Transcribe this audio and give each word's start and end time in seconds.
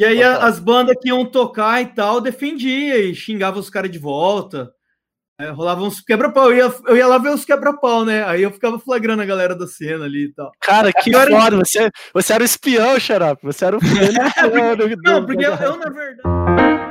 E 0.00 0.04
aí 0.06 0.22
a, 0.22 0.38
as 0.38 0.58
bandas 0.58 0.96
que 0.98 1.10
iam 1.10 1.26
tocar 1.26 1.82
e 1.82 1.86
tal, 1.88 2.22
defendia 2.22 2.96
e 2.96 3.14
xingava 3.14 3.58
os 3.58 3.68
caras 3.68 3.90
de 3.90 3.98
volta. 3.98 4.72
É, 5.38 5.50
rolava 5.50 5.82
uns 5.82 6.00
quebra-pau. 6.00 6.50
Eu 6.50 6.56
ia, 6.56 6.74
eu 6.86 6.96
ia 6.96 7.06
lá 7.06 7.18
ver 7.18 7.28
os 7.28 7.44
quebra-pau, 7.44 8.02
né? 8.02 8.24
Aí 8.24 8.42
eu 8.42 8.50
ficava 8.50 8.78
flagrando 8.78 9.20
a 9.20 9.26
galera 9.26 9.54
da 9.54 9.66
cena 9.66 10.06
ali 10.06 10.24
e 10.24 10.32
tal. 10.32 10.52
Cara, 10.58 10.90
que 10.90 11.14
Agora, 11.14 11.30
foda! 11.30 11.56
Você, 11.58 11.90
você 12.14 12.32
era 12.32 12.42
o 12.42 12.46
espião, 12.46 12.98
Xarope. 12.98 13.42
Você 13.44 13.62
era 13.62 13.76
o 13.76 13.78
espião. 13.78 14.76
do, 14.76 15.02
Não, 15.02 15.26
porque 15.26 15.44
eu, 15.44 15.54
eu, 15.54 15.76
na 15.76 15.90
verdade. 15.90 16.89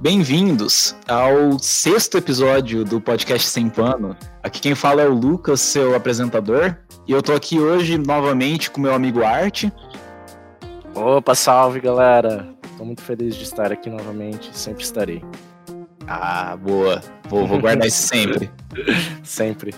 Bem-vindos 0.00 0.96
ao 1.06 1.58
sexto 1.58 2.16
episódio 2.16 2.86
do 2.86 3.02
podcast 3.02 3.46
Sem 3.46 3.68
Pano. 3.68 4.16
Aqui 4.42 4.58
quem 4.58 4.74
fala 4.74 5.02
é 5.02 5.06
o 5.06 5.12
Lucas, 5.12 5.60
seu 5.60 5.94
apresentador. 5.94 6.74
E 7.06 7.12
eu 7.12 7.22
tô 7.22 7.34
aqui 7.34 7.60
hoje 7.60 7.98
novamente 7.98 8.70
com 8.70 8.80
meu 8.80 8.94
amigo 8.94 9.22
Art. 9.22 9.64
Opa, 10.94 11.34
salve 11.34 11.80
galera! 11.80 12.48
Tô 12.78 12.84
muito 12.86 13.02
feliz 13.02 13.36
de 13.36 13.42
estar 13.42 13.70
aqui 13.70 13.90
novamente, 13.90 14.48
sempre 14.56 14.82
estarei. 14.82 15.22
Ah, 16.06 16.56
boa. 16.56 17.02
Vou, 17.28 17.46
vou 17.46 17.60
guardar 17.60 17.86
isso 17.86 18.08
sempre. 18.08 18.50
sempre. 19.22 19.74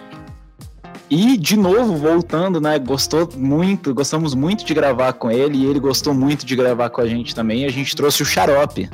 E, 1.11 1.37
de 1.37 1.57
novo, 1.57 1.97
voltando, 1.97 2.61
né? 2.61 2.79
Gostou 2.79 3.29
muito, 3.37 3.93
gostamos 3.93 4.37
muito 4.37 4.65
de 4.65 4.73
gravar 4.73 5.15
com 5.15 5.33
ele 5.33 5.59
e 5.59 5.67
ele 5.67 5.81
gostou 5.81 6.15
muito 6.15 6.47
de 6.47 6.55
gravar 6.55 6.91
com 6.91 7.01
a 7.01 7.09
gente 7.09 7.35
também. 7.35 7.65
A 7.65 7.71
gente 7.71 7.97
trouxe 7.97 8.23
o 8.23 8.25
Xarope. 8.25 8.89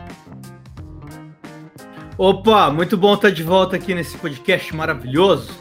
Opa, 2.18 2.68
muito 2.68 2.96
bom 2.96 3.14
estar 3.14 3.30
de 3.30 3.44
volta 3.44 3.76
aqui 3.76 3.94
nesse 3.94 4.18
podcast 4.18 4.74
maravilhoso. 4.74 5.52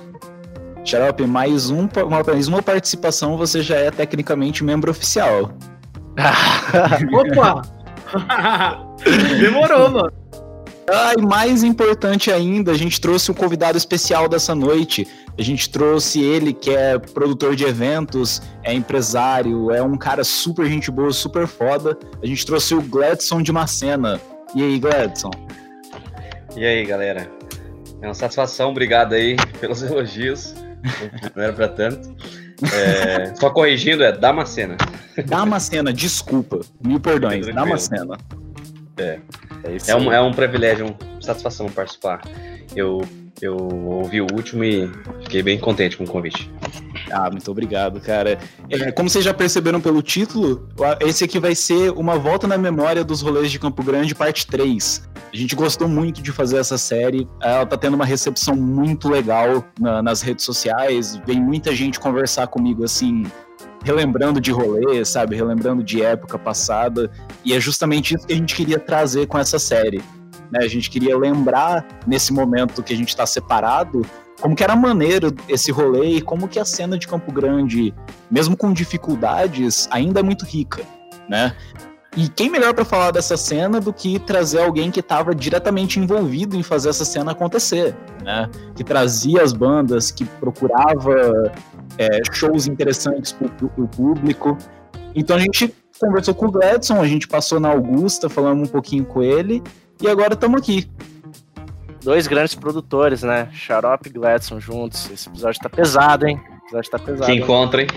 Xarope, 0.84 1.28
mais, 1.28 1.70
um, 1.70 1.88
mais 2.26 2.48
uma 2.48 2.64
participação, 2.64 3.38
você 3.38 3.62
já 3.62 3.76
é 3.76 3.91
tecnicamente 3.91 4.64
membro 4.64 4.90
oficial. 4.90 5.54
Opa! 7.14 7.62
Demorou, 9.40 9.91
mano. 9.91 10.12
Ah, 10.90 11.14
e 11.16 11.22
mais 11.22 11.62
importante 11.62 12.32
ainda, 12.32 12.71
a 12.71 12.77
gente 12.77 12.99
trouxe 12.99 13.30
um 13.30 13.36
convidado 13.36 13.77
especial 13.77 14.27
dessa 14.27 14.55
noite. 14.55 15.08
A 15.38 15.44
gente 15.44 15.70
trouxe 15.70 16.24
ele, 16.24 16.54
que 16.54 16.71
é 16.71 16.98
produtor 16.98 17.55
de 17.55 17.66
eventos, 17.66 18.42
é 18.64 18.74
empresário, 18.74 19.70
é 19.70 19.84
um 19.84 19.96
cara 19.96 20.24
super 20.24 20.66
gente 20.66 20.90
boa, 20.90 21.12
super 21.12 21.46
foda. 21.46 21.96
A 22.24 22.26
gente 22.26 22.44
trouxe 22.44 22.74
o 22.74 22.82
Gladson 22.82 23.44
de 23.44 23.52
Macena. 23.52 24.20
E 24.55 24.64
aí, 24.64 24.80
Gladson? 24.80 25.30
E 26.58 26.66
aí, 26.66 26.84
galera? 26.84 27.30
É 28.02 28.08
uma 28.08 28.13
satisfação, 28.13 28.72
obrigado 28.72 29.13
aí 29.13 29.38
pelos 29.60 29.82
elogios 29.84 30.54
não 31.36 31.44
era 31.44 31.54
pra 31.54 31.68
tanto. 31.68 32.16
É, 32.74 33.36
só 33.36 33.49
corrigindo, 33.49 34.04
é 34.04 34.12
Damascena. 34.12 34.77
Damascena, 35.26 35.94
desculpa. 35.94 36.62
Mil 36.84 36.99
perdões, 36.99 37.46
Damascena. 37.48 38.18
É. 38.98 39.20
É, 39.64 39.91
é, 39.91 39.96
um, 39.96 40.12
é 40.12 40.20
um 40.20 40.32
privilégio, 40.32 40.88
uma 40.88 41.22
satisfação 41.22 41.70
participar. 41.70 42.22
Eu, 42.76 43.02
eu 43.42 43.55
ouvi 43.55 44.21
o 44.21 44.27
último 44.34 44.64
e 44.64 44.90
fiquei 45.24 45.44
bem 45.44 45.60
contente 45.60 45.98
com 45.98 46.04
o 46.04 46.08
convite. 46.08 46.52
Ah, 47.12 47.30
muito 47.30 47.50
obrigado, 47.50 48.00
cara. 48.02 48.40
É, 48.70 48.91
como 48.91 49.10
vocês 49.10 49.24
já 49.24 49.34
perceberam 49.34 49.80
pelo 49.80 50.02
título, 50.02 50.68
esse 51.02 51.24
aqui 51.24 51.40
vai 51.40 51.55
ser 51.55 51.91
uma 51.91 52.18
volta 52.18 52.48
na 52.48 52.58
memória 52.58 53.04
dos 53.04 53.22
rolês 53.22 53.52
de 53.52 53.60
Campo 53.60 53.84
Grande, 53.84 54.14
parte 54.14 54.46
3. 54.48 55.08
A 55.34 55.36
gente 55.36 55.55
gostou 55.55 55.88
muito 55.88 56.22
de 56.22 56.32
fazer 56.32 56.58
essa 56.58 56.77
série. 56.77 57.27
Ela 57.41 57.66
tá 57.66 57.77
tendo 57.77 57.96
uma 57.96 58.05
recepção 58.05 58.55
muito 58.55 59.10
legal 59.10 59.66
na, 59.80 60.02
nas 60.02 60.22
redes 60.22 60.46
sociais. 60.46 61.20
Vem 61.26 61.40
muita 61.40 61.76
gente 61.76 61.99
conversar 61.99 62.48
comigo 62.48 62.84
assim, 62.84 63.26
relembrando 63.84 64.40
de 64.40 64.52
rolê, 64.52 65.03
sabe? 65.06 65.36
Relembrando 65.36 65.84
de 65.84 66.02
época 66.02 66.38
passada. 66.38 67.12
E 67.44 67.54
é 67.54 67.60
justamente 67.60 68.16
isso 68.16 68.26
que 68.26 68.34
a 68.34 68.38
gente 68.38 68.56
queria 68.56 68.80
trazer 68.80 69.28
com 69.28 69.38
essa 69.38 69.60
série. 69.60 70.02
Né? 70.52 70.60
A 70.62 70.68
gente 70.68 70.90
queria 70.90 71.18
lembrar, 71.18 71.86
nesse 72.06 72.31
momento 72.34 72.84
que 72.84 72.94
a 72.94 72.98
gente 72.98 73.10
está 73.10 73.26
separado, 73.26 74.06
como 74.40 74.56
que 74.56 74.64
era 74.64 74.75
maneiro 74.75 75.34
esse 75.50 75.72
rolê 75.72 76.18
e 76.18 76.22
como 76.22 76.48
que 76.48 76.59
a 76.59 76.66
cena 76.66 76.98
de 76.98 77.08
Campo 77.08 77.31
Grande, 77.31 77.94
mesmo 78.30 78.56
com 78.56 78.72
dificuldades, 78.72 79.88
ainda 79.92 80.20
é 80.20 80.24
muito 80.24 80.46
rica, 80.46 80.84
né? 81.28 81.56
E 82.16 82.28
quem 82.30 82.50
melhor 82.50 82.74
para 82.74 82.84
falar 82.84 83.12
dessa 83.12 83.38
cena 83.38 83.80
do 83.80 83.94
que 83.94 84.18
trazer 84.18 84.59
alguém 84.59 84.90
que 84.90 85.02
estava 85.02 85.36
diretamente 85.36 86.00
envolvido 86.00 86.56
em 86.56 86.64
fazer 86.64 86.90
essa 86.90 87.06
cena 87.06 87.31
acontecer, 87.31 87.96
né? 88.24 88.50
Que 88.75 88.84
trazia 88.84 89.44
as 89.44 89.53
bandas, 89.53 90.09
que 90.09 90.25
procurava 90.25 91.52
é, 91.98 92.22
shows 92.31 92.68
interessantes 92.68 93.31
para 93.31 93.48
o 93.78 93.88
público. 93.88 94.58
Então 95.16 95.36
a 95.36 95.40
gente 95.40 95.74
conversou 96.00 96.34
com 96.34 96.48
o 96.48 96.52
Gladson, 96.52 97.02
a 97.02 97.08
gente 97.08 97.28
passou 97.28 97.59
na 97.59 97.69
Augusta, 97.69 98.30
falamos 98.30 98.69
um 98.69 98.72
pouquinho 98.72 99.06
com 99.06 99.22
ele 99.22 99.62
e 100.02 100.08
agora 100.08 100.34
estamos 100.34 100.59
aqui 100.59 100.88
dois 102.07 102.25
grandes 102.25 102.56
produtores, 102.56 103.22
né? 103.22 103.50
Xarope 103.51 104.07
e 104.07 104.13
Gladson 104.13 104.62
juntos. 104.62 105.12
Esse 105.12 105.28
episódio 105.28 105.59
tá 105.59 105.68
pesado, 105.68 106.25
hein? 106.25 106.41
Esse 106.47 106.63
episódio 106.63 106.91
tá 106.91 107.00
pesado. 107.00 107.25
Se 107.25 107.31
encontrem. 107.34 107.88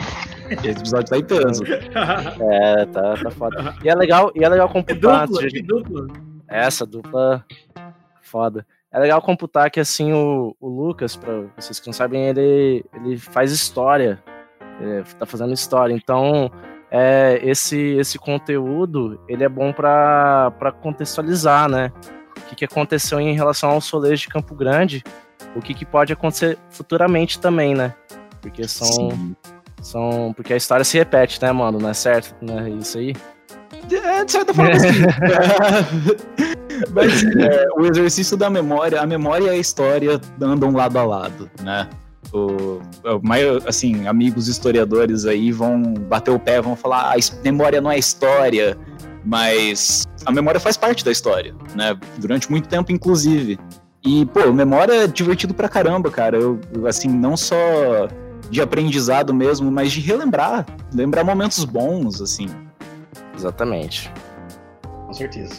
Esse 0.51 0.69
episódio 0.71 1.09
tá 1.09 1.17
em 1.17 1.25
peso. 1.25 1.63
é, 2.51 2.87
tá, 2.87 3.15
tá 3.23 3.31
foda. 3.31 3.77
E 3.85 3.89
é 3.89 3.95
legal, 3.95 4.33
e 4.35 4.43
é 4.43 4.49
legal 4.49 4.69
computar. 4.69 5.23
É 5.23 5.27
dupla, 5.29 5.49
de... 5.49 5.63
dupla. 5.63 6.07
Essa 6.49 6.85
dupla 6.85 7.45
foda. 8.21 8.67
É 8.91 8.99
legal 8.99 9.23
computar 9.23 9.71
que 9.71 9.79
assim 9.79 10.13
o, 10.13 10.57
o 10.61 10.69
Lucas, 10.69 11.15
para 11.15 11.45
vocês 11.57 11.79
que 11.79 11.87
não 11.87 11.93
sabem, 11.93 12.31
ele, 12.31 12.85
ele 12.93 13.17
faz 13.17 13.53
história. 13.53 14.21
Ele 14.81 15.05
tá 15.21 15.25
fazendo 15.25 15.53
história. 15.53 15.95
Então, 15.95 16.51
é, 16.91 17.39
esse, 17.45 17.79
esse 17.79 18.19
conteúdo 18.19 19.21
ele 19.29 19.45
é 19.45 19.49
bom 19.49 19.73
para 19.73 20.75
contextualizar, 20.83 21.69
né? 21.69 21.93
Que, 22.49 22.57
que 22.57 22.65
aconteceu 22.65 23.21
em 23.21 23.35
relação 23.35 23.71
ao 23.71 23.81
Solejo 23.81 24.23
de 24.23 24.29
Campo 24.29 24.55
Grande, 24.55 25.03
o 25.55 25.61
que, 25.61 25.75
que 25.75 25.85
pode 25.85 26.13
acontecer 26.13 26.59
futuramente 26.71 27.39
também, 27.39 27.75
né? 27.75 27.95
Porque 28.41 28.67
são, 28.67 29.35
são. 29.83 30.33
Porque 30.35 30.53
a 30.53 30.57
história 30.57 30.85
se 30.85 30.99
repete, 30.99 31.41
né, 31.43 31.53
mano? 31.53 31.79
Não 31.79 31.91
é 31.91 31.95
certo? 31.95 32.35
Não 32.41 32.59
é 32.59 32.71
isso 32.71 32.99
aí? 32.99 33.15
É, 33.93 34.25
de 34.25 34.33
certa 34.33 34.55
forma, 34.55 34.79
sim. 34.79 34.89
Mas 36.93 37.23
é, 37.37 37.67
o 37.77 37.85
exercício 37.87 38.37
da 38.37 38.49
memória, 38.49 39.01
a 39.01 39.07
memória 39.07 39.47
e 39.47 39.51
a 39.51 39.57
história 39.57 40.21
andam 40.41 40.73
lado 40.73 40.99
a 40.99 41.05
lado, 41.05 41.51
né? 41.63 41.89
O, 42.33 42.81
o, 43.05 43.21
assim, 43.67 44.07
amigos 44.07 44.49
historiadores 44.49 45.27
aí 45.27 45.51
vão 45.51 45.83
bater 45.83 46.31
o 46.31 46.39
pé, 46.39 46.61
vão 46.61 46.77
falar, 46.77 47.13
ah, 47.15 47.17
memória 47.43 47.81
não 47.81 47.91
é 47.91 47.99
história, 47.99 48.79
mas 49.25 50.07
a 50.25 50.33
memória 50.33 50.61
faz 50.61 50.77
parte 50.77 51.05
da 51.05 51.11
história, 51.11 51.55
né? 51.75 51.97
Durante 52.19 52.51
muito 52.51 52.69
tempo, 52.69 52.93
inclusive. 52.93 53.59
E, 54.05 54.25
pô, 54.27 54.53
memória 54.53 55.05
é 55.05 55.07
divertido 55.07 55.53
pra 55.53 55.69
caramba, 55.69 56.11
cara. 56.11 56.39
Eu, 56.39 56.59
assim, 56.87 57.09
não 57.09 57.37
só 57.37 57.57
de 58.51 58.61
aprendizado 58.61 59.33
mesmo, 59.35 59.71
mas 59.71 59.93
de 59.93 60.01
relembrar, 60.01 60.67
lembrar 60.93 61.23
momentos 61.23 61.65
bons, 61.65 62.21
assim. 62.21 62.49
Exatamente. 63.37 64.11
Com 65.07 65.13
certeza. 65.13 65.55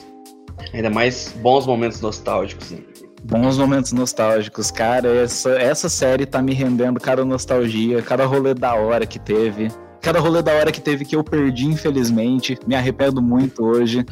Ainda 0.74 0.90
mais 0.90 1.34
bons 1.38 1.66
momentos 1.66 2.02
nostálgicos, 2.02 2.72
né? 2.72 2.80
Bons 3.24 3.58
momentos 3.58 3.92
nostálgicos, 3.92 4.72
cara. 4.72 5.08
Essa, 5.08 5.52
essa 5.52 5.90
série 5.90 6.26
tá 6.26 6.42
me 6.42 6.54
rendendo 6.54 7.00
cada 7.00 7.24
nostalgia, 7.24 8.02
cada 8.02 8.26
rolê 8.26 8.54
da 8.54 8.74
hora 8.74 9.06
que 9.06 9.20
teve. 9.20 9.70
Cada 10.02 10.20
rolê 10.20 10.42
da 10.42 10.54
hora 10.54 10.72
que 10.72 10.82
teve 10.82 11.06
que 11.06 11.16
eu 11.16 11.24
perdi, 11.24 11.68
infelizmente. 11.68 12.58
Me 12.66 12.76
arrependo 12.76 13.22
muito 13.22 13.64
hoje. 13.64 14.06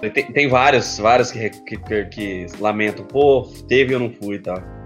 Tem, 0.00 0.32
tem 0.32 0.48
vários, 0.48 0.98
vários 0.98 1.30
que, 1.30 1.50
que, 1.50 2.04
que, 2.04 2.46
lamentam, 2.58 3.04
pô, 3.04 3.42
teve 3.68 3.94
ou 3.94 4.00
não 4.00 4.10
fui 4.10 4.36
e 4.36 4.38
tá? 4.38 4.54
tal. 4.54 4.80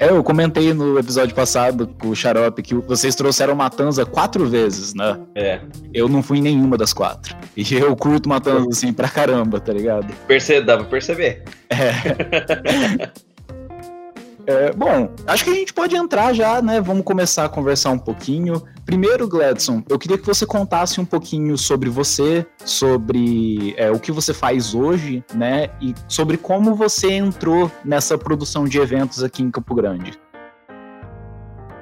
É, 0.00 0.08
eu 0.08 0.24
comentei 0.24 0.72
no 0.72 0.98
episódio 0.98 1.34
passado 1.34 1.86
com 2.00 2.08
o 2.08 2.16
Xarope 2.16 2.62
que 2.62 2.74
vocês 2.74 3.14
trouxeram 3.14 3.54
Matanza 3.54 4.06
quatro 4.06 4.48
vezes, 4.48 4.94
né? 4.94 5.20
É. 5.34 5.60
Eu 5.92 6.08
não 6.08 6.22
fui 6.22 6.38
em 6.38 6.42
nenhuma 6.42 6.78
das 6.78 6.94
quatro. 6.94 7.36
E 7.54 7.74
eu 7.74 7.94
curto 7.94 8.26
Matanza, 8.26 8.66
assim, 8.70 8.94
pra 8.94 9.10
caramba, 9.10 9.60
tá 9.60 9.74
ligado? 9.74 10.10
Perce... 10.26 10.62
Dá 10.62 10.78
pra 10.78 10.86
perceber. 10.86 11.44
É. 11.68 13.10
É, 14.50 14.72
bom, 14.72 15.14
acho 15.28 15.44
que 15.44 15.50
a 15.50 15.54
gente 15.54 15.72
pode 15.72 15.94
entrar 15.94 16.32
já, 16.32 16.60
né? 16.60 16.80
Vamos 16.80 17.04
começar 17.04 17.44
a 17.44 17.48
conversar 17.48 17.90
um 17.90 17.98
pouquinho. 17.98 18.60
Primeiro, 18.84 19.28
Gladson, 19.28 19.80
eu 19.88 19.96
queria 19.96 20.18
que 20.18 20.26
você 20.26 20.44
contasse 20.44 21.00
um 21.00 21.04
pouquinho 21.04 21.56
sobre 21.56 21.88
você, 21.88 22.44
sobre 22.64 23.72
é, 23.76 23.92
o 23.92 24.00
que 24.00 24.10
você 24.10 24.34
faz 24.34 24.74
hoje, 24.74 25.22
né? 25.32 25.70
E 25.80 25.94
sobre 26.08 26.36
como 26.36 26.74
você 26.74 27.12
entrou 27.12 27.70
nessa 27.84 28.18
produção 28.18 28.64
de 28.64 28.80
eventos 28.80 29.22
aqui 29.22 29.40
em 29.40 29.52
Campo 29.52 29.72
Grande. 29.72 30.18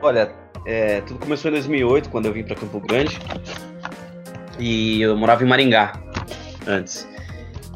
Olha, 0.02 0.30
é, 0.66 1.00
tudo 1.00 1.20
começou 1.20 1.50
em 1.50 1.54
2008, 1.54 2.10
quando 2.10 2.26
eu 2.26 2.34
vim 2.34 2.44
para 2.44 2.54
Campo 2.54 2.80
Grande. 2.80 3.18
E 4.58 5.00
eu 5.00 5.16
morava 5.16 5.42
em 5.42 5.46
Maringá 5.46 5.94
antes. 6.66 7.08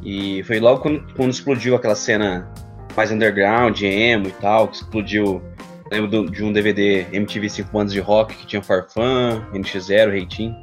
E 0.05 0.43
foi 0.43 0.61
logo 0.61 0.83
quando, 0.83 1.15
quando 1.15 1.31
explodiu 1.31 1.75
aquela 1.75 1.95
cena 1.95 2.53
mais 2.97 3.11
underground, 3.11 3.81
emo 3.83 4.29
e 4.29 4.33
tal, 4.33 4.69
que 4.69 4.77
explodiu. 4.77 5.43
Lembro 5.91 6.31
de 6.31 6.43
um 6.43 6.53
DVD 6.53 7.07
MTV 7.13 7.51
5 7.51 7.71
bandas 7.71 7.93
de 7.93 8.01
rock 8.01 8.35
que 8.35 8.47
tinha 8.47 8.63
Farfan, 8.63 9.47
NX0, 9.53 10.11
Reitinho 10.11 10.57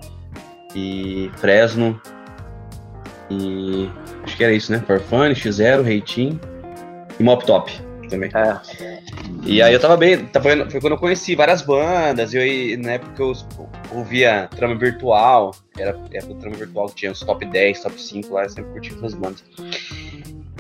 e 0.76 1.30
Fresno. 1.38 2.02
E 3.30 3.88
acho 4.24 4.36
que 4.36 4.44
era 4.44 4.54
isso, 4.54 4.72
né? 4.72 4.84
Farfan, 4.88 5.30
NX0, 5.30 5.84
Reitinho 5.84 6.40
e 7.20 7.24
Mop 7.24 7.46
Top 7.46 7.72
também. 8.10 8.32
É. 8.34 9.00
E 9.46 9.62
aí 9.62 9.74
eu 9.74 9.80
tava 9.80 9.96
bem, 9.96 10.26
tava, 10.26 10.50
foi 10.70 10.82
quando 10.82 10.94
eu 10.94 10.98
conheci 10.98 11.36
várias 11.36 11.62
bandas, 11.62 12.34
e 12.34 12.74
eu, 12.74 12.80
na 12.80 12.94
época 12.94 13.22
eu 13.22 13.34
ouvia 13.92 14.50
Trama 14.56 14.76
Virtual, 14.76 15.56
era, 15.78 15.98
era 16.12 16.26
Trama 16.36 16.58
Virtual 16.58 16.88
que 16.88 16.96
tinha 16.96 17.12
os 17.12 17.20
top 17.22 17.46
10, 17.46 17.82
top 17.82 18.02
5 18.02 18.34
lá, 18.34 18.44
eu 18.44 18.50
sempre 18.50 18.72
curtia 18.72 18.98
essas 18.98 19.14
bandas. 19.14 19.44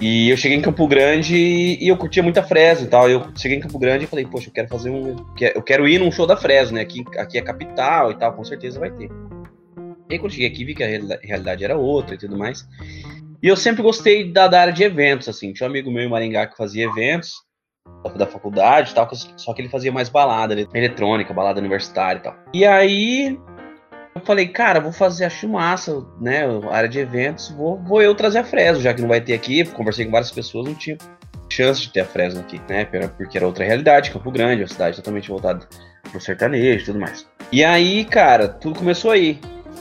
E 0.02 0.30
eu 0.30 0.38
cheguei 0.38 0.58
em 0.58 0.62
Campo 0.62 0.88
Grande 0.88 1.36
e 1.36 1.88
eu 1.88 1.98
curtia 1.98 2.24
muita 2.24 2.42
Fresno 2.42 2.86
e 2.86 2.90
tal. 2.90 3.10
Eu 3.10 3.28
cheguei 3.36 3.58
em 3.58 3.62
Campo 3.62 3.78
Grande 3.78 4.06
e 4.06 4.08
falei, 4.08 4.26
poxa, 4.26 4.50
eu 4.50 4.54
quero 4.54 4.70
fazer 4.70 4.90
um. 4.90 5.16
Eu 5.40 5.62
quero 5.62 5.88
ir 5.88 6.00
num 6.00 6.12
show 6.12 6.26
da 6.26 6.38
Fresno, 6.38 6.76
né? 6.76 6.82
Aqui, 6.82 7.04
aqui 7.18 7.38
é 7.38 7.42
capital 7.42 8.12
e 8.12 8.16
tal, 8.18 8.34
com 8.34 8.44
certeza 8.44 8.80
vai 8.80 8.92
ter. 8.92 9.10
E 10.10 10.14
aí 10.14 10.20
quando 10.20 10.32
cheguei 10.32 10.48
aqui 10.48 10.64
vi 10.64 10.74
que 10.74 10.84
a 10.84 10.88
realidade 10.88 11.64
era 11.64 11.78
outra 11.78 12.16
e 12.16 12.18
tudo 12.18 12.38
mais. 12.38 12.66
E 13.44 13.48
eu 13.48 13.56
sempre 13.56 13.82
gostei 13.82 14.32
da, 14.32 14.48
da 14.48 14.62
área 14.62 14.74
de 14.74 14.84
eventos, 14.84 15.28
assim. 15.28 15.52
Tinha 15.52 15.68
um 15.68 15.70
amigo 15.70 15.92
meu 15.92 16.04
em 16.04 16.10
Maringá 16.10 16.48
que 16.48 16.58
fazia 16.58 16.86
eventos 16.86 17.34
da 18.16 18.26
faculdade 18.26 18.92
e 18.92 18.94
tal, 18.96 19.10
só 19.14 19.54
que 19.54 19.62
ele 19.62 19.70
fazia 19.70 19.92
mais 19.92 20.10
balada 20.10 20.54
eletrônica, 20.74 21.34
balada 21.34 21.60
universitária 21.60 22.20
e 22.20 22.22
tal. 22.22 22.36
E 22.54 22.66
aí 22.66 23.38
eu 24.16 24.22
falei, 24.22 24.48
cara, 24.48 24.80
vou 24.80 24.92
fazer, 24.92 25.26
acho 25.26 25.48
massa, 25.48 26.04
né? 26.20 26.42
Área 26.72 26.90
de 26.90 27.00
eventos, 27.00 27.50
vou, 27.52 27.78
vou 27.78 28.02
eu 28.02 28.14
trazer 28.16 28.40
a 28.40 28.44
Fresno, 28.44 28.82
já 28.82 28.94
que 28.94 29.02
não 29.02 29.08
vai 29.08 29.22
ter 29.22 29.34
aqui. 29.34 29.64
Conversei 29.66 30.06
com 30.06 30.12
várias 30.12 30.32
pessoas, 30.32 30.68
não 30.68 30.76
tinha 30.76 30.98
chance 31.50 31.82
de 31.82 31.92
ter 31.92 32.02
a 32.02 32.06
Fresno 32.06 32.42
aqui, 32.42 32.62
né? 32.70 32.86
Porque 33.18 33.38
era 33.38 33.46
outra 33.46 33.66
realidade, 33.66 34.12
Campo 34.12 34.32
Grande, 34.32 34.62
uma 34.62 34.68
cidade 34.68 34.98
totalmente 34.98 35.30
voltada 35.30 35.68
pro 36.12 36.20
sertanejo 36.20 36.84
e 36.84 36.86
tudo 36.86 37.00
mais. 37.00 37.28
E 37.52 37.64
aí, 37.64 38.06
cara, 38.06 38.48
tudo 38.48 38.80
começou 38.80 39.12
aí. 39.12 39.40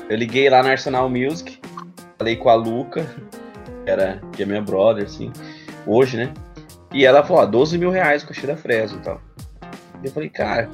Eu 0.08 0.16
liguei 0.16 0.48
lá 0.48 0.62
na 0.62 0.70
Arsenal 0.70 1.08
Music, 1.08 1.60
falei 2.16 2.36
com 2.36 2.48
a 2.48 2.54
Luca, 2.54 3.04
que, 3.84 3.90
era, 3.90 4.20
que 4.32 4.42
é 4.42 4.46
minha 4.46 4.62
brother, 4.62 5.04
assim, 5.04 5.30
hoje, 5.86 6.16
né? 6.16 6.32
E 6.92 7.04
ela 7.04 7.22
falou, 7.22 7.42
ó, 7.42 7.46
12 7.46 7.76
mil 7.76 7.90
reais 7.90 8.24
com 8.24 8.32
a 8.32 8.46
da 8.46 8.56
Fresno 8.56 8.98
e 8.98 9.02
tal. 9.02 9.20
Eu 10.02 10.10
falei, 10.10 10.30
cara, 10.30 10.70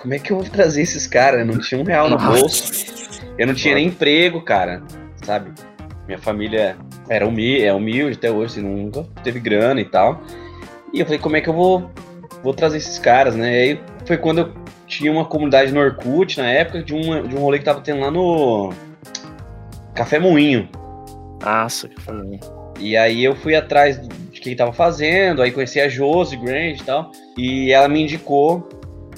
como 0.00 0.14
é 0.14 0.18
que 0.18 0.30
eu 0.30 0.38
vou 0.38 0.48
trazer 0.48 0.82
esses 0.82 1.06
caras? 1.06 1.46
Não 1.46 1.58
tinha 1.58 1.80
um 1.80 1.84
real 1.84 2.08
no 2.08 2.18
bolso. 2.18 2.72
Eu 3.38 3.46
não 3.46 3.54
tinha 3.54 3.74
nem 3.74 3.88
emprego, 3.88 4.40
cara, 4.40 4.82
sabe? 5.24 5.52
Minha 6.06 6.18
família 6.18 6.76
era 7.08 7.26
humilde, 7.26 7.64
é 7.64 7.72
humilde 7.72 8.16
até 8.16 8.30
hoje, 8.30 8.58
assim, 8.58 8.62
nunca 8.62 9.04
teve 9.22 9.40
grana 9.40 9.80
e 9.80 9.84
tal. 9.84 10.22
E 10.92 11.00
eu 11.00 11.06
falei, 11.06 11.18
como 11.18 11.36
é 11.36 11.40
que 11.40 11.48
eu 11.48 11.54
vou, 11.54 11.90
vou 12.42 12.54
trazer 12.54 12.76
esses 12.76 12.98
caras, 12.98 13.34
né? 13.34 13.52
E 13.52 13.70
aí 13.70 13.80
foi 14.06 14.16
quando 14.16 14.38
eu 14.38 14.54
tinha 14.86 15.10
uma 15.10 15.24
comunidade 15.24 15.72
no 15.72 15.80
Orkut, 15.80 16.38
na 16.38 16.50
época, 16.50 16.82
de, 16.82 16.94
um 16.94 17.26
de 17.26 17.34
um 17.34 17.40
rolê 17.40 17.58
que 17.58 17.64
tava 17.64 17.80
tendo 17.80 18.00
lá 18.00 18.10
no 18.10 18.72
Café 19.94 20.18
Moinho. 20.18 20.68
Nossa, 21.42 21.88
Café 21.88 22.12
Moinho. 22.12 22.40
E 22.78 22.96
aí 22.96 23.24
eu 23.24 23.34
fui 23.34 23.54
atrás 23.54 24.00
de 24.08 24.40
quem 24.40 24.54
tava 24.54 24.72
fazendo, 24.72 25.42
aí 25.42 25.50
conheci 25.50 25.80
a 25.80 25.88
Josie 25.88 26.36
Grange 26.38 26.82
e 26.82 26.84
tal, 26.84 27.10
e 27.36 27.72
ela 27.72 27.88
me 27.88 28.02
indicou 28.02 28.68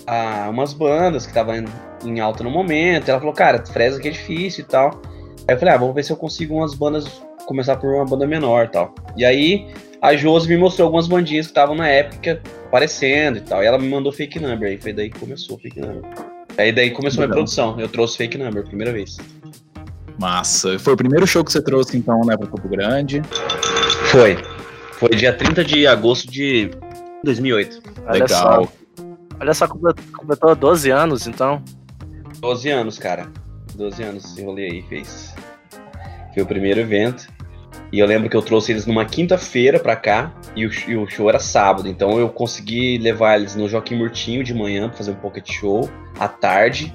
a 0.07 0.49
umas 0.51 0.73
bandas 0.73 1.25
que 1.25 1.31
estavam 1.31 1.65
em 2.05 2.21
alta 2.21 2.45
no 2.45 2.51
momento. 2.51 3.09
Ela 3.09 3.19
falou, 3.19 3.35
cara, 3.35 3.65
Fresno 3.67 3.99
aqui 3.99 4.09
é 4.09 4.13
difícil 4.13 4.65
e 4.65 4.67
tal. 4.67 5.01
Aí 5.49 5.55
eu 5.55 5.59
falei, 5.59 5.75
ah, 5.75 5.77
vamos 5.79 5.95
ver 5.95 6.05
se 6.05 6.13
eu 6.13 6.17
consigo 6.17 6.55
umas 6.55 6.75
bandas, 6.75 7.23
começar 7.47 7.77
por 7.77 7.95
uma 7.95 8.05
banda 8.05 8.27
menor 8.27 8.67
e 8.67 8.69
tal. 8.69 8.95
E 9.17 9.25
aí 9.25 9.67
a 10.01 10.15
Josi 10.17 10.49
me 10.49 10.57
mostrou 10.57 10.87
algumas 10.87 11.07
bandinhas 11.07 11.47
que 11.47 11.51
estavam 11.51 11.75
na 11.75 11.89
época 11.89 12.41
aparecendo 12.67 13.39
e 13.39 13.41
tal. 13.41 13.63
E 13.63 13.67
ela 13.67 13.79
me 13.79 13.89
mandou 13.89 14.13
fake 14.13 14.39
number, 14.39 14.69
aí 14.69 14.79
foi 14.79 14.93
daí 14.93 15.11
que 15.11 15.19
começou 15.19 15.57
o 15.57 15.59
fake 15.59 15.81
number. 15.81 16.03
Aí 16.59 16.73
daí 16.73 16.91
começou 16.91 17.23
a 17.23 17.27
minha 17.27 17.35
produção. 17.35 17.79
Eu 17.79 17.89
trouxe 17.89 18.17
fake 18.17 18.39
number, 18.39 18.65
primeira 18.65 18.93
vez. 18.93 19.19
Massa. 20.19 20.79
Foi 20.79 20.95
o 20.95 20.97
primeiro 20.97 21.27
show 21.27 21.45
que 21.45 21.53
você 21.53 21.61
trouxe, 21.61 21.97
então, 21.97 22.21
né, 22.25 22.37
pra 22.37 22.47
Campo 22.47 22.69
Grande? 22.69 23.23
Foi. 24.11 24.39
Foi 24.93 25.11
dia 25.11 25.33
30 25.33 25.63
de 25.63 25.87
agosto 25.87 26.31
de 26.31 26.71
2008. 27.23 27.83
Olha 28.07 28.13
Legal. 28.13 28.65
Só. 28.65 28.73
Olha 29.41 29.55
só, 29.55 29.67
completou 29.69 30.55
12 30.55 30.91
anos, 30.91 31.27
então. 31.27 31.63
12 32.41 32.71
anos, 32.71 32.99
cara. 32.99 33.29
12 33.75 34.03
anos 34.03 34.25
esse 34.25 34.45
rolê 34.45 34.65
aí 34.65 34.83
fez. 34.83 35.35
Foi 36.33 36.43
o 36.43 36.47
primeiro 36.47 36.81
evento. 36.81 37.27
E 37.93 37.99
eu 37.99 38.07
lembro 38.07 38.29
que 38.29 38.37
eu 38.37 38.43
trouxe 38.43 38.73
eles 38.73 38.87
numa 38.87 39.05
quinta-feira 39.05 39.79
pra 39.79 39.95
cá 39.95 40.33
e 40.57 40.67
o, 40.67 40.71
e 40.89 40.97
o, 40.97 41.07
show 41.07 41.29
era 41.29 41.39
sábado. 41.39 41.89
Então 41.89 42.19
eu 42.19 42.29
consegui 42.29 42.99
levar 42.99 43.37
eles 43.37 43.55
no 43.55 43.69
Joaquim 43.69 43.97
Murtinho 43.97 44.43
de 44.43 44.53
manhã 44.53 44.89
pra 44.89 44.99
fazer 44.99 45.13
um 45.13 45.17
pocket 45.17 45.51
show, 45.51 45.89
à 46.19 46.27
tarde, 46.27 46.95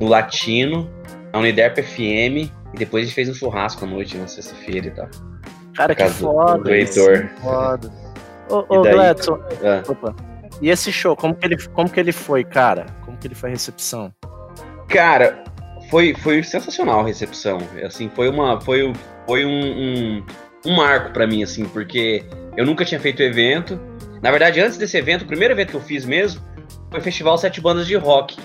no 0.00 0.08
Latino, 0.08 0.90
na 1.32 1.38
Uniderp 1.38 1.78
FM, 1.78 2.50
e 2.74 2.78
depois 2.78 3.04
a 3.04 3.06
gente 3.06 3.14
fez 3.14 3.28
um 3.28 3.34
churrasco 3.34 3.84
à 3.84 3.88
noite, 3.88 4.16
na 4.16 4.26
sexta-feira 4.26 4.88
e 4.88 4.90
tal. 4.90 5.08
Cara, 5.74 5.94
que 5.94 6.08
foda. 6.08 6.58
Do, 6.58 6.64
do 6.64 6.74
Heitor. 6.74 7.28
Foda. 7.40 7.92
Ô, 8.50 8.64
ô 8.68 8.82
Gladson, 8.82 9.38
ah. 9.64 9.82
opa. 9.88 10.31
E 10.62 10.70
esse 10.70 10.92
show, 10.92 11.16
como 11.16 11.34
que, 11.34 11.44
ele, 11.44 11.56
como 11.74 11.90
que 11.90 11.98
ele 11.98 12.12
foi, 12.12 12.44
cara? 12.44 12.86
Como 13.04 13.18
que 13.18 13.26
ele 13.26 13.34
foi 13.34 13.50
a 13.50 13.52
recepção? 13.52 14.14
Cara, 14.88 15.42
foi, 15.90 16.14
foi 16.14 16.40
sensacional 16.44 17.00
a 17.00 17.04
recepção. 17.04 17.58
Assim, 17.84 18.08
foi 18.14 18.28
uma. 18.28 18.60
Foi, 18.60 18.92
foi 19.26 19.44
um, 19.44 19.50
um, 19.50 20.26
um 20.64 20.76
marco 20.76 21.12
para 21.12 21.26
mim, 21.26 21.42
assim, 21.42 21.64
porque 21.64 22.24
eu 22.56 22.64
nunca 22.64 22.84
tinha 22.84 23.00
feito 23.00 23.20
evento. 23.24 23.76
Na 24.22 24.30
verdade, 24.30 24.60
antes 24.60 24.78
desse 24.78 24.96
evento, 24.96 25.22
o 25.22 25.26
primeiro 25.26 25.52
evento 25.52 25.70
que 25.70 25.76
eu 25.76 25.80
fiz 25.80 26.04
mesmo 26.04 26.40
foi 26.92 27.00
o 27.00 27.02
Festival 27.02 27.36
Sete 27.36 27.60
Bandas 27.60 27.88
de 27.88 27.96
Rock. 27.96 28.36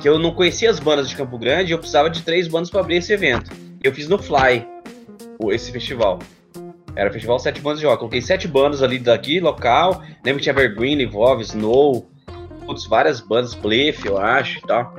Que 0.00 0.08
eu 0.08 0.18
não 0.18 0.34
conhecia 0.34 0.70
as 0.70 0.80
bandas 0.80 1.08
de 1.08 1.14
Campo 1.14 1.38
Grande 1.38 1.70
e 1.70 1.74
eu 1.74 1.78
precisava 1.78 2.10
de 2.10 2.22
três 2.22 2.48
bandas 2.48 2.68
para 2.68 2.80
abrir 2.80 2.96
esse 2.96 3.12
evento. 3.12 3.52
Eu 3.80 3.94
fiz 3.94 4.08
no 4.08 4.18
Fly 4.18 4.66
esse 5.52 5.70
festival. 5.70 6.18
Era 6.96 7.12
Festival 7.12 7.38
Sete 7.38 7.60
Bandas 7.60 7.80
de 7.80 7.86
Rock. 7.86 7.98
Coloquei 7.98 8.20
sete 8.22 8.48
bandas 8.48 8.82
ali 8.82 8.98
daqui, 8.98 9.40
local. 9.40 10.02
Lembro 10.24 10.40
que 10.40 10.42
tinha 10.42 10.52
Evergreen, 10.52 11.00
Evolve, 11.00 11.42
Snow, 11.42 12.10
putz, 12.66 12.86
várias 12.86 13.20
bandas, 13.20 13.54
Bleff, 13.54 14.06
eu 14.06 14.18
acho 14.18 14.58
e 14.58 14.62
tal. 14.62 14.94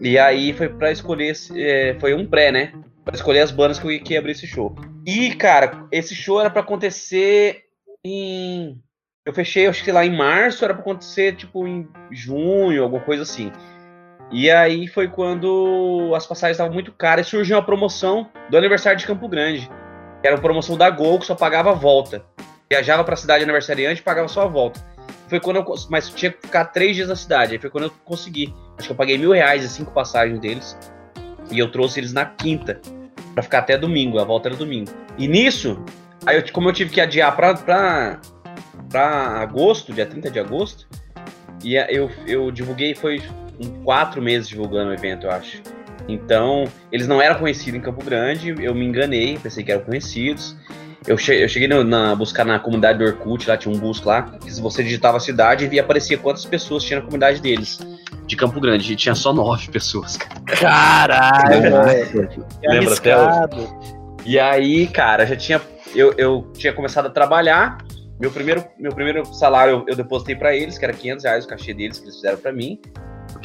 E 0.00 0.18
aí 0.18 0.52
foi 0.52 0.68
para 0.68 0.92
escolher, 0.92 1.34
é, 1.54 1.96
foi 1.98 2.14
um 2.14 2.26
pré, 2.26 2.52
né? 2.52 2.72
Pra 3.04 3.14
escolher 3.14 3.40
as 3.40 3.50
bandas 3.50 3.78
que, 3.78 3.98
que 4.00 4.12
ia 4.12 4.18
abrir 4.18 4.32
esse 4.32 4.46
show. 4.46 4.74
E, 5.06 5.34
cara, 5.34 5.86
esse 5.92 6.14
show 6.14 6.40
era 6.40 6.50
para 6.50 6.60
acontecer 6.60 7.62
em. 8.04 8.80
Eu 9.24 9.32
fechei, 9.32 9.66
acho 9.66 9.82
que 9.82 9.90
lá 9.90 10.04
em 10.04 10.16
março, 10.16 10.64
era 10.64 10.74
pra 10.74 10.82
acontecer 10.82 11.34
tipo 11.34 11.66
em 11.66 11.88
junho, 12.10 12.82
alguma 12.82 13.02
coisa 13.02 13.22
assim. 13.22 13.50
E 14.30 14.50
aí 14.50 14.86
foi 14.88 15.08
quando 15.08 16.12
as 16.14 16.26
passagens 16.26 16.56
estavam 16.56 16.72
muito 16.74 16.92
caras 16.92 17.26
e 17.26 17.30
surgiu 17.30 17.56
uma 17.56 17.64
promoção 17.64 18.28
do 18.50 18.56
aniversário 18.56 18.98
de 18.98 19.06
Campo 19.06 19.28
Grande. 19.28 19.68
Era 20.26 20.34
uma 20.34 20.42
promoção 20.42 20.76
da 20.76 20.90
Gol 20.90 21.20
que 21.20 21.26
só 21.26 21.36
pagava 21.36 21.70
a 21.70 21.74
volta. 21.74 22.24
Viajava 22.68 23.04
pra 23.04 23.14
cidade 23.14 23.44
aniversariante 23.44 24.00
e 24.00 24.04
pagava 24.04 24.26
só 24.26 24.42
a 24.42 24.46
volta. 24.46 24.84
Foi 25.28 25.38
quando 25.38 25.56
eu. 25.56 25.74
Mas 25.88 26.10
tinha 26.10 26.32
que 26.32 26.42
ficar 26.42 26.64
três 26.66 26.96
dias 26.96 27.08
na 27.08 27.14
cidade. 27.14 27.52
Aí 27.52 27.58
foi 27.60 27.70
quando 27.70 27.84
eu 27.84 27.92
consegui. 28.04 28.52
Acho 28.76 28.88
que 28.88 28.92
eu 28.92 28.96
paguei 28.96 29.16
mil 29.16 29.30
reais 29.30 29.62
e 29.62 29.68
cinco 29.68 29.92
passagens 29.92 30.40
deles. 30.40 30.76
E 31.50 31.58
eu 31.58 31.70
trouxe 31.70 32.00
eles 32.00 32.12
na 32.12 32.24
quinta. 32.24 32.80
para 33.34 33.42
ficar 33.44 33.58
até 33.60 33.78
domingo. 33.78 34.18
A 34.18 34.24
volta 34.24 34.48
era 34.48 34.56
domingo. 34.56 34.90
E 35.16 35.28
nisso, 35.28 35.80
aí 36.26 36.38
eu, 36.38 36.52
como 36.52 36.68
eu 36.68 36.72
tive 36.72 36.90
que 36.90 37.00
adiar 37.00 37.34
pra, 37.36 37.54
pra, 37.54 38.20
pra 38.90 39.40
agosto, 39.40 39.92
dia 39.92 40.06
30 40.06 40.28
de 40.28 40.40
agosto. 40.40 40.88
E 41.62 41.76
eu, 41.76 42.10
eu 42.26 42.50
divulguei, 42.50 42.96
foi 42.96 43.22
em 43.60 43.70
quatro 43.84 44.20
meses 44.20 44.48
divulgando 44.48 44.90
o 44.90 44.94
evento, 44.94 45.26
eu 45.26 45.30
acho. 45.30 45.62
Então, 46.08 46.64
eles 46.92 47.08
não 47.08 47.20
eram 47.20 47.38
conhecidos 47.38 47.78
em 47.78 47.82
Campo 47.82 48.04
Grande, 48.04 48.54
eu 48.60 48.74
me 48.74 48.84
enganei, 48.84 49.38
pensei 49.38 49.64
que 49.64 49.72
eram 49.72 49.84
conhecidos. 49.84 50.56
Eu, 51.06 51.16
che 51.16 51.32
eu 51.32 51.48
cheguei 51.48 51.68
no, 51.68 51.84
na, 51.84 52.16
buscar 52.16 52.44
na 52.44 52.58
comunidade 52.58 52.98
do 52.98 53.04
Orkut, 53.04 53.48
lá 53.48 53.56
tinha 53.56 53.72
um 53.72 53.78
busco 53.78 54.08
lá, 54.08 54.22
que 54.22 54.52
se 54.52 54.60
você 54.60 54.82
digitava 54.82 55.16
a 55.18 55.20
cidade, 55.20 55.66
via 55.68 55.80
aparecia 55.80 56.18
quantas 56.18 56.44
pessoas 56.44 56.82
tinha 56.82 56.98
na 56.98 57.04
comunidade 57.04 57.40
deles. 57.40 57.78
De 58.26 58.34
Campo 58.34 58.60
Grande, 58.60 58.84
a 58.84 58.88
gente 58.88 58.96
tinha 58.96 59.14
só 59.14 59.32
nove 59.32 59.70
pessoas, 59.70 60.16
Caralho! 60.46 61.62
Lembra 62.64 62.94
até 62.94 63.16
hoje? 63.16 63.68
E 64.24 64.40
aí, 64.40 64.88
cara, 64.88 65.24
já 65.24 65.36
tinha. 65.36 65.62
Eu, 65.94 66.12
eu 66.18 66.50
tinha 66.54 66.72
começado 66.72 67.06
a 67.06 67.10
trabalhar. 67.10 67.78
Meu 68.18 68.30
primeiro, 68.32 68.64
meu 68.76 68.92
primeiro 68.92 69.24
salário 69.26 69.74
eu, 69.74 69.84
eu 69.88 69.94
depositei 69.94 70.34
para 70.34 70.56
eles, 70.56 70.76
que 70.76 70.84
era 70.84 70.92
500 70.92 71.24
reais 71.24 71.44
o 71.44 71.48
cachê 71.48 71.72
deles 71.72 71.98
que 71.98 72.06
eles 72.06 72.16
fizeram 72.16 72.38
para 72.38 72.52
mim, 72.52 72.80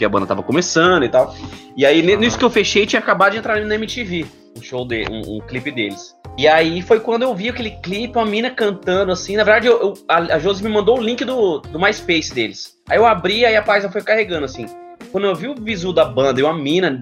porque 0.01 0.05
a 0.05 0.09
banda 0.09 0.25
tava 0.25 0.41
começando 0.41 1.03
e 1.03 1.09
tal. 1.09 1.35
E 1.77 1.85
aí, 1.85 2.01
uhum. 2.01 2.19
nisso 2.19 2.37
que 2.37 2.45
eu 2.45 2.49
fechei, 2.49 2.85
tinha 2.85 2.99
acabado 2.99 3.33
de 3.33 3.37
entrar 3.37 3.63
na 3.63 3.75
MTV, 3.75 4.25
um 4.57 4.61
show 4.61 4.85
de 4.85 5.05
um, 5.09 5.37
um 5.37 5.39
clipe 5.41 5.69
deles. 5.69 6.15
E 6.37 6.47
aí 6.47 6.81
foi 6.81 6.99
quando 6.99 7.23
eu 7.23 7.35
vi 7.35 7.49
aquele 7.49 7.71
clipe, 7.71 8.17
uma 8.17 8.25
mina 8.25 8.49
cantando 8.49 9.11
assim. 9.11 9.35
Na 9.35 9.43
verdade, 9.43 9.67
eu, 9.67 9.79
eu, 9.79 9.93
a, 10.07 10.17
a 10.17 10.39
Josi 10.39 10.63
me 10.63 10.69
mandou 10.69 10.97
o 10.97 11.01
link 11.01 11.23
do, 11.23 11.59
do 11.59 11.79
MySpace 11.79 12.33
deles. 12.33 12.77
Aí 12.89 12.97
eu 12.97 13.05
abri, 13.05 13.45
aí 13.45 13.55
a 13.55 13.61
página 13.61 13.91
foi 13.91 14.01
carregando 14.01 14.45
assim. 14.45 14.65
Quando 15.11 15.27
eu 15.27 15.35
vi 15.35 15.47
o 15.47 15.55
visu 15.55 15.93
da 15.93 16.05
banda 16.05 16.39
e 16.39 16.43
uma 16.43 16.53
mina 16.53 16.99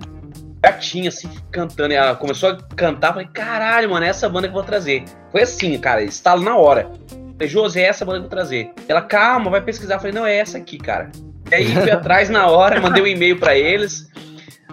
gatinha 0.61 1.07
assim 1.07 1.29
cantando, 1.51 1.93
e 1.93 1.95
ela 1.95 2.15
começou 2.15 2.49
a 2.49 2.57
cantar, 2.75 3.13
falei, 3.13 3.29
caralho, 3.31 3.91
mano, 3.91 4.05
é 4.05 4.09
essa 4.09 4.27
banda 4.27 4.47
que 4.47 4.51
eu 4.51 4.55
vou 4.55 4.63
trazer. 4.63 5.05
Foi 5.31 5.43
assim, 5.43 5.77
cara, 5.77 6.03
estalo 6.03 6.43
na 6.43 6.57
hora. 6.57 6.91
Falei, 7.33 7.47
Josi, 7.47 7.79
é 7.79 7.83
essa 7.83 8.03
banda 8.03 8.17
que 8.17 8.25
eu 8.25 8.29
vou 8.29 8.37
trazer. 8.37 8.71
Ela, 8.89 9.01
calma, 9.01 9.49
vai 9.49 9.61
pesquisar. 9.61 9.95
Eu 9.95 9.99
falei, 9.99 10.13
não, 10.13 10.25
é 10.25 10.35
essa 10.35 10.57
aqui, 10.57 10.77
cara. 10.77 11.09
E 11.51 11.55
aí 11.55 11.73
fui 11.73 11.91
atrás 11.91 12.29
na 12.29 12.47
hora, 12.47 12.79
mandei 12.79 13.01
um 13.01 13.07
e-mail 13.07 13.39
para 13.39 13.57
eles. 13.57 14.09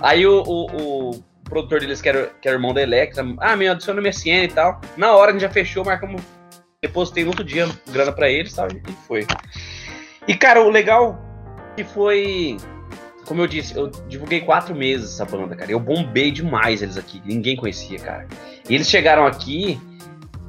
Aí 0.01 0.27
o, 0.27 0.43
o, 0.43 1.11
o, 1.11 1.25
produtor 1.45 1.81
deles, 1.81 2.03
que 2.03 2.09
era, 2.09 2.27
que 2.41 2.49
era 2.49 2.57
irmão 2.57 2.75
da 2.75 2.83
Electra, 2.83 3.25
ah, 3.39 3.57
me 3.57 3.69
adiciona 3.69 4.01
no 4.01 4.07
MSN 4.07 4.45
e 4.45 4.49
tal. 4.49 4.81
Na 4.97 5.15
hora 5.15 5.31
a 5.31 5.33
gente 5.33 5.43
já 5.43 5.51
fechou, 5.51 5.85
marcamos. 5.85 6.21
Depositei 6.83 7.25
no 7.25 7.31
outro 7.31 7.45
dia 7.45 7.69
grana 7.91 8.13
para 8.13 8.31
eles 8.31 8.53
tal, 8.53 8.69
e 8.69 8.93
foi. 9.07 9.27
E, 10.29 10.35
cara, 10.35 10.63
o 10.63 10.69
legal 10.69 11.19
que 11.75 11.85
foi. 11.85 12.57
Como 13.25 13.43
eu 13.43 13.47
disse, 13.47 13.77
eu 13.77 13.89
divulguei 14.07 14.41
quatro 14.41 14.75
meses 14.75 15.15
essa 15.15 15.25
banda, 15.25 15.57
cara. 15.57 15.71
Eu 15.71 15.81
bombei 15.81 16.31
demais 16.31 16.83
eles 16.83 16.97
aqui. 16.97 17.21
Ninguém 17.25 17.57
conhecia, 17.57 17.99
cara. 17.99 18.29
E 18.69 18.75
eles 18.75 18.89
chegaram 18.89 19.27
aqui, 19.27 19.81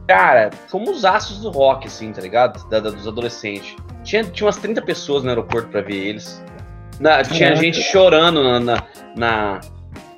cara, 0.07 0.49
como 0.71 0.89
os 0.89 1.03
astros 1.03 1.41
do 1.41 1.49
rock, 1.49 1.87
assim, 1.87 2.11
tá 2.11 2.21
ligado? 2.21 2.67
Da, 2.69 2.79
da, 2.79 2.89
dos 2.89 3.07
adolescentes. 3.07 3.75
Tinha, 4.03 4.23
tinha 4.23 4.45
umas 4.45 4.57
30 4.57 4.81
pessoas 4.81 5.23
no 5.23 5.29
aeroporto 5.29 5.67
para 5.67 5.81
ver 5.81 5.95
eles. 5.95 6.43
Na, 6.99 7.21
tinha 7.23 7.55
gente 7.55 7.81
chorando 7.81 8.41
na, 8.41 8.59
na, 8.59 8.83
na, 9.15 9.59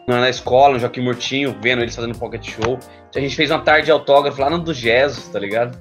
na, 0.07 0.29
escola, 0.29 0.73
no 0.73 0.79
Joaquim 0.79 1.01
Murtinho, 1.01 1.57
vendo 1.61 1.81
eles 1.81 1.95
fazendo 1.95 2.17
pocket 2.17 2.51
show. 2.51 2.79
A 3.13 3.19
gente 3.19 3.35
fez 3.35 3.49
uma 3.49 3.59
tarde 3.59 3.85
de 3.85 3.91
autógrafo 3.91 4.39
lá 4.39 4.49
no 4.49 4.59
do 4.59 4.73
Jesus, 4.73 5.27
tá 5.27 5.39
ligado? 5.39 5.77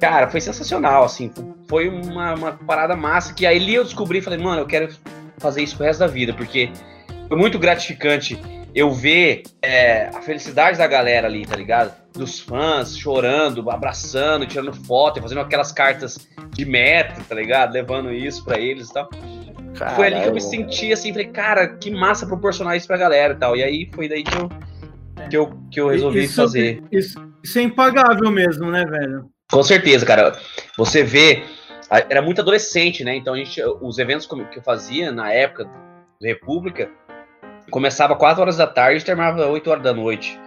Cara, 0.00 0.28
foi 0.28 0.40
sensacional, 0.40 1.04
assim. 1.04 1.30
Foi 1.68 1.88
uma, 1.88 2.34
uma 2.34 2.52
parada 2.52 2.96
massa 2.96 3.34
que 3.34 3.46
aí 3.46 3.74
eu 3.74 3.84
descobri 3.84 4.18
e 4.18 4.22
falei, 4.22 4.38
mano, 4.38 4.62
eu 4.62 4.66
quero 4.66 4.88
fazer 5.38 5.62
isso 5.62 5.76
pro 5.76 5.86
resto 5.86 6.00
da 6.00 6.06
vida, 6.06 6.32
porque 6.32 6.72
foi 7.28 7.36
muito 7.36 7.58
gratificante 7.58 8.38
eu 8.74 8.90
ver 8.90 9.44
é, 9.62 10.08
a 10.08 10.20
felicidade 10.20 10.76
da 10.76 10.86
galera 10.86 11.28
ali, 11.28 11.46
tá 11.46 11.56
ligado? 11.56 11.94
Dos 12.12 12.40
fãs 12.40 12.96
chorando, 12.98 13.70
abraçando, 13.70 14.46
tirando 14.46 14.72
foto, 14.72 15.22
fazendo 15.22 15.40
aquelas 15.40 15.70
cartas 15.70 16.28
de 16.50 16.64
meta, 16.64 17.22
tá 17.28 17.34
ligado? 17.34 17.72
Levando 17.72 18.12
isso 18.12 18.44
para 18.44 18.58
eles 18.58 18.88
e 18.88 18.92
tal. 18.92 19.08
Caralho. 19.76 19.96
Foi 19.96 20.06
ali 20.06 20.20
que 20.20 20.28
eu 20.28 20.34
me 20.34 20.40
senti 20.40 20.92
assim, 20.92 21.12
falei, 21.12 21.28
cara, 21.28 21.68
que 21.68 21.90
massa 21.90 22.26
proporcionar 22.26 22.76
isso 22.76 22.86
pra 22.86 22.96
galera 22.96 23.34
e 23.34 23.36
tal. 23.36 23.56
E 23.56 23.62
aí 23.62 23.90
foi 23.94 24.08
daí 24.08 24.24
que 24.24 24.36
eu, 24.36 24.48
que 25.28 25.36
eu, 25.36 25.58
que 25.70 25.80
eu 25.80 25.88
resolvi 25.88 26.24
isso, 26.24 26.36
fazer. 26.36 26.82
Isso, 26.90 27.20
isso 27.42 27.58
é 27.58 27.62
impagável 27.62 28.30
mesmo, 28.30 28.70
né, 28.70 28.84
velho? 28.84 29.30
Com 29.50 29.62
certeza, 29.62 30.04
cara. 30.04 30.36
Você 30.76 31.04
vê, 31.04 31.44
era 31.90 32.22
muito 32.22 32.40
adolescente, 32.40 33.04
né? 33.04 33.14
Então 33.14 33.34
a 33.34 33.36
gente, 33.36 33.60
os 33.80 33.98
eventos 33.98 34.26
que 34.26 34.58
eu 34.58 34.62
fazia 34.62 35.12
na 35.12 35.32
época 35.32 35.64
do 35.64 36.26
República 36.26 36.90
começava 37.70 38.14
4 38.14 38.40
horas 38.42 38.56
da 38.56 38.66
tarde 38.66 39.02
e 39.02 39.04
terminava 39.04 39.46
8 39.46 39.70
horas 39.70 39.82
da 39.82 39.92
noite. 39.92 40.38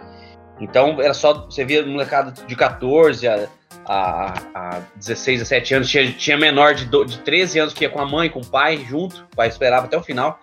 Então 0.60 1.00
era 1.00 1.14
só, 1.14 1.46
você 1.46 1.64
via 1.64 1.84
molecada 1.86 2.32
de 2.46 2.56
14 2.56 3.28
a 3.28 3.48
a, 3.88 4.34
a 4.54 4.80
16, 4.96 5.40
17 5.40 5.74
anos, 5.74 5.88
tinha, 5.88 6.12
tinha 6.12 6.36
menor 6.36 6.74
de, 6.74 6.84
do, 6.84 7.04
de 7.06 7.18
13 7.20 7.58
anos 7.60 7.74
que 7.74 7.84
ia 7.84 7.90
com 7.90 8.00
a 8.00 8.06
mãe, 8.06 8.28
com 8.28 8.40
o 8.40 8.46
pai 8.46 8.76
junto, 8.76 9.26
o 9.32 9.36
pai 9.36 9.48
esperava 9.48 9.86
até 9.86 9.96
o 9.96 10.02
final, 10.02 10.38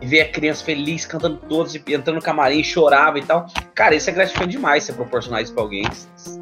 e 0.00 0.06
ver 0.06 0.20
a 0.22 0.28
criança 0.28 0.64
feliz, 0.64 1.04
cantando 1.04 1.36
todos, 1.48 1.74
entrando 1.74 2.16
no 2.16 2.22
camarim, 2.22 2.62
chorava 2.62 3.18
e 3.18 3.22
tal. 3.22 3.46
Cara, 3.74 3.94
isso 3.94 4.10
é 4.10 4.12
gratificante 4.12 4.50
demais 4.50 4.84
você 4.84 4.92
proporcionar 4.92 5.42
isso 5.42 5.52
pra 5.54 5.62
alguém, 5.62 5.84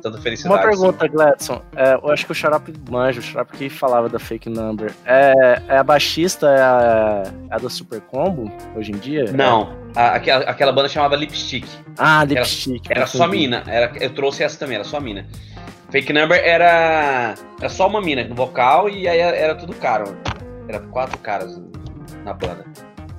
tanta 0.02 0.18
felicidade. 0.20 0.54
Uma 0.54 0.62
pergunta, 0.62 1.04
assim. 1.04 1.14
Gladson. 1.14 1.62
É, 1.76 1.94
eu 1.94 2.10
acho 2.10 2.26
que 2.26 2.32
o 2.32 2.34
Xarope 2.34 2.74
manja, 2.90 3.20
o 3.20 3.22
Xarope 3.22 3.56
que 3.56 3.68
falava 3.68 4.08
da 4.08 4.18
fake 4.18 4.48
number. 4.48 4.92
É, 5.04 5.62
é 5.68 5.76
a 5.78 5.84
baixista, 5.84 6.48
é 6.48 6.60
a, 6.60 7.22
é 7.50 7.54
a 7.54 7.58
da 7.58 7.68
Super 7.70 8.00
Combo, 8.00 8.50
hoje 8.74 8.92
em 8.92 8.96
dia? 8.96 9.30
Não, 9.32 9.76
a, 9.94 10.14
aquela, 10.14 10.44
aquela 10.44 10.72
banda 10.72 10.88
chamava 10.88 11.16
Lipstick. 11.16 11.66
Ah, 11.98 12.24
Lipstick. 12.24 12.90
Era, 12.90 13.00
era 13.00 13.06
só 13.06 13.26
mina, 13.26 13.62
era, 13.66 13.92
eu 14.00 14.10
trouxe 14.10 14.42
essa 14.42 14.58
também, 14.58 14.76
era 14.76 14.84
só 14.84 15.00
mina. 15.00 15.26
Fake 15.92 16.10
Number 16.10 16.40
era, 16.42 17.34
era 17.60 17.68
só 17.68 17.86
uma 17.86 18.00
mina 18.00 18.24
no 18.24 18.34
vocal 18.34 18.88
e 18.88 19.06
aí 19.06 19.18
era 19.18 19.54
tudo 19.54 19.74
caro. 19.74 20.16
Era 20.66 20.80
quatro 20.80 21.18
caras 21.18 21.60
na 22.24 22.32
banda. 22.32 22.64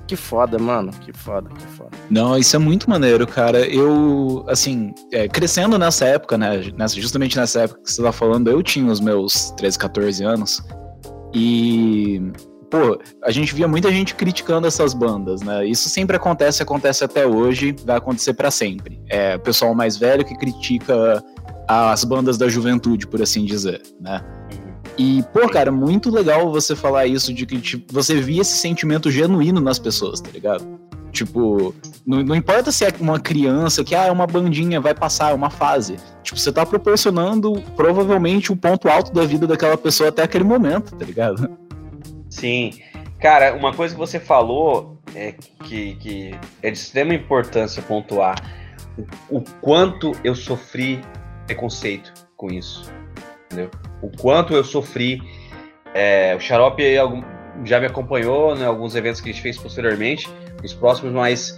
Que 0.06 0.16
foda, 0.16 0.58
mano. 0.58 0.92
Que 0.92 1.12
foda, 1.12 1.48
que 1.48 1.66
foda. 1.68 1.90
Não, 2.10 2.36
isso 2.36 2.54
é 2.54 2.58
muito 2.58 2.88
maneiro, 2.88 3.26
cara. 3.26 3.60
Eu, 3.60 4.44
assim, 4.48 4.94
é, 5.10 5.26
crescendo 5.28 5.78
nessa 5.78 6.04
época, 6.04 6.36
né? 6.36 6.70
Nessa, 6.76 7.00
justamente 7.00 7.36
nessa 7.36 7.62
época 7.62 7.80
que 7.82 7.90
você 7.90 8.02
tá 8.02 8.12
falando, 8.12 8.50
eu 8.50 8.62
tinha 8.62 8.90
os 8.90 9.00
meus 9.00 9.50
13, 9.52 9.78
14 9.78 10.24
anos. 10.24 10.62
E, 11.34 12.20
pô, 12.70 12.98
a 13.22 13.30
gente 13.30 13.54
via 13.54 13.66
muita 13.66 13.90
gente 13.90 14.14
criticando 14.14 14.66
essas 14.66 14.92
bandas, 14.92 15.40
né? 15.40 15.66
Isso 15.66 15.88
sempre 15.88 16.16
acontece, 16.16 16.62
acontece 16.62 17.02
até 17.02 17.26
hoje, 17.26 17.74
vai 17.84 17.96
acontecer 17.96 18.34
para 18.34 18.50
sempre. 18.50 19.00
É 19.08 19.36
o 19.36 19.40
pessoal 19.40 19.74
mais 19.74 19.96
velho 19.96 20.24
que 20.24 20.36
critica 20.36 21.24
as 21.66 22.04
bandas 22.04 22.36
da 22.36 22.46
juventude, 22.46 23.06
por 23.06 23.22
assim 23.22 23.44
dizer, 23.44 23.80
né? 23.98 24.22
E, 24.96 25.22
pô, 25.32 25.48
cara, 25.48 25.72
muito 25.72 26.10
legal 26.10 26.50
você 26.52 26.76
falar 26.76 27.06
isso 27.06 27.32
de 27.32 27.44
que 27.44 27.60
tipo, 27.60 27.92
você 27.92 28.20
via 28.20 28.42
esse 28.42 28.56
sentimento 28.56 29.10
genuíno 29.10 29.60
nas 29.60 29.78
pessoas, 29.78 30.20
tá 30.20 30.30
ligado? 30.30 30.64
Tipo, 31.10 31.74
não, 32.04 32.22
não, 32.24 32.34
importa 32.34 32.72
se 32.72 32.84
é 32.84 32.92
uma 32.98 33.20
criança 33.20 33.84
que, 33.84 33.94
ah, 33.94 34.06
é 34.06 34.10
uma 34.10 34.26
bandinha, 34.26 34.80
vai 34.80 34.94
passar, 34.94 35.30
é 35.30 35.34
uma 35.34 35.50
fase. 35.50 35.96
Tipo, 36.24 36.38
você 36.38 36.52
tá 36.52 36.66
proporcionando 36.66 37.62
provavelmente 37.76 38.52
o 38.52 38.56
ponto 38.56 38.88
alto 38.88 39.12
da 39.12 39.24
vida 39.24 39.46
daquela 39.46 39.76
pessoa 39.76 40.08
até 40.08 40.24
aquele 40.24 40.42
momento, 40.42 40.94
tá 40.96 41.04
ligado? 41.04 41.48
Sim. 42.28 42.72
Cara, 43.20 43.54
uma 43.54 43.72
coisa 43.72 43.94
que 43.94 44.00
você 44.00 44.18
falou 44.18 44.98
é 45.14 45.32
que, 45.64 45.94
que 45.96 46.30
é 46.60 46.70
de 46.70 46.78
extrema 46.78 47.14
importância 47.14 47.80
pontuar 47.80 48.34
o 49.30 49.40
quanto 49.60 50.12
eu 50.22 50.34
sofri 50.34 51.00
preconceito 51.46 52.12
com 52.36 52.50
isso. 52.50 52.90
Entendeu? 53.46 53.70
O 54.04 54.10
quanto 54.18 54.54
eu 54.54 54.64
sofri. 54.64 55.20
É, 55.94 56.34
o 56.34 56.40
Xarope 56.40 56.82
já 57.64 57.78
me 57.78 57.86
acompanhou 57.86 58.54
em 58.54 58.58
né, 58.58 58.66
alguns 58.66 58.96
eventos 58.96 59.20
que 59.20 59.30
a 59.30 59.32
gente 59.32 59.42
fez 59.42 59.56
posteriormente, 59.56 60.28
os 60.62 60.74
próximos, 60.74 61.12
mas 61.12 61.56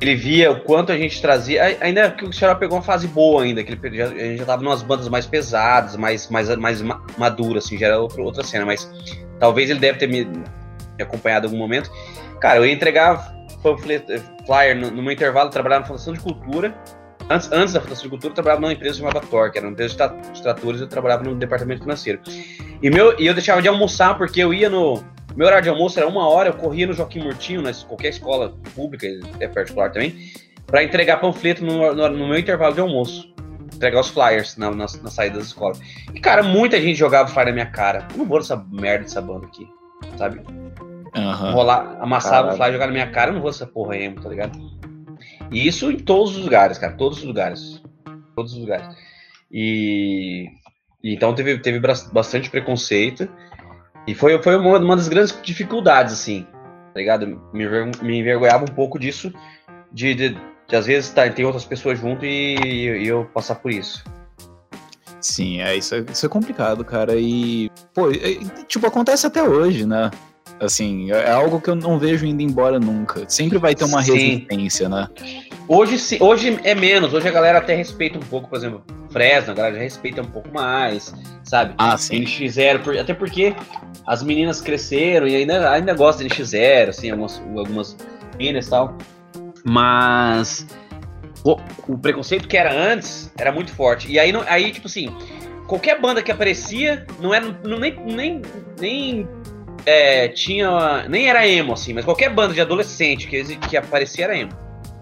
ele 0.00 0.14
via 0.14 0.50
o 0.50 0.60
quanto 0.60 0.90
a 0.90 0.96
gente 0.96 1.20
trazia. 1.20 1.76
Ainda 1.80 2.10
que 2.10 2.24
o 2.24 2.32
Xarope 2.32 2.60
pegou 2.60 2.78
uma 2.78 2.82
fase 2.82 3.06
boa 3.06 3.42
ainda, 3.42 3.62
que 3.62 3.72
ele 3.72 3.96
já, 3.96 4.06
a 4.06 4.08
gente 4.08 4.38
já 4.38 4.46
tava 4.46 4.62
umas 4.62 4.82
bandas 4.82 5.08
mais 5.08 5.26
pesadas, 5.26 5.96
mais, 5.96 6.28
mais, 6.28 6.54
mais 6.56 6.82
maduras, 7.16 7.66
assim, 7.66 7.76
já 7.76 7.86
era 7.86 7.98
outra, 7.98 8.22
outra 8.22 8.42
cena, 8.42 8.64
mas 8.64 8.90
talvez 9.38 9.68
ele 9.68 9.80
deve 9.80 9.98
ter 9.98 10.06
me, 10.06 10.26
acompanhado 11.00 11.46
em 11.46 11.50
algum 11.50 11.58
momento. 11.58 11.90
Cara, 12.40 12.58
eu 12.58 12.66
ia 12.66 12.72
entregar 12.72 13.36
flyer 14.46 14.76
no, 14.76 14.90
no 14.90 15.02
meu 15.02 15.12
intervalo, 15.12 15.50
trabalhar 15.50 15.80
na 15.80 15.86
Fundação 15.86 16.14
de 16.14 16.20
Cultura, 16.20 16.74
Antes, 17.30 17.52
antes 17.52 17.74
da 17.74 17.80
fruticultura, 17.80 18.30
eu 18.30 18.34
trabalhava 18.34 18.62
numa 18.62 18.72
empresa 18.72 18.98
chamada 18.98 19.20
Tor, 19.20 19.52
que 19.52 19.58
era 19.58 19.66
uma 19.66 19.72
empresa 19.72 20.08
de 20.32 20.42
tratores, 20.42 20.80
eu 20.80 20.86
trabalhava 20.86 21.24
no 21.24 21.34
departamento 21.34 21.82
financeiro. 21.82 22.20
E, 22.82 22.90
meu, 22.90 23.18
e 23.20 23.26
eu 23.26 23.34
deixava 23.34 23.60
de 23.60 23.68
almoçar, 23.68 24.16
porque 24.16 24.40
eu 24.40 24.54
ia 24.54 24.70
no. 24.70 25.02
Meu 25.36 25.46
horário 25.46 25.64
de 25.64 25.68
almoço 25.68 25.98
era 25.98 26.08
uma 26.08 26.26
hora, 26.26 26.48
eu 26.48 26.54
corria 26.54 26.86
no 26.86 26.94
Joaquim 26.94 27.20
Murtinho, 27.20 27.60
nas, 27.60 27.84
qualquer 27.84 28.08
escola 28.08 28.54
pública, 28.74 29.06
é 29.38 29.46
particular 29.46 29.92
também, 29.92 30.32
para 30.66 30.82
entregar 30.82 31.18
panfleto 31.18 31.64
no, 31.64 31.94
no, 31.94 32.08
no, 32.08 32.28
meu 32.28 32.38
intervalo 32.38 32.74
de 32.74 32.80
almoço. 32.80 33.32
Entregar 33.74 34.00
os 34.00 34.08
flyers 34.08 34.56
na, 34.56 34.70
na, 34.70 34.86
na 35.02 35.10
saída 35.10 35.36
das 35.36 35.48
escolas. 35.48 35.78
E, 36.12 36.18
cara, 36.18 36.42
muita 36.42 36.80
gente 36.80 36.96
jogava 36.96 37.28
flyer 37.28 37.48
na 37.48 37.52
minha 37.52 37.66
cara. 37.66 38.08
Eu 38.10 38.18
não 38.18 38.24
vou 38.24 38.38
nessa 38.38 38.56
merda 38.72 39.04
dessa 39.04 39.20
banda 39.20 39.46
aqui, 39.46 39.68
sabe? 40.16 40.40
Uhum. 41.14 41.52
Rolar, 41.52 41.98
amassava 42.00 42.52
o 42.52 42.56
flyer, 42.56 42.72
jogar 42.72 42.86
na 42.86 42.92
minha 42.92 43.10
cara, 43.10 43.30
eu 43.30 43.34
não 43.34 43.40
vou 43.40 43.50
nessa 43.50 43.66
porra 43.66 43.94
aí, 43.94 44.10
tá 44.14 44.28
ligado? 44.28 44.58
E 45.50 45.66
isso 45.66 45.90
em 45.90 45.98
todos 45.98 46.36
os 46.36 46.44
lugares, 46.44 46.78
cara. 46.78 46.92
Todos 46.92 47.18
os 47.18 47.24
lugares. 47.24 47.82
Todos 48.34 48.52
os 48.52 48.58
lugares. 48.58 48.86
E, 49.50 50.48
então 51.02 51.34
teve, 51.34 51.58
teve 51.58 51.80
bastante 52.12 52.50
preconceito. 52.50 53.28
E 54.06 54.14
foi, 54.14 54.40
foi 54.42 54.56
uma, 54.56 54.78
uma 54.78 54.96
das 54.96 55.08
grandes 55.08 55.38
dificuldades, 55.42 56.12
assim. 56.12 56.46
Tá 56.94 57.00
ligado? 57.00 57.26
Me, 57.52 57.66
me 58.02 58.18
envergonhava 58.18 58.64
um 58.64 58.74
pouco 58.74 58.98
disso. 58.98 59.32
De, 59.92 60.14
de, 60.14 60.36
de 60.66 60.76
às 60.76 60.86
vezes 60.86 61.10
tá, 61.10 61.28
tem 61.30 61.44
outras 61.44 61.64
pessoas 61.64 61.98
junto 61.98 62.24
e, 62.24 62.56
e, 62.62 63.06
eu 63.06 63.24
passar 63.26 63.56
por 63.56 63.70
isso. 63.70 64.04
Sim, 65.20 65.60
é 65.60 65.76
isso, 65.76 65.94
é, 65.94 66.04
isso 66.12 66.26
é 66.26 66.28
complicado, 66.28 66.84
cara. 66.84 67.16
E, 67.16 67.70
pô, 67.94 68.10
é, 68.10 68.38
tipo, 68.66 68.86
acontece 68.86 69.26
até 69.26 69.42
hoje, 69.42 69.86
né? 69.86 70.10
Assim, 70.60 71.10
é 71.12 71.30
algo 71.30 71.60
que 71.60 71.70
eu 71.70 71.76
não 71.76 71.98
vejo 71.98 72.26
indo 72.26 72.42
embora 72.42 72.80
nunca. 72.80 73.24
Sempre 73.28 73.58
vai 73.58 73.74
ter 73.74 73.84
uma 73.84 74.02
sim. 74.02 74.12
resistência, 74.12 74.88
né? 74.88 75.08
Hoje, 75.68 76.18
hoje 76.20 76.58
é 76.64 76.74
menos. 76.74 77.14
Hoje 77.14 77.28
a 77.28 77.30
galera 77.30 77.58
até 77.58 77.74
respeita 77.74 78.18
um 78.18 78.22
pouco, 78.22 78.48
por 78.48 78.56
exemplo, 78.56 78.82
Fresno, 79.10 79.52
a 79.52 79.54
galera 79.54 79.76
já 79.76 79.82
respeita 79.82 80.20
um 80.20 80.26
pouco 80.26 80.48
mais, 80.52 81.14
sabe? 81.44 81.74
Ah, 81.78 81.96
sim. 81.96 82.24
NX0, 82.24 82.98
até 83.00 83.14
porque 83.14 83.54
as 84.06 84.22
meninas 84.22 84.60
cresceram 84.60 85.28
e 85.28 85.36
ainda, 85.36 85.70
ainda 85.70 85.94
gostam 85.94 86.26
de 86.26 86.34
NX0, 86.34 86.88
assim, 86.88 87.10
algumas, 87.10 87.38
algumas 87.56 87.96
meninas 88.36 88.66
e 88.66 88.70
tal. 88.70 88.96
Mas 89.64 90.66
o, 91.44 91.56
o, 91.86 91.98
preconceito 91.98 92.48
que 92.48 92.56
era 92.56 92.72
antes 92.72 93.32
era 93.38 93.52
muito 93.52 93.72
forte. 93.72 94.10
E 94.10 94.18
aí, 94.18 94.32
aí 94.46 94.72
tipo 94.72 94.86
assim, 94.86 95.14
qualquer 95.66 96.00
banda 96.00 96.22
que 96.22 96.32
aparecia 96.32 97.06
não 97.20 97.32
era 97.32 97.46
não, 97.62 97.78
nem, 97.78 97.94
nem, 98.06 98.42
nem 98.80 99.28
é, 99.88 100.28
tinha. 100.28 101.08
Nem 101.08 101.30
era 101.30 101.48
emo, 101.48 101.72
assim, 101.72 101.94
mas 101.94 102.04
qualquer 102.04 102.28
banda 102.28 102.52
de 102.52 102.60
adolescente 102.60 103.26
que, 103.26 103.56
que 103.56 103.76
aparecia 103.76 104.26
era 104.26 104.36
emo. 104.36 104.52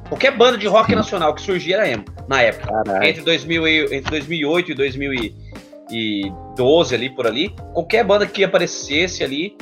Qualquer 0.09 0.37
banda 0.37 0.57
de 0.57 0.69
rock 0.69 0.95
nacional 0.95 1.35
que 1.35 1.43
surgia 1.43 1.77
era 1.77 1.89
emo, 1.89 2.05
na 2.29 2.41
época. 2.41 2.73
Entre, 3.05 3.23
2000 3.23 3.67
e, 3.67 3.97
entre 3.97 4.11
2008 4.11 4.71
e 4.71 4.75
2010, 4.75 6.33
12 6.57 6.95
ali, 6.95 7.11
por 7.11 7.27
ali, 7.27 7.49
qualquer 7.75 8.05
banda 8.05 8.25
que 8.25 8.45
aparecesse 8.45 9.25
ali 9.25 9.57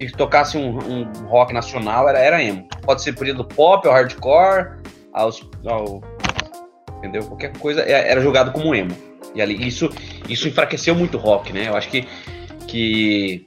e 0.00 0.10
tocasse 0.10 0.56
um, 0.56 0.78
um, 0.78 1.04
rock 1.26 1.52
nacional 1.52 2.08
era, 2.08 2.18
era 2.18 2.42
emo. 2.42 2.66
Pode 2.82 3.02
ser 3.02 3.12
por 3.12 3.30
do 3.30 3.44
pop, 3.44 3.86
ao 3.86 3.92
hardcore, 3.92 4.78
aos, 5.12 5.46
ao, 5.66 6.00
entendeu? 6.96 7.24
Qualquer 7.24 7.54
coisa 7.58 7.82
é, 7.82 8.10
era 8.10 8.22
jogado 8.22 8.50
como 8.52 8.74
emo. 8.74 8.96
E 9.34 9.42
ali, 9.42 9.66
isso, 9.66 9.90
isso 10.26 10.48
enfraqueceu 10.48 10.94
muito 10.94 11.18
o 11.18 11.20
rock, 11.20 11.52
né? 11.52 11.68
Eu 11.68 11.76
acho 11.76 11.90
que, 11.90 12.08
que 12.66 13.46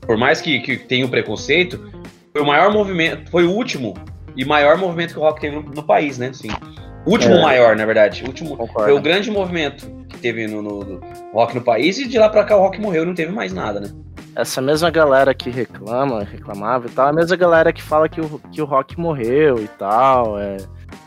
por 0.00 0.16
mais 0.16 0.40
que, 0.40 0.60
que 0.60 0.76
tenha 0.76 1.04
um 1.04 1.08
preconceito, 1.08 1.90
foi 2.32 2.42
o 2.42 2.46
maior 2.46 2.72
movimento, 2.72 3.30
foi 3.30 3.44
o 3.44 3.50
último 3.50 3.94
e 4.36 4.44
maior 4.44 4.78
movimento 4.78 5.14
que 5.14 5.18
o 5.18 5.22
rock 5.22 5.40
teve 5.40 5.56
no, 5.56 5.62
no 5.62 5.82
país, 5.82 6.18
né? 6.18 6.32
Sim. 6.32 6.48
O 7.04 7.10
último 7.10 7.34
é. 7.34 7.42
maior, 7.42 7.76
na 7.76 7.84
verdade. 7.84 8.22
O 8.22 8.26
último, 8.26 8.68
foi 8.72 8.92
o 8.92 9.00
grande 9.00 9.30
movimento 9.30 9.90
que 10.08 10.18
teve 10.18 10.46
no, 10.46 10.62
no, 10.62 10.80
no, 10.84 11.00
rock 11.32 11.54
no 11.54 11.60
país 11.60 11.98
e 11.98 12.06
de 12.06 12.18
lá 12.18 12.28
pra 12.28 12.44
cá 12.44 12.56
o 12.56 12.60
rock 12.60 12.80
morreu 12.80 13.02
e 13.02 13.06
não 13.06 13.14
teve 13.14 13.32
mais 13.32 13.52
nada, 13.52 13.80
né? 13.80 13.88
Essa 14.36 14.60
mesma 14.60 14.90
galera 14.90 15.34
que 15.34 15.50
reclama, 15.50 16.22
reclamava 16.22 16.86
e 16.86 16.90
tal, 16.90 17.06
é 17.08 17.10
a 17.10 17.12
mesma 17.12 17.36
galera 17.36 17.72
que 17.72 17.82
fala 17.82 18.08
que 18.08 18.20
o, 18.20 18.40
que 18.52 18.62
o 18.62 18.64
rock 18.64 18.98
morreu 18.98 19.60
e 19.60 19.66
tal, 19.66 20.38
é, 20.38 20.58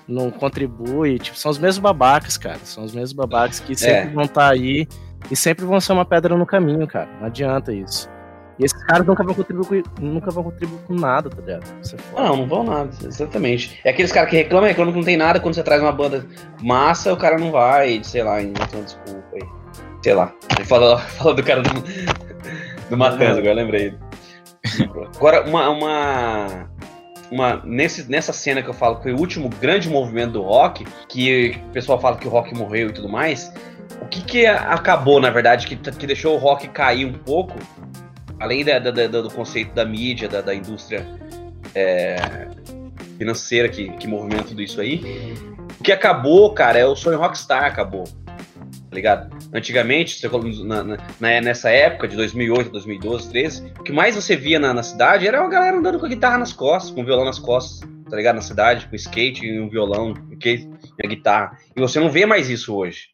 não 0.08 0.30
contribui, 0.30 1.18
tipo, 1.18 1.38
são 1.38 1.50
os 1.50 1.58
mesmos 1.58 1.80
babacas, 1.80 2.38
cara. 2.38 2.60
São 2.64 2.84
os 2.84 2.94
mesmos 2.94 3.14
babacas 3.14 3.60
que 3.60 3.76
sempre 3.76 4.10
é. 4.10 4.14
vão 4.14 4.26
estar 4.26 4.48
tá 4.48 4.52
aí 4.52 4.88
e 5.30 5.36
sempre 5.36 5.64
vão 5.64 5.80
ser 5.80 5.94
uma 5.94 6.04
pedra 6.04 6.36
no 6.36 6.46
caminho, 6.46 6.86
cara. 6.88 7.10
Não 7.20 7.28
adianta 7.28 7.72
isso. 7.72 8.10
E 8.62 8.66
esses 8.66 8.84
caras 8.84 9.08
nunca 9.08 9.24
vão 9.24 9.34
contribuir, 9.34 9.84
nunca 10.00 10.30
vão 10.30 10.44
contribuir 10.44 10.80
com 10.86 10.94
nada, 10.94 11.32
tá 11.32 11.42
ligado? 11.42 11.64
É 11.66 12.22
não, 12.22 12.38
não 12.38 12.48
vão 12.48 12.64
nada, 12.64 12.92
exatamente. 13.04 13.82
É 13.84 13.90
aqueles 13.90 14.12
caras 14.12 14.30
que 14.30 14.36
reclamam, 14.36 14.68
reclamam 14.68 14.94
que 14.94 15.00
não 15.00 15.06
tem 15.06 15.18
nada, 15.18 15.40
quando 15.40 15.56
você 15.56 15.64
traz 15.64 15.82
uma 15.82 15.92
banda 15.92 16.24
massa, 16.62 17.12
o 17.12 17.18
cara 17.18 17.40
não 17.40 17.50
vai, 17.50 18.04
sei 18.04 18.22
lá, 18.22 18.38
uma 18.40 18.84
desculpa 18.84 19.24
aí. 19.34 19.42
Sei 20.04 20.14
lá. 20.14 20.32
Ele 20.56 20.66
fala, 20.66 21.00
fala 21.18 21.34
do 21.34 21.44
cara 21.44 21.64
do, 21.64 21.70
do 22.88 22.98
Matanza, 22.98 23.40
agora 23.40 23.54
lembrei. 23.54 23.96
Agora, 25.16 25.44
uma, 25.50 25.70
uma, 25.72 26.70
uma, 27.32 27.62
nesse, 27.66 28.08
nessa 28.12 28.32
cena 28.32 28.62
que 28.62 28.70
eu 28.70 28.76
falo 28.76 28.98
que 28.98 29.04
foi 29.04 29.14
o 29.14 29.18
último 29.18 29.50
grande 29.50 29.90
movimento 29.90 30.34
do 30.34 30.44
rock, 30.44 30.86
que 31.10 31.60
o 31.68 31.74
pessoal 31.74 32.00
fala 32.00 32.16
que 32.16 32.28
o 32.28 32.30
rock 32.30 32.54
morreu 32.54 32.90
e 32.90 32.94
tudo 32.94 33.10
mais, 33.10 33.52
o 34.00 34.06
que 34.06 34.22
que 34.22 34.46
acabou, 34.46 35.20
na 35.20 35.32
verdade, 35.32 35.66
que, 35.66 35.76
que 35.76 36.06
deixou 36.06 36.36
o 36.36 36.38
rock 36.38 36.68
cair 36.68 37.06
um 37.06 37.14
pouco, 37.14 37.58
além 38.42 38.66
da, 38.66 38.80
da, 38.80 39.08
do 39.08 39.30
conceito 39.30 39.74
da 39.74 39.86
mídia, 39.86 40.28
da, 40.28 40.42
da 40.42 40.54
indústria 40.54 41.08
é, 41.76 42.18
financeira 43.18 43.70
que, 43.70 43.90
que 43.92 44.08
movimenta 44.08 44.46
tudo 44.46 44.62
isso 44.62 44.82
aí, 44.82 45.34
o 45.80 45.84
que 45.84 45.92
acabou, 45.92 46.54
cara, 46.54 46.80
é 46.80 46.86
o 46.86 46.96
sonho 46.96 47.20
rockstar 47.20 47.64
acabou 47.64 48.06
tá 48.92 48.96
ligado? 48.96 49.38
Antigamente, 49.54 50.22
na, 50.66 50.84
na, 50.84 50.98
nessa 51.42 51.70
época 51.70 52.10
de 52.10 52.18
2008, 52.18 52.72
2012, 52.72 53.32
2013, 53.32 53.74
o 53.80 53.84
que 53.84 53.92
mais 53.94 54.16
você 54.16 54.36
via 54.36 54.60
na, 54.60 54.74
na, 54.74 54.84
cidade 54.84 55.26
era 55.26 55.40
uma 55.40 55.50
galera 55.50 55.78
andando 55.78 55.98
com 55.98 56.06
a 56.06 56.10
guitarra 56.10 56.38
nas 56.38 56.52
costas, 56.52 56.94
com 56.94 57.02
o 57.02 57.06
violão 57.06 57.24
nas 57.24 57.40
costas, 57.40 57.80
tá 58.10 58.18
ligado? 58.18 58.36
Na 58.36 58.42
cidade, 58.42 58.88
com 58.88 58.96
skate 58.98 59.46
e 59.46 59.62
um 59.62 59.70
violão, 59.70 60.14
e 60.30 61.06
a 61.06 61.08
guitarra. 61.08 61.58
E 61.74 61.80
você 61.80 62.02
não 62.02 62.10
vê 62.10 62.26
mais 62.26 62.50
isso 62.50 62.76
hoje. 62.76 63.11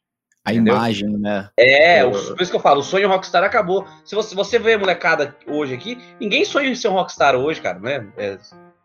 A 0.48 0.54
entendeu? 0.54 0.76
imagem, 0.76 1.10
né? 1.18 1.50
É, 1.58 2.06
o, 2.06 2.12
por 2.12 2.42
isso 2.42 2.50
que 2.50 2.56
eu 2.56 2.62
falo, 2.62 2.80
o 2.80 2.84
sonho 2.84 3.10
rockstar 3.10 3.44
acabou. 3.44 3.86
Se 4.06 4.16
você, 4.16 4.34
você 4.34 4.58
vê 4.58 4.76
a 4.76 4.80
molecada 4.80 5.36
hoje 5.46 5.74
aqui, 5.74 5.98
ninguém 6.22 6.46
sonha 6.46 6.70
em 6.70 6.76
ser 6.76 6.88
um 6.88 6.94
rockstar 6.94 7.36
hoje, 7.36 7.60
cara, 7.60 7.78
né? 7.80 8.08
É, 8.18 8.38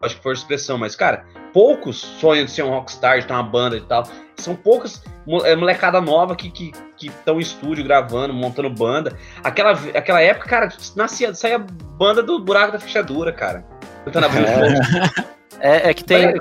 acho 0.03 0.17
que 0.17 0.23
foi 0.25 0.33
a 0.33 0.35
expressão, 0.35 0.77
mas, 0.77 0.97
cara, 0.97 1.25
poucos 1.53 1.99
sonham 1.99 2.45
de 2.47 2.51
ser 2.51 2.65
um 2.65 2.71
rockstar, 2.71 3.21
de 3.21 3.29
ter 3.29 3.33
uma 3.33 3.45
banda 3.45 3.77
e 3.77 3.81
tal. 3.81 4.03
São 4.39 4.57
poucas 4.57 5.05
é, 5.45 5.55
molecada 5.55 6.01
nova 6.01 6.35
que 6.35 6.49
estão 6.49 6.73
que, 6.97 7.09
que 7.09 7.31
em 7.31 7.39
estúdio 7.39 7.85
gravando, 7.85 8.35
montando 8.35 8.69
banda. 8.69 9.17
Aquela, 9.45 9.71
aquela 9.95 10.21
época, 10.21 10.49
cara, 10.49 10.69
nascia, 10.97 11.33
saía 11.33 11.61
banda 11.61 12.25
do 12.25 12.41
buraco 12.41 12.73
da 12.73 12.81
fechadura, 12.81 13.33
cara. 13.33 13.65
É, 15.65 15.91
é 15.91 15.95
que 15.95 16.03
tem. 16.03 16.35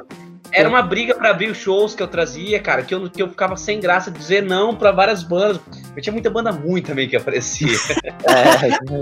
Era 0.51 0.67
uma 0.67 0.81
briga 0.81 1.15
para 1.15 1.29
abrir 1.29 1.49
os 1.49 1.57
shows 1.57 1.95
que 1.95 2.03
eu 2.03 2.07
trazia, 2.07 2.59
cara, 2.59 2.83
que 2.83 2.93
eu, 2.93 3.09
que 3.09 3.21
eu 3.21 3.29
ficava 3.29 3.55
sem 3.55 3.79
graça 3.79 4.11
de 4.11 4.19
dizer 4.19 4.43
não 4.43 4.75
para 4.75 4.91
várias 4.91 5.23
bandas. 5.23 5.59
Eu 5.95 6.01
tinha 6.01 6.13
muita 6.13 6.29
banda 6.29 6.51
ruim 6.51 6.81
também 6.81 7.07
que 7.07 7.15
aparecia. 7.15 7.77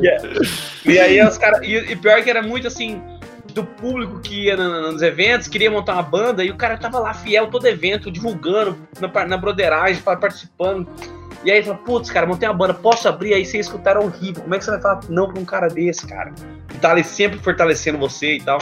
é. 0.03 0.17
e, 0.89 0.99
aí 0.99 1.21
os 1.21 1.37
caras. 1.37 1.61
E, 1.61 1.75
e 1.75 1.95
pior 1.95 2.21
que 2.23 2.29
era 2.29 2.41
muito 2.41 2.67
assim 2.67 3.01
do 3.53 3.63
público 3.63 4.19
que 4.19 4.45
ia 4.45 4.55
nos 4.55 5.01
eventos, 5.01 5.47
queria 5.47 5.71
montar 5.71 5.93
uma 5.93 6.03
banda, 6.03 6.43
e 6.43 6.51
o 6.51 6.55
cara 6.55 6.77
tava 6.77 6.99
lá 6.99 7.13
fiel 7.13 7.47
todo 7.47 7.67
evento, 7.67 8.11
divulgando, 8.11 8.77
na, 8.99 9.25
na 9.25 9.37
broderagem, 9.37 10.01
participando. 10.01 10.87
E 11.43 11.49
aí 11.51 11.63
fala, 11.63 11.77
putz, 11.77 12.11
cara, 12.11 12.27
montei 12.27 12.47
uma 12.47 12.55
banda, 12.55 12.73
posso 12.73 13.07
abrir 13.07 13.33
aí 13.33 13.45
sem 13.45 13.59
escutar 13.59 13.95
é 13.95 13.99
horrível. 13.99 14.43
Como 14.43 14.53
é 14.53 14.57
que 14.57 14.65
você 14.65 14.71
vai 14.71 14.81
falar 14.81 14.99
não 15.09 15.31
pra 15.31 15.39
um 15.39 15.45
cara 15.45 15.67
desse, 15.67 16.05
cara? 16.05 16.33
Que 16.67 16.77
tá 16.77 16.91
ali 16.91 17.03
sempre 17.03 17.39
fortalecendo 17.39 17.97
você 17.97 18.35
e 18.35 18.41
tal. 18.41 18.59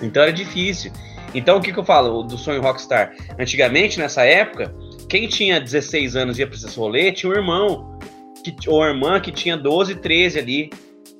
Então 0.00 0.22
era 0.22 0.32
difícil. 0.32 0.90
Então 1.34 1.58
o 1.58 1.60
que, 1.60 1.72
que 1.72 1.78
eu 1.78 1.84
falo 1.84 2.22
do 2.22 2.36
sonho 2.36 2.60
Rockstar? 2.60 3.14
Antigamente, 3.38 3.98
nessa 3.98 4.24
época, 4.24 4.74
quem 5.08 5.26
tinha 5.26 5.60
16 5.60 6.16
anos 6.16 6.38
e 6.38 6.42
ia 6.42 6.46
pra 6.46 6.56
esse 6.56 6.78
rolê 6.78 7.12
tinha 7.12 7.30
um 7.30 7.34
irmão, 7.34 7.98
que, 8.44 8.54
ou 8.68 8.84
irmã 8.84 9.20
que 9.20 9.32
tinha 9.32 9.56
12, 9.56 9.96
13 9.96 10.38
ali 10.38 10.70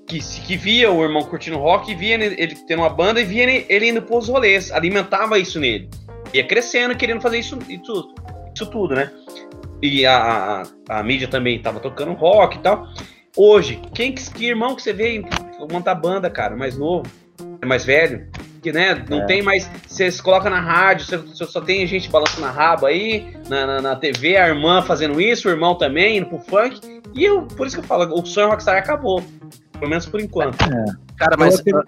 que, 0.07 0.18
que 0.18 0.57
via 0.57 0.90
o 0.90 1.03
irmão 1.03 1.22
curtindo 1.22 1.57
rock, 1.57 1.94
via 1.94 2.14
ele 2.14 2.55
tendo 2.66 2.81
uma 2.81 2.90
banda 2.90 3.20
e 3.20 3.25
via 3.25 3.64
ele 3.68 3.88
indo 3.88 4.03
pros 4.03 4.29
rolês, 4.29 4.70
alimentava 4.70 5.38
isso 5.38 5.59
nele. 5.59 5.88
Ia 6.35 6.46
crescendo, 6.46 6.96
querendo 6.96 7.20
fazer 7.20 7.38
isso, 7.38 7.59
isso, 7.68 8.14
isso 8.55 8.66
tudo, 8.66 8.94
né? 8.94 9.11
E 9.81 10.07
a, 10.07 10.62
a, 10.88 10.98
a 10.98 11.03
mídia 11.03 11.29
também 11.29 11.61
tava 11.61 11.81
tocando 11.81 12.12
rock 12.12 12.57
e 12.57 12.61
tal. 12.61 12.87
Hoje, 13.37 13.81
quem 13.94 14.12
que 14.14 14.44
irmão 14.44 14.77
que 14.77 14.83
você 14.83 14.92
vê 14.92 15.22
montar 15.70 15.94
banda, 15.94 16.29
cara, 16.29 16.55
mais 16.55 16.77
novo, 16.77 17.11
mais 17.64 17.85
velho, 17.85 18.29
que 18.62 18.72
né, 18.72 19.05
não 19.11 19.22
é. 19.22 19.27
tem 19.27 19.42
mais. 19.42 19.68
Você 19.87 20.11
coloca 20.22 20.48
na 20.48 20.61
rádio, 20.61 21.05
você, 21.05 21.44
só 21.44 21.61
tem 21.61 21.85
gente 21.87 22.09
balançando 22.09 22.46
a 22.46 22.51
raba 22.51 22.88
aí, 22.88 23.37
na, 23.48 23.66
na, 23.66 23.83
na, 23.83 23.96
TV, 23.96 24.37
a 24.37 24.48
irmã 24.48 24.81
fazendo 24.81 25.20
isso, 25.20 25.48
o 25.48 25.51
irmão 25.51 25.75
também, 25.75 26.18
indo 26.18 26.27
pro 26.27 26.38
funk. 26.38 26.81
E 27.12 27.25
eu, 27.25 27.42
por 27.42 27.66
isso 27.66 27.77
que 27.77 27.83
eu 27.83 27.87
falo, 27.87 28.14
o 28.14 28.25
sonho 28.25 28.48
Rockstar 28.48 28.79
acabou. 28.79 29.22
Pelo 29.72 29.90
menos 29.90 30.07
por 30.07 30.20
enquanto. 30.20 30.62
É. 30.62 30.85
Cara, 31.16 31.37
mas. 31.37 31.61
Eu, 31.66 31.85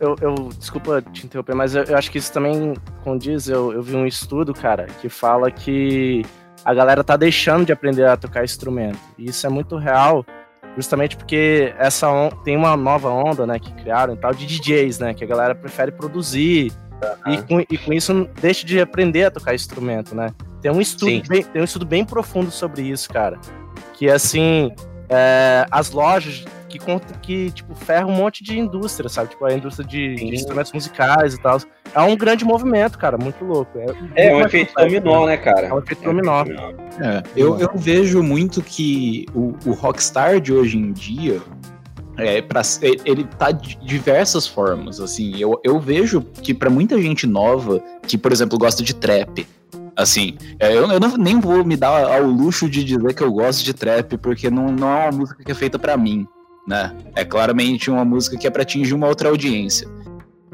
eu, 0.00 0.16
eu, 0.20 0.34
desculpa 0.58 1.02
te 1.12 1.26
interromper, 1.26 1.54
mas 1.54 1.74
eu, 1.74 1.84
eu, 1.84 1.96
acho 1.96 2.10
que 2.10 2.16
isso 2.16 2.32
também 2.32 2.74
condiz. 3.04 3.46
Eu, 3.46 3.72
eu 3.72 3.82
vi 3.82 3.94
um 3.94 4.06
estudo, 4.06 4.54
cara, 4.54 4.86
que 5.00 5.10
fala 5.10 5.50
que 5.50 6.22
a 6.64 6.72
galera 6.72 7.04
tá 7.04 7.16
deixando 7.16 7.66
de 7.66 7.72
aprender 7.72 8.06
a 8.06 8.16
tocar 8.16 8.42
instrumento. 8.42 8.98
E 9.18 9.26
isso 9.26 9.46
é 9.46 9.50
muito 9.50 9.76
real, 9.76 10.24
justamente 10.76 11.16
porque 11.16 11.74
essa 11.78 12.06
tem 12.44 12.56
uma 12.56 12.76
nova 12.76 13.08
onda, 13.08 13.46
né, 13.46 13.58
que 13.58 13.72
criaram 13.72 14.16
tal 14.16 14.34
de 14.34 14.46
DJs, 14.46 14.98
né, 14.98 15.14
que 15.14 15.24
a 15.24 15.26
galera 15.26 15.54
prefere 15.54 15.92
produzir 15.92 16.72
uhum. 17.26 17.32
e, 17.32 17.42
com, 17.42 17.60
e 17.60 17.78
com 17.78 17.92
isso 17.92 18.28
deixa 18.40 18.66
de 18.66 18.80
aprender 18.80 19.24
a 19.24 19.30
tocar 19.30 19.54
instrumento, 19.54 20.14
né. 20.14 20.30
Tem 20.60 20.70
um 20.70 20.80
estudo, 20.80 21.28
bem, 21.28 21.42
tem 21.42 21.60
um 21.60 21.64
estudo 21.64 21.84
bem 21.84 22.04
profundo 22.04 22.50
sobre 22.50 22.82
isso, 22.82 23.08
cara, 23.10 23.38
que 23.92 24.08
assim 24.08 24.72
é, 25.08 25.66
as 25.70 25.90
lojas 25.90 26.44
que 26.74 26.78
conta 26.80 27.14
que, 27.22 27.52
tipo, 27.52 27.72
ferra 27.72 28.04
um 28.06 28.12
monte 28.12 28.42
de 28.42 28.58
indústria, 28.58 29.08
sabe? 29.08 29.30
Tipo, 29.30 29.44
a 29.44 29.54
indústria 29.54 29.86
de, 29.86 30.16
de 30.16 30.34
instrumentos 30.34 30.72
musicais 30.72 31.34
e 31.34 31.40
tal. 31.40 31.60
É 31.94 32.00
um 32.00 32.16
grande 32.16 32.44
movimento, 32.44 32.98
cara, 32.98 33.16
muito 33.16 33.44
louco. 33.44 33.78
É, 34.16 34.26
é 34.26 34.34
um 34.34 34.40
efeito 34.40 34.74
dominó, 34.74 35.26
né, 35.26 35.36
cara? 35.36 35.68
É 35.68 35.72
um 35.72 35.78
efeito 35.78 36.02
é 36.02 36.06
dominó. 36.06 36.44
É, 37.00 37.22
eu, 37.36 37.60
eu 37.60 37.70
vejo 37.76 38.24
muito 38.24 38.60
que 38.60 39.24
o, 39.32 39.54
o 39.64 39.70
Rockstar 39.70 40.40
de 40.40 40.52
hoje 40.52 40.76
em 40.76 40.92
dia, 40.92 41.40
é, 42.18 42.42
pra, 42.42 42.62
ele 43.04 43.22
tá 43.38 43.52
de 43.52 43.76
diversas 43.76 44.44
formas, 44.44 44.98
assim, 44.98 45.36
eu, 45.38 45.60
eu 45.62 45.78
vejo 45.78 46.22
que 46.42 46.52
para 46.52 46.68
muita 46.68 47.00
gente 47.00 47.24
nova, 47.24 47.80
que, 48.02 48.18
por 48.18 48.32
exemplo, 48.32 48.58
gosta 48.58 48.82
de 48.82 48.94
trap, 48.96 49.46
Assim, 49.96 50.36
é, 50.58 50.76
eu, 50.76 50.90
eu 50.90 50.98
não, 50.98 51.16
nem 51.16 51.38
vou 51.38 51.64
me 51.64 51.76
dar 51.76 52.16
ao 52.16 52.24
luxo 52.24 52.68
de 52.68 52.82
dizer 52.82 53.14
que 53.14 53.22
eu 53.22 53.30
gosto 53.30 53.62
de 53.64 53.72
trap, 53.72 54.18
porque 54.18 54.50
não, 54.50 54.72
não 54.72 54.88
é 54.88 55.04
uma 55.04 55.18
música 55.18 55.44
que 55.44 55.52
é 55.52 55.54
feita 55.54 55.78
para 55.78 55.96
mim, 55.96 56.26
né? 56.66 56.96
É 57.14 57.24
claramente 57.24 57.90
uma 57.90 58.04
música 58.04 58.36
que 58.36 58.46
é 58.46 58.50
pra 58.50 58.62
atingir 58.62 58.94
uma 58.94 59.08
outra 59.08 59.28
audiência. 59.28 59.88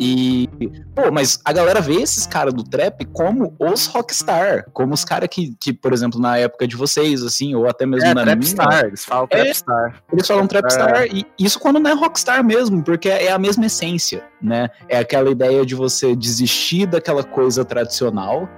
E, 0.03 0.49
pô, 0.95 1.13
mas 1.13 1.39
a 1.45 1.53
galera 1.53 1.79
vê 1.79 1.97
esses 1.97 2.27
caras 2.27 2.55
do 2.55 2.65
trap 2.65 3.05
como 3.13 3.55
os 3.59 3.85
rockstar, 3.85 4.65
como 4.73 4.95
os 4.95 5.05
caras 5.05 5.29
que, 5.31 5.55
que, 5.61 5.75
por 5.75 5.93
exemplo, 5.93 6.19
na 6.19 6.39
época 6.39 6.67
de 6.67 6.75
vocês, 6.75 7.23
assim, 7.23 7.55
ou 7.55 7.69
até 7.69 7.85
mesmo 7.85 8.09
é, 8.09 8.15
na 8.15 8.23
trapstar, 8.23 8.69
minha. 8.69 8.87
Eles 8.87 9.05
falam 9.05 9.29
é, 9.31 9.43
trapstar. 9.43 10.03
Eles 10.11 10.27
falam 10.27 10.47
trapstar, 10.47 11.03
é. 11.03 11.09
e 11.09 11.27
isso 11.39 11.61
quando 11.61 11.79
não 11.79 11.91
é 11.91 11.95
rockstar 11.95 12.43
mesmo, 12.43 12.83
porque 12.83 13.11
é 13.11 13.31
a 13.31 13.39
mesma 13.39 13.67
essência, 13.67 14.25
né? 14.41 14.71
É 14.89 14.99
aquela 14.99 15.31
ideia 15.31 15.67
de 15.67 15.75
você 15.75 16.17
desistir 16.17 16.87
daquela 16.87 17.23
coisa 17.23 17.63
tradicional 17.63 18.49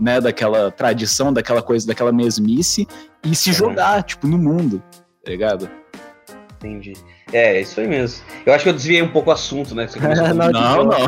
né, 0.00 0.20
daquela 0.20 0.70
tradição, 0.70 1.32
daquela 1.32 1.62
coisa, 1.62 1.86
daquela 1.86 2.10
mesmice 2.10 2.88
e 3.24 3.34
se 3.36 3.52
jogar, 3.52 4.02
tipo, 4.02 4.26
no 4.26 4.36
mundo, 4.36 4.82
tá 5.24 5.30
ligado? 5.30 5.70
Entendi. 6.62 6.92
É, 7.32 7.60
isso 7.60 7.80
aí 7.80 7.88
mesmo. 7.88 8.24
Eu 8.46 8.54
acho 8.54 8.62
que 8.62 8.70
eu 8.70 8.74
desviei 8.74 9.02
um 9.02 9.08
pouco 9.08 9.30
o 9.30 9.32
assunto, 9.32 9.74
né? 9.74 9.88
não, 10.32 10.50
não. 10.50 10.84
não. 10.84 10.92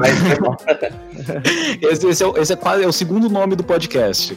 esse, 1.90 2.08
esse, 2.08 2.24
é, 2.24 2.28
esse 2.36 2.52
é 2.52 2.56
quase 2.56 2.82
é 2.82 2.88
o 2.88 2.92
segundo 2.92 3.28
nome 3.28 3.54
do 3.54 3.62
podcast. 3.62 4.36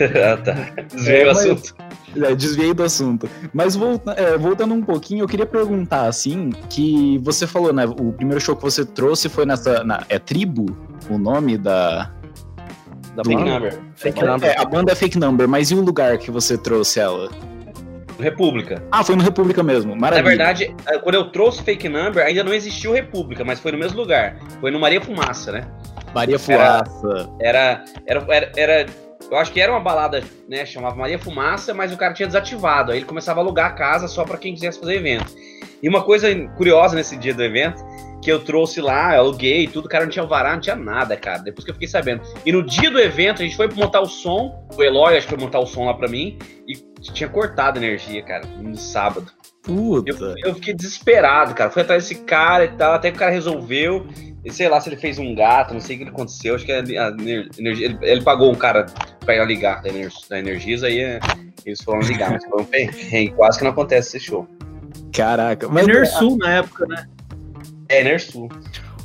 ah, 0.00 0.36
tá. 0.36 0.82
Desviei 0.94 1.22
é, 1.22 1.26
o 1.26 1.30
assunto. 1.30 1.74
É, 2.16 2.34
desviei 2.34 2.72
do 2.72 2.84
assunto. 2.84 3.28
Mas 3.52 3.74
volta, 3.74 4.12
é, 4.12 4.38
voltando 4.38 4.72
um 4.72 4.82
pouquinho, 4.82 5.24
eu 5.24 5.28
queria 5.28 5.46
perguntar, 5.46 6.06
assim, 6.06 6.50
que 6.70 7.18
você 7.18 7.46
falou, 7.46 7.72
né? 7.72 7.84
O 7.86 8.12
primeiro 8.12 8.40
show 8.40 8.54
que 8.54 8.62
você 8.62 8.84
trouxe 8.84 9.28
foi 9.28 9.44
nessa. 9.44 9.82
Na, 9.82 10.04
é 10.08 10.18
Tribo 10.18 10.66
o 11.10 11.18
nome 11.18 11.58
da. 11.58 12.12
Da 13.16 13.24
Fake 13.24 13.36
banda? 13.36 13.50
Number. 13.50 13.78
Fake 13.96 14.20
é, 14.20 14.26
number. 14.26 14.50
É, 14.50 14.60
a 14.60 14.64
banda 14.64 14.92
é 14.92 14.94
Fake 14.94 15.18
Number, 15.18 15.48
mas 15.48 15.70
e 15.70 15.74
o 15.74 15.80
lugar 15.80 16.18
que 16.18 16.30
você 16.30 16.56
trouxe 16.56 17.00
ela? 17.00 17.30
República. 18.18 18.82
Ah, 18.90 19.04
foi 19.04 19.16
no 19.16 19.22
República 19.22 19.62
mesmo. 19.62 19.94
Maravilha. 19.94 20.22
Na 20.22 20.28
verdade, 20.28 20.74
é, 20.86 20.98
quando 20.98 21.14
eu 21.16 21.30
trouxe 21.30 21.62
Fake 21.62 21.88
Number, 21.88 22.24
ainda 22.24 22.42
não 22.42 22.54
existiu 22.54 22.92
República, 22.92 23.44
mas 23.44 23.60
foi 23.60 23.72
no 23.72 23.78
mesmo 23.78 23.98
lugar. 23.98 24.36
Foi 24.60 24.70
no 24.70 24.78
Maria 24.78 25.00
Fumaça, 25.00 25.52
né? 25.52 25.66
Maria 26.14 26.38
Fumaça. 26.38 27.30
Era, 27.40 27.84
era, 28.06 28.26
era, 28.28 28.52
era, 28.56 28.86
eu 29.30 29.36
acho 29.36 29.52
que 29.52 29.60
era 29.60 29.70
uma 29.70 29.80
balada, 29.80 30.22
né? 30.48 30.64
Chamava 30.64 30.96
Maria 30.96 31.18
Fumaça, 31.18 31.74
mas 31.74 31.92
o 31.92 31.96
cara 31.96 32.14
tinha 32.14 32.26
desativado. 32.26 32.92
Aí 32.92 32.98
ele 32.98 33.06
começava 33.06 33.40
a 33.40 33.42
alugar 33.42 33.66
a 33.66 33.74
casa 33.74 34.08
só 34.08 34.24
para 34.24 34.38
quem 34.38 34.54
quisesse 34.54 34.80
fazer 34.80 34.96
evento. 34.96 35.32
E 35.82 35.88
uma 35.88 36.02
coisa 36.02 36.28
curiosa 36.56 36.96
nesse 36.96 37.16
dia 37.16 37.34
do 37.34 37.44
evento, 37.44 37.84
que 38.22 38.32
eu 38.32 38.42
trouxe 38.42 38.80
lá, 38.80 39.14
eu 39.14 39.20
aluguei 39.20 39.66
tudo, 39.66 39.86
o 39.86 39.88
cara 39.88 40.04
não 40.04 40.10
tinha 40.10 40.24
vará, 40.24 40.54
não 40.54 40.60
tinha 40.60 40.74
nada, 40.74 41.16
cara. 41.16 41.38
Depois 41.38 41.64
que 41.64 41.70
eu 41.70 41.74
fiquei 41.74 41.88
sabendo. 41.88 42.22
E 42.44 42.50
no 42.50 42.64
dia 42.64 42.90
do 42.90 42.98
evento, 42.98 43.42
a 43.42 43.44
gente 43.44 43.56
foi 43.56 43.68
montar 43.68 44.00
o 44.00 44.06
som, 44.06 44.66
o 44.76 44.82
Eloy 44.82 45.16
acho 45.16 45.26
que 45.26 45.34
foi 45.34 45.44
montar 45.44 45.60
o 45.60 45.66
som 45.66 45.84
lá 45.84 45.94
pra 45.94 46.08
mim, 46.08 46.38
e 46.66 46.74
tinha 47.12 47.28
cortado 47.28 47.78
a 47.78 47.82
energia, 47.82 48.22
cara, 48.22 48.46
no 48.46 48.76
sábado. 48.76 49.30
Puta. 49.62 50.10
Eu, 50.10 50.34
eu, 50.44 50.54
fiquei 50.54 50.74
desesperado, 50.74 51.52
cara. 51.52 51.70
Fui 51.70 51.82
atrás 51.82 52.04
desse 52.04 52.22
cara 52.22 52.64
e 52.64 52.68
tal, 52.68 52.94
até 52.94 53.10
que 53.10 53.16
o 53.16 53.20
cara 53.20 53.32
resolveu. 53.32 54.06
E 54.44 54.52
sei 54.52 54.68
lá 54.68 54.80
se 54.80 54.88
ele 54.88 54.96
fez 54.96 55.18
um 55.18 55.34
gato, 55.34 55.74
não 55.74 55.80
sei 55.80 55.96
o 55.96 55.98
que 55.98 56.08
aconteceu. 56.08 56.54
Acho 56.54 56.64
que 56.64 56.72
a, 56.72 56.78
a 56.78 57.08
energia. 57.58 57.86
Ele, 57.86 57.98
ele, 58.00 58.22
pagou 58.22 58.52
um 58.52 58.54
cara 58.54 58.86
pra 59.24 59.34
ir 59.34 59.44
ligar 59.44 59.82
da, 59.82 59.88
Ener, 59.88 60.08
da 60.30 60.36
aí 60.86 61.00
é, 61.00 61.18
eles 61.64 61.82
foram 61.82 62.00
ligar, 62.00 62.30
mas 62.30 62.44
foi 62.44 62.62
um 62.62 62.64
perrengue. 62.64 63.32
Quase 63.32 63.58
que 63.58 63.64
não 63.64 63.72
acontece 63.72 64.16
esse 64.16 64.26
show. 64.26 64.46
Caraca, 65.12 65.68
mas. 65.68 65.88
Enersul 65.88 66.36
na 66.38 66.58
época, 66.58 66.86
né? 66.86 67.08
É, 67.88 68.00
Enersul. 68.02 68.48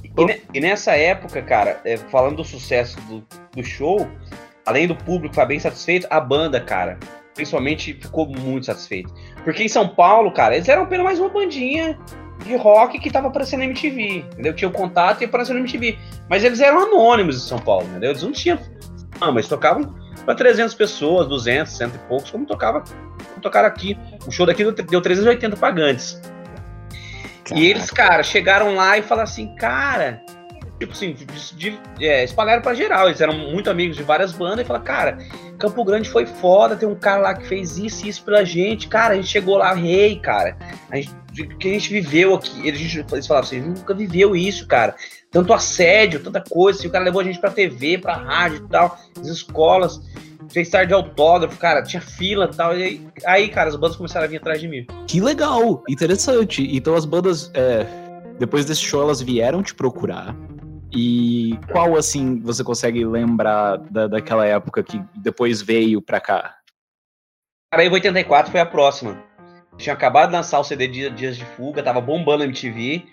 E, 0.03 0.57
e, 0.57 0.59
nessa 0.59 0.91
época, 0.91 1.41
cara, 1.41 1.79
é, 1.83 1.97
falando 1.97 2.37
do 2.37 2.43
sucesso 2.43 2.99
do, 3.01 3.25
do 3.55 3.63
show, 3.63 4.07
além 4.63 4.87
do 4.87 4.95
público 4.95 5.33
ficar 5.33 5.45
bem 5.45 5.59
satisfeito, 5.59 6.05
a 6.09 6.19
banda, 6.19 6.59
cara, 6.59 6.99
principalmente 7.33 7.93
ficou 7.93 8.27
muito 8.27 8.65
satisfeito. 8.65 9.13
Porque 9.43 9.63
em 9.63 9.67
São 9.67 9.87
Paulo, 9.87 10.31
cara, 10.31 10.55
eles 10.55 10.67
eram 10.67 10.83
apenas 10.83 11.05
mais 11.05 11.19
uma 11.19 11.29
bandinha 11.29 11.97
de 12.45 12.55
rock 12.55 12.99
que 12.99 13.11
tava 13.11 13.27
aparecendo 13.27 13.59
na 13.59 13.65
MTV, 13.65 14.25
entendeu? 14.33 14.53
Tinha 14.53 14.69
o 14.69 14.71
contato 14.71 15.21
e 15.21 15.25
apareceu 15.25 15.53
na 15.53 15.61
MTV. 15.61 15.97
Mas 16.29 16.43
eles 16.43 16.59
eram 16.59 16.79
anônimos 16.79 17.35
em 17.37 17.47
São 17.47 17.59
Paulo, 17.59 17.87
entendeu? 17.87 18.11
Eles 18.11 18.23
não 18.23 18.31
tinham. 18.31 18.59
Não, 19.19 19.31
mas 19.31 19.47
tocavam 19.47 19.95
para 20.25 20.35
300 20.35 20.73
pessoas, 20.73 21.27
200, 21.27 21.71
cento 21.71 21.95
e 21.95 21.99
poucos, 22.07 22.31
como 22.31 22.45
tocava, 22.45 22.81
como 22.81 23.41
tocaram 23.41 23.67
aqui. 23.67 23.97
O 24.25 24.31
show 24.31 24.45
daqui 24.45 24.63
deu 24.63 25.01
380 25.01 25.55
pagantes. 25.57 26.19
Caraca. 27.43 27.59
E 27.59 27.67
eles, 27.67 27.89
cara, 27.91 28.23
chegaram 28.23 28.75
lá 28.75 28.97
e 28.97 29.01
falaram 29.01 29.29
assim, 29.29 29.55
cara, 29.55 30.21
tipo 30.81 30.93
assim, 30.93 31.13
de, 31.13 31.25
de, 31.55 31.79
é, 31.99 32.23
espalharam 32.23 32.61
pra 32.61 32.73
geral. 32.73 33.07
Eles 33.07 33.21
eram 33.21 33.37
muito 33.37 33.69
amigos 33.69 33.95
de 33.95 34.03
várias 34.03 34.31
bandas 34.31 34.61
e 34.61 34.67
falaram, 34.67 34.85
cara, 34.85 35.17
Campo 35.57 35.83
Grande 35.83 36.09
foi 36.09 36.25
foda, 36.25 36.75
tem 36.75 36.89
um 36.89 36.95
cara 36.95 37.21
lá 37.21 37.33
que 37.35 37.45
fez 37.45 37.77
isso 37.77 38.05
e 38.05 38.09
isso 38.09 38.23
pela 38.23 38.43
gente. 38.43 38.87
Cara, 38.87 39.13
a 39.13 39.15
gente 39.15 39.27
chegou 39.27 39.57
lá, 39.57 39.73
rei, 39.73 40.19
cara. 40.19 40.57
A 40.89 40.95
gente, 40.95 41.13
que 41.59 41.69
a 41.69 41.73
gente 41.73 41.89
viveu 41.91 42.33
aqui. 42.33 42.67
Eles, 42.67 42.95
eles 42.95 43.27
falavam 43.27 43.47
assim, 43.47 43.59
a 43.59 43.63
gente 43.63 43.79
nunca 43.79 43.93
viveu 43.93 44.35
isso, 44.35 44.67
cara. 44.67 44.95
Tanto 45.29 45.53
assédio, 45.53 46.19
tanta 46.19 46.41
coisa. 46.41 46.79
Assim, 46.79 46.87
o 46.87 46.91
cara 46.91 47.05
levou 47.05 47.21
a 47.21 47.23
gente 47.23 47.39
pra 47.39 47.51
TV, 47.51 47.97
pra 47.97 48.15
rádio 48.15 48.65
e 48.65 48.69
tal, 48.69 48.97
as 49.19 49.27
escolas. 49.27 50.01
Fez 50.49 50.69
tarde 50.69 50.87
de 50.87 50.93
autógrafo, 50.93 51.57
cara, 51.57 51.81
tinha 51.83 52.01
fila 52.01 52.49
e 52.51 52.55
tal. 52.55 52.77
E 52.77 53.07
aí, 53.25 53.47
cara, 53.47 53.69
as 53.69 53.75
bandas 53.75 53.95
começaram 53.95 54.25
a 54.25 54.29
vir 54.29 54.37
atrás 54.37 54.59
de 54.59 54.67
mim. 54.67 54.85
Que 55.07 55.21
legal, 55.21 55.83
interessante. 55.87 56.67
Então 56.75 56.95
as 56.95 57.05
bandas, 57.05 57.51
é, 57.53 57.85
depois 58.39 58.65
desse 58.65 58.81
show, 58.81 59.03
elas 59.03 59.21
vieram 59.21 59.61
te 59.61 59.73
procurar 59.73 60.35
e 60.93 61.57
qual, 61.71 61.95
assim, 61.95 62.39
você 62.41 62.63
consegue 62.63 63.05
lembrar 63.05 63.77
da, 63.77 64.07
daquela 64.07 64.45
época 64.45 64.83
que 64.83 65.01
depois 65.15 65.61
veio 65.61 66.01
pra 66.01 66.19
cá? 66.19 66.57
Cara, 67.71 67.83
aí 67.83 67.89
84 67.89 68.51
foi 68.51 68.59
a 68.59 68.65
próxima. 68.65 69.23
Tinha 69.77 69.93
acabado 69.93 70.29
de 70.29 70.35
lançar 70.35 70.59
o 70.59 70.63
CD 70.63 70.87
Dias 70.87 71.37
de 71.37 71.45
Fuga, 71.45 71.81
tava 71.81 72.01
bombando 72.01 72.43
a 72.43 72.45
MTV. 72.45 73.05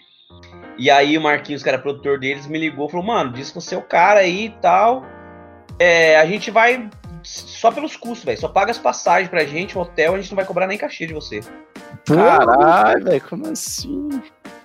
E 0.76 0.90
aí 0.90 1.16
o 1.16 1.20
Marquinhos, 1.20 1.62
que 1.62 1.68
era 1.68 1.78
produtor 1.78 2.18
deles, 2.18 2.46
me 2.46 2.58
ligou 2.58 2.88
e 2.88 2.90
falou, 2.90 3.06
mano, 3.06 3.32
disse 3.32 3.52
que 3.52 3.60
você 3.60 3.74
é 3.74 3.78
o 3.78 3.82
cara 3.82 4.20
aí 4.20 4.46
e 4.46 4.50
tal. 4.60 5.04
É, 5.78 6.18
a 6.18 6.26
gente 6.26 6.50
vai 6.50 6.90
só 7.22 7.70
pelos 7.70 7.96
custos, 7.96 8.24
velho. 8.24 8.38
Só 8.38 8.48
paga 8.48 8.72
as 8.72 8.78
passagens 8.78 9.28
pra 9.28 9.44
gente, 9.44 9.78
o 9.78 9.80
hotel, 9.80 10.14
a 10.14 10.20
gente 10.20 10.30
não 10.30 10.36
vai 10.36 10.44
cobrar 10.44 10.66
nem 10.66 10.76
cachê 10.76 11.06
de 11.06 11.14
você. 11.14 11.40
Caralho, 12.04 13.04
velho, 13.04 13.20
como 13.28 13.46
assim? 13.46 14.08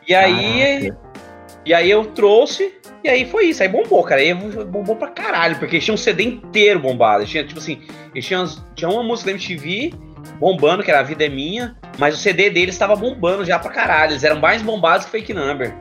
E 0.08 0.15
aí. 0.15 0.89
Caraca. 0.91 1.13
E 1.65 1.73
aí 1.73 1.89
eu 1.89 2.06
trouxe, 2.12 2.73
e 3.04 3.10
aí 3.10 3.26
foi 3.26 3.48
isso, 3.48 3.62
aí 3.62 3.70
bombou, 3.70 4.04
cara. 4.04 4.22
Aí 4.22 4.34
bombou 4.34 4.96
pra 4.96 5.10
caralho, 5.10 5.58
porque 5.58 5.80
tinha 5.80 5.94
um 5.94 5.98
CD 5.98 6.24
inteiro 6.24 6.80
bombado. 6.80 7.26
Tinha, 7.26 7.46
tipo 7.46 7.60
assim, 7.60 7.82
tinha, 8.13 8.46
tinha 8.76 8.89
uma 8.89 9.04
música 9.04 9.30
da 9.30 9.32
MTV 9.32 9.94
bombando, 10.39 10.84
que 10.84 10.89
era 10.89 11.02
A 11.02 11.04
Vida 11.04 11.26
é 11.26 11.30
Minha, 11.30 11.76
mas 11.98 12.16
o 12.16 12.18
CD 12.18 12.50
deles 12.50 12.76
estava 12.76 12.96
bombando 12.96 13.44
já 13.44 13.60
pra 13.60 13.72
caralho. 13.72 14.13
Eles 14.13 14.24
eram 14.24 14.39
mais 14.39 14.62
bombados 14.62 15.06
que 15.06 15.12
Fake 15.12 15.34
Number. 15.34 15.76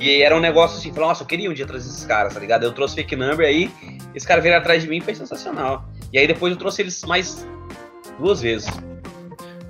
E 0.00 0.22
era 0.22 0.36
um 0.36 0.40
negócio 0.40 0.78
assim, 0.78 0.92
falou, 0.92 1.08
nossa, 1.08 1.22
eu 1.22 1.26
queria 1.26 1.48
um 1.48 1.54
dia 1.54 1.66
trazer 1.66 1.88
esses 1.88 2.04
caras, 2.04 2.34
tá 2.34 2.40
ligado? 2.40 2.64
Eu 2.64 2.72
trouxe 2.72 2.96
Fake 2.96 3.16
Number 3.16 3.46
aí, 3.46 3.70
esse 4.14 4.26
cara 4.26 4.40
veio 4.40 4.56
atrás 4.56 4.82
de 4.82 4.88
mim 4.88 5.00
foi 5.00 5.14
sensacional. 5.14 5.84
E 6.12 6.18
aí 6.18 6.26
depois 6.26 6.52
eu 6.52 6.58
trouxe 6.58 6.82
eles 6.82 7.02
mais 7.04 7.46
duas 8.18 8.40
vezes. 8.40 8.68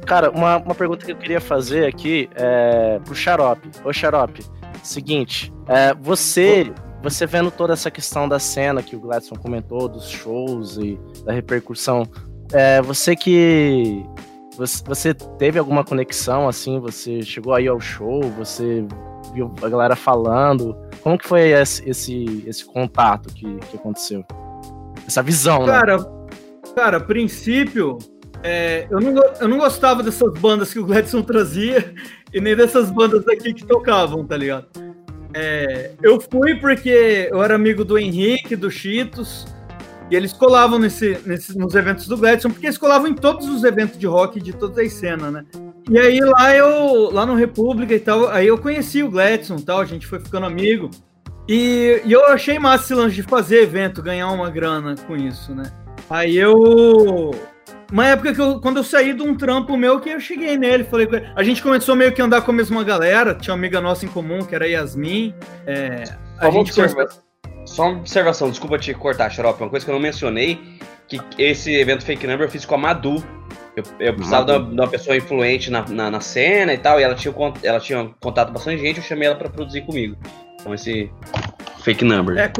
Cara, 0.06 0.30
uma, 0.30 0.56
uma 0.56 0.74
pergunta 0.74 1.04
que 1.04 1.12
eu 1.12 1.16
queria 1.16 1.40
fazer 1.40 1.86
aqui 1.86 2.28
é 2.34 2.98
pro 3.04 3.14
Xarope. 3.14 3.68
Ô 3.84 3.92
Xarope, 3.92 4.44
seguinte, 4.82 5.52
é, 5.68 5.94
você 5.94 6.72
você 7.10 7.26
vendo 7.26 7.50
toda 7.50 7.72
essa 7.72 7.90
questão 7.90 8.28
da 8.28 8.38
cena 8.38 8.82
que 8.82 8.96
o 8.96 9.00
Gladson 9.00 9.36
comentou, 9.36 9.88
dos 9.88 10.08
shows 10.08 10.76
e 10.76 10.98
da 11.24 11.32
repercussão, 11.32 12.04
é, 12.52 12.80
você 12.82 13.14
que. 13.14 14.04
Você, 14.56 14.82
você 14.84 15.14
teve 15.14 15.58
alguma 15.58 15.84
conexão, 15.84 16.48
assim? 16.48 16.80
Você 16.80 17.22
chegou 17.22 17.52
aí 17.54 17.68
ao 17.68 17.78
show? 17.78 18.22
Você 18.38 18.86
viu 19.34 19.52
a 19.62 19.68
galera 19.68 19.94
falando? 19.94 20.74
Como 21.02 21.18
que 21.18 21.28
foi 21.28 21.50
esse, 21.50 21.88
esse, 21.88 22.42
esse 22.46 22.64
contato 22.64 23.28
que, 23.34 23.56
que 23.56 23.76
aconteceu? 23.76 24.24
Essa 25.06 25.22
visão, 25.22 25.66
cara, 25.66 25.98
né? 25.98 26.04
Cara, 26.74 26.98
princípio, 26.98 27.98
é, 28.42 28.86
eu, 28.90 28.98
não, 28.98 29.22
eu 29.40 29.48
não 29.48 29.58
gostava 29.58 30.02
dessas 30.02 30.32
bandas 30.38 30.72
que 30.72 30.78
o 30.78 30.86
Gladson 30.86 31.22
trazia 31.22 31.94
e 32.32 32.40
nem 32.40 32.56
dessas 32.56 32.90
bandas 32.90 33.28
aqui 33.28 33.52
que 33.52 33.66
tocavam, 33.66 34.24
tá 34.24 34.36
ligado? 34.36 34.85
É, 35.38 35.90
eu 36.02 36.18
fui 36.18 36.54
porque 36.54 37.28
eu 37.30 37.42
era 37.42 37.54
amigo 37.54 37.84
do 37.84 37.98
Henrique, 37.98 38.56
do 38.56 38.70
Cheetos, 38.70 39.46
e 40.10 40.16
eles 40.16 40.32
colavam 40.32 40.78
nesse, 40.78 41.18
nesse, 41.26 41.58
nos 41.58 41.74
eventos 41.74 42.08
do 42.08 42.16
Gladson, 42.16 42.48
porque 42.48 42.64
eles 42.64 42.78
colavam 42.78 43.06
em 43.06 43.14
todos 43.14 43.46
os 43.46 43.62
eventos 43.62 43.98
de 43.98 44.06
rock 44.06 44.40
de 44.40 44.54
todas 44.54 44.78
as 44.78 44.94
cenas, 44.94 45.30
né? 45.30 45.44
E 45.90 45.98
aí 45.98 46.20
lá 46.20 46.56
eu, 46.56 47.10
lá 47.12 47.26
no 47.26 47.34
República 47.34 47.92
e 47.94 48.00
tal, 48.00 48.30
aí 48.30 48.46
eu 48.46 48.56
conheci 48.56 49.02
o 49.02 49.10
Gladson 49.10 49.56
e 49.56 49.62
tal, 49.62 49.80
a 49.80 49.84
gente 49.84 50.06
foi 50.06 50.18
ficando 50.20 50.46
amigo. 50.46 50.90
E, 51.46 52.00
e, 52.06 52.12
eu 52.12 52.24
achei 52.28 52.58
massa 52.58 52.84
esse 52.84 52.94
lance 52.94 53.14
de 53.14 53.22
fazer 53.22 53.60
evento, 53.60 54.02
ganhar 54.02 54.30
uma 54.30 54.48
grana 54.48 54.94
com 55.06 55.14
isso, 55.14 55.54
né? 55.54 55.70
Aí 56.08 56.34
eu 56.34 57.30
uma 57.90 58.06
época 58.06 58.34
que 58.34 58.40
eu, 58.40 58.60
quando 58.60 58.78
eu 58.78 58.84
saí 58.84 59.14
de 59.14 59.22
um 59.22 59.36
trampo 59.36 59.76
meu, 59.76 60.00
que 60.00 60.10
eu 60.10 60.20
cheguei 60.20 60.56
nele, 60.56 60.84
falei 60.84 61.06
com 61.06 61.16
ele. 61.16 61.28
A 61.36 61.42
gente 61.42 61.62
começou 61.62 61.94
meio 61.94 62.12
que 62.12 62.20
a 62.20 62.24
andar 62.24 62.42
com 62.42 62.50
a 62.50 62.54
mesma 62.54 62.82
galera, 62.82 63.34
tinha 63.34 63.54
uma 63.54 63.58
amiga 63.58 63.80
nossa 63.80 64.04
em 64.04 64.08
comum, 64.08 64.44
que 64.44 64.54
era 64.54 64.66
Yasmin. 64.66 65.34
É, 65.66 66.04
a 66.38 66.50
gente 66.50 66.70
observa... 66.70 67.08
Só 67.64 67.88
uma 67.88 67.98
observação, 67.98 68.48
desculpa 68.48 68.78
te 68.78 68.94
cortar, 68.94 69.28
Xarope, 69.28 69.60
uma 69.60 69.68
coisa 69.68 69.84
que 69.84 69.90
eu 69.90 69.94
não 69.94 70.00
mencionei, 70.00 70.60
que 71.08 71.20
esse 71.36 71.74
evento 71.74 72.04
Fake 72.04 72.24
Number 72.26 72.46
eu 72.46 72.50
fiz 72.50 72.64
com 72.64 72.76
a 72.76 72.78
Madu. 72.78 73.22
Eu, 73.76 73.82
eu 73.98 74.14
precisava 74.14 74.44
de 74.44 74.52
uma, 74.52 74.68
de 74.68 74.80
uma, 74.80 74.88
pessoa 74.88 75.16
influente 75.16 75.70
na, 75.70 75.82
na, 75.86 76.10
na, 76.10 76.20
cena 76.20 76.72
e 76.72 76.78
tal, 76.78 76.98
e 76.98 77.02
ela 77.02 77.14
tinha, 77.14 77.34
ela 77.62 77.80
tinha 77.80 78.08
contato 78.20 78.48
com 78.48 78.54
bastante 78.54 78.80
gente, 78.80 78.98
eu 78.98 79.04
chamei 79.04 79.28
ela 79.28 79.36
para 79.36 79.50
produzir 79.50 79.82
comigo. 79.82 80.16
Então 80.58 80.72
esse 80.72 81.10
fake 81.86 82.04
number. 82.04 82.36
É, 82.36 82.52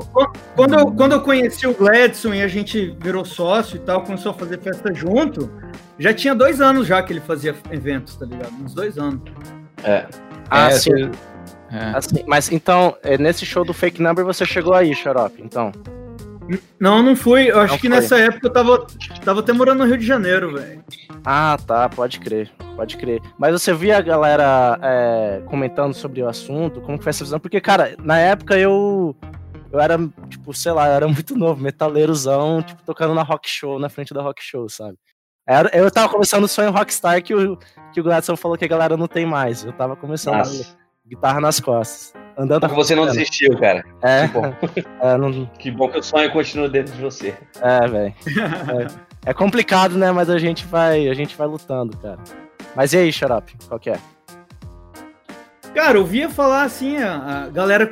quando, 0.55 0.79
eu, 0.79 0.93
quando 0.93 1.13
eu 1.13 1.21
conheci 1.21 1.67
o 1.67 1.75
Gladson 1.75 2.33
e 2.33 2.43
a 2.43 2.47
gente 2.47 2.97
virou 3.01 3.25
sócio 3.25 3.75
e 3.75 3.81
tal, 3.81 4.05
começou 4.05 4.31
a 4.31 4.35
fazer 4.35 4.61
festa 4.61 4.95
junto, 4.95 5.51
já 5.99 6.15
tinha 6.15 6.33
dois 6.33 6.61
anos 6.61 6.87
já 6.87 7.03
que 7.03 7.13
ele 7.13 7.21
fazia 7.21 7.53
eventos, 7.73 8.15
tá 8.15 8.25
ligado? 8.25 8.53
Uns 8.63 8.73
dois 8.73 8.97
anos. 8.97 9.21
É. 9.83 10.07
Ah, 10.49 10.69
é, 10.69 10.71
sim. 10.71 11.11
É. 11.73 11.97
Assim, 11.97 12.23
mas 12.25 12.53
então, 12.53 12.97
é, 13.03 13.19
nesse 13.19 13.45
show 13.45 13.65
do 13.65 13.75
Fake 13.75 14.01
Number 14.01 14.25
você 14.25 14.47
chegou 14.47 14.75
aí, 14.75 14.95
Xarope, 14.95 15.43
então? 15.43 15.73
Não, 16.79 17.03
não 17.03 17.17
fui. 17.17 17.51
Eu 17.51 17.61
acho 17.61 17.75
não 17.75 17.81
que 17.81 17.89
foi. 17.89 17.97
nessa 17.97 18.19
época 18.19 18.47
eu 18.47 18.53
tava, 18.53 18.87
tava 19.25 19.41
até 19.41 19.53
morando 19.53 19.79
no 19.79 19.85
Rio 19.85 19.99
de 19.99 20.07
Janeiro, 20.07 20.55
velho. 20.55 20.85
Ah, 21.25 21.57
tá, 21.67 21.89
pode 21.89 22.21
crer, 22.21 22.51
pode 22.77 22.97
crer. 22.97 23.21
Mas 23.39 23.53
você 23.53 23.73
via 23.73 23.99
a 23.99 24.03
galera 24.03 24.79
é, 24.83 25.43
comentando 25.47 25.95
sobre 25.95 26.23
o 26.23 26.29
assunto, 26.29 26.81
como 26.81 27.01
foi 27.01 27.11
essa 27.11 27.25
visão? 27.25 27.41
Porque, 27.41 27.61
cara, 27.61 27.97
na 28.03 28.19
época 28.19 28.59
eu. 28.59 29.17
Eu 29.73 29.81
era, 29.81 29.99
tipo, 30.31 30.55
sei 30.55 30.73
lá, 30.73 30.89
eu 30.89 30.95
era 30.95 31.09
muito 31.09 31.37
novo, 31.37 31.61
metaleirozão, 31.61 32.63
tipo, 32.63 32.83
tocando 32.85 33.13
na 33.13 33.23
rock 33.23 33.51
show, 33.51 33.79
na 33.79 33.89
frente 33.89 34.15
da 34.15 34.23
rock 34.23 34.43
show, 34.43 34.69
sabe? 34.69 34.97
Eu 35.73 35.91
tava 35.91 36.09
começando 36.09 36.45
o 36.45 36.49
sonho 36.49 36.73
Rockstar 36.73 37.23
que 37.23 37.33
o, 37.33 37.57
que 37.93 38.01
o 38.01 38.03
Gladson 38.03 38.37
falou 38.37 38.57
que 38.57 38.65
a 38.65 38.69
galera 38.69 38.97
não 38.97 39.07
tem 39.07 39.25
mais. 39.25 39.65
Eu 39.65 39.73
tava 39.73 39.95
começando 39.95 40.39
Nossa. 40.39 40.77
Guitarra 41.09 41.41
nas 41.41 41.61
costas. 41.61 42.13
Andando 42.39 42.61
Porque 42.61 42.75
você 42.75 42.95
não 42.95 43.07
desistiu, 43.07 43.57
cara. 43.59 43.85
É, 44.03 44.29
Que 44.29 44.35
bom. 44.35 44.55
é, 45.01 45.17
não, 45.17 45.47
Que 45.59 45.71
bom 45.71 45.89
que 45.89 45.99
o 45.99 46.03
sonho 46.03 46.31
continua 46.31 46.69
dentro 46.69 46.95
de 46.95 47.01
você. 47.01 47.35
é 47.63 47.89
velho. 47.89 48.15
É, 49.25 49.31
é 49.31 49.35
complicado, 49.35 49.97
né? 49.97 50.13
Mas 50.13 50.29
a 50.29 50.39
gente 50.39 50.67
vai, 50.67 51.09
a 51.09 51.15
gente 51.15 51.37
vai 51.37 51.47
lutando, 51.47 51.97
cara. 51.97 52.19
Mas 52.75 52.93
e 52.93 52.99
aí, 52.99 53.13
Xarope? 53.13 53.57
Qual 53.67 53.81
que 53.81 53.91
é? 53.91 53.99
Cara, 55.75 55.97
eu 55.99 56.03
ouvia 56.03 56.29
falar 56.29 56.63
assim, 56.63 56.97
a, 56.97 57.49
galera, 57.53 57.89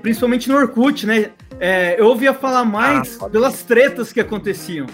principalmente 0.00 0.48
no 0.48 0.56
Orkut, 0.56 1.06
né? 1.06 1.30
É, 1.58 2.00
eu 2.00 2.06
ouvia 2.06 2.32
falar 2.32 2.64
mais 2.64 3.18
Ah, 3.20 3.28
pelas 3.28 3.62
tretas 3.62 4.12
que 4.12 4.20
aconteciam. 4.20 4.86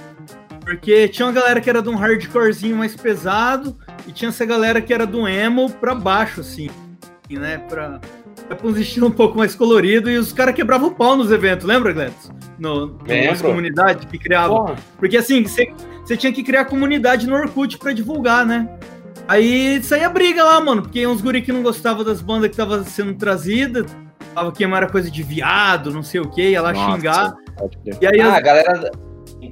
Porque 0.61 1.09
tinha 1.09 1.27
uma 1.27 1.33
galera 1.33 1.61
que 1.61 1.69
era 1.69 1.83
de 1.83 1.89
um 1.89 1.97
hardcorezinho 1.97 2.77
mais 2.77 2.95
pesado 2.95 3.77
e 4.07 4.13
tinha 4.13 4.29
essa 4.29 4.45
galera 4.45 4.81
que 4.81 4.95
era 4.95 5.07
do 5.07 5.27
emo 5.27 5.71
pra 5.71 5.95
baixo, 5.95 6.41
assim, 6.41 6.71
né? 7.39 7.59
Pra, 7.69 8.01
pra 8.49 8.59
um 8.65 8.77
estilo 8.77 9.07
um 9.07 9.11
pouco 9.11 9.37
mais 9.37 9.55
colorido 9.55 10.11
e 10.11 10.17
os 10.17 10.33
caras 10.33 10.55
quebravam 10.55 10.89
o 10.89 10.95
pau 10.95 11.17
nos 11.17 11.31
eventos, 11.31 11.67
lembra, 11.67 11.93
Gladys? 11.93 12.31
No, 12.59 12.87
nas 12.99 13.09
Lembro. 13.09 13.49
comunidades 13.49 14.05
que 14.05 14.19
criavam. 14.19 14.59
Porra. 14.59 14.77
Porque 14.99 15.17
assim, 15.17 15.43
você 15.43 15.73
você 16.05 16.17
tinha 16.17 16.33
que 16.33 16.43
criar 16.43 16.65
comunidade 16.67 17.27
no 17.27 17.35
Orkut 17.35 17.79
pra 17.79 17.93
divulgar, 17.93 18.45
né? 18.45 18.69
Aí 19.29 19.81
saía 19.83 20.09
briga 20.11 20.43
lá, 20.43 20.61
mano, 20.61 20.83
porque 20.83 21.07
uns 21.07 21.21
guri 21.21 21.43
que 21.43 21.53
não 21.53 21.63
gostavam 21.63 22.05
das 22.05 22.21
bandas 22.21 22.49
que 22.49 22.55
estavam 22.55 22.85
sendo 22.85 23.15
trazidas, 23.15 23.87
falava 24.35 24.53
que 24.55 24.65
era 24.65 24.89
coisa 24.89 25.11
de 25.11 25.23
viado, 25.23 25.93
não 25.93 26.03
sei 26.03 26.21
o 26.21 26.29
que, 26.29 26.51
ia 26.51 26.61
lá 26.61 26.73
Nossa, 26.73 26.97
xingar. 26.97 27.35
E 28.01 28.07
aí, 28.07 28.21
Ah, 28.21 28.33
a 28.33 28.37
as, 28.37 28.43
galera. 28.43 28.91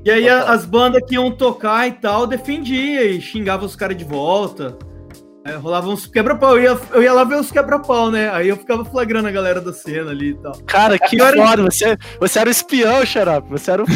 e 0.04 0.10
aí 0.10 0.28
as 0.28 0.64
bandas 0.66 1.00
que 1.06 1.14
iam 1.14 1.30
tocar 1.30 1.86
e 1.86 1.92
tal, 1.92 2.26
defendia 2.26 3.04
e 3.04 3.20
xingava 3.20 3.64
os 3.64 3.76
caras 3.76 3.96
de 3.96 4.04
volta. 4.04 4.76
Aí 5.50 5.56
rolava 5.56 5.88
uns 5.88 6.06
quebra-pau. 6.06 6.56
Eu 6.58 6.62
ia, 6.74 6.80
eu 6.94 7.02
ia 7.02 7.12
lá 7.12 7.24
ver 7.24 7.36
os 7.36 7.50
quebra-pau, 7.50 8.10
né? 8.10 8.30
Aí 8.30 8.48
eu 8.48 8.56
ficava 8.56 8.84
flagrando 8.84 9.28
a 9.28 9.30
galera 9.30 9.60
da 9.60 9.72
cena 9.72 10.10
ali 10.10 10.30
e 10.30 10.34
tal. 10.34 10.52
Cara, 10.66 10.98
que 10.98 11.20
Agora- 11.20 11.36
foda. 11.48 11.62
Você, 11.64 11.96
você 12.18 12.38
era 12.38 12.48
o 12.48 12.52
espião, 12.52 13.04
Xarope. 13.04 13.50
Você 13.50 13.70
era 13.70 13.82
o 13.84 13.86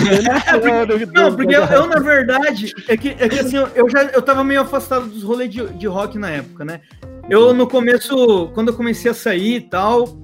Não, 1.13 1.35
porque 1.37 1.55
eu, 1.57 1.63
eu, 1.65 1.87
na 1.87 2.01
verdade, 2.01 2.73
é 2.89 2.97
que, 2.97 3.11
é 3.19 3.29
que 3.29 3.39
assim, 3.41 3.57
eu- 3.57 3.69
eu 3.75 3.89
já 3.89 4.03
eu 4.05 4.23
tava 4.23 4.43
meio 4.45 4.61
afastado 4.63 5.07
dos 5.07 5.23
rolês 5.23 5.51
de, 5.51 5.65
de 5.75 5.87
rock 5.87 6.19
na 6.19 6.31
época, 6.31 6.65
né? 6.65 6.81
Eu, 7.29 7.55
no 7.55 7.67
começo, 7.67 8.49
quando 8.55 8.69
eu 8.69 8.75
comecei 8.75 9.11
a 9.11 9.15
sair 9.15 9.57
e 9.57 9.61
tal, 9.61 10.19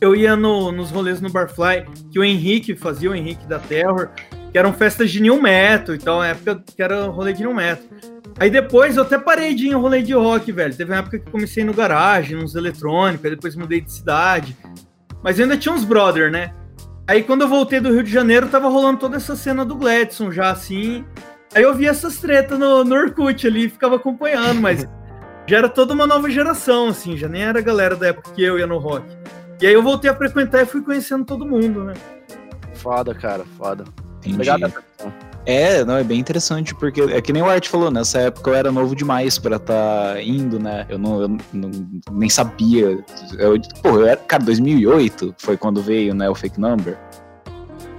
eu 0.00 0.14
ia 0.14 0.36
no- 0.36 0.70
nos 0.72 0.90
rolês 0.90 1.20
no 1.20 1.30
Barfly, 1.30 1.84
que 2.12 2.18
o 2.18 2.24
Henrique 2.24 2.74
fazia, 2.76 3.10
o 3.10 3.14
Henrique 3.14 3.46
da 3.46 3.58
Terror, 3.58 4.10
que 4.52 4.58
eram 4.58 4.72
festas 4.72 5.10
de 5.10 5.20
new 5.22 5.40
metal 5.40 5.94
e 5.94 5.98
tal, 5.98 6.18
na 6.20 6.28
época 6.28 6.62
que 6.76 6.82
era 6.82 7.06
rolê 7.06 7.32
de 7.32 7.42
new 7.42 7.54
metal. 7.54 7.84
Aí 8.38 8.50
depois 8.50 8.96
eu 8.96 9.02
até 9.02 9.16
parei 9.16 9.54
de 9.54 9.66
ir 9.66 9.70
em 9.70 9.74
rolê 9.74 10.02
de 10.02 10.12
rock, 10.12 10.50
velho. 10.50 10.74
Teve 10.74 10.90
uma 10.90 10.98
época 10.98 11.18
que 11.18 11.30
comecei 11.30 11.62
no 11.64 11.72
garagem, 11.72 12.36
nos 12.36 12.54
eletrônicos, 12.54 13.24
aí 13.24 13.30
depois 13.30 13.54
mudei 13.54 13.80
de 13.80 13.92
cidade. 13.92 14.56
Mas 15.22 15.38
ainda 15.38 15.56
tinha 15.56 15.74
uns 15.74 15.84
brother, 15.84 16.30
né? 16.30 16.52
Aí 17.06 17.22
quando 17.22 17.42
eu 17.42 17.48
voltei 17.48 17.80
do 17.80 17.92
Rio 17.92 18.02
de 18.02 18.10
Janeiro, 18.10 18.48
tava 18.48 18.68
rolando 18.68 18.98
toda 18.98 19.16
essa 19.16 19.36
cena 19.36 19.64
do 19.64 19.76
Gladson 19.76 20.30
já 20.32 20.50
assim. 20.50 21.04
Aí 21.54 21.62
eu 21.62 21.74
vi 21.74 21.86
essas 21.86 22.18
tretas 22.18 22.58
no, 22.58 22.82
no 22.82 22.94
Orkut 22.96 23.46
ali 23.46 23.66
e 23.66 23.70
ficava 23.70 23.96
acompanhando, 23.96 24.60
mas 24.60 24.88
já 25.46 25.58
era 25.58 25.68
toda 25.68 25.94
uma 25.94 26.06
nova 26.06 26.28
geração, 26.28 26.88
assim, 26.88 27.16
já 27.16 27.28
nem 27.28 27.42
era 27.42 27.60
a 27.60 27.62
galera 27.62 27.94
da 27.94 28.08
época 28.08 28.32
que 28.32 28.42
eu 28.42 28.58
ia 28.58 28.66
no 28.66 28.78
rock. 28.78 29.06
E 29.60 29.66
aí 29.66 29.72
eu 29.72 29.82
voltei 29.82 30.10
a 30.10 30.14
frequentar 30.14 30.62
e 30.62 30.66
fui 30.66 30.82
conhecendo 30.82 31.24
todo 31.24 31.46
mundo, 31.46 31.84
né? 31.84 31.94
Foda, 32.74 33.14
cara, 33.14 33.44
foda. 33.56 33.84
Entendi. 34.18 34.50
Obrigado. 34.50 34.82
É, 35.46 35.84
não, 35.84 35.96
é 35.96 36.02
bem 36.04 36.18
interessante, 36.18 36.74
porque 36.74 37.02
é 37.02 37.20
que 37.20 37.32
nem 37.32 37.42
o 37.42 37.48
Art 37.48 37.68
falou, 37.68 37.90
nessa 37.90 38.18
época 38.18 38.50
eu 38.50 38.54
era 38.54 38.72
novo 38.72 38.96
demais 38.96 39.38
pra 39.38 39.58
tá 39.58 40.14
indo, 40.22 40.58
né? 40.58 40.86
Eu 40.88 40.98
não, 40.98 41.20
eu 41.22 41.28
não- 41.52 41.70
nem 42.12 42.30
sabia. 42.30 42.98
Eu, 43.38 43.60
pô, 43.82 43.90
eu 43.90 44.06
era, 44.06 44.16
cara, 44.16 44.42
2008 44.42 45.34
foi 45.38 45.56
quando 45.56 45.82
veio, 45.82 46.14
né, 46.14 46.30
o 46.30 46.34
Fake 46.34 46.58
Number. 46.58 46.96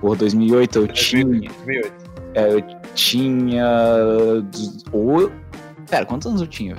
Por 0.02 0.18
2008 0.18 0.80
eu 0.80 0.88
tinha, 0.88 1.24
2008. 1.24 1.94
é, 2.34 2.54
eu 2.54 2.64
tinha 2.96 3.66
ou 4.92 5.32
Pera, 5.90 6.06
quantos 6.06 6.28
anos 6.28 6.42
eu 6.42 6.48
tinha? 6.48 6.76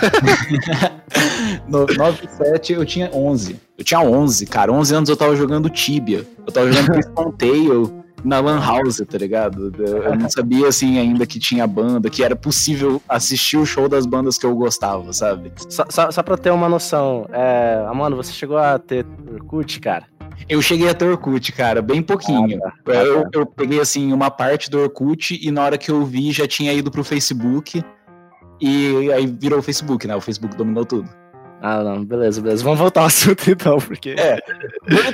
no, 1.68 1.86
9, 1.86 2.28
7, 2.28 2.72
eu 2.72 2.84
tinha 2.86 3.10
11. 3.12 3.60
Eu 3.76 3.84
tinha 3.84 4.00
11, 4.00 4.46
cara. 4.46 4.72
11 4.72 4.94
anos 4.94 5.08
eu 5.08 5.16
tava 5.16 5.34
jogando 5.34 5.68
Tibia. 5.68 6.24
Eu 6.46 6.52
tava 6.52 6.70
jogando 6.70 6.94
Piston 6.96 7.32
Tail 7.32 8.04
na 8.24 8.40
Lan 8.40 8.60
House, 8.60 9.02
tá 9.08 9.18
ligado? 9.18 9.72
Eu 9.78 10.02
eu 10.04 10.16
não 10.16 10.28
sabia, 10.28 10.68
assim, 10.68 10.98
ainda 10.98 11.26
que 11.26 11.38
tinha 11.38 11.66
banda, 11.66 12.10
que 12.10 12.22
era 12.22 12.34
possível 12.36 13.00
assistir 13.08 13.56
o 13.56 13.66
show 13.66 13.88
das 13.88 14.06
bandas 14.06 14.38
que 14.38 14.46
eu 14.46 14.54
gostava, 14.54 15.12
sabe? 15.12 15.52
Só, 15.68 15.84
só, 15.88 16.10
só 16.10 16.22
pra 16.22 16.36
ter 16.36 16.50
uma 16.50 16.68
noção, 16.68 17.26
é, 17.32 17.84
você 18.16 18.32
chegou 18.32 18.58
a 18.58 18.78
ter 18.78 19.04
Orkut, 19.32 19.80
cara? 19.80 20.04
Eu 20.48 20.62
cheguei 20.62 20.88
a 20.88 20.94
ter 20.94 21.04
Orkut, 21.06 21.52
cara, 21.52 21.82
bem 21.82 22.02
pouquinho. 22.02 22.58
Ah, 22.64 22.72
tá. 22.84 22.94
eu, 22.94 23.20
Ah, 23.20 23.22
tá. 23.22 23.30
eu 23.34 23.46
peguei, 23.46 23.80
assim, 23.80 24.12
uma 24.12 24.30
parte 24.30 24.70
do 24.70 24.78
Orkut 24.80 25.38
e 25.40 25.50
na 25.50 25.62
hora 25.64 25.78
que 25.78 25.90
eu 25.90 26.04
vi 26.04 26.30
já 26.32 26.46
tinha 26.46 26.72
ido 26.72 26.90
pro 26.90 27.04
Facebook. 27.04 27.82
E 28.60 29.12
aí 29.12 29.26
virou 29.26 29.60
o 29.60 29.62
Facebook, 29.62 30.06
né? 30.06 30.16
O 30.16 30.20
Facebook 30.20 30.56
dominou 30.56 30.84
tudo. 30.84 31.08
Ah, 31.60 31.82
não, 31.82 32.04
beleza, 32.04 32.40
beleza. 32.40 32.62
Vamos 32.62 32.78
voltar 32.78 33.00
ao 33.00 33.06
assunto 33.06 33.50
então, 33.50 33.78
porque. 33.78 34.10
É. 34.10 34.38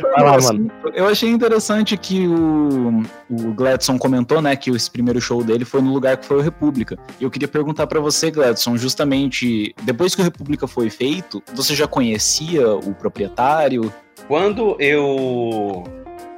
Vai 0.03 0.23
lá, 0.23 0.39
mano. 0.41 0.71
Eu 0.95 1.07
achei 1.07 1.31
interessante 1.31 1.97
que 1.97 2.27
o, 2.27 3.03
o 3.31 3.55
Gladson 3.55 3.99
comentou, 3.99 4.43
né, 4.43 4.55
que 4.55 4.71
esse 4.71 4.91
primeiro 4.91 5.21
show 5.21 5.43
dele 5.43 5.65
foi 5.65 5.81
no 5.81 5.93
lugar 5.93 6.17
que 6.17 6.27
foi 6.27 6.39
o 6.39 6.43
República. 6.43 6.99
E 7.19 7.25
eu 7.25 7.31
queria 7.31 7.49
perguntar 7.49 7.87
pra 7.87 8.01
você, 8.01 8.31
Gladson, 8.31 8.77
justamente 8.77 9.75
depois 9.83 10.15
que 10.15 10.21
o 10.21 10.25
República 10.25 10.67
foi 10.67 10.91
feito, 10.91 11.43
você 11.55 11.75
já 11.75 11.87
conhecia 11.87 12.75
o 12.75 12.95
proprietário? 12.95 13.93
Quando 14.29 14.77
eu. 14.79 15.85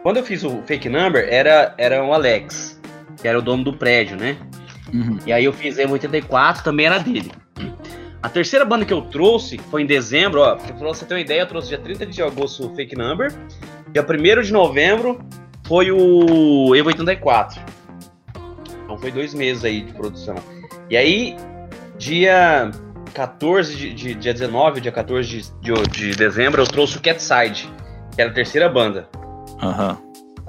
Quando 0.03 0.19
eu 0.19 0.25
fiz 0.25 0.45
o 0.45 0.62
fake 0.66 0.88
number, 0.88 1.27
era, 1.29 1.75
era 1.77 2.05
o 2.05 2.12
Alex, 2.12 2.81
que 3.21 3.27
era 3.27 3.38
o 3.38 3.42
dono 3.42 3.64
do 3.64 3.73
prédio, 3.73 4.16
né? 4.16 4.37
Uhum. 4.95 5.19
E 5.27 5.33
aí 5.33 5.45
eu 5.45 5.53
fiz 5.53 5.77
M84, 5.79 6.62
também 6.62 6.87
era 6.87 6.99
dele. 6.99 7.33
A 8.23 8.29
terceira 8.29 8.65
banda 8.65 8.85
que 8.85 8.93
eu 8.93 9.03
trouxe 9.03 9.59
foi 9.71 9.83
em 9.83 9.87
dezembro, 9.87 10.41
ó. 10.41 10.57
Pra 10.57 10.89
você 10.89 11.05
ter 11.05 11.15
uma 11.15 11.21
ideia, 11.21 11.43
eu 11.43 11.47
trouxe 11.47 11.69
dia 11.69 11.79
30 11.79 12.07
de 12.07 12.23
agosto 12.23 12.67
o 12.67 12.75
Fake 12.75 12.97
Number. 12.97 13.33
Dia 13.93 14.03
1 14.03 14.43
de 14.43 14.53
novembro 14.53 15.21
foi 15.67 15.91
o 15.91 16.75
Evo 16.75 16.89
84. 16.89 17.61
Então 18.85 18.99
foi 18.99 19.11
dois 19.11 19.35
meses 19.35 19.65
aí 19.65 19.83
de 19.83 19.93
produção. 19.93 20.37
E 20.89 20.97
aí, 20.97 21.37
dia 21.99 22.71
14 23.15 23.75
de, 23.75 23.95
de 23.95 24.15
dia 24.15 24.33
19, 24.33 24.81
dia 24.81 24.93
14 24.93 25.29
de, 25.29 25.43
de, 25.61 25.83
de 25.91 26.17
dezembro, 26.17 26.63
eu 26.63 26.67
trouxe 26.67 26.97
o 26.97 27.01
Catside, 27.01 27.69
que 28.15 28.21
era 28.21 28.31
a 28.31 28.35
terceira 28.35 28.69
banda. 28.69 29.09
Aham. 29.61 29.99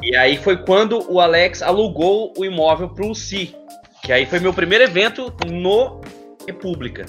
E 0.02 0.16
aí 0.16 0.38
foi 0.38 0.58
quando 0.58 1.12
o 1.12 1.20
Alex 1.20 1.62
alugou 1.62 2.34
o 2.38 2.46
imóvel 2.46 2.90
pro 2.90 3.16
Si. 3.16 3.56
Que 4.04 4.14
aí 4.14 4.26
foi 4.26 4.40
meu 4.40 4.54
primeiro 4.54 4.84
evento 4.84 5.34
no 5.50 6.02
República. 6.46 7.06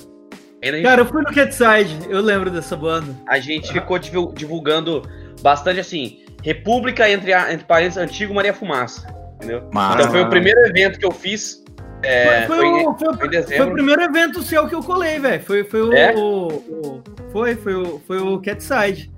Cara, 0.82 1.02
eu 1.02 1.06
fui 1.06 1.22
no 1.22 1.32
Catside, 1.32 1.96
eu 2.08 2.20
lembro 2.20 2.50
dessa 2.50 2.76
banda. 2.76 3.14
a 3.28 3.38
gente 3.38 3.72
ficou 3.72 3.98
divul- 3.98 4.32
divulgando 4.34 5.02
bastante 5.40 5.78
assim, 5.80 6.20
República 6.42 7.08
entre, 7.10 7.32
a, 7.32 7.52
entre 7.52 7.64
parênteses, 7.66 7.98
Antigo 7.98 8.34
Maria 8.34 8.52
Fumaça. 8.52 9.06
Entendeu? 9.36 9.68
Massa. 9.72 9.98
Então 10.00 10.10
foi 10.10 10.22
o 10.22 10.28
primeiro 10.28 10.58
evento 10.66 10.98
que 10.98 11.06
eu 11.06 11.12
fiz. 11.12 11.62
é, 12.02 12.44
foi, 12.46 12.56
foi, 12.56 12.56
foi 12.56 12.68
o, 12.84 12.94
foi, 12.98 13.42
foi 13.56 13.66
o 13.66 13.72
primeiro 13.72 14.02
evento 14.02 14.42
seu 14.42 14.66
que 14.68 14.74
eu 14.74 14.82
colei, 14.82 15.18
velho. 15.20 15.42
Foi, 15.44 15.62
foi 15.64 15.82
o, 15.82 15.92
É? 15.92 16.12
o- 16.16 16.48
o- 16.48 17.02
Foi, 17.30 17.54
foi 17.54 17.74
o, 17.74 18.00
foi 18.06 18.18
o 18.20 18.40
Catside. 18.40 19.10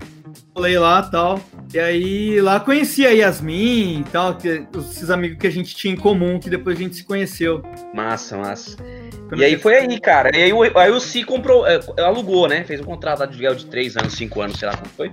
Colei 0.52 0.78
lá 0.78 1.04
e 1.06 1.10
tal. 1.10 1.40
E 1.72 1.78
aí 1.78 2.40
lá 2.40 2.58
conheci 2.60 3.06
a 3.06 3.10
Yasmin 3.10 4.00
e 4.00 4.04
tal, 4.12 4.34
que, 4.36 4.66
esses 4.78 5.08
amigos 5.08 5.38
que 5.38 5.46
a 5.46 5.50
gente 5.50 5.74
tinha 5.74 5.94
em 5.94 5.96
comum, 5.96 6.38
que 6.38 6.50
depois 6.50 6.76
a 6.76 6.80
gente 6.82 6.96
se 6.96 7.04
conheceu. 7.04 7.62
Massa, 7.94 8.36
massa. 8.36 8.76
E 9.36 9.44
aí 9.44 9.56
foi 9.58 9.76
aí, 9.76 10.00
cara. 10.00 10.36
E 10.36 10.42
aí, 10.42 10.52
o- 10.52 10.78
aí 10.78 10.90
o 10.90 11.00
Si 11.00 11.22
comprou, 11.24 11.66
é, 11.66 11.78
alugou, 11.98 12.48
né? 12.48 12.64
Fez 12.64 12.80
um 12.80 12.84
contrato 12.84 13.20
lá 13.20 13.26
de 13.26 13.32
aluguel 13.32 13.54
de 13.54 13.66
3 13.66 13.96
anos, 13.96 14.12
5 14.14 14.40
anos, 14.40 14.58
sei 14.58 14.68
lá 14.68 14.76
como 14.76 14.88
foi. 14.96 15.12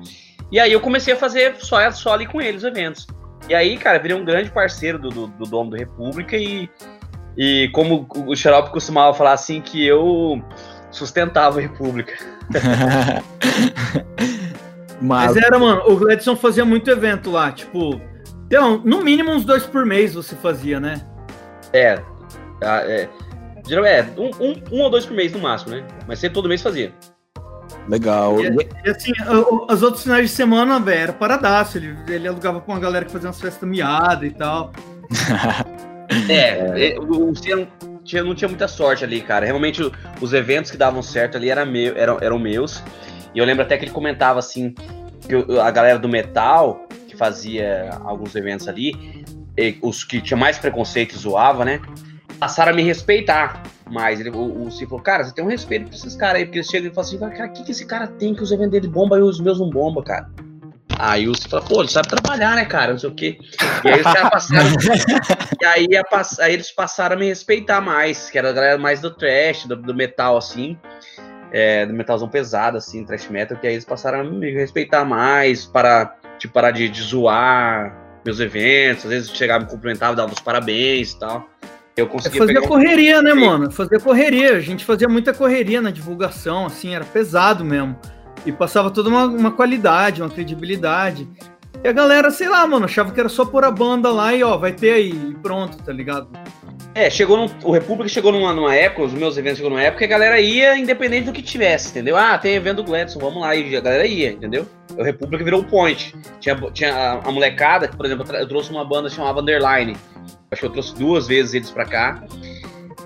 E 0.51 0.59
aí 0.59 0.71
eu 0.71 0.79
comecei 0.79 1.13
a 1.13 1.17
fazer 1.17 1.55
só, 1.59 1.89
só 1.91 2.13
ali 2.13 2.25
com 2.25 2.41
eles 2.41 2.63
os 2.63 2.67
eventos. 2.67 3.05
E 3.49 3.53
aí, 3.55 3.77
cara, 3.77 3.99
virei 3.99 4.15
um 4.17 4.25
grande 4.25 4.49
parceiro 4.49 4.97
do, 4.99 5.09
do, 5.09 5.27
do 5.27 5.45
dono 5.45 5.69
do 5.71 5.75
República 5.77 6.35
e, 6.37 6.69
e 7.37 7.69
como 7.73 8.07
o 8.25 8.35
Xarope 8.35 8.71
costumava 8.71 9.13
falar 9.13 9.33
assim, 9.33 9.61
que 9.61 9.85
eu 9.85 10.41
sustentava 10.91 11.59
a 11.59 11.61
República. 11.61 12.13
Mas, 14.99 15.35
Mas 15.35 15.37
era, 15.37 15.59
mano, 15.59 15.83
o 15.87 15.95
Gladson 15.95 16.35
fazia 16.35 16.65
muito 16.65 16.89
evento 16.89 17.29
lá, 17.29 17.51
tipo. 17.51 18.01
Então, 18.47 18.81
no 18.83 19.03
mínimo 19.03 19.31
uns 19.31 19.45
dois 19.45 19.63
por 19.65 19.85
mês 19.85 20.13
você 20.13 20.35
fazia, 20.35 20.79
né? 20.79 21.01
É, 21.73 22.01
ah, 22.63 22.81
é, 22.83 23.07
geralmente 23.67 23.93
é 23.95 24.13
um, 24.19 24.29
um, 24.39 24.55
um 24.77 24.81
ou 24.81 24.89
dois 24.89 25.05
por 25.05 25.15
mês 25.15 25.31
no 25.31 25.39
máximo, 25.39 25.71
né? 25.71 25.83
Mas 26.07 26.19
sempre 26.19 26.35
todo 26.35 26.47
mês 26.49 26.61
fazia. 26.61 26.91
legal. 27.89 28.39
E, 28.39 28.47
e 28.85 28.89
assim, 28.89 29.11
o- 29.29 29.55
o- 29.65 29.67
os 29.73 29.81
outros 29.83 30.03
finais 30.03 30.29
de 30.29 30.35
semana, 30.35 30.79
velho, 30.79 30.99
era 31.01 31.13
paradaço. 31.13 31.77
Ele, 31.77 31.95
ele 32.07 32.27
alugava 32.27 32.59
com 32.61 32.71
uma 32.71 32.79
galera 32.79 33.05
que 33.05 33.11
fazia 33.11 33.27
umas 33.27 33.39
festas 33.39 33.67
miadas 33.67 34.29
e 34.29 34.33
tal. 34.33 34.71
É, 36.29 36.93
é, 36.93 36.99
o, 36.99 37.03
o 37.03 37.25
Luciano 37.29 37.67
tinha, 38.03 38.23
não 38.23 38.33
tinha 38.33 38.47
muita 38.47 38.67
sorte 38.67 39.03
ali, 39.03 39.19
cara. 39.21 39.45
Realmente 39.45 39.81
os 40.21 40.31
eventos 40.33 40.71
que 40.71 40.77
davam 40.77 41.01
certo 41.01 41.35
ali 41.35 41.49
era 41.49 41.65
meu, 41.65 41.95
eram, 41.97 42.17
eram 42.21 42.39
meus. 42.39 42.81
E 43.35 43.39
eu 43.39 43.45
lembro 43.45 43.63
até 43.63 43.77
que 43.77 43.83
ele 43.83 43.91
comentava 43.91 44.39
assim, 44.39 44.73
que 45.27 45.59
a 45.59 45.69
galera 45.69 45.99
do 45.99 46.07
metal, 46.07 46.87
que 47.09 47.15
fazia 47.17 47.89
alguns 48.05 48.35
eventos 48.35 48.67
ali, 48.69 49.25
os 49.81 50.03
que 50.05 50.21
tinha 50.21 50.37
mais 50.37 50.57
preconceito 50.57 51.13
e 51.13 51.17
zoava, 51.17 51.65
né? 51.65 51.81
Passaram 52.39 52.71
a 52.71 52.75
me 52.75 52.83
respeitar. 52.83 53.63
Mas 53.89 54.19
ele, 54.19 54.29
o, 54.29 54.63
o 54.63 54.71
Cid 54.71 54.85
falou, 54.87 55.03
cara, 55.03 55.23
você 55.23 55.33
tem 55.33 55.43
um 55.43 55.47
respeito 55.47 55.87
pra 55.87 55.95
esses 55.95 56.15
caras 56.15 56.39
aí, 56.39 56.45
porque 56.45 56.59
eles 56.59 56.69
chegam 56.69 56.91
e 56.91 56.93
falam 56.93 57.07
assim, 57.07 57.19
cara, 57.19 57.49
o 57.49 57.53
que, 57.53 57.63
que 57.63 57.71
esse 57.71 57.85
cara 57.85 58.07
tem 58.07 58.35
que 58.35 58.43
os 58.43 58.51
eventos 58.51 58.71
dele 58.71 58.87
bomba 58.87 59.17
e 59.17 59.21
os 59.21 59.39
meus 59.39 59.59
não 59.59 59.69
bomba, 59.69 60.03
cara? 60.03 60.29
Aí 60.99 61.27
o 61.27 61.35
Cid 61.35 61.49
fala, 61.49 61.63
pô, 61.63 61.81
ele 61.81 61.89
sabe 61.89 62.07
trabalhar, 62.07 62.55
né, 62.55 62.65
cara? 62.65 62.91
Não 62.91 62.99
sei 62.99 63.09
o 63.09 63.15
quê. 63.15 63.37
E 63.83 63.89
aí 63.89 64.03
passaram. 64.03 64.69
e 65.61 65.65
aí, 65.65 65.87
a, 65.95 66.43
aí, 66.43 66.53
eles 66.53 66.71
passaram 66.71 67.15
a 67.15 67.19
me 67.19 67.27
respeitar 67.27 67.81
mais, 67.81 68.29
que 68.29 68.37
era 68.37 68.49
a 68.49 68.53
galera 68.53 68.77
mais 68.77 68.99
do 68.99 69.11
trash, 69.11 69.65
do, 69.65 69.75
do 69.75 69.93
metal, 69.93 70.37
assim. 70.37 70.77
É, 71.51 71.85
do 71.85 71.93
metalzão 71.93 72.27
pesado, 72.27 72.77
assim, 72.77 73.05
trash 73.05 73.29
metal, 73.29 73.57
que 73.57 73.65
aí 73.65 73.73
eles 73.73 73.85
passaram 73.85 74.19
a 74.19 74.23
me 74.23 74.51
respeitar 74.51 75.05
mais, 75.05 75.65
para, 75.65 76.17
tipo, 76.37 76.53
parar 76.53 76.71
de, 76.71 76.89
de 76.89 77.01
zoar 77.01 77.95
meus 78.25 78.41
eventos, 78.41 79.05
às 79.05 79.11
vezes 79.11 79.29
chegava, 79.29 79.63
me 79.63 79.69
cumprimentava, 79.69 80.13
dava 80.13 80.33
os 80.33 80.41
parabéns 80.41 81.13
e 81.13 81.19
tal. 81.19 81.47
Eu 81.97 82.07
conseguia 82.07 82.43
é 82.43 82.45
fazer 82.45 82.67
correria, 82.67 83.19
um... 83.19 83.23
né, 83.23 83.33
mano? 83.33 83.71
Fazer 83.71 83.99
correria. 83.99 84.55
A 84.55 84.59
gente 84.59 84.85
fazia 84.85 85.09
muita 85.09 85.33
correria 85.33 85.81
na 85.81 85.89
divulgação, 85.89 86.67
assim, 86.67 86.93
era 86.93 87.03
pesado 87.03 87.65
mesmo. 87.65 87.97
E 88.45 88.51
passava 88.51 88.91
toda 88.91 89.09
uma, 89.09 89.25
uma 89.25 89.51
qualidade, 89.51 90.21
uma 90.21 90.29
credibilidade. 90.29 91.27
E 91.83 91.87
a 91.87 91.91
galera, 91.91 92.29
sei 92.29 92.47
lá, 92.47 92.65
mano, 92.67 92.85
achava 92.85 93.11
que 93.11 93.19
era 93.19 93.27
só 93.29 93.43
pôr 93.45 93.65
a 93.65 93.71
banda 93.71 94.11
lá 94.11 94.33
e 94.33 94.43
ó, 94.43 94.57
vai 94.57 94.71
ter 94.71 94.93
aí, 94.93 95.09
e 95.09 95.35
pronto, 95.41 95.77
tá 95.83 95.91
ligado? 95.91 96.29
É, 96.93 97.09
chegou 97.09 97.37
num, 97.37 97.47
o 97.63 97.71
República 97.71 98.09
chegou 98.09 98.31
numa, 98.31 98.51
numa 98.53 98.73
época, 98.73 99.03
os 99.03 99.13
meus 99.13 99.37
eventos 99.37 99.57
chegou 99.57 99.69
numa 99.69 99.83
época 99.83 99.99
que 99.99 100.05
a 100.05 100.17
galera 100.17 100.39
ia 100.39 100.75
independente 100.75 101.25
do 101.25 101.31
que 101.31 101.43
tivesse, 101.43 101.89
entendeu? 101.89 102.17
Ah, 102.17 102.37
tem 102.37 102.55
evento 102.55 102.77
do 102.77 102.83
Gladson, 102.85 103.19
vamos 103.19 103.41
lá, 103.41 103.55
e 103.55 103.75
a 103.75 103.81
galera 103.81 104.07
ia, 104.07 104.31
entendeu? 104.31 104.65
O 104.97 105.03
República 105.03 105.43
virou 105.43 105.61
um 105.61 105.63
point. 105.63 106.15
Tinha, 106.39 106.55
tinha 106.71 106.93
a, 106.93 107.11
a 107.27 107.31
molecada, 107.31 107.87
por 107.87 108.05
exemplo, 108.05 108.25
eu 108.35 108.47
trouxe 108.47 108.71
uma 108.71 108.83
banda 108.83 109.09
chamada 109.09 109.39
Underline. 109.39 109.95
Acho 110.51 110.61
que 110.61 110.67
eu 110.67 110.71
trouxe 110.71 110.95
duas 110.95 111.27
vezes 111.27 111.53
eles 111.53 111.71
pra 111.71 111.85
cá. 111.85 112.23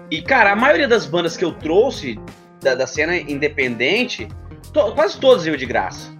E, 0.09 0.21
cara, 0.21 0.51
a 0.51 0.55
maioria 0.55 0.87
das 0.87 1.05
bandas 1.05 1.35
que 1.35 1.45
eu 1.45 1.53
trouxe 1.53 2.19
da, 2.61 2.75
da 2.75 2.85
cena 2.85 3.15
independente, 3.15 4.27
to, 4.73 4.93
quase 4.93 5.19
todas 5.19 5.45
veio 5.45 5.57
de 5.57 5.65
graça. 5.65 6.11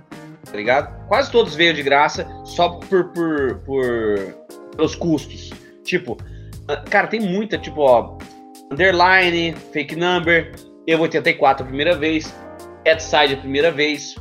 Tá 0.46 0.58
ligado? 0.58 1.08
Quase 1.08 1.32
todos 1.32 1.56
veio 1.56 1.74
de 1.74 1.84
graça 1.84 2.28
só 2.46 2.70
por, 2.70 3.10
por, 3.10 3.60
por 3.60 4.42
pelos 4.76 4.96
custos. 4.96 5.52
Tipo, 5.84 6.18
ah, 6.68 6.78
cara, 6.78 7.08
tem 7.08 7.20
muita, 7.20 7.58
tipo, 7.58 7.82
ó, 7.82 8.18
Underline, 8.72 9.56
Fake 9.72 9.96
Number, 9.96 10.54
Eu 10.88 11.00
84 11.02 11.64
a 11.64 11.68
primeira 11.68 11.96
vez, 11.96 12.34
Headside 12.86 13.36
a 13.36 13.38
primeira 13.38 13.72
vez, 13.72 14.16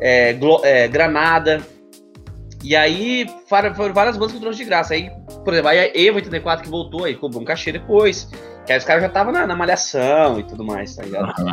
é, 0.00 0.36
é, 0.64 0.88
Granada. 0.88 1.60
E 2.62 2.74
aí 2.76 3.26
foram 3.46 3.72
várias 3.92 4.16
bandas 4.16 4.32
que 4.32 4.38
eu 4.38 4.42
trouxe 4.42 4.58
de 4.58 4.64
graça. 4.64 4.94
Aí, 4.94 5.10
por 5.44 5.52
exemplo, 5.52 5.70
aí 5.70 5.78
a 5.78 5.90
Evo 5.94 6.16
84 6.16 6.64
que 6.64 6.70
voltou, 6.70 7.04
aí 7.04 7.14
cobrou 7.14 7.42
um 7.42 7.44
cachê 7.44 7.72
depois. 7.72 8.28
Que 8.66 8.72
aí 8.72 8.78
os 8.78 8.84
caras 8.84 9.02
já 9.02 9.08
estavam 9.08 9.32
na, 9.32 9.46
na, 9.46 9.56
malhação 9.56 10.38
e 10.38 10.44
tudo 10.44 10.64
mais, 10.64 10.94
tá 10.94 11.02
ligado? 11.02 11.32
Uhum. 11.40 11.52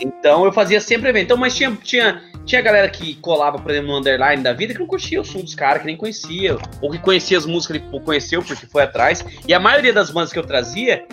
Então 0.00 0.44
eu 0.44 0.52
fazia 0.52 0.80
sempre 0.80 1.08
evento. 1.08 1.24
Então, 1.24 1.36
mas 1.36 1.54
tinha, 1.54 1.70
tinha, 1.82 2.22
tinha 2.44 2.62
galera 2.62 2.88
que 2.88 3.14
colava, 3.16 3.58
por 3.58 3.70
exemplo, 3.70 3.90
no 3.90 3.98
underline 3.98 4.42
da 4.42 4.52
vida 4.52 4.72
que 4.72 4.78
não 4.78 4.86
curtia 4.86 5.20
o 5.20 5.24
som 5.24 5.40
dos 5.40 5.54
caras, 5.54 5.80
que 5.80 5.86
nem 5.86 5.96
conhecia. 5.96 6.56
Ou 6.80 6.90
que 6.90 6.98
conhecia 6.98 7.36
as 7.36 7.46
músicas 7.46 7.78
que 7.78 8.00
conheceu 8.00 8.42
porque 8.42 8.66
foi 8.66 8.82
atrás. 8.82 9.24
E 9.46 9.52
a 9.52 9.60
maioria 9.60 9.92
das 9.92 10.10
bandas 10.10 10.32
que 10.32 10.38
eu 10.38 10.44
trazia, 10.44 11.06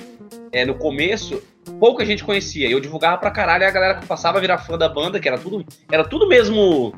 é, 0.52 0.66
no 0.66 0.76
começo, 0.76 1.42
pouca 1.80 2.06
gente 2.06 2.24
conhecia. 2.24 2.70
Eu 2.70 2.80
divulgava 2.80 3.18
pra 3.18 3.32
caralho 3.32 3.64
e 3.64 3.68
a 3.68 3.72
galera 3.72 3.96
que 3.96 4.06
passava 4.06 4.38
a 4.38 4.42
virar 4.42 4.60
fã 4.60 4.78
da 4.78 4.88
banda, 4.88 5.20
que 5.20 5.28
era 5.28 5.38
tudo. 5.38 5.66
Era 5.92 6.04
tudo 6.04 6.28
mesmo. 6.28 6.94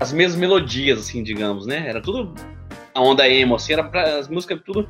As 0.00 0.12
mesmas 0.12 0.38
melodias, 0.38 0.98
assim, 0.98 1.22
digamos, 1.22 1.66
né? 1.66 1.84
Era 1.86 2.00
tudo 2.00 2.34
a 2.96 3.00
onda 3.02 3.28
emo, 3.28 3.54
assim, 3.54 3.74
era 3.74 3.84
pra, 3.84 4.18
as 4.18 4.26
músicas 4.26 4.58
tudo 4.64 4.88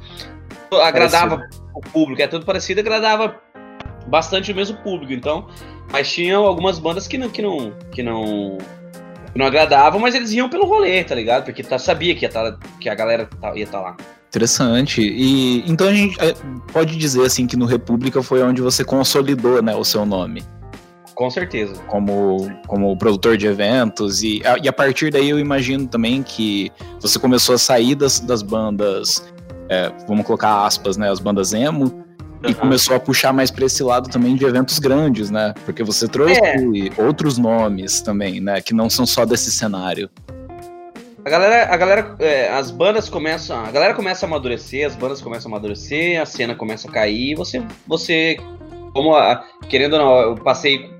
agradava 0.82 1.38
Parecido. 1.38 1.66
o 1.74 1.80
público, 1.80 2.22
é 2.22 2.26
tudo 2.26 2.46
parecido, 2.46 2.80
agradava 2.80 3.40
bastante 4.06 4.52
o 4.52 4.54
mesmo 4.54 4.76
público, 4.78 5.12
então, 5.12 5.48
mas 5.90 6.12
tinham 6.12 6.46
algumas 6.46 6.78
bandas 6.78 7.08
que 7.08 7.18
não 7.18 7.28
que 7.28 7.42
não 7.42 7.72
que 7.90 8.02
não, 8.02 8.58
que 9.32 9.38
não 9.38 9.46
agradavam, 9.46 10.00
mas 10.00 10.14
eles 10.14 10.30
iam 10.32 10.48
pelo 10.48 10.66
rolê, 10.66 11.02
tá 11.02 11.14
ligado? 11.14 11.44
Porque 11.44 11.62
tá, 11.62 11.78
sabia 11.78 12.14
que 12.14 12.24
ia 12.24 12.28
tá, 12.28 12.56
que 12.80 12.88
a 12.88 12.94
galera 12.94 13.28
tá, 13.40 13.56
ia 13.56 13.64
estar 13.64 13.78
tá 13.78 13.84
lá. 13.84 13.96
Interessante. 14.28 15.00
E 15.00 15.68
então 15.68 15.88
a 15.88 15.94
gente 15.94 16.16
é, 16.20 16.34
pode 16.72 16.96
dizer 16.96 17.24
assim 17.24 17.46
que 17.46 17.56
no 17.56 17.64
República 17.64 18.22
foi 18.22 18.42
onde 18.42 18.62
você 18.62 18.84
consolidou, 18.84 19.60
né, 19.62 19.74
o 19.74 19.84
seu 19.84 20.06
nome. 20.06 20.44
Com 21.16 21.30
certeza. 21.30 21.74
Como, 21.88 22.46
como 22.66 22.94
produtor 22.96 23.38
de 23.38 23.46
eventos. 23.46 24.22
E 24.22 24.42
a, 24.44 24.58
e 24.62 24.68
a 24.68 24.72
partir 24.72 25.10
daí 25.10 25.30
eu 25.30 25.38
imagino 25.38 25.86
também 25.86 26.22
que 26.22 26.70
você 27.00 27.18
começou 27.18 27.54
a 27.54 27.58
sair 27.58 27.94
das, 27.94 28.20
das 28.20 28.42
bandas, 28.42 29.26
é, 29.70 29.90
vamos 30.06 30.26
colocar 30.26 30.66
aspas, 30.66 30.98
né? 30.98 31.10
As 31.10 31.18
bandas 31.18 31.54
emo. 31.54 32.04
E 32.46 32.54
começou 32.54 32.94
a 32.94 33.00
puxar 33.00 33.32
mais 33.32 33.50
para 33.50 33.64
esse 33.64 33.82
lado 33.82 34.10
também 34.10 34.36
de 34.36 34.44
eventos 34.44 34.78
grandes, 34.78 35.30
né? 35.30 35.54
Porque 35.64 35.82
você 35.82 36.06
trouxe 36.06 36.38
é. 36.38 37.02
outros 37.02 37.38
nomes 37.38 38.02
também, 38.02 38.38
né? 38.38 38.60
Que 38.60 38.74
não 38.74 38.90
são 38.90 39.06
só 39.06 39.24
desse 39.24 39.50
cenário. 39.50 40.10
A 41.24 41.30
galera, 41.30 41.74
a 41.74 41.76
galera, 41.78 42.16
é, 42.18 42.50
as 42.50 42.70
bandas 42.70 43.08
começam, 43.08 43.58
a 43.64 43.70
galera 43.70 43.94
começa 43.94 44.26
a 44.26 44.28
amadurecer, 44.28 44.86
as 44.86 44.94
bandas 44.94 45.22
começam 45.22 45.50
a 45.50 45.56
amadurecer, 45.56 46.20
a 46.20 46.26
cena 46.26 46.54
começa 46.54 46.88
a 46.88 46.92
cair, 46.92 47.34
você, 47.34 47.60
você, 47.86 48.36
como 48.92 49.16
a, 49.16 49.42
querendo 49.68 49.94
ou 49.94 49.98
não, 49.98 50.18
eu 50.18 50.34
passei 50.36 50.94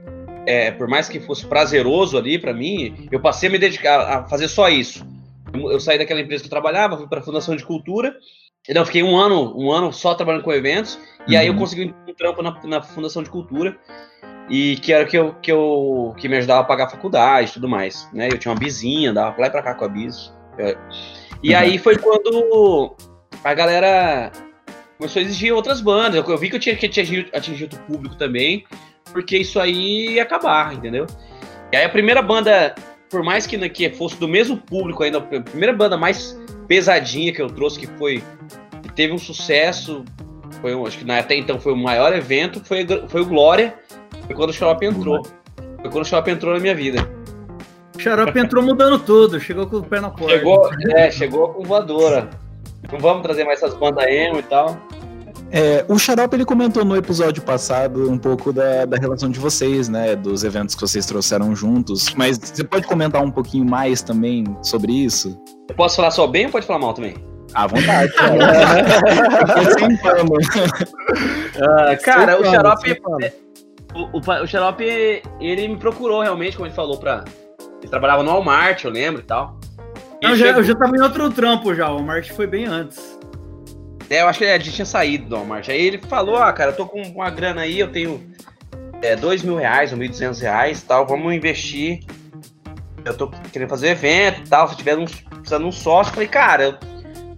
é, 0.46 0.70
por 0.70 0.86
mais 0.86 1.08
que 1.08 1.20
fosse 1.20 1.44
prazeroso 1.44 2.16
ali 2.16 2.38
para 2.38 2.54
mim, 2.54 3.08
eu 3.10 3.20
passei 3.20 3.48
a 3.48 3.52
me 3.52 3.58
dedicar 3.58 4.00
a 4.00 4.28
fazer 4.28 4.48
só 4.48 4.68
isso. 4.68 5.04
Eu 5.52 5.80
saí 5.80 5.98
daquela 5.98 6.20
empresa 6.20 6.42
que 6.42 6.46
eu 6.46 6.50
trabalhava, 6.50 6.96
fui 6.96 7.08
para 7.08 7.20
a 7.20 7.22
Fundação 7.22 7.56
de 7.56 7.64
Cultura. 7.64 8.16
Então, 8.68 8.82
eu 8.82 8.86
fiquei 8.86 9.02
um 9.02 9.16
ano, 9.16 9.54
um 9.56 9.70
ano 9.70 9.92
só 9.92 10.14
trabalhando 10.14 10.42
com 10.42 10.52
eventos. 10.52 10.94
Uhum. 10.94 11.24
E 11.28 11.36
aí 11.36 11.46
eu 11.46 11.52
uhum. 11.52 11.58
consegui 11.58 11.94
um 12.08 12.14
trampo 12.14 12.42
na, 12.42 12.60
na, 12.64 12.82
Fundação 12.82 13.22
de 13.22 13.30
Cultura. 13.30 13.76
E 14.48 14.76
que 14.76 14.92
era 14.92 15.04
que 15.04 15.18
eu, 15.18 15.34
que 15.34 15.50
eu 15.50 16.14
que 16.16 16.28
me 16.28 16.36
ajudava 16.36 16.60
a 16.60 16.64
pagar 16.64 16.84
a 16.84 16.90
faculdade 16.90 17.50
e 17.50 17.54
tudo 17.54 17.68
mais. 17.68 18.08
Né? 18.12 18.28
Eu 18.28 18.38
tinha 18.38 18.52
uma 18.52 18.58
bizinha, 18.58 19.10
andava 19.10 19.32
pra 19.32 19.42
lá 19.42 19.48
e 19.48 19.50
pra 19.50 19.62
cá 19.62 19.74
com 19.74 19.84
a 19.84 19.88
bis. 19.88 20.32
E 21.42 21.52
uhum. 21.52 21.58
aí 21.58 21.78
foi 21.78 21.96
quando 21.96 22.96
a 23.42 23.54
galera 23.54 24.30
começou 24.98 25.20
a 25.20 25.24
exigir 25.24 25.52
outras 25.52 25.80
bandas. 25.80 26.16
Eu, 26.16 26.24
eu 26.24 26.38
vi 26.38 26.50
que 26.50 26.56
eu 26.56 26.60
tinha 26.60 26.76
que 26.76 26.86
atingir, 26.86 27.28
atingir 27.32 27.64
outro 27.64 27.80
público 27.80 28.16
também 28.16 28.64
porque 29.16 29.38
isso 29.38 29.58
aí 29.58 30.16
ia 30.16 30.24
acabar, 30.24 30.74
entendeu? 30.74 31.06
E 31.72 31.76
aí 31.78 31.86
a 31.86 31.88
primeira 31.88 32.20
banda, 32.20 32.74
por 33.08 33.22
mais 33.22 33.46
que, 33.46 33.56
que 33.70 33.88
fosse 33.88 34.14
do 34.20 34.28
mesmo 34.28 34.58
público 34.58 35.02
ainda, 35.02 35.16
a 35.16 35.40
primeira 35.40 35.72
banda 35.72 35.96
mais 35.96 36.38
pesadinha 36.68 37.32
que 37.32 37.40
eu 37.40 37.48
trouxe, 37.48 37.80
que 37.80 37.86
foi. 37.86 38.22
que 38.82 38.92
teve 38.92 39.14
um 39.14 39.18
sucesso, 39.18 40.04
foi 40.60 40.74
um, 40.74 40.86
acho 40.86 40.98
que 40.98 41.10
até 41.10 41.34
então 41.34 41.58
foi 41.58 41.72
o 41.72 41.76
maior 41.76 42.14
evento, 42.14 42.62
foi, 42.62 42.86
foi 43.08 43.22
o 43.22 43.24
Glória, 43.24 43.74
foi 44.26 44.36
quando 44.36 44.50
o 44.50 44.52
Xarope 44.52 44.84
entrou. 44.84 45.22
Foi 45.80 45.90
quando 45.90 46.04
o 46.04 46.04
Xarope 46.04 46.30
entrou 46.30 46.52
na 46.52 46.60
minha 46.60 46.74
vida. 46.74 47.08
O 47.96 47.98
Xarope 47.98 48.38
entrou 48.38 48.62
mudando 48.62 48.98
tudo, 48.98 49.40
chegou 49.40 49.66
com 49.66 49.78
o 49.78 49.82
pé 49.82 49.98
na 49.98 50.10
porta. 50.10 50.36
Chegou, 50.36 50.70
é, 50.94 51.10
chegou 51.10 51.54
com 51.54 51.62
voadora. 51.62 52.28
Não 52.92 52.98
vamos 52.98 53.22
trazer 53.22 53.44
mais 53.44 53.62
essas 53.62 53.74
bandas 53.78 54.06
emo 54.08 54.40
e 54.40 54.42
tal. 54.42 54.76
É, 55.50 55.84
o 55.88 55.98
Xarope 55.98 56.34
ele 56.34 56.44
comentou 56.44 56.84
no 56.84 56.96
episódio 56.96 57.42
passado 57.42 58.10
um 58.10 58.18
pouco 58.18 58.52
da, 58.52 58.84
da 58.84 58.96
relação 58.96 59.30
de 59.30 59.38
vocês, 59.38 59.88
né? 59.88 60.16
Dos 60.16 60.42
eventos 60.44 60.74
que 60.74 60.80
vocês 60.80 61.06
trouxeram 61.06 61.54
juntos. 61.54 62.12
Mas 62.16 62.36
você 62.38 62.64
pode 62.64 62.86
comentar 62.86 63.22
um 63.22 63.30
pouquinho 63.30 63.64
mais 63.64 64.02
também 64.02 64.44
sobre 64.62 64.92
isso? 64.92 65.40
Eu 65.68 65.74
posso 65.76 65.96
falar 65.96 66.10
só 66.10 66.26
bem 66.26 66.46
ou 66.46 66.52
pode 66.52 66.66
falar 66.66 66.80
mal 66.80 66.94
também? 66.94 67.14
À 67.54 67.66
vontade. 67.66 68.12
ah, 71.60 71.96
cara, 72.02 72.40
o 72.40 72.44
Xarope. 72.44 73.00
O, 73.94 74.18
o, 74.18 74.20
o 74.42 74.46
Xarope, 74.46 75.22
ele 75.40 75.68
me 75.68 75.76
procurou 75.76 76.22
realmente, 76.22 76.56
como 76.56 76.66
ele 76.66 76.74
falou, 76.74 76.98
pra. 76.98 77.24
Ele 77.80 77.88
trabalhava 77.88 78.22
no 78.22 78.30
Walmart, 78.30 78.84
eu 78.84 78.90
lembro 78.90 79.22
e 79.22 79.24
tal. 79.24 79.58
Não, 80.22 80.34
já, 80.34 80.48
eu 80.48 80.64
já 80.64 80.74
tava 80.74 80.96
em 80.96 81.00
outro 81.00 81.30
trampo 81.30 81.74
já, 81.74 81.88
o 81.90 81.96
Walmart 81.96 82.30
foi 82.32 82.46
bem 82.46 82.64
antes. 82.64 83.15
É, 84.08 84.22
eu 84.22 84.28
acho 84.28 84.38
que 84.38 84.44
a 84.44 84.58
gente 84.58 84.72
tinha 84.72 84.86
saído 84.86 85.28
do 85.28 85.36
Walmart. 85.36 85.68
Aí 85.68 85.80
ele 85.80 85.98
falou, 85.98 86.36
ah, 86.36 86.52
cara, 86.52 86.70
eu 86.70 86.76
tô 86.76 86.86
com 86.86 87.00
uma 87.02 87.30
grana 87.30 87.62
aí, 87.62 87.80
eu 87.80 87.90
tenho 87.90 88.22
é, 89.02 89.16
dois 89.16 89.42
mil 89.42 89.56
reais 89.56 89.92
ou 89.92 89.98
mil 89.98 90.08
duzentos 90.08 90.40
reais 90.40 90.82
tal, 90.82 91.06
vamos 91.06 91.34
investir. 91.34 92.00
Eu 93.04 93.16
tô 93.16 93.28
querendo 93.52 93.68
fazer 93.68 93.88
evento 93.88 94.40
e 94.40 94.48
tal, 94.48 94.68
se 94.68 94.76
tiver 94.76 94.96
um, 94.96 95.04
precisando 95.04 95.62
de 95.62 95.68
um 95.68 95.72
sócio, 95.72 96.12
falei, 96.12 96.28
cara, 96.28 96.64
eu 96.64 96.78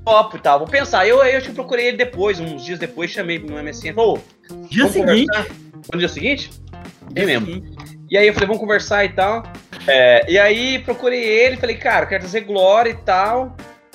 topo 0.05 0.37
e 0.37 0.41
tal, 0.41 0.59
vou 0.61 0.69
pensar. 0.69 1.07
Eu, 1.07 1.23
eu 1.23 1.43
te 1.43 1.51
procurei 1.51 1.89
ele 1.89 1.97
depois, 1.97 2.41
uns 2.41 2.65
dias 2.65 2.79
depois, 2.79 3.11
chamei 3.11 3.39
no 3.39 3.63
MSN, 3.63 3.95
falou, 3.95 4.23
dia 4.71 4.89
seguinte? 4.89 5.27
Conversar? 5.27 5.47
No 5.93 5.99
dia 5.99 6.09
seguinte? 6.09 6.51
Dia 7.13 7.25
é 7.25 7.27
mesmo. 7.27 7.47
Seguinte. 7.47 7.99
E 8.11 8.17
aí 8.17 8.27
eu 8.27 8.33
falei, 8.33 8.47
vamos 8.47 8.61
conversar 8.61 9.05
e 9.05 9.11
tal. 9.11 9.43
É, 9.87 10.31
e 10.31 10.39
aí 10.39 10.79
procurei 10.79 11.23
ele, 11.23 11.57
falei, 11.59 11.77
cara, 11.77 12.07
quero 12.07 12.23
trazer 12.23 12.41
Glória 12.41 12.91
e 12.91 12.97
tal. 12.97 13.55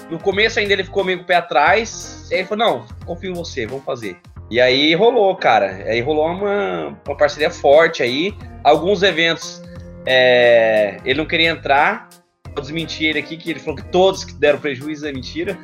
No 0.10 0.20
começo 0.20 0.60
ainda 0.60 0.74
ele 0.74 0.84
ficou 0.84 1.04
meio 1.04 1.20
com 1.20 1.24
o 1.24 1.28
pé 1.28 1.36
atrás. 1.36 2.13
E 2.30 2.36
aí 2.36 2.40
ele 2.42 2.48
falou: 2.48 2.66
não, 2.66 2.86
confio 3.06 3.32
em 3.32 3.36
você, 3.36 3.66
vamos 3.66 3.86
fazer. 3.86 4.18
E 4.50 4.60
aí 4.60 4.94
rolou, 4.94 5.36
cara. 5.36 5.84
Aí 5.86 6.02
rolou 6.02 6.28
uma, 6.28 6.98
uma 7.06 7.18
parceria 7.18 7.50
forte 7.50 8.04
aí. 8.04 8.36
Alguns 8.64 9.02
eventos 9.04 9.62
é, 10.06 10.98
ele 11.04 11.20
não 11.20 11.26
queria 11.26 11.50
entrar. 11.50 12.10
Vou 12.54 12.62
desmentir 12.62 13.10
ele 13.10 13.20
aqui, 13.20 13.36
que 13.36 13.50
ele 13.50 13.60
falou 13.60 13.76
que 13.76 13.86
todos 13.86 14.24
que 14.24 14.34
deram 14.34 14.60
prejuízo 14.60 15.08
é 15.08 15.12
mentira. 15.12 15.58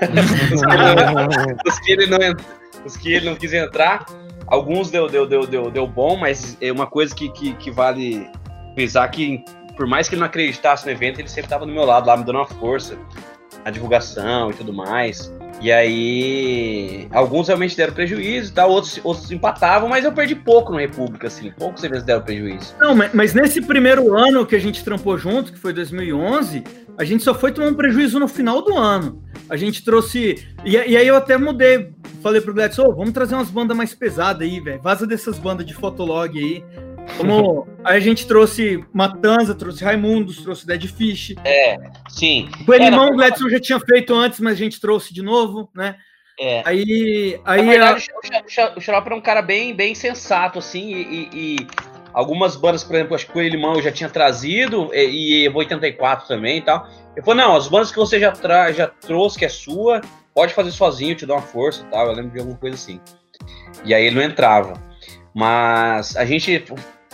os, 1.66 1.78
que 1.80 1.92
ele 1.92 2.06
não, 2.06 2.18
os 2.84 2.96
que 2.96 3.12
ele 3.12 3.26
não 3.28 3.36
quis 3.36 3.52
entrar. 3.52 4.06
Alguns 4.46 4.90
deu, 4.90 5.06
deu, 5.08 5.26
deu, 5.26 5.46
deu, 5.46 5.70
deu 5.70 5.86
bom, 5.86 6.16
mas 6.16 6.56
é 6.60 6.72
uma 6.72 6.86
coisa 6.86 7.14
que, 7.14 7.30
que, 7.30 7.54
que 7.54 7.70
vale 7.70 8.28
frisar 8.74 9.08
que, 9.10 9.44
por 9.76 9.86
mais 9.86 10.08
que 10.08 10.14
ele 10.14 10.20
não 10.20 10.26
acreditasse 10.26 10.84
no 10.86 10.90
evento, 10.90 11.20
ele 11.20 11.28
sempre 11.28 11.44
estava 11.44 11.66
do 11.66 11.72
meu 11.72 11.84
lado 11.84 12.06
lá, 12.06 12.16
me 12.16 12.24
dando 12.24 12.36
uma 12.36 12.46
força, 12.46 12.98
a 13.64 13.70
divulgação 13.70 14.50
e 14.50 14.54
tudo 14.54 14.72
mais. 14.72 15.32
E 15.60 15.70
aí, 15.70 17.06
alguns 17.12 17.48
realmente 17.48 17.76
deram 17.76 17.92
prejuízo, 17.92 18.54
tá? 18.54 18.64
outros, 18.64 18.98
outros 19.04 19.30
empatavam, 19.30 19.90
mas 19.90 20.06
eu 20.06 20.12
perdi 20.12 20.34
pouco 20.34 20.72
no 20.72 20.78
República, 20.78 21.26
assim, 21.26 21.50
poucos 21.50 21.84
eventos 21.84 22.04
deram 22.04 22.22
prejuízo. 22.22 22.74
Não, 22.80 22.94
mas, 22.94 23.12
mas, 23.12 23.34
nesse 23.34 23.60
primeiro 23.60 24.16
ano 24.16 24.46
que 24.46 24.56
a 24.56 24.58
gente 24.58 24.82
trampou 24.82 25.18
junto, 25.18 25.52
que 25.52 25.58
foi 25.58 25.74
2011, 25.74 26.64
a 26.96 27.04
gente 27.04 27.22
só 27.22 27.34
foi 27.34 27.52
tomando 27.52 27.76
prejuízo 27.76 28.18
no 28.18 28.26
final 28.26 28.62
do 28.62 28.74
ano. 28.76 29.22
A 29.50 29.56
gente 29.56 29.84
trouxe. 29.84 30.46
E, 30.64 30.72
e 30.72 30.96
aí 30.96 31.06
eu 31.06 31.16
até 31.16 31.36
mudei, 31.36 31.92
falei 32.22 32.40
pro 32.40 32.54
Gladys, 32.54 32.78
oh, 32.78 32.94
vamos 32.94 33.12
trazer 33.12 33.34
umas 33.34 33.50
bandas 33.50 33.76
mais 33.76 33.94
pesadas 33.94 34.48
aí, 34.48 34.60
velho. 34.60 34.80
Vaza 34.80 35.06
dessas 35.06 35.38
bandas 35.38 35.66
de 35.66 35.74
fotolog 35.74 36.38
aí. 36.38 36.64
Como 37.16 37.66
aí 37.84 37.96
a 37.96 38.00
gente 38.00 38.26
trouxe 38.26 38.84
Matanza, 38.92 39.54
trouxe 39.54 39.84
Raimundos, 39.84 40.42
trouxe 40.42 40.66
Dead 40.66 40.86
Fish. 40.86 41.34
É, 41.44 41.76
sim. 42.08 42.48
O 42.66 42.74
Elimão 42.74 43.08
o 43.08 43.16
Gladson 43.16 43.48
já 43.48 43.60
tinha 43.60 43.80
feito 43.80 44.14
antes, 44.14 44.40
mas 44.40 44.54
a 44.54 44.56
gente 44.56 44.80
trouxe 44.80 45.12
de 45.12 45.22
novo, 45.22 45.68
né? 45.74 45.96
É. 46.38 46.62
Aí. 46.64 47.40
aí 47.44 47.66
verdade, 47.66 48.06
a... 48.58 48.78
o 48.78 48.80
Xarope 48.80 49.08
era 49.08 49.14
um 49.14 49.20
cara 49.20 49.42
bem, 49.42 49.74
bem 49.74 49.94
sensato, 49.94 50.58
assim, 50.58 50.90
e, 50.94 51.28
e, 51.32 51.66
algumas 52.12 52.56
bandas, 52.56 52.82
por 52.82 52.96
exemplo, 52.96 53.14
acho 53.14 53.26
que 53.26 53.38
o 53.38 53.42
Elimão 53.42 53.74
eu 53.74 53.82
já 53.82 53.92
tinha 53.92 54.08
trazido, 54.08 54.90
e, 54.92 55.44
e 55.44 55.48
84 55.48 56.26
também 56.26 56.58
e 56.58 56.62
tal. 56.62 56.88
Ele 57.14 57.24
falou: 57.24 57.34
não, 57.34 57.56
as 57.56 57.68
bandas 57.68 57.90
que 57.92 57.98
você 57.98 58.18
já, 58.18 58.32
tra 58.32 58.72
já 58.72 58.86
trouxe, 58.86 59.38
que 59.38 59.44
é 59.44 59.48
sua, 59.48 60.00
pode 60.34 60.54
fazer 60.54 60.70
sozinho, 60.70 61.14
te 61.14 61.26
dá 61.26 61.34
uma 61.34 61.42
força 61.42 61.84
e 61.84 61.90
tal. 61.90 62.06
Eu 62.06 62.12
lembro 62.12 62.30
de 62.30 62.38
alguma 62.38 62.56
coisa 62.56 62.76
assim. 62.76 63.00
E 63.84 63.94
aí 63.94 64.06
ele 64.06 64.16
não 64.16 64.22
entrava. 64.22 64.74
Mas 65.34 66.16
a 66.16 66.24
gente 66.24 66.64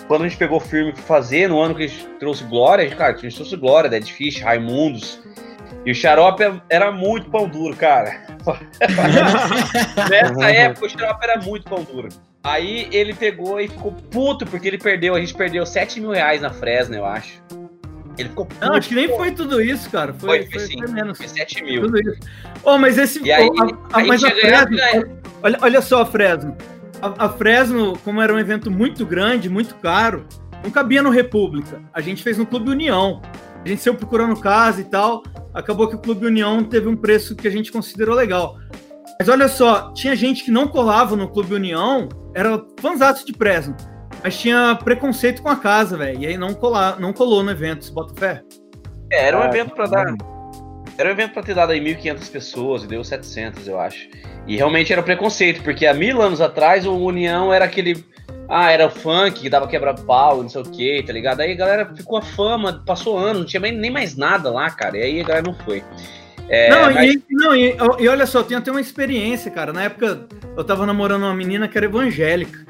quando 0.07 0.23
a 0.23 0.29
gente 0.29 0.39
pegou 0.39 0.61
firme 0.61 0.93
pra 0.93 1.03
fazer, 1.03 1.49
no 1.49 1.61
ano 1.61 1.75
que 1.75 1.85
a 1.85 1.87
gente 1.87 2.07
trouxe 2.19 2.45
Glória, 2.45 2.85
a 2.85 2.89
gente, 2.89 2.97
cara, 2.97 3.15
a 3.15 3.17
gente 3.17 3.35
trouxe 3.35 3.57
Glória, 3.57 3.91
Dead 3.91 4.07
Fish, 4.09 4.41
Raimundos. 4.41 5.21
E 5.85 5.91
o 5.91 5.95
xarope 5.95 6.43
era 6.69 6.91
muito 6.91 7.31
pão 7.31 7.49
duro, 7.49 7.77
cara. 7.77 8.23
Nessa 10.11 10.51
época, 10.51 10.87
o 10.87 10.89
xarope 10.89 11.25
era 11.25 11.41
muito 11.41 11.65
pão 11.69 11.83
duro. 11.85 12.09
Aí 12.43 12.89
ele 12.93 13.15
pegou 13.15 13.61
e 13.61 13.69
ficou 13.69 13.93
puto, 13.93 14.47
porque 14.47 14.69
ele 14.69 14.79
perdeu. 14.79 15.15
A 15.15 15.21
gente 15.21 15.35
perdeu 15.35 15.67
7 15.67 16.01
mil 16.01 16.11
reais 16.11 16.41
na 16.41 16.51
Fresno, 16.51 16.95
eu 16.95 17.05
acho. 17.05 17.43
Ele 18.17 18.29
ficou 18.29 18.47
puto. 18.47 18.65
Não, 18.65 18.75
acho 18.75 18.89
que 18.89 18.95
nem 18.95 19.09
foi 19.09 19.33
tudo 19.33 19.61
isso, 19.61 19.91
cara. 19.91 20.13
Foi, 20.15 20.43
foi, 20.43 20.51
foi, 20.51 20.61
sim, 20.61 20.79
foi 20.79 20.89
menos. 20.89 21.19
Foi 21.19 21.29
7 21.29 21.63
mil. 21.63 21.83
Tudo 21.83 22.01
isso. 22.01 22.21
Oh, 22.63 22.79
mas 22.79 22.99
esse. 22.99 23.21
E 23.23 23.33
aí, 23.33 23.49
a, 23.93 23.99
a, 23.99 24.05
mas 24.05 24.23
a 24.23 24.31
Fresno. 24.31 24.77
Olha, 25.43 25.59
olha 25.61 25.83
só, 25.83 26.07
Fresno 26.07 26.57
a, 27.01 27.27
a, 27.27 27.29
Fresno, 27.29 27.99
como 28.05 28.21
era 28.21 28.33
um 28.33 28.39
evento 28.39 28.71
muito 28.71 29.05
grande, 29.05 29.49
muito 29.49 29.75
caro, 29.77 30.27
não 30.63 30.71
cabia 30.71 31.03
no 31.03 31.11
República. 31.11 31.81
A 31.93 32.01
gente 32.01 32.23
fez 32.23 32.39
no 32.39 32.47
Clube 32.47 32.71
União. 32.71 33.21
A 33.65 33.69
gente 33.69 33.83
saiu 33.83 33.95
procurando 33.95 34.39
casa 34.41 34.81
e 34.81 34.85
tal. 34.85 35.23
Acabou 35.53 35.89
que 35.89 35.97
o 35.97 35.99
Clube 35.99 36.27
União 36.27 36.63
teve 36.65 36.89
um 36.89 36.97
preço 36.97 37.35
que 37.35 37.49
a 37.49 37.51
gente 37.51 37.73
considerou 37.73 38.15
legal. 38.15 38.57
Mas 39.19 39.29
olha 39.29 39.49
só, 39.49 39.93
tinha 39.93 40.15
gente 40.15 40.45
que 40.45 40.51
não 40.51 40.69
colava 40.69 41.17
no 41.17 41.29
Clube 41.29 41.55
União, 41.55 42.09
era 42.35 42.63
fãzato 42.79 43.25
de 43.25 43.33
Fresno, 43.33 43.75
mas 44.23 44.39
tinha 44.39 44.79
preconceito 44.85 45.43
com 45.43 45.49
a 45.49 45.57
casa, 45.57 45.97
velho. 45.97 46.21
E 46.21 46.27
aí 46.27 46.37
não, 46.37 46.53
colar, 46.53 47.01
não 47.01 47.13
colou 47.13 47.43
no 47.43 47.51
evento, 47.51 47.91
bota 47.93 48.15
fé. 48.19 48.43
É, 49.11 49.29
era 49.29 49.39
um 49.39 49.43
ah, 49.43 49.47
evento 49.47 49.75
para 49.75 49.87
dar. 49.87 50.36
Era 50.99 51.11
um 51.11 51.13
evento 51.13 51.33
para 51.33 51.43
ter 51.43 51.55
dado 51.55 51.73
aí 51.73 51.81
1.500 51.81 52.31
pessoas 52.31 52.85
e 52.85 52.87
deu 52.87 53.05
700, 53.05 53.69
eu 53.69 53.79
acho. 53.79 54.09
E 54.47 54.57
realmente 54.57 54.93
era 54.93 55.03
preconceito, 55.03 55.63
porque 55.63 55.87
há 55.87 55.93
mil 55.93 56.23
anos 56.23 56.41
atrás 56.41 56.87
o 56.87 56.95
União 56.95 57.53
era 57.53 57.65
aquele. 57.65 58.05
Ah, 58.49 58.71
era 58.71 58.87
o 58.87 58.91
funk 58.91 59.41
que 59.41 59.51
dava 59.51 59.67
quebra-pau, 59.67 60.43
não 60.43 60.49
sei 60.49 60.63
o 60.63 60.65
que, 60.65 61.03
tá 61.03 61.13
ligado? 61.13 61.41
Aí 61.41 61.53
a 61.53 61.57
galera 61.57 61.93
ficou 61.95 62.17
a 62.19 62.23
fama, 62.23 62.83
passou 62.87 63.19
ano, 63.19 63.41
não 63.41 63.47
tinha 63.47 63.61
nem 63.61 63.91
mais 63.91 64.17
nada 64.17 64.51
lá, 64.51 64.71
cara. 64.71 64.97
E 64.97 65.03
aí 65.03 65.21
a 65.21 65.25
galera 65.25 65.47
não 65.47 65.55
foi. 65.55 65.83
É, 66.49 66.71
não, 66.71 66.95
mas... 66.95 67.15
e, 67.15 67.25
não 67.29 67.57
e, 67.57 67.77
e, 67.99 68.09
olha 68.09 68.25
só, 68.25 68.43
tem 68.43 68.57
até 68.57 68.71
uma 68.71 68.81
experiência, 68.81 69.51
cara. 69.51 69.73
Na 69.73 69.83
época 69.83 70.27
eu 70.57 70.65
tava 70.65 70.87
namorando 70.87 71.25
uma 71.25 71.35
menina 71.35 71.67
que 71.67 71.77
era 71.77 71.87
evangélica. 71.87 72.65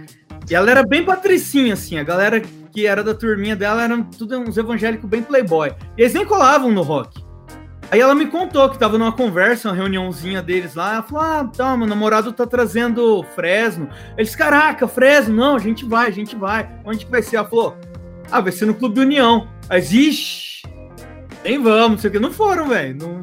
E 0.50 0.54
ela 0.54 0.70
era 0.70 0.82
bem 0.82 1.04
patricinha, 1.04 1.74
assim. 1.74 1.98
A 1.98 2.04
galera 2.04 2.40
que 2.40 2.86
era 2.86 3.02
da 3.04 3.14
turminha 3.14 3.54
dela 3.54 3.82
eram 3.82 4.02
tudo 4.02 4.38
uns 4.38 4.56
evangélicos 4.56 5.08
bem 5.08 5.22
playboy. 5.22 5.72
E 5.96 6.02
eles 6.02 6.14
nem 6.14 6.24
colavam 6.24 6.70
no 6.70 6.82
rock. 6.82 7.25
Aí 7.90 8.00
ela 8.00 8.14
me 8.14 8.26
contou 8.26 8.68
que 8.68 8.78
tava 8.78 8.98
numa 8.98 9.12
conversa, 9.12 9.68
uma 9.68 9.76
reuniãozinha 9.76 10.42
deles 10.42 10.74
lá. 10.74 10.94
Ela 10.94 11.02
falou: 11.02 11.24
Ah, 11.24 11.50
tá, 11.56 11.76
meu 11.76 11.86
namorado 11.86 12.32
tá 12.32 12.46
trazendo 12.46 13.22
Fresno. 13.34 13.88
Eles, 14.16 14.34
caraca, 14.34 14.88
Fresno, 14.88 15.34
não, 15.34 15.56
a 15.56 15.58
gente 15.58 15.84
vai, 15.84 16.08
a 16.08 16.12
gente 16.12 16.34
vai. 16.34 16.68
Onde 16.84 17.04
que 17.04 17.10
vai 17.10 17.22
ser? 17.22 17.36
Ela 17.36 17.48
falou: 17.48 17.76
Ah, 18.30 18.40
vai 18.40 18.52
ser 18.52 18.66
no 18.66 18.74
Clube 18.74 19.00
União. 19.00 19.48
Mas, 19.68 19.92
ixi, 19.92 20.62
nem 21.44 21.62
vamos, 21.62 21.90
não 21.90 21.98
sei 21.98 22.10
o 22.10 22.12
que. 22.12 22.18
Não 22.18 22.32
foram, 22.32 22.68
velho. 22.68 22.96
Não... 22.96 23.20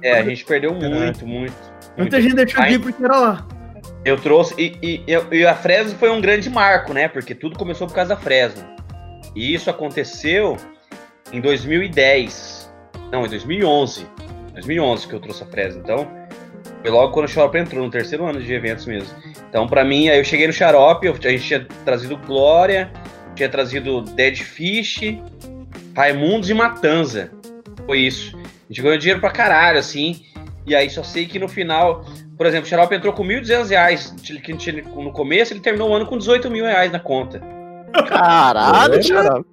É, 0.00 0.20
a 0.20 0.24
gente 0.24 0.44
perdeu 0.44 0.72
muito, 0.72 1.26
muito. 1.26 1.54
Muita 1.96 2.20
gente 2.20 2.36
deixou 2.36 2.62
de 2.64 2.74
ir 2.74 2.78
porque 2.78 3.04
era 3.04 3.18
lá. 3.18 3.46
Eu 4.04 4.16
trouxe. 4.16 4.54
E, 4.56 5.02
e, 5.08 5.36
e, 5.36 5.44
a 5.44 5.54
Fresno 5.56 5.98
foi 5.98 6.08
um 6.10 6.20
grande 6.20 6.48
marco, 6.48 6.94
né? 6.94 7.08
Porque 7.08 7.34
tudo 7.34 7.58
começou 7.58 7.88
por 7.88 7.94
causa 7.94 8.10
da 8.10 8.16
Fresno. 8.16 8.64
E 9.34 9.52
isso 9.52 9.68
aconteceu 9.68 10.56
em 11.32 11.40
2010 11.40 12.57
não, 13.10 13.24
em 13.26 13.28
2011. 13.28 14.06
2011 14.52 15.06
que 15.06 15.14
eu 15.14 15.20
trouxe 15.20 15.42
a 15.42 15.46
Fresno. 15.46 15.80
Então, 15.82 16.08
foi 16.82 16.90
logo 16.90 17.12
quando 17.12 17.26
o 17.26 17.28
Xarope 17.28 17.58
entrou, 17.58 17.84
no 17.84 17.90
terceiro 17.90 18.26
ano 18.26 18.40
de 18.40 18.52
eventos 18.52 18.86
mesmo. 18.86 19.14
Então, 19.48 19.66
para 19.66 19.84
mim, 19.84 20.08
aí 20.08 20.18
eu 20.18 20.24
cheguei 20.24 20.46
no 20.46 20.52
Xarope, 20.52 21.08
a 21.08 21.12
gente 21.12 21.44
tinha 21.44 21.66
trazido 21.84 22.16
Glória, 22.16 22.90
tinha 23.34 23.48
trazido 23.48 24.02
Dead 24.02 24.36
Fish, 24.36 25.00
Raimundos 25.96 26.50
e 26.50 26.54
Matanza. 26.54 27.30
Foi 27.86 28.00
isso. 28.00 28.36
A 28.36 28.68
gente 28.68 28.82
ganhou 28.82 28.98
dinheiro 28.98 29.20
pra 29.20 29.30
caralho, 29.30 29.78
assim. 29.78 30.24
E 30.66 30.74
aí 30.74 30.90
só 30.90 31.02
sei 31.02 31.26
que 31.26 31.38
no 31.38 31.48
final, 31.48 32.04
por 32.36 32.46
exemplo, 32.46 32.66
o 32.66 32.68
Xarope 32.68 32.94
entrou 32.94 33.12
com 33.12 33.24
1.200 33.24 33.70
reais 33.70 34.14
no 34.94 35.12
começo, 35.12 35.52
ele 35.52 35.60
terminou 35.60 35.90
o 35.90 35.94
ano 35.94 36.06
com 36.06 36.18
18 36.18 36.50
mil 36.50 36.64
reais 36.64 36.92
na 36.92 37.00
conta. 37.00 37.57
Caralho, 38.08 39.08
cara. 39.08 39.44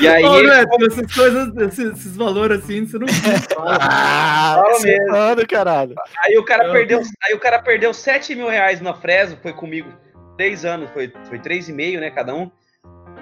E 0.00 0.08
aí. 0.08 0.24
Ô, 0.24 0.42
Neto, 0.42 0.86
essas 0.86 1.14
coisas, 1.14 1.56
esses, 1.56 1.92
esses, 1.92 2.16
valores 2.16 2.62
assim, 2.62 2.86
você 2.86 2.98
não 2.98 3.06
ah, 3.68 4.62
fala 4.62 4.80
mesmo. 4.80 5.46
caralho. 5.48 5.94
Aí 6.24 6.36
o 6.36 6.44
cara 6.44 6.70
perdeu, 6.70 7.02
aí 7.24 7.34
o 7.34 7.38
cara 7.38 7.60
perdeu 7.60 7.92
7 7.92 8.34
mil 8.34 8.48
reais 8.48 8.80
na 8.80 8.94
Fresno, 8.94 9.38
foi 9.42 9.52
comigo. 9.52 9.90
Três 10.36 10.64
anos, 10.64 10.90
foi, 10.90 11.12
foi 11.28 11.38
três 11.38 11.68
e 11.68 11.72
meio, 11.72 12.00
né, 12.00 12.10
cada 12.10 12.34
um. 12.34 12.50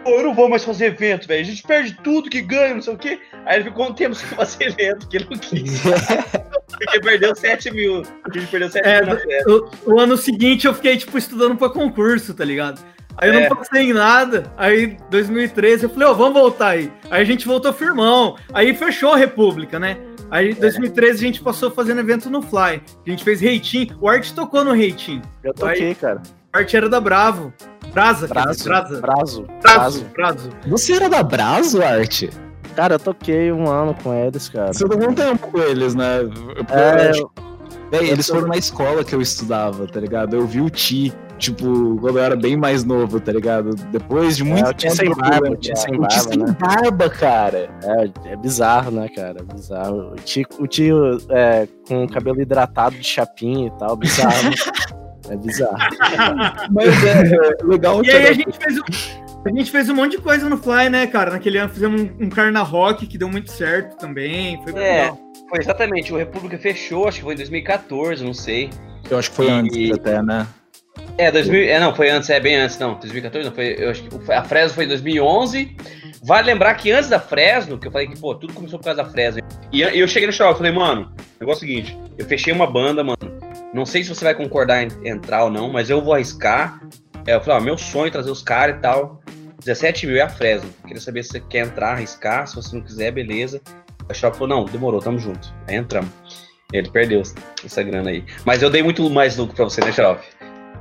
Pô, 0.02 0.10
eu 0.10 0.22
não 0.22 0.34
vou 0.34 0.50
mais 0.50 0.62
fazer 0.62 0.86
evento, 0.86 1.26
velho. 1.26 1.40
A 1.40 1.44
gente 1.44 1.62
perde 1.62 1.96
tudo 2.02 2.28
que 2.28 2.42
ganha, 2.42 2.74
não 2.74 2.82
sei 2.82 2.92
o 2.92 2.98
quê. 2.98 3.18
Aí 3.46 3.56
ele 3.56 3.64
ficou 3.64 3.88
um 3.88 3.94
tempo 3.94 4.14
sem 4.14 4.28
fazer 4.36 4.64
evento, 4.64 5.08
que 5.08 5.16
ele 5.16 5.26
não 5.30 5.38
quis. 5.38 5.80
Porque 6.76 7.00
perdeu 7.00 7.34
7 7.34 7.70
mil. 7.70 8.02
A 8.24 8.38
gente 8.38 8.50
perdeu 8.50 8.68
7 8.68 8.86
é, 8.86 9.00
mil 9.00 9.14
na 9.14 9.20
o, 9.86 9.94
o 9.94 10.00
ano 10.00 10.16
seguinte 10.16 10.66
eu 10.66 10.74
fiquei, 10.74 10.96
tipo, 10.96 11.16
estudando 11.16 11.56
pra 11.56 11.70
concurso, 11.70 12.34
tá 12.34 12.44
ligado? 12.44 12.84
Aí 13.16 13.28
eu 13.28 13.34
é. 13.34 13.48
não 13.48 13.56
passei 13.56 13.90
em 13.90 13.92
nada. 13.92 14.52
Aí, 14.56 14.96
2013, 15.10 15.84
eu 15.84 15.90
falei, 15.90 16.08
ó, 16.08 16.12
oh, 16.12 16.14
vamos 16.14 16.34
voltar 16.34 16.68
aí. 16.68 16.92
Aí 17.10 17.22
a 17.22 17.24
gente 17.24 17.46
voltou 17.46 17.72
firmão. 17.72 18.36
Aí 18.52 18.74
fechou 18.74 19.12
a 19.12 19.16
República, 19.16 19.78
né? 19.78 19.98
Aí, 20.30 20.50
em 20.50 20.54
2013, 20.54 21.12
a 21.12 21.26
gente 21.26 21.40
passou 21.40 21.70
fazendo 21.70 22.00
evento 22.00 22.28
no 22.28 22.42
Fly. 22.42 22.82
A 23.06 23.10
gente 23.10 23.22
fez 23.22 23.40
Reitim. 23.40 23.90
O 24.00 24.08
Art 24.08 24.30
tocou 24.32 24.64
no 24.64 24.72
Reitim. 24.72 25.22
Eu 25.42 25.54
toquei, 25.54 25.88
aí, 25.88 25.94
cara. 25.94 26.22
O 26.52 26.58
Art 26.58 26.74
era 26.74 26.88
da 26.88 27.00
Bravo. 27.00 27.52
Brasa, 27.92 28.26
Brazo. 28.26 28.64
Brasa. 28.64 29.00
Brazo. 29.00 29.46
Brazo. 29.62 30.04
Brazo. 30.12 30.50
Você 30.66 30.94
era 30.94 31.08
da 31.08 31.22
Brazo, 31.22 31.82
Art? 31.82 32.24
Cara, 32.74 32.94
eu 32.94 32.98
toquei 32.98 33.52
um 33.52 33.68
ano 33.68 33.94
com 34.02 34.12
eles, 34.12 34.48
cara. 34.48 34.72
Você 34.72 34.88
deu 34.88 35.08
um 35.08 35.14
tempo 35.14 35.48
com 35.48 35.58
eles, 35.60 35.94
né? 35.94 36.22
É, 36.70 37.20
eu... 37.20 37.30
Véi, 37.90 38.10
eles 38.10 38.26
foram 38.26 38.48
na 38.48 38.56
escola 38.56 39.04
que 39.04 39.14
eu 39.14 39.20
estudava, 39.20 39.86
tá 39.86 40.00
ligado? 40.00 40.34
Eu 40.34 40.46
vi 40.46 40.60
o 40.60 40.70
Ti 40.70 41.12
tipo, 41.38 41.98
quando 42.00 42.18
eu 42.18 42.24
era 42.24 42.36
bem 42.36 42.56
mais 42.56 42.84
novo, 42.84 43.20
tá 43.20 43.32
ligado? 43.32 43.74
Depois 43.90 44.36
de 44.36 44.42
é, 44.42 44.46
muito 44.46 44.70
é, 44.70 44.72
tempo. 44.72 44.94
Sem 44.94 45.14
barba, 45.14 45.48
eu 45.48 45.56
tinha 45.56 45.76
sem 45.76 45.98
barba, 45.98 46.18
sem 46.18 46.38
né? 46.38 46.56
barba, 46.58 47.10
cara. 47.10 47.70
É, 47.82 48.32
é 48.32 48.36
bizarro, 48.36 48.90
né, 48.90 49.08
cara? 49.08 49.36
É 49.40 49.54
bizarro. 49.54 50.12
O 50.12 50.16
tio, 50.16 50.46
o 50.58 50.66
tio 50.66 51.18
é, 51.30 51.68
com 51.86 52.04
o 52.04 52.08
cabelo 52.08 52.40
hidratado 52.40 52.96
de 52.96 53.04
chapinha 53.04 53.68
e 53.68 53.78
tal, 53.78 53.96
bizarro. 53.96 54.50
é 55.28 55.36
bizarro. 55.36 55.78
Mas 56.70 57.04
é, 57.04 57.34
é 57.34 57.64
legal. 57.64 58.04
E 58.04 58.10
aí 58.10 58.28
a 58.28 58.32
gente 58.32 58.56
fez 58.58 58.80
A 59.44 59.48
gente 59.50 59.70
fez 59.70 59.88
um 59.88 59.94
monte 59.94 60.12
de 60.12 60.18
coisa 60.18 60.48
no 60.48 60.56
Fly, 60.56 60.88
né, 60.88 61.06
cara? 61.06 61.32
Naquele 61.32 61.58
ano 61.58 61.68
fizemos 61.68 62.00
um, 62.00 62.26
um 62.26 62.30
Carna 62.30 62.62
Rock 62.62 63.06
que 63.06 63.18
deu 63.18 63.28
muito 63.28 63.50
certo 63.50 63.96
também. 63.96 64.62
Foi 64.62 64.72
é, 64.72 65.02
legal. 65.02 65.18
Foi 65.54 65.60
exatamente. 65.60 66.12
O 66.12 66.16
República 66.16 66.58
fechou, 66.58 67.06
acho 67.06 67.18
que 67.18 67.22
foi 67.22 67.34
em 67.34 67.36
2014, 67.36 68.24
não 68.24 68.34
sei. 68.34 68.70
Eu 69.08 69.18
acho 69.20 69.30
que 69.30 69.36
foi 69.36 69.46
e... 69.46 69.50
antes 69.50 69.92
até, 69.92 70.20
né? 70.20 70.48
É, 71.16 71.30
2000, 71.30 71.68
é, 71.68 71.78
não, 71.78 71.94
foi 71.94 72.10
antes, 72.10 72.28
é 72.28 72.40
bem 72.40 72.56
antes, 72.56 72.76
não, 72.76 72.94
2014, 72.98 73.48
não, 73.48 73.54
foi, 73.54 73.76
eu 73.78 73.90
acho 73.90 74.02
que 74.02 74.32
a 74.32 74.42
Fresno 74.42 74.74
foi 74.74 74.84
em 74.84 74.88
2011. 74.88 75.76
Vale 76.24 76.46
lembrar 76.46 76.74
que 76.74 76.90
antes 76.90 77.08
da 77.08 77.20
Fresno, 77.20 77.78
que 77.78 77.86
eu 77.86 77.92
falei 77.92 78.08
que, 78.08 78.18
pô, 78.18 78.34
tudo 78.34 78.52
começou 78.52 78.80
por 78.80 78.86
causa 78.86 79.04
da 79.04 79.08
Fresno. 79.08 79.42
E 79.72 79.82
eu 79.82 80.08
cheguei 80.08 80.26
no 80.26 80.32
show 80.32 80.52
falei, 80.56 80.72
mano, 80.72 81.14
negócio 81.40 81.64
é 81.64 81.66
o 81.66 81.68
seguinte, 81.68 81.98
eu 82.18 82.26
fechei 82.26 82.52
uma 82.52 82.66
banda, 82.66 83.04
mano, 83.04 83.18
não 83.72 83.86
sei 83.86 84.02
se 84.02 84.08
você 84.08 84.24
vai 84.24 84.34
concordar 84.34 84.82
em 84.82 84.88
entrar 85.08 85.44
ou 85.44 85.50
não, 85.50 85.70
mas 85.70 85.88
eu 85.88 86.02
vou 86.02 86.14
arriscar. 86.14 86.80
É, 87.24 87.34
eu 87.36 87.40
falei, 87.40 87.60
ó, 87.60 87.64
meu 87.64 87.78
sonho 87.78 88.08
é 88.08 88.10
trazer 88.10 88.30
os 88.30 88.42
caras 88.42 88.76
e 88.76 88.80
tal. 88.80 89.22
17 89.64 90.08
mil 90.08 90.16
é 90.16 90.22
a 90.22 90.28
Fresno. 90.28 90.68
Queria 90.84 91.00
saber 91.00 91.22
se 91.22 91.30
você 91.30 91.40
quer 91.40 91.66
entrar, 91.66 91.92
arriscar, 91.92 92.46
se 92.48 92.56
você 92.56 92.74
não 92.74 92.82
quiser, 92.82 93.12
beleza. 93.12 93.62
A 94.08 94.14
Xarope 94.14 94.38
falou, 94.38 94.56
não, 94.56 94.64
demorou, 94.64 95.00
tamo 95.00 95.18
junto. 95.18 95.52
Aí 95.66 95.76
entramos. 95.76 96.10
Ele 96.72 96.90
perdeu 96.90 97.22
essa 97.64 97.82
grana 97.82 98.10
aí. 98.10 98.24
Mas 98.44 98.62
eu 98.62 98.70
dei 98.70 98.82
muito 98.82 99.08
mais 99.08 99.36
lucro 99.36 99.54
pra 99.54 99.64
você, 99.64 99.80
né, 99.80 99.92
Xarope? 99.92 100.26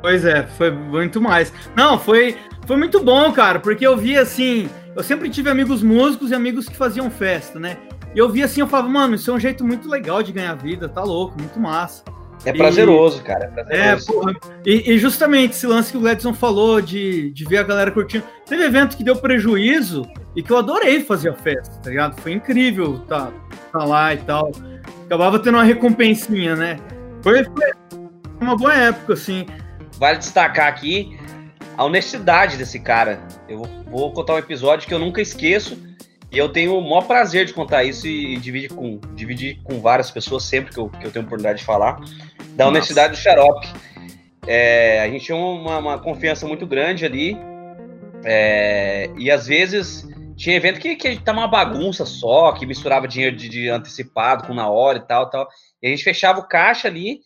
Pois 0.01 0.25
é, 0.25 0.43
foi 0.43 0.71
muito 0.71 1.21
mais. 1.21 1.53
Não, 1.75 1.97
foi, 1.97 2.37
foi 2.65 2.75
muito 2.75 2.99
bom, 2.99 3.31
cara, 3.31 3.59
porque 3.59 3.85
eu 3.85 3.95
vi 3.95 4.17
assim. 4.17 4.69
Eu 4.95 5.03
sempre 5.03 5.29
tive 5.29 5.49
amigos 5.49 5.81
músicos 5.81 6.31
e 6.31 6.35
amigos 6.35 6.67
que 6.67 6.75
faziam 6.75 7.09
festa, 7.09 7.59
né? 7.59 7.77
E 8.13 8.19
eu 8.19 8.29
vi 8.29 8.43
assim, 8.43 8.61
eu 8.61 8.67
falava, 8.67 8.89
mano, 8.89 9.15
isso 9.15 9.31
é 9.31 9.33
um 9.33 9.39
jeito 9.39 9.63
muito 9.63 9.89
legal 9.89 10.21
de 10.21 10.31
ganhar 10.31 10.53
vida, 10.55 10.87
tá 10.89 11.01
louco, 11.01 11.39
muito 11.39 11.59
massa. 11.59 12.03
É 12.45 12.53
prazeroso, 12.53 13.19
e, 13.19 13.23
cara. 13.23 13.45
É, 13.45 13.63
prazeroso. 13.63 14.11
é 14.11 14.13
porra, 14.13 14.35
e, 14.65 14.91
e, 14.91 14.99
justamente 14.99 15.51
esse 15.51 15.65
lance 15.65 15.91
que 15.91 15.97
o 15.97 16.01
Gladson 16.01 16.33
falou 16.33 16.81
de, 16.81 17.31
de 17.31 17.45
ver 17.45 17.57
a 17.57 17.63
galera 17.63 17.91
curtindo. 17.91 18.23
Teve 18.45 18.63
evento 18.63 18.97
que 18.97 19.03
deu 19.03 19.15
prejuízo 19.15 20.05
e 20.35 20.43
que 20.43 20.51
eu 20.51 20.57
adorei 20.57 21.01
fazer 21.01 21.29
a 21.29 21.33
festa, 21.33 21.79
tá 21.81 21.89
ligado? 21.89 22.19
Foi 22.19 22.33
incrível 22.33 22.99
tá, 23.07 23.31
tá 23.71 23.83
lá 23.83 24.13
e 24.13 24.17
tal. 24.17 24.51
Acabava 25.05 25.39
tendo 25.39 25.55
uma 25.55 25.63
recompensinha, 25.63 26.55
né? 26.55 26.79
Foi, 27.21 27.43
foi 27.43 27.71
uma 28.41 28.57
boa 28.57 28.73
época, 28.73 29.13
assim. 29.13 29.45
Vale 29.97 30.17
destacar 30.17 30.67
aqui 30.67 31.17
a 31.77 31.83
honestidade 31.83 32.57
desse 32.57 32.79
cara. 32.79 33.19
Eu 33.47 33.63
vou 33.89 34.11
contar 34.11 34.33
um 34.35 34.37
episódio 34.37 34.87
que 34.87 34.93
eu 34.93 34.99
nunca 34.99 35.21
esqueço. 35.21 35.77
E 36.31 36.37
eu 36.39 36.49
tenho 36.49 36.75
o 36.75 36.81
maior 36.81 37.03
prazer 37.03 37.45
de 37.45 37.53
contar 37.53 37.83
isso 37.83 38.07
e 38.07 38.35
dividir 38.37 38.69
com, 38.73 38.99
dividir 39.13 39.59
com 39.63 39.79
várias 39.79 40.09
pessoas 40.09 40.43
sempre 40.43 40.73
que 40.73 40.79
eu, 40.79 40.89
que 40.89 41.05
eu 41.05 41.11
tenho 41.11 41.23
oportunidade 41.25 41.59
de 41.59 41.65
falar. 41.65 42.01
Da 42.55 42.67
honestidade 42.67 43.13
do 43.13 43.19
xarope. 43.19 43.67
É, 44.45 45.01
a 45.01 45.09
gente 45.09 45.25
tinha 45.25 45.37
uma, 45.37 45.77
uma, 45.77 45.99
confiança 45.99 46.47
muito 46.47 46.67
grande 46.67 47.05
ali. 47.05 47.37
É, 48.25 49.09
e 49.17 49.29
às 49.29 49.47
vezes 49.47 50.07
tinha 50.35 50.55
evento 50.55 50.79
que, 50.79 50.95
que 50.95 51.17
tá 51.17 51.31
uma 51.31 51.47
bagunça 51.47 52.05
só, 52.05 52.51
que 52.51 52.65
misturava 52.65 53.07
dinheiro 53.07 53.35
de, 53.35 53.49
de, 53.49 53.69
antecipado 53.69 54.47
com 54.47 54.53
na 54.53 54.69
hora 54.69 54.97
e 54.97 55.01
tal, 55.01 55.29
tal. 55.29 55.47
E 55.81 55.87
a 55.87 55.89
gente 55.89 56.03
fechava 56.03 56.39
o 56.39 56.47
caixa 56.47 56.87
ali 56.87 57.19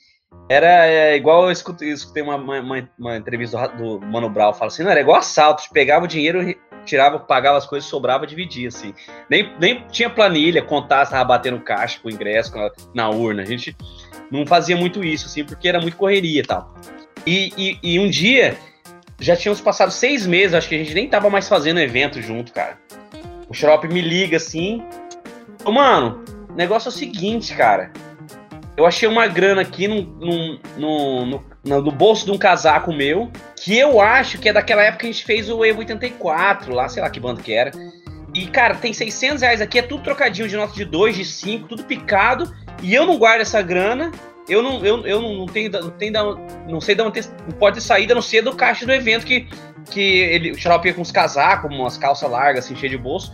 era 0.49 0.85
é, 0.85 1.15
igual 1.15 1.45
eu 1.45 1.51
escutei, 1.51 1.89
escutei 1.89 2.23
uma, 2.23 2.35
uma, 2.35 2.89
uma, 2.97 3.17
entrevista 3.17 3.67
do, 3.69 3.97
do 3.97 4.05
Mano 4.05 4.29
Brown, 4.29 4.53
fala 4.53 4.67
assim, 4.67 4.83
não, 4.83 4.91
era 4.91 5.01
igual 5.01 5.17
assalto, 5.17 5.63
pegava 5.73 6.05
o 6.05 6.07
dinheiro, 6.07 6.55
tirava, 6.85 7.19
pagava 7.19 7.57
as 7.57 7.65
coisas, 7.65 7.89
sobrava, 7.89 8.25
dividia, 8.25 8.69
assim. 8.69 8.93
Nem, 9.29 9.53
nem 9.59 9.85
tinha 9.87 10.09
planilha, 10.09 10.61
contar 10.61 11.05
se 11.05 11.11
tava 11.11 11.25
batendo 11.25 11.59
caixa 11.59 11.99
com 12.01 12.07
o 12.07 12.11
ingresso 12.11 12.53
na 12.93 13.09
urna. 13.09 13.41
A 13.41 13.45
gente 13.45 13.75
não 14.31 14.45
fazia 14.45 14.75
muito 14.75 15.03
isso, 15.03 15.25
assim, 15.25 15.43
porque 15.43 15.67
era 15.67 15.79
muito 15.79 15.97
correria 15.97 16.41
e 16.41 16.45
tal. 16.45 16.73
E, 17.25 17.77
e, 17.83 17.99
um 17.99 18.09
dia, 18.09 18.57
já 19.19 19.35
tínhamos 19.35 19.59
passado 19.59 19.91
seis 19.91 20.25
meses, 20.25 20.53
acho 20.53 20.69
que 20.69 20.75
a 20.75 20.77
gente 20.77 20.93
nem 20.93 21.09
tava 21.09 21.29
mais 21.29 21.49
fazendo 21.49 21.79
evento 21.79 22.21
junto, 22.21 22.53
cara. 22.53 22.77
O 23.49 23.53
Xarope 23.53 23.87
me 23.87 24.01
liga 24.01 24.37
assim, 24.37 24.81
mano, 25.65 26.23
o 26.49 26.53
negócio 26.53 26.87
é 26.87 26.91
o 26.91 26.93
seguinte, 26.93 27.53
cara 27.53 27.91
eu 28.77 28.85
achei 28.85 29.09
uma 29.09 29.25
grana 29.25 29.61
aqui 29.61 29.87
no, 29.87 30.03
no, 30.03 30.59
no, 30.77 31.25
no, 31.25 31.81
no, 31.81 31.91
bolso 31.91 32.25
de 32.25 32.31
um 32.31 32.37
casaco 32.37 32.93
meu, 32.93 33.31
que 33.55 33.75
eu 33.75 33.99
acho 33.99 34.37
que 34.37 34.47
é 34.47 34.53
daquela 34.53 34.83
época 34.83 34.99
que 34.99 35.07
a 35.07 35.11
gente 35.11 35.25
fez 35.25 35.49
o 35.49 35.65
Evo 35.65 35.79
84, 35.79 36.71
lá, 36.71 36.87
sei 36.87 37.01
lá 37.01 37.09
que 37.09 37.19
bando 37.19 37.41
que 37.41 37.51
era. 37.51 37.71
E, 38.35 38.45
cara, 38.45 38.75
tem 38.75 38.93
600 38.93 39.41
reais 39.41 39.61
aqui, 39.61 39.79
é 39.79 39.81
tudo 39.81 40.03
trocadinho 40.03 40.47
de 40.47 40.55
nota 40.55 40.75
de 40.75 40.85
2, 40.85 41.15
de 41.15 41.25
5, 41.25 41.67
tudo 41.67 41.83
picado, 41.85 42.53
e 42.81 42.93
eu 42.93 43.05
não 43.05 43.17
guardo 43.17 43.41
essa 43.41 43.61
grana, 43.61 44.11
eu 44.47 44.61
não, 44.61 44.85
eu, 44.85 45.05
eu 45.05 45.21
não 45.21 45.45
tenho, 45.45 45.71
não, 45.71 45.89
tenho, 45.91 46.13
não 46.67 46.81
sei 46.81 46.95
de 46.95 47.01
onde 47.01 47.21
pode 47.59 47.75
ter 47.75 47.81
saída, 47.81 48.13
a 48.13 48.15
não 48.15 48.21
ser 48.21 48.41
do 48.41 48.55
caixa 48.55 48.85
do 48.85 48.91
evento 48.91 49.25
que, 49.25 49.47
que 49.89 50.01
ele, 50.01 50.51
o 50.51 50.57
xarope 50.57 50.87
ia 50.87 50.93
com 50.93 51.01
uns 51.01 51.11
casacos, 51.11 51.69
umas 51.73 51.97
calças 51.97 52.29
largas, 52.29 52.65
assim, 52.65 52.75
cheio 52.75 52.91
de 52.91 52.97
bolso 52.97 53.33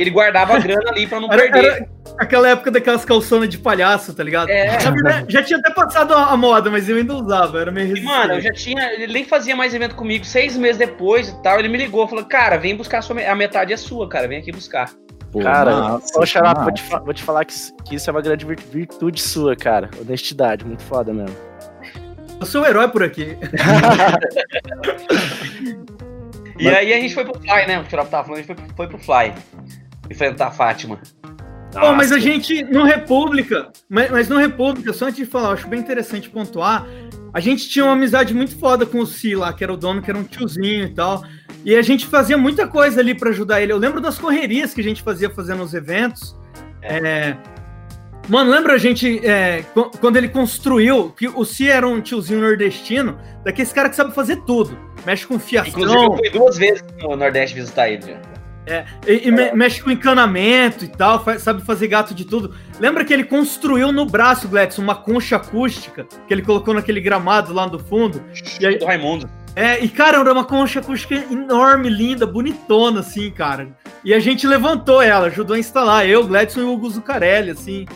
ele 0.00 0.10
guardava 0.10 0.54
a 0.54 0.58
grana 0.60 0.90
ali 0.90 1.06
pra 1.06 1.20
não 1.20 1.30
era, 1.30 1.42
perder. 1.42 1.64
Era 1.64 1.88
aquela 2.18 2.48
época 2.48 2.70
daquelas 2.70 3.04
calçonas 3.04 3.48
de 3.48 3.58
palhaço, 3.58 4.14
tá 4.14 4.22
ligado? 4.22 4.48
É. 4.48 4.78
Já 5.28 5.42
tinha 5.42 5.58
até 5.58 5.70
passado 5.70 6.14
a, 6.14 6.36
moda, 6.36 6.70
mas 6.70 6.88
eu 6.88 6.96
ainda 6.96 7.14
usava, 7.14 7.60
era 7.60 7.70
meio 7.70 7.96
e, 7.96 8.02
Mano, 8.02 8.34
eu 8.34 8.40
já 8.40 8.52
tinha. 8.52 8.92
Ele 8.94 9.12
nem 9.12 9.24
fazia 9.24 9.54
mais 9.54 9.74
evento 9.74 9.94
comigo, 9.94 10.24
seis 10.24 10.56
meses 10.56 10.78
depois 10.78 11.28
e 11.28 11.42
tal. 11.42 11.58
Ele 11.58 11.68
me 11.68 11.76
ligou, 11.76 12.08
falou: 12.08 12.24
Cara, 12.24 12.56
vem 12.56 12.74
buscar 12.74 12.98
a, 12.98 13.02
sua, 13.02 13.20
a 13.20 13.34
metade 13.34 13.72
é 13.72 13.76
sua, 13.76 14.08
cara, 14.08 14.26
vem 14.26 14.38
aqui 14.38 14.50
buscar. 14.50 14.90
Pô, 15.32 15.40
cara, 15.40 16.00
ô, 16.16 16.26
Xarapa, 16.26 16.62
vou 16.62 16.72
te, 16.72 16.82
vou 16.82 17.14
te 17.14 17.22
falar 17.22 17.44
que, 17.44 17.54
que 17.84 17.94
isso 17.94 18.10
é 18.10 18.12
uma 18.12 18.20
grande 18.20 18.44
virtude 18.44 19.22
sua, 19.22 19.54
cara. 19.54 19.88
Honestidade, 20.00 20.64
muito 20.64 20.82
foda 20.82 21.12
mesmo. 21.12 21.36
Eu 22.40 22.46
sou 22.46 22.62
o 22.62 22.64
um 22.64 22.66
herói 22.66 22.88
por 22.88 23.02
aqui. 23.02 23.36
e 26.58 26.64
mas... 26.64 26.74
aí 26.74 26.92
a 26.92 27.00
gente 27.00 27.14
foi 27.14 27.24
pro 27.24 27.38
Fly, 27.38 27.66
né? 27.66 27.78
O 27.80 27.88
Xarapa 27.88 28.10
tava 28.10 28.24
falando, 28.24 28.40
a 28.40 28.42
gente 28.42 28.56
foi, 28.56 28.66
foi 28.74 28.88
pro 28.88 28.98
Fly 28.98 29.34
enfrentar 30.10 30.48
a 30.48 30.50
Fátima. 30.50 30.98
Bom, 31.72 31.94
mas 31.94 32.10
a 32.10 32.18
gente, 32.18 32.64
no 32.64 32.84
República, 32.84 33.70
mas, 33.88 34.10
mas 34.10 34.28
no 34.28 34.36
República, 34.36 34.92
só 34.92 35.06
antes 35.06 35.16
de 35.16 35.24
falar, 35.24 35.52
acho 35.52 35.68
bem 35.68 35.78
interessante 35.78 36.28
pontuar, 36.28 36.86
a 37.32 37.38
gente 37.38 37.68
tinha 37.68 37.84
uma 37.84 37.92
amizade 37.92 38.34
muito 38.34 38.58
foda 38.58 38.84
com 38.84 38.98
o 38.98 39.06
Si 39.06 39.34
lá, 39.36 39.52
que 39.52 39.62
era 39.62 39.72
o 39.72 39.76
dono, 39.76 40.02
que 40.02 40.10
era 40.10 40.18
um 40.18 40.24
tiozinho 40.24 40.84
e 40.84 40.94
tal. 40.94 41.22
E 41.64 41.76
a 41.76 41.82
gente 41.82 42.06
fazia 42.06 42.36
muita 42.36 42.66
coisa 42.66 43.00
ali 43.00 43.14
para 43.14 43.30
ajudar 43.30 43.60
ele. 43.60 43.72
Eu 43.72 43.78
lembro 43.78 44.00
das 44.00 44.18
correrias 44.18 44.74
que 44.74 44.80
a 44.80 44.84
gente 44.84 45.02
fazia 45.02 45.30
fazendo 45.30 45.62
os 45.62 45.72
eventos. 45.72 46.36
É... 46.82 47.36
Mano, 48.28 48.50
lembra 48.50 48.74
a 48.74 48.78
gente 48.78 49.24
é, 49.26 49.64
quando 50.00 50.16
ele 50.16 50.28
construiu, 50.28 51.10
que 51.10 51.28
o 51.28 51.44
Si 51.44 51.68
era 51.68 51.86
um 51.86 52.00
tiozinho 52.00 52.40
nordestino, 52.40 53.18
daqueles 53.44 53.72
cara 53.72 53.88
que 53.88 53.96
sabe 53.96 54.14
fazer 54.14 54.36
tudo. 54.44 54.76
Mexe 55.06 55.26
com 55.26 55.38
fiação. 55.38 55.70
Inclusive, 55.70 56.04
eu 56.04 56.16
fui 56.16 56.30
duas 56.30 56.58
vezes 56.58 56.84
no 57.00 57.16
Nordeste 57.16 57.54
visitar 57.56 57.88
ele 57.88 58.02
já. 58.02 58.39
É, 58.66 58.84
e, 59.06 59.28
e 59.28 59.30
me, 59.30 59.52
mexe 59.52 59.82
com 59.82 59.90
encanamento 59.90 60.84
e 60.84 60.88
tal, 60.88 61.24
faz, 61.24 61.42
sabe 61.42 61.62
fazer 61.62 61.88
gato 61.88 62.14
de 62.14 62.24
tudo. 62.24 62.54
Lembra 62.78 63.04
que 63.04 63.12
ele 63.12 63.24
construiu 63.24 63.90
no 63.90 64.06
braço, 64.06 64.48
Gladson, 64.48 64.82
uma 64.82 64.94
concha 64.94 65.36
acústica 65.36 66.06
que 66.26 66.32
ele 66.32 66.42
colocou 66.42 66.74
naquele 66.74 67.00
gramado 67.00 67.52
lá 67.52 67.66
no 67.66 67.78
fundo? 67.78 68.22
E 68.60 68.66
aí, 68.66 68.78
do 68.78 68.84
Raimundo. 68.84 69.28
É, 69.56 69.82
e 69.82 69.88
cara, 69.88 70.18
era 70.18 70.32
uma 70.32 70.44
concha 70.44 70.80
acústica 70.80 71.14
enorme, 71.14 71.88
linda, 71.88 72.26
bonitona, 72.26 73.00
assim, 73.00 73.30
cara. 73.30 73.68
E 74.04 74.14
a 74.14 74.20
gente 74.20 74.46
levantou 74.46 75.02
ela, 75.02 75.26
ajudou 75.26 75.56
a 75.56 75.58
instalar. 75.58 76.08
Eu, 76.08 76.26
Gladson 76.26 76.60
e 76.60 76.64
o 76.64 76.72
Hugo 76.72 76.90
Zucarelli, 76.90 77.50
assim. 77.50 77.86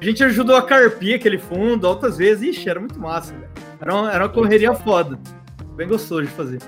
A 0.00 0.04
gente 0.04 0.24
ajudou 0.24 0.56
a 0.56 0.62
carpir 0.62 1.14
aquele 1.14 1.38
fundo 1.38 1.86
altas 1.86 2.16
vezes. 2.16 2.56
Ixi, 2.56 2.68
era 2.68 2.80
muito 2.80 2.98
massa, 2.98 3.32
velho. 3.32 3.50
Era 3.80 3.94
uma, 3.94 4.12
era 4.12 4.24
uma 4.24 4.30
correria 4.30 4.74
foda. 4.74 5.18
Bem 5.76 5.86
gostoso 5.86 6.22
de 6.22 6.28
fazer. 6.28 6.58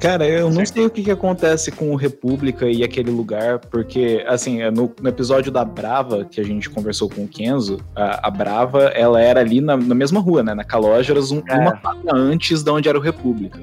Cara, 0.00 0.28
eu 0.28 0.48
não 0.48 0.64
sei 0.64 0.86
o 0.86 0.90
que, 0.90 1.02
que 1.02 1.10
acontece 1.10 1.72
com 1.72 1.90
o 1.90 1.96
República 1.96 2.66
e 2.66 2.84
aquele 2.84 3.10
lugar, 3.10 3.58
porque, 3.58 4.24
assim, 4.28 4.62
é 4.62 4.70
no, 4.70 4.94
no, 5.00 5.08
episódio 5.08 5.50
da 5.50 5.64
Brava, 5.64 6.24
que 6.24 6.40
a 6.40 6.44
gente 6.44 6.70
conversou 6.70 7.08
com 7.08 7.24
o 7.24 7.28
Kenzo, 7.28 7.78
a, 7.96 8.28
a 8.28 8.30
Brava, 8.30 8.84
ela 8.88 9.20
era 9.20 9.40
ali 9.40 9.60
na, 9.60 9.76
na, 9.76 9.96
mesma 9.96 10.20
rua, 10.20 10.42
né? 10.42 10.54
Na 10.54 10.62
Calógeras, 10.62 11.32
um, 11.32 11.42
é. 11.48 11.58
uma 11.58 11.76
quadra 11.76 12.14
antes 12.14 12.62
de 12.62 12.70
onde 12.70 12.88
era 12.88 12.96
o 12.96 13.00
República. 13.00 13.58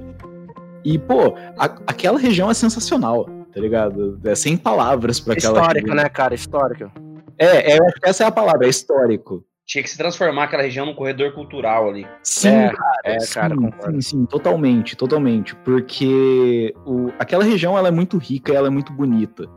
E, 0.83 0.99
pô, 0.99 1.35
a, 1.57 1.65
aquela 1.87 2.19
região 2.19 2.51
é 2.51 2.53
sensacional, 2.53 3.29
tá 3.53 3.61
ligado? 3.61 4.19
É 4.25 4.35
sem 4.35 4.57
palavras 4.57 5.21
para 5.21 5.33
aquela 5.33 5.59
Histórico, 5.59 5.87
região. 5.87 6.03
né, 6.03 6.09
cara? 6.09 6.35
Histórico. 6.35 6.91
É, 7.37 7.75
é, 7.75 7.79
essa 8.03 8.25
é 8.25 8.27
a 8.27 8.31
palavra, 8.31 8.65
é 8.65 8.69
histórico 8.69 9.43
tinha 9.65 9.83
que 9.83 9.89
se 9.89 9.97
transformar 9.97 10.43
aquela 10.43 10.63
região 10.63 10.85
num 10.85 10.93
corredor 10.93 11.33
cultural 11.33 11.89
ali. 11.89 12.07
Sim, 12.21 12.49
é, 12.49 12.69
cara, 12.69 13.01
é, 13.03 13.19
sim, 13.19 13.33
cara, 13.33 13.55
sim, 13.91 14.01
sim, 14.01 14.25
totalmente, 14.25 14.95
totalmente, 14.95 15.55
porque 15.57 16.73
o, 16.85 17.11
aquela 17.17 17.43
região 17.43 17.77
ela 17.77 17.87
é 17.87 17.91
muito 17.91 18.17
rica, 18.17 18.53
ela 18.53 18.67
é 18.67 18.69
muito 18.71 18.93
bonita. 18.93 19.49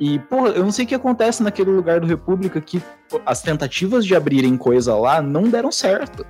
E, 0.00 0.18
porra, 0.18 0.48
eu 0.48 0.64
não 0.64 0.72
sei 0.72 0.86
o 0.86 0.88
que 0.88 0.94
acontece 0.94 1.42
naquele 1.42 1.70
lugar 1.70 2.00
do 2.00 2.06
República 2.06 2.58
que 2.58 2.82
as 3.26 3.42
tentativas 3.42 4.06
de 4.06 4.16
abrirem 4.16 4.56
coisa 4.56 4.96
lá 4.96 5.20
não 5.20 5.42
deram 5.42 5.70
certo. 5.70 6.26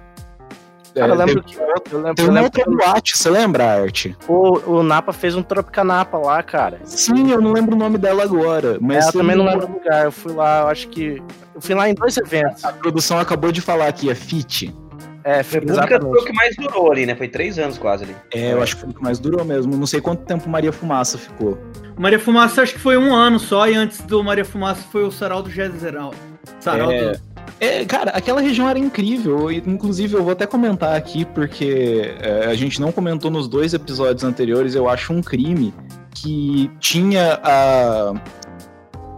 Cara, 0.94 1.12
é, 1.12 1.14
eu 1.14 1.18
lembro 1.18 1.42
que. 1.42 1.56
Eu 1.56 1.98
lembro, 1.98 2.14
tem 2.14 2.28
uma 2.28 2.42
outra 2.42 2.64
boate, 2.64 3.16
você 3.16 3.30
lembra, 3.30 3.64
Arte? 3.64 4.16
O, 4.28 4.78
o 4.78 4.82
Napa 4.82 5.12
fez 5.12 5.34
um 5.34 5.42
Tropicanapa 5.42 6.18
lá, 6.18 6.42
cara. 6.42 6.80
Sim, 6.84 7.30
eu 7.30 7.40
não 7.40 7.52
lembro 7.52 7.74
o 7.74 7.78
nome 7.78 7.98
dela 7.98 8.22
agora. 8.22 8.78
Mas 8.80 9.06
é, 9.06 9.08
eu 9.08 9.12
também 9.12 9.36
não 9.36 9.44
lembro 9.44 9.68
o 9.68 9.72
lugar. 9.72 10.04
Eu 10.04 10.12
fui 10.12 10.32
lá, 10.32 10.62
eu 10.62 10.68
acho 10.68 10.88
que. 10.88 11.22
Eu 11.54 11.60
fui 11.60 11.74
lá 11.74 11.88
em 11.88 11.94
dois 11.94 12.16
eventos. 12.16 12.64
A 12.64 12.72
produção 12.72 13.18
acabou 13.18 13.52
de 13.52 13.60
falar 13.60 13.88
aqui, 13.88 14.10
é 14.10 14.14
FIT. 14.14 14.74
É, 15.22 15.42
foi 15.42 15.60
o 15.60 16.24
que 16.24 16.32
mais 16.32 16.56
durou 16.56 16.90
ali, 16.90 17.04
né? 17.04 17.14
Foi 17.14 17.28
três 17.28 17.58
anos 17.58 17.76
quase 17.76 18.04
ali. 18.04 18.16
É, 18.32 18.52
eu 18.52 18.62
acho 18.62 18.74
que 18.74 18.80
foi 18.80 18.90
o 18.90 18.94
que 18.94 19.02
mais 19.02 19.18
durou 19.18 19.44
mesmo. 19.44 19.76
Não 19.76 19.86
sei 19.86 20.00
quanto 20.00 20.24
tempo 20.24 20.48
Maria 20.48 20.72
Fumaça 20.72 21.18
ficou. 21.18 21.58
Maria 21.98 22.18
Fumaça 22.18 22.62
acho 22.62 22.74
que 22.74 22.80
foi 22.80 22.96
um 22.96 23.14
ano 23.14 23.38
só, 23.38 23.68
e 23.68 23.74
antes 23.74 24.00
do 24.00 24.24
Maria 24.24 24.44
Fumaça 24.44 24.82
foi 24.90 25.04
o 25.04 25.10
Sarau 25.10 25.42
do 25.42 25.50
Geral. 25.50 26.14
Sarau 26.58 26.90
é, 26.90 27.12
do... 27.12 27.20
É, 27.60 27.84
cara, 27.84 28.10
aquela 28.12 28.40
região 28.40 28.66
era 28.66 28.78
incrível. 28.78 29.52
Inclusive, 29.52 30.14
eu 30.14 30.22
vou 30.22 30.32
até 30.32 30.46
comentar 30.46 30.96
aqui, 30.96 31.26
porque 31.26 32.14
é, 32.18 32.46
a 32.46 32.54
gente 32.54 32.80
não 32.80 32.90
comentou 32.90 33.30
nos 33.30 33.46
dois 33.46 33.74
episódios 33.74 34.24
anteriores. 34.24 34.74
Eu 34.74 34.88
acho 34.88 35.12
um 35.12 35.20
crime 35.20 35.74
que 36.14 36.70
tinha 36.80 37.38
a, 37.44 38.14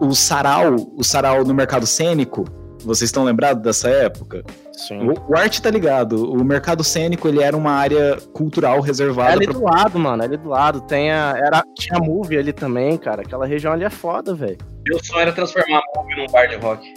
o 0.01 0.13
sarau, 0.13 0.75
o 0.97 1.03
sarau 1.03 1.45
no 1.45 1.53
mercado 1.53 1.87
cênico. 1.87 2.43
Vocês 2.83 3.07
estão 3.07 3.23
lembrados 3.23 3.63
dessa 3.63 3.87
época? 3.87 4.43
Sim. 4.73 5.07
O, 5.07 5.31
o 5.31 5.37
Art 5.37 5.61
tá 5.61 5.69
ligado. 5.69 6.29
O 6.29 6.43
mercado 6.43 6.83
cênico 6.83 7.29
ele 7.29 7.41
era 7.41 7.55
uma 7.55 7.71
área 7.71 8.17
cultural 8.33 8.81
reservada. 8.81 9.31
É 9.31 9.33
ali 9.35 9.45
pra... 9.45 9.53
do 9.53 9.63
lado, 9.63 9.99
mano. 9.99 10.21
Ali 10.21 10.35
do 10.35 10.49
lado. 10.49 10.81
Tem 10.81 11.09
a, 11.09 11.33
era, 11.37 11.63
tinha 11.75 11.97
a 11.97 12.03
Move 12.03 12.37
ali 12.37 12.51
também, 12.51 12.97
cara. 12.97 13.21
Aquela 13.21 13.45
região 13.45 13.71
ali 13.71 13.85
é 13.85 13.89
foda, 13.89 14.35
velho. 14.35 14.57
Meu 14.85 15.01
sonho 15.01 15.21
era 15.21 15.31
transformar 15.31 15.77
a 15.77 16.01
Move 16.01 16.15
num 16.17 16.27
bar 16.27 16.47
de 16.47 16.57
rock. 16.57 16.93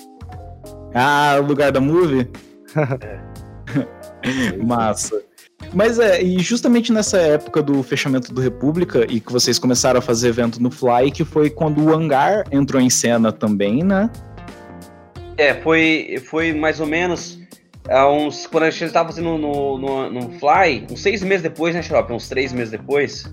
Ah, 0.95 1.37
o 1.39 1.43
lugar 1.43 1.72
da 1.72 1.80
Move? 1.80 2.28
Massa. 4.64 5.22
Mas 5.72 5.99
é, 5.99 6.22
e 6.22 6.39
justamente 6.41 6.93
nessa 6.93 7.18
época 7.18 7.62
do 7.62 7.82
fechamento 7.82 8.32
do 8.32 8.41
República 8.41 9.07
e 9.11 9.20
que 9.20 9.32
vocês 9.32 9.59
começaram 9.59 9.99
a 9.99 10.03
fazer 10.03 10.28
evento 10.28 10.62
no 10.62 10.70
Fly, 10.70 11.11
que 11.11 11.24
foi 11.24 11.51
quando 11.51 11.82
o 11.82 11.93
Hangar 11.93 12.45
entrou 12.51 12.80
em 12.80 12.91
cena 12.91 13.32
também, 13.32 13.82
né? 13.82 14.11
É, 15.37 15.55
foi, 15.55 16.22
foi 16.24 16.53
mais 16.53 16.80
ou 16.80 16.87
menos 16.87 17.39
há 17.89 18.11
uns. 18.11 18.47
Quando 18.47 18.64
a 18.64 18.70
gente 18.70 18.84
estava 18.84 19.09
fazendo 19.09 19.37
no, 19.37 19.78
no, 19.78 20.11
no 20.11 20.30
Fly, 20.39 20.87
uns 20.91 21.03
seis 21.03 21.22
meses 21.22 21.43
depois, 21.43 21.74
né, 21.74 21.82
Xarope? 21.82 22.12
Uns 22.12 22.28
três 22.28 22.53
meses 22.53 22.70
depois. 22.70 23.24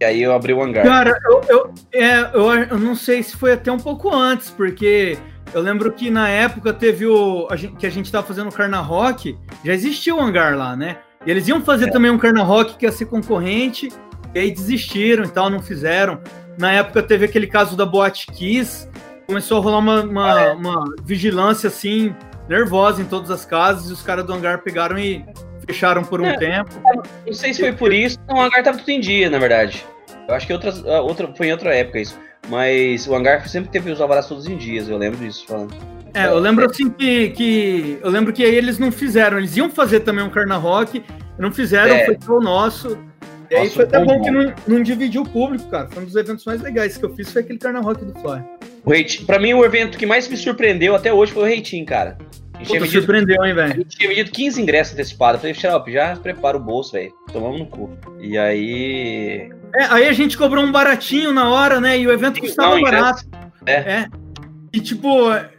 E 0.00 0.04
aí 0.04 0.22
eu 0.22 0.32
abri 0.32 0.52
o 0.52 0.62
hangar. 0.62 0.84
Cara, 0.84 1.18
eu, 1.24 1.40
eu, 1.48 1.74
é, 1.94 2.20
eu, 2.34 2.50
eu 2.70 2.78
não 2.78 2.94
sei 2.94 3.22
se 3.22 3.36
foi 3.36 3.52
até 3.52 3.70
um 3.70 3.78
pouco 3.78 4.12
antes, 4.12 4.50
porque 4.50 5.16
eu 5.54 5.60
lembro 5.60 5.92
que 5.92 6.10
na 6.10 6.28
época 6.28 6.72
teve 6.72 7.06
o. 7.06 7.46
A 7.50 7.56
gente, 7.56 7.76
que 7.76 7.86
a 7.86 7.90
gente 7.90 8.10
tava 8.10 8.26
fazendo 8.26 8.48
o 8.48 8.52
Carna 8.52 8.80
Rock, 8.80 9.38
já 9.64 9.72
existia 9.72 10.14
o 10.14 10.20
hangar 10.20 10.56
lá, 10.56 10.74
né? 10.74 10.98
E 11.26 11.30
eles 11.30 11.46
iam 11.46 11.60
fazer 11.60 11.88
é. 11.88 11.90
também 11.90 12.10
um 12.10 12.18
Carna 12.18 12.42
Rock 12.42 12.76
que 12.76 12.86
ia 12.86 12.92
ser 12.92 13.06
concorrente, 13.06 13.88
e 14.34 14.38
aí 14.38 14.50
desistiram 14.50 15.24
e 15.24 15.28
tal, 15.28 15.50
não 15.50 15.60
fizeram. 15.60 16.20
Na 16.58 16.72
época 16.72 17.02
teve 17.02 17.24
aquele 17.24 17.46
caso 17.46 17.76
da 17.76 17.86
Boate 17.86 18.26
Kiss, 18.26 18.88
começou 19.26 19.58
a 19.58 19.60
rolar 19.60 19.78
uma, 19.78 20.02
uma, 20.02 20.34
ah, 20.34 20.42
é. 20.42 20.52
uma 20.52 20.84
vigilância 21.04 21.68
assim, 21.68 22.14
nervosa 22.48 23.00
em 23.00 23.04
todas 23.04 23.30
as 23.30 23.44
casas, 23.44 23.88
e 23.88 23.92
os 23.92 24.02
caras 24.02 24.24
do 24.24 24.32
hangar 24.32 24.62
pegaram 24.62 24.98
e 24.98 25.24
fecharam 25.66 26.02
por 26.02 26.20
um 26.20 26.26
é, 26.26 26.36
tempo. 26.36 26.70
Não 27.26 27.32
sei 27.32 27.54
se 27.54 27.60
foi 27.60 27.72
por 27.72 27.92
isso. 27.92 28.18
Não, 28.28 28.36
o 28.36 28.40
hangar 28.40 28.62
tava 28.62 28.78
tudo 28.78 28.90
em 28.90 29.00
dia, 29.00 29.30
na 29.30 29.38
verdade. 29.38 29.84
Eu 30.28 30.34
acho 30.34 30.46
que 30.46 30.52
outras, 30.52 30.84
outra, 30.84 31.32
foi 31.34 31.48
em 31.48 31.52
outra 31.52 31.74
época 31.74 32.00
isso. 32.00 32.18
Mas 32.48 33.06
o 33.06 33.14
hangar 33.14 33.48
sempre 33.48 33.70
teve 33.70 33.90
os 33.90 34.00
alvarás 34.00 34.26
todos 34.26 34.46
em 34.46 34.56
dias, 34.56 34.88
eu 34.88 34.98
lembro 34.98 35.18
disso 35.18 35.44
falando. 35.46 35.74
É, 36.14 36.26
eu 36.26 36.38
lembro 36.38 36.66
assim 36.66 36.90
que, 36.90 37.30
que. 37.30 37.98
Eu 38.02 38.10
lembro 38.10 38.32
que 38.32 38.44
aí 38.44 38.54
eles 38.54 38.78
não 38.78 38.92
fizeram. 38.92 39.38
Eles 39.38 39.56
iam 39.56 39.70
fazer 39.70 40.00
também 40.00 40.24
um 40.24 40.28
Carna 40.28 40.56
Rock, 40.56 41.02
não 41.38 41.50
fizeram, 41.50 41.94
é. 41.94 42.16
foi 42.20 42.36
o 42.36 42.40
nosso. 42.40 42.98
E 43.50 43.54
aí 43.54 43.68
foi 43.68 43.84
até 43.84 43.98
bom, 43.98 44.18
bom 44.18 44.22
que 44.22 44.30
não, 44.30 44.54
não 44.66 44.82
dividiu 44.82 45.22
o 45.22 45.28
público, 45.28 45.68
cara. 45.70 45.88
Foi 45.88 46.02
um 46.02 46.06
dos 46.06 46.16
eventos 46.16 46.44
mais 46.44 46.60
legais 46.60 46.96
que 46.96 47.04
eu 47.04 47.14
fiz, 47.14 47.30
foi 47.30 47.42
aquele 47.42 47.58
Carna 47.58 47.80
Rock 47.80 48.04
do 48.04 48.12
Fly. 48.20 48.42
O 48.84 48.90
Reitin, 48.90 49.24
pra 49.24 49.38
mim, 49.38 49.54
o 49.54 49.64
evento 49.64 49.96
que 49.96 50.06
mais 50.06 50.28
me 50.28 50.36
surpreendeu 50.36 50.94
até 50.94 51.12
hoje 51.12 51.32
foi 51.32 51.42
o 51.42 51.46
Reitin, 51.46 51.84
cara. 51.84 52.18
A 52.62 52.64
gente 52.64 52.78
vendido, 52.78 53.00
surpreendeu, 53.00 53.44
hein, 53.44 53.54
velho? 53.54 53.84
Tinha 53.84 54.08
vendido 54.08 54.30
15 54.30 54.62
ingressos 54.62 54.94
antecipados. 54.94 55.36
Eu 55.36 55.40
falei, 55.40 55.54
Xarope, 55.54 55.92
já 55.92 56.16
prepara 56.16 56.56
o 56.56 56.60
bolso, 56.60 56.92
velho. 56.92 57.12
Tomamos 57.32 57.60
no 57.60 57.66
cu. 57.66 57.90
E 58.20 58.38
aí. 58.38 59.50
É, 59.74 59.84
aí 59.84 60.08
a 60.08 60.12
gente 60.12 60.38
cobrou 60.38 60.64
um 60.64 60.70
baratinho 60.70 61.32
na 61.32 61.50
hora, 61.50 61.80
né? 61.80 61.98
E 61.98 62.06
o 62.06 62.12
evento 62.12 62.36
Sim, 62.36 62.42
custava 62.42 62.76
não, 62.76 62.82
barato. 62.82 63.24
É. 63.66 63.72
é. 63.72 64.06
E 64.72 64.80
tipo, 64.80 65.08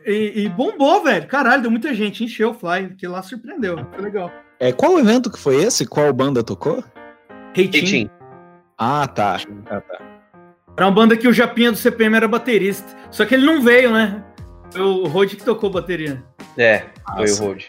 e, 0.05 0.43
e 0.43 0.49
bombou, 0.49 1.03
velho. 1.03 1.27
Caralho, 1.27 1.61
deu 1.61 1.71
muita 1.71 1.93
gente, 1.93 2.23
encheu 2.23 2.51
o 2.51 2.53
Fly, 2.53 2.95
que 2.97 3.07
lá 3.07 3.21
surpreendeu. 3.21 3.85
Foi 3.91 4.01
legal. 4.01 4.31
É, 4.59 4.71
qual 4.71 4.97
evento 4.97 5.29
que 5.29 5.37
foi 5.37 5.63
esse? 5.63 5.85
Qual 5.85 6.11
banda 6.13 6.43
tocou? 6.43 6.83
Reitinho. 7.53 8.09
Ah, 8.77 9.07
tá. 9.07 9.39
Ah, 9.69 9.81
tá. 9.81 10.13
Era 10.75 10.87
uma 10.87 10.91
banda 10.91 11.15
que 11.15 11.27
o 11.27 11.33
Japinha 11.33 11.71
do 11.71 11.77
CPM 11.77 12.15
era 12.15 12.27
baterista. 12.27 12.95
Só 13.11 13.25
que 13.25 13.35
ele 13.35 13.45
não 13.45 13.61
veio, 13.61 13.91
né? 13.91 14.23
Foi 14.71 14.81
o 14.81 15.05
Rod 15.05 15.29
que 15.29 15.43
tocou 15.43 15.69
bateria. 15.69 16.23
É, 16.57 16.83
foi 17.15 17.31
o 17.31 17.35
Rod. 17.35 17.63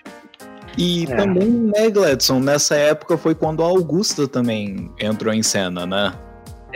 E 0.77 1.05
é. 1.05 1.17
também, 1.17 1.49
né, 1.49 1.91
Gladson, 1.91 2.41
nessa 2.41 2.75
época 2.75 3.17
foi 3.17 3.35
quando 3.35 3.63
a 3.63 3.67
Augusta 3.67 4.27
também 4.27 4.91
entrou 4.99 5.33
em 5.33 5.43
cena, 5.43 5.87
né? 5.87 6.13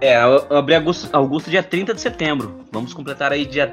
É, 0.01 0.23
eu 0.23 0.57
abri 0.57 0.75
Augusta, 0.75 1.09
Augusta 1.13 1.51
dia 1.51 1.63
30 1.63 1.95
de 1.95 2.01
setembro. 2.01 2.61
Vamos 2.71 2.95
completar 2.95 3.33
aí 3.33 3.45
dia 3.45 3.73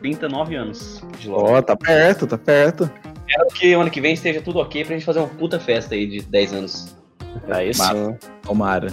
39 0.00 0.54
anos 0.54 1.02
de 1.18 1.30
Ó, 1.30 1.58
oh, 1.58 1.62
tá 1.62 1.76
perto, 1.76 2.26
tá 2.26 2.38
perto. 2.38 2.90
Quero 3.26 3.46
que 3.48 3.72
ano 3.74 3.90
que 3.90 4.00
vem 4.00 4.14
esteja 4.14 4.40
tudo 4.40 4.58
ok 4.60 4.84
pra 4.84 4.94
gente 4.94 5.04
fazer 5.04 5.18
uma 5.18 5.28
puta 5.28 5.60
festa 5.60 5.94
aí 5.94 6.06
de 6.06 6.22
10 6.22 6.52
anos. 6.54 6.96
Aí 7.50 7.74
sim. 7.74 8.16
Tomara. 8.42 8.88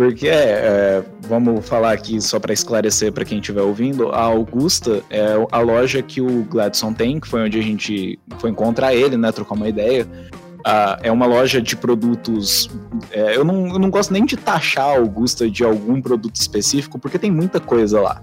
Porque, 0.00 0.28
é, 0.28 0.32
é, 0.32 1.04
vamos 1.28 1.68
falar 1.68 1.92
aqui 1.92 2.22
só 2.22 2.40
para 2.40 2.54
esclarecer 2.54 3.12
para 3.12 3.22
quem 3.22 3.38
estiver 3.38 3.60
ouvindo, 3.60 4.08
a 4.08 4.22
Augusta 4.22 5.02
é 5.10 5.26
a 5.52 5.60
loja 5.60 6.00
que 6.00 6.22
o 6.22 6.42
Gladson 6.44 6.94
tem, 6.94 7.20
que 7.20 7.28
foi 7.28 7.42
onde 7.42 7.58
a 7.58 7.62
gente 7.62 8.18
foi 8.38 8.48
encontrar 8.48 8.94
ele, 8.94 9.18
né, 9.18 9.30
trocar 9.30 9.56
uma 9.56 9.68
ideia. 9.68 10.08
Ah, 10.64 10.98
é 11.02 11.12
uma 11.12 11.26
loja 11.26 11.60
de 11.60 11.76
produtos. 11.76 12.70
É, 13.12 13.36
eu, 13.36 13.44
não, 13.44 13.66
eu 13.66 13.78
não 13.78 13.90
gosto 13.90 14.10
nem 14.10 14.24
de 14.24 14.38
taxar 14.38 14.86
a 14.86 14.96
Augusta 14.96 15.50
de 15.50 15.62
algum 15.62 16.00
produto 16.00 16.36
específico, 16.36 16.98
porque 16.98 17.18
tem 17.18 17.30
muita 17.30 17.60
coisa 17.60 18.00
lá. 18.00 18.22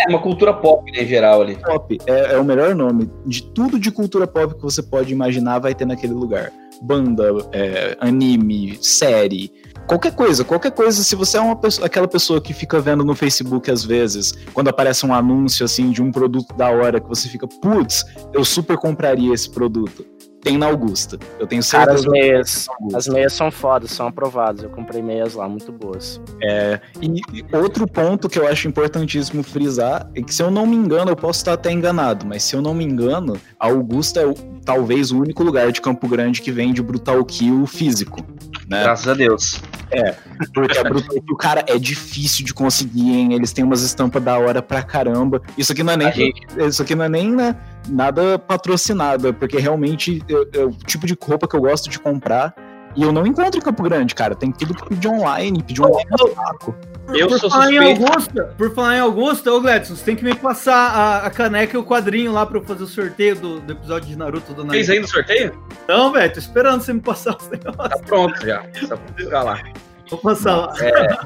É 0.00 0.08
uma 0.08 0.20
cultura 0.20 0.52
pop, 0.52 0.90
né, 0.90 1.04
em 1.04 1.06
geral 1.06 1.42
ali. 1.42 1.54
Pop 1.54 1.98
é, 2.04 2.34
é, 2.34 2.36
o 2.36 2.44
melhor 2.44 2.74
nome. 2.74 3.08
De 3.24 3.44
tudo 3.44 3.78
de 3.78 3.92
cultura 3.92 4.26
pop 4.26 4.56
que 4.56 4.62
você 4.62 4.82
pode 4.82 5.12
imaginar 5.12 5.60
vai 5.60 5.72
ter 5.72 5.84
naquele 5.84 6.14
lugar. 6.14 6.50
Banda, 6.82 7.24
é, 7.52 7.96
anime, 8.00 8.78
série, 8.82 9.52
Qualquer 9.86 10.14
coisa, 10.14 10.44
qualquer 10.44 10.70
coisa, 10.70 11.02
se 11.02 11.14
você 11.14 11.36
é 11.36 11.40
uma 11.40 11.56
pessoa, 11.56 11.86
aquela 11.86 12.06
pessoa 12.06 12.40
que 12.40 12.54
fica 12.54 12.80
vendo 12.80 13.04
no 13.04 13.14
Facebook 13.14 13.70
às 13.70 13.84
vezes, 13.84 14.32
quando 14.54 14.68
aparece 14.68 15.04
um 15.04 15.12
anúncio 15.12 15.64
assim 15.64 15.90
de 15.90 16.00
um 16.00 16.10
produto 16.10 16.54
da 16.54 16.70
hora 16.70 17.00
que 17.00 17.08
você 17.08 17.28
fica, 17.28 17.46
putz, 17.46 18.04
eu 18.32 18.44
super 18.44 18.76
compraria 18.76 19.34
esse 19.34 19.50
produto. 19.50 20.06
Tem 20.42 20.58
na 20.58 20.66
Augusta. 20.66 21.18
Eu 21.38 21.46
tenho 21.46 21.62
certeza. 21.62 21.86
Cara, 21.86 21.98
as 21.98 22.06
meias, 22.06 22.66
as 22.94 23.06
meias 23.06 23.32
são 23.32 23.50
fodas, 23.50 23.92
são 23.92 24.08
aprovadas. 24.08 24.64
Eu 24.64 24.70
comprei 24.70 25.00
meias 25.00 25.34
lá, 25.34 25.48
muito 25.48 25.70
boas. 25.70 26.20
É, 26.42 26.80
e 27.00 27.20
outro 27.56 27.86
ponto 27.86 28.28
que 28.28 28.38
eu 28.38 28.48
acho 28.48 28.66
importantíssimo 28.66 29.42
frisar 29.44 30.10
é 30.14 30.20
que, 30.20 30.34
se 30.34 30.42
eu 30.42 30.50
não 30.50 30.66
me 30.66 30.74
engano, 30.74 31.12
eu 31.12 31.16
posso 31.16 31.38
estar 31.38 31.52
até 31.52 31.70
enganado, 31.70 32.26
mas 32.26 32.42
se 32.42 32.56
eu 32.56 32.60
não 32.60 32.74
me 32.74 32.84
engano, 32.84 33.40
a 33.58 33.68
Augusta 33.68 34.20
é 34.20 34.26
o, 34.26 34.34
talvez 34.64 35.12
o 35.12 35.20
único 35.20 35.44
lugar 35.44 35.70
de 35.70 35.80
Campo 35.80 36.08
Grande 36.08 36.42
que 36.42 36.50
vende 36.50 36.82
Brutal 36.82 37.24
Kill 37.24 37.64
físico. 37.66 38.20
Né? 38.68 38.82
Graças 38.82 39.06
a 39.06 39.14
Deus. 39.14 39.62
É, 39.92 40.14
porque 40.54 40.78
a 40.78 40.84
Brutal 40.84 41.20
Kill, 41.20 41.36
cara, 41.36 41.64
é 41.68 41.78
difícil 41.78 42.46
de 42.46 42.54
conseguir, 42.54 43.10
hein? 43.10 43.34
Eles 43.34 43.52
têm 43.52 43.62
umas 43.62 43.82
estampas 43.82 44.22
da 44.22 44.38
hora 44.38 44.62
pra 44.62 44.82
caramba. 44.82 45.42
Isso 45.56 45.72
aqui 45.72 45.82
não 45.82 45.92
é 45.92 45.96
nem, 45.98 46.12
gente... 46.12 46.40
isso 46.58 46.82
aqui 46.82 46.94
não 46.94 47.04
é 47.04 47.08
nem 47.10 47.30
né, 47.30 47.54
nada 47.88 48.38
patrocinado, 48.38 49.34
porque 49.34 49.58
realmente 49.58 50.22
é, 50.54 50.64
o 50.64 50.70
tipo 50.70 51.06
de 51.06 51.16
roupa 51.20 51.46
que 51.46 51.54
eu 51.54 51.60
gosto 51.60 51.90
de 51.90 51.98
comprar. 51.98 52.54
E 52.94 53.02
eu 53.02 53.12
não 53.12 53.26
encontro 53.26 53.58
em 53.58 53.62
Campo 53.62 53.82
Grande, 53.82 54.14
cara. 54.14 54.34
Tem 54.34 54.52
tudo 54.52 54.74
que 54.74 54.88
pedir 54.88 55.08
online, 55.08 55.62
pedir 55.62 55.82
online 55.82 56.10
no 56.10 56.34
saco. 56.34 56.74
Eu 57.08 57.28
por 57.28 57.38
sou 57.38 57.50
falar 57.50 57.66
suspeito. 57.66 57.84
em 57.84 58.04
Augusta, 58.04 58.54
por 58.56 58.74
falar 58.74 58.96
em 58.96 59.00
Augusta, 59.00 59.52
ô 59.52 59.60
Gledson, 59.60 59.96
você 59.96 60.04
tem 60.04 60.16
que 60.16 60.24
me 60.24 60.34
passar 60.34 60.74
a, 60.74 61.26
a, 61.26 61.30
caneca 61.30 61.76
e 61.76 61.80
o 61.80 61.84
quadrinho 61.84 62.32
lá 62.32 62.46
pra 62.46 62.58
eu 62.58 62.62
fazer 62.62 62.84
o 62.84 62.86
sorteio 62.86 63.34
do, 63.36 63.60
do 63.60 63.72
episódio 63.72 64.08
de 64.08 64.16
Naruto 64.16 64.52
do 64.54 64.64
Naruto. 64.64 64.72
Fez 64.72 64.88
ainda 64.88 65.06
o 65.06 65.10
sorteio? 65.10 65.58
Não, 65.88 66.12
velho, 66.12 66.32
tô 66.32 66.38
esperando 66.38 66.80
você 66.80 66.92
me 66.92 67.00
passar 67.00 67.36
os 67.36 67.48
negócios. 67.50 67.88
Tá 67.88 67.98
pronto 68.06 68.46
já. 68.46 68.64
Só 68.86 68.96
pra 68.96 69.42
lá. 69.42 69.62
Vou 70.08 70.18
passar 70.20 70.56
lá. 70.56 70.74
É. 70.80 71.18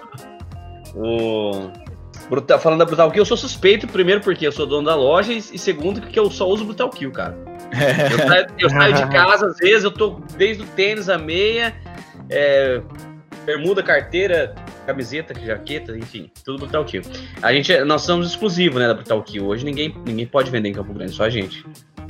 O. 0.94 1.70
Brutal, 2.28 2.58
falando 2.58 2.80
da 2.80 2.84
Brutal 2.84 3.10
Kill, 3.10 3.20
eu 3.20 3.26
sou 3.26 3.36
suspeito, 3.36 3.86
primeiro 3.86 4.20
porque 4.20 4.46
eu 4.46 4.52
sou 4.52 4.66
dono 4.66 4.86
da 4.86 4.96
loja, 4.96 5.32
e, 5.32 5.38
e 5.38 5.58
segundo 5.58 6.00
porque 6.00 6.18
eu 6.18 6.28
só 6.30 6.48
uso 6.48 6.64
Brutal 6.64 6.90
Kill, 6.90 7.12
cara. 7.12 7.36
Eu 8.10 8.28
saio, 8.28 8.46
eu 8.58 8.70
saio, 8.70 8.94
de 8.94 9.06
casa, 9.12 9.46
às 9.46 9.56
vezes, 9.58 9.84
eu 9.84 9.90
tô 9.90 10.20
desde 10.36 10.62
o 10.62 10.66
tênis, 10.66 11.08
a 11.08 11.18
meia, 11.18 11.74
é, 12.30 12.80
bermuda, 13.44 13.82
carteira, 13.82 14.54
camiseta, 14.86 15.38
jaqueta, 15.38 15.96
enfim, 15.96 16.30
tudo 16.44 16.58
Brutal 16.58 16.84
Kill. 16.84 17.02
A 17.42 17.52
gente, 17.52 17.78
nós 17.84 18.02
somos 18.02 18.28
exclusivos, 18.28 18.80
né, 18.80 18.88
da 18.88 18.94
Brutal 18.94 19.22
Kill. 19.22 19.46
Hoje 19.46 19.64
ninguém, 19.64 19.94
ninguém 20.06 20.26
pode 20.26 20.50
vender 20.50 20.70
em 20.70 20.72
Campo 20.72 20.92
Grande, 20.92 21.12
só 21.12 21.24
a 21.24 21.30
gente. 21.30 21.64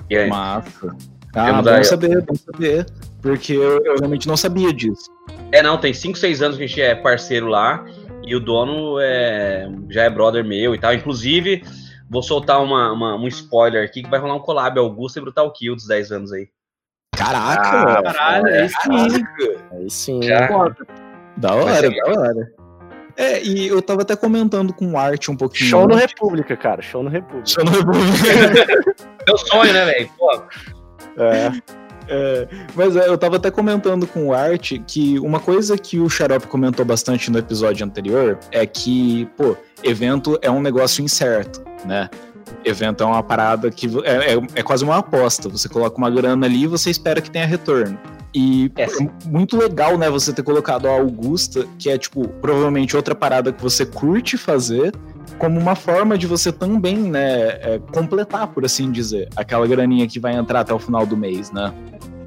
E 0.09 0.17
aí, 0.17 0.29
Massa. 0.29 0.97
Ah, 1.35 1.61
bom 1.61 1.85
saber, 1.85 2.23
bom 2.23 2.35
saber. 2.35 2.87
Porque 3.21 3.53
eu, 3.53 3.85
eu, 3.85 3.97
realmente 3.99 4.27
não 4.27 4.37
sabia 4.37 4.73
disso. 4.73 5.11
É, 5.53 5.63
não, 5.63 5.77
tem 5.77 5.93
5, 5.93 6.17
6 6.17 6.43
anos 6.43 6.57
que 6.57 6.65
a 6.65 6.67
gente 6.67 6.81
é 6.81 6.95
parceiro 6.95 7.47
lá. 7.47 7.85
E 8.25 8.35
o 8.35 8.41
dono 8.41 8.99
é, 8.99 9.69
já 9.91 10.05
é 10.05 10.11
brother 10.11 10.45
meu 10.45 10.75
e 10.75 10.79
tal. 10.79 10.95
Inclusive, 10.95 11.63
vou 12.09 12.23
soltar 12.23 12.63
uma, 12.63 12.93
uma, 12.93 13.17
um 13.17 13.27
spoiler 13.29 13.85
aqui 13.85 14.03
que 14.03 14.11
vai 14.11 14.21
rolar 14.21 14.35
um 14.35 14.41
collab 14.41 14.79
Augusto 14.79 15.19
e 15.19 15.23
Brutal 15.23 15.53
Kill 15.53 15.75
dos 15.75 15.87
10 15.87 16.13
anos 16.13 16.33
aí. 16.33 16.49
Caraca! 17.17 17.99
Ah, 17.99 18.03
caralho, 18.03 18.49
é, 18.49 18.63
aí 18.63 18.69
sim. 18.69 19.25
Aí 19.73 19.91
sim. 19.91 20.21
Da 20.21 20.49
hora, 20.55 20.77
da 21.37 21.55
hora. 21.55 22.53
É, 23.17 23.43
e 23.43 23.69
eu 23.69 23.81
tava 23.81 24.03
até 24.03 24.15
comentando 24.15 24.75
com 24.75 24.93
o 24.93 24.99
Art 24.99 25.29
um 25.29 25.37
pouquinho. 25.37 25.71
Show 25.71 25.89
no 25.89 25.95
República, 25.95 26.55
cara. 26.57 26.83
Show 26.83 27.03
no 27.03 27.09
República. 27.09 27.47
Show 27.47 27.65
no 27.65 27.71
República. 27.71 29.07
Meu 29.27 29.39
sonho, 29.39 29.73
né, 29.73 29.85
velho? 29.87 30.11
Pô. 30.19 30.43
É. 31.19 31.51
É, 32.09 32.47
mas 32.75 32.97
é, 32.97 33.09
eu 33.09 33.19
tava 33.19 33.37
até 33.37 33.51
comentando 33.51 34.07
com 34.07 34.29
o 34.29 34.35
Art 34.35 34.73
que 34.87 35.19
uma 35.19 35.41
coisa 35.41 35.77
que 35.77 35.99
o 35.99 36.09
Xarope 36.09 36.47
comentou 36.47 36.85
bastante 36.85 37.31
no 37.31 37.39
episódio 37.39 37.85
anterior 37.85 38.39
é 38.51 38.65
que, 38.67 39.27
pô, 39.37 39.57
evento 39.83 40.39
é 40.43 40.51
um 40.51 40.61
negócio 40.61 41.05
incerto, 41.05 41.63
né? 41.85 42.09
Evento 42.65 43.03
é 43.03 43.07
uma 43.07 43.23
parada 43.23 43.71
que 43.71 43.87
é, 44.05 44.35
é, 44.35 44.39
é 44.55 44.63
quase 44.63 44.85
uma 44.85 44.99
aposta. 44.99 45.49
Você 45.49 45.69
coloca 45.69 45.97
uma 45.97 46.11
grana 46.11 46.47
ali 46.47 46.63
e 46.63 46.67
você 46.67 46.91
espera 46.91 47.21
que 47.21 47.31
tenha 47.31 47.47
retorno. 47.47 47.99
E 48.39 48.71
é. 48.77 48.83
é 48.83 48.89
muito 49.25 49.57
legal, 49.57 49.97
né, 49.97 50.11
você 50.11 50.31
ter 50.31 50.43
colocado 50.43 50.87
a 50.87 50.91
Augusta, 50.91 51.67
que 51.79 51.89
é, 51.89 51.97
tipo, 51.97 52.29
provavelmente 52.29 52.95
outra 52.95 53.15
parada 53.15 53.51
que 53.51 53.63
você 53.63 53.87
curte 53.87 54.37
fazer, 54.37 54.93
como 55.39 55.59
uma 55.59 55.75
forma 55.75 56.19
de 56.19 56.27
você 56.27 56.53
também, 56.53 56.99
né, 56.99 57.49
é, 57.63 57.81
completar, 57.95 58.47
por 58.49 58.63
assim 58.63 58.93
dizer, 58.93 59.31
aquela 59.35 59.67
graninha 59.67 60.07
que 60.07 60.21
vai 60.21 60.35
entrar 60.35 60.61
até 60.61 60.75
o 60.75 60.79
final 60.79 61.07
do 61.07 61.17
mês, 61.17 61.51
né? 61.51 61.73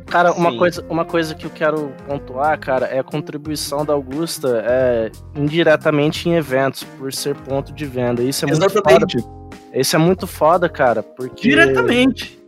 Cara, 0.07 0.33
uma 0.33 0.57
coisa, 0.57 0.83
uma 0.89 1.05
coisa 1.05 1.35
que 1.35 1.45
eu 1.45 1.51
quero 1.51 1.93
pontuar, 2.07 2.59
cara, 2.59 2.87
é 2.87 2.97
a 2.97 3.03
contribuição 3.03 3.85
da 3.85 3.93
Augusta 3.93 4.63
é, 4.65 5.11
indiretamente 5.35 6.27
em 6.27 6.33
eventos, 6.33 6.83
por 6.97 7.13
ser 7.13 7.35
ponto 7.35 7.71
de 7.71 7.85
venda. 7.85 8.23
Isso 8.23 8.47
é 8.47 8.49
Exatamente. 8.49 9.17
muito 9.17 9.27
foda. 9.27 9.59
Isso 9.75 9.95
é 9.95 9.99
muito 9.99 10.25
foda, 10.25 10.67
cara, 10.67 11.03
porque... 11.03 11.49
Diretamente. 11.49 12.39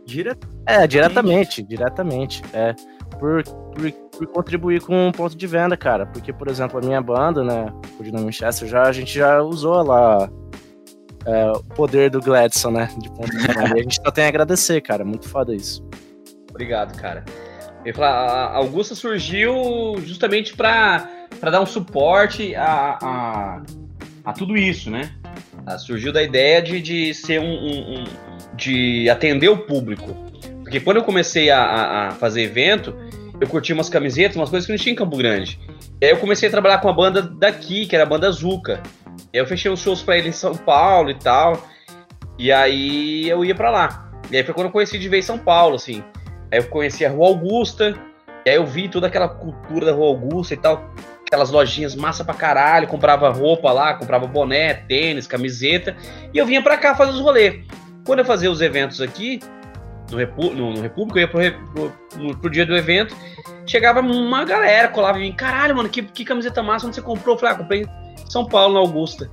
É, 0.66 0.84
diretamente, 0.84 1.62
diretamente. 1.62 2.42
É 2.52 2.74
por, 3.22 3.44
por, 3.44 3.92
por, 3.92 4.26
contribuir 4.26 4.80
com 4.80 5.06
um 5.06 5.12
ponto 5.12 5.36
de 5.36 5.46
venda, 5.46 5.76
cara. 5.76 6.06
Porque, 6.06 6.32
por 6.32 6.48
exemplo, 6.48 6.80
a 6.80 6.82
minha 6.82 7.00
banda, 7.00 7.44
né, 7.44 7.72
o 7.98 8.02
Dynamo 8.02 8.26
Winchester, 8.26 8.66
já, 8.66 8.82
a 8.82 8.90
gente 8.90 9.14
já 9.16 9.40
usou 9.40 9.80
lá 9.80 10.28
é, 11.24 11.52
o 11.52 11.62
poder 11.62 12.10
do 12.10 12.20
Gladson, 12.20 12.72
né, 12.72 12.90
de 12.98 13.08
ponto 13.10 13.30
de 13.30 13.46
venda. 13.46 13.68
e 13.76 13.80
a 13.80 13.82
gente 13.82 14.00
só 14.04 14.10
tem 14.10 14.24
a 14.24 14.28
agradecer, 14.28 14.80
cara. 14.80 15.04
Muito 15.04 15.28
foda 15.28 15.54
isso. 15.54 15.86
Obrigado, 16.50 17.00
cara. 17.00 17.24
Eu 17.84 17.94
falar, 17.94 18.08
a 18.08 18.56
Augusta 18.56 18.96
surgiu 18.96 19.54
justamente 20.04 20.56
para 20.56 21.08
dar 21.40 21.60
um 21.60 21.66
suporte 21.66 22.56
a, 22.56 22.98
a, 23.00 23.62
a, 24.24 24.32
tudo 24.32 24.56
isso, 24.56 24.90
né? 24.90 25.12
Surgiu 25.78 26.12
da 26.12 26.22
ideia 26.22 26.60
de, 26.60 26.82
de 26.82 27.14
ser 27.14 27.40
um, 27.40 27.44
um, 27.44 28.00
um 28.00 28.04
de 28.56 29.08
atender 29.08 29.48
o 29.48 29.58
público. 29.58 30.12
Porque 30.72 30.80
quando 30.80 30.96
eu 30.96 31.04
comecei 31.04 31.50
a, 31.50 32.08
a, 32.08 32.10
fazer 32.12 32.42
evento, 32.42 32.96
eu 33.42 33.48
curti 33.48 33.72
umas 33.72 33.88
camisetas, 33.88 34.36
umas 34.36 34.48
coisas 34.48 34.64
que 34.64 34.72
não 34.72 34.78
tinha 34.78 34.92
em 34.92 34.96
Campo 34.96 35.16
Grande. 35.16 35.58
E 36.00 36.06
aí 36.06 36.12
eu 36.12 36.16
comecei 36.16 36.48
a 36.48 36.50
trabalhar 36.50 36.78
com 36.78 36.88
a 36.88 36.92
banda 36.92 37.20
daqui, 37.20 37.86
que 37.86 37.96
era 37.96 38.04
a 38.04 38.08
banda 38.08 38.30
Zuka. 38.30 38.80
E 39.32 39.36
aí 39.36 39.42
eu 39.42 39.46
fechei 39.48 39.68
uns 39.68 39.80
shows 39.80 40.00
pra 40.00 40.16
ele 40.16 40.28
em 40.28 40.32
São 40.32 40.54
Paulo 40.54 41.10
e 41.10 41.14
tal. 41.14 41.66
E 42.38 42.52
aí 42.52 43.28
eu 43.28 43.44
ia 43.44 43.52
para 43.52 43.68
lá. 43.68 44.12
E 44.30 44.36
aí 44.36 44.44
foi 44.44 44.54
quando 44.54 44.66
eu 44.66 44.72
conheci 44.72 44.96
de 44.96 45.08
vez 45.08 45.24
São 45.24 45.38
Paulo, 45.38 45.74
assim. 45.74 46.04
Aí 46.52 46.60
eu 46.60 46.68
conheci 46.68 47.04
a 47.04 47.10
Rua 47.10 47.26
Augusta. 47.26 47.98
E 48.46 48.50
aí 48.50 48.54
eu 48.54 48.64
vi 48.64 48.88
toda 48.88 49.08
aquela 49.08 49.28
cultura 49.28 49.86
da 49.86 49.92
Rua 49.92 50.06
Augusta 50.06 50.54
e 50.54 50.56
tal. 50.56 50.94
Aquelas 51.26 51.50
lojinhas 51.50 51.96
massa 51.96 52.24
pra 52.24 52.34
caralho. 52.34 52.86
Comprava 52.86 53.28
roupa 53.30 53.72
lá, 53.72 53.94
comprava 53.94 54.24
boné, 54.24 54.72
tênis, 54.74 55.26
camiseta. 55.26 55.96
E 56.32 56.38
eu 56.38 56.46
vinha 56.46 56.62
pra 56.62 56.76
cá 56.76 56.94
fazer 56.94 57.10
os 57.10 57.20
rolês. 57.20 57.66
Quando 58.06 58.20
eu 58.20 58.24
fazia 58.24 58.52
os 58.52 58.60
eventos 58.60 59.00
aqui, 59.00 59.40
no, 60.12 60.18
Repu 60.18 60.50
no, 60.50 60.72
no 60.72 60.80
República, 60.80 61.18
eu 61.18 61.42
ia 61.42 61.52
pro, 61.52 61.90
pro, 62.10 62.36
pro, 62.36 62.50
dia 62.50 62.64
do 62.64 62.76
evento, 62.76 63.16
chegava 63.66 64.00
uma 64.00 64.44
galera, 64.44 64.88
colava 64.88 65.18
em 65.18 65.22
mim, 65.22 65.32
caralho, 65.32 65.74
mano, 65.74 65.88
que, 65.88 66.02
que 66.02 66.24
camiseta 66.24 66.62
massa, 66.62 66.86
onde 66.86 66.96
você 66.96 67.02
comprou? 67.02 67.34
Eu 67.34 67.38
falei, 67.40 67.54
ah, 67.54 67.58
comprei 67.58 67.82
em 67.82 68.30
São 68.30 68.46
Paulo, 68.46 68.74
na 68.74 68.80
Augusta. 68.80 69.30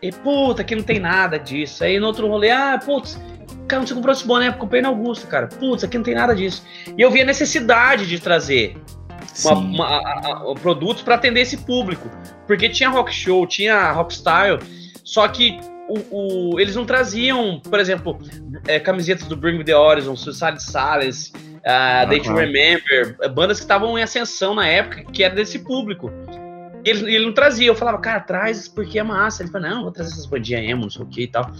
E, 0.00 0.12
puta, 0.12 0.62
aqui 0.62 0.76
não 0.76 0.82
tem 0.82 1.00
nada 1.00 1.38
disso. 1.38 1.82
Aí 1.82 1.98
no 1.98 2.06
outro 2.06 2.28
rolê, 2.28 2.50
ah, 2.50 2.78
putz, 2.84 3.18
cara, 3.66 3.80
onde 3.80 3.88
você 3.88 3.94
comprou 3.94 4.12
esse 4.12 4.26
boné? 4.26 4.48
Eu 4.48 4.52
comprei 4.54 4.82
na 4.82 4.88
Augusta, 4.88 5.26
cara. 5.26 5.46
Putz, 5.46 5.82
aqui 5.82 5.96
não 5.96 6.04
tem 6.04 6.14
nada 6.14 6.34
disso. 6.34 6.62
E 6.96 7.00
eu 7.00 7.10
vi 7.10 7.22
a 7.22 7.24
necessidade 7.24 8.06
de 8.06 8.20
trazer 8.20 8.76
uma, 9.44 9.54
uma, 9.54 9.86
a, 9.86 10.50
a, 10.50 10.54
produtos 10.60 11.02
para 11.02 11.14
atender 11.14 11.40
esse 11.40 11.56
público. 11.56 12.10
Porque 12.46 12.68
tinha 12.68 12.90
rock 12.90 13.12
show, 13.14 13.46
tinha 13.46 13.92
rock 13.92 14.12
style, 14.12 14.58
só 15.02 15.26
que 15.26 15.58
o, 15.88 16.52
o, 16.54 16.60
eles 16.60 16.74
não 16.74 16.84
traziam, 16.84 17.60
por 17.60 17.78
exemplo, 17.78 18.18
é, 18.66 18.80
camisetas 18.80 19.26
do 19.28 19.36
Bring 19.36 19.58
Me 19.58 19.64
The 19.64 19.76
Horizon, 19.76 20.16
Suicide 20.16 20.62
Silence, 20.62 21.32
uh, 21.58 22.08
Day 22.08 22.20
to 22.20 22.32
Remember, 22.32 23.16
bandas 23.34 23.58
que 23.58 23.64
estavam 23.64 23.98
em 23.98 24.02
ascensão 24.02 24.54
na 24.54 24.66
época, 24.66 25.04
que 25.04 25.22
era 25.22 25.34
desse 25.34 25.58
público. 25.58 26.10
Ele, 26.84 27.14
ele 27.14 27.26
não 27.26 27.32
trazia, 27.32 27.66
eu 27.66 27.74
falava, 27.74 27.98
cara, 27.98 28.20
traz 28.20 28.68
porque 28.68 28.98
é 28.98 29.02
massa. 29.02 29.42
Ele 29.42 29.50
falou, 29.50 29.68
não, 29.68 29.82
vou 29.82 29.92
trazer 29.92 30.12
essas 30.12 30.26
bandinhas 30.26 30.68
emo, 30.68 30.82
não 30.82 30.90
sei 30.90 31.02
o 31.02 31.08
que 31.08 31.22
e 31.22 31.28
tal. 31.28 31.50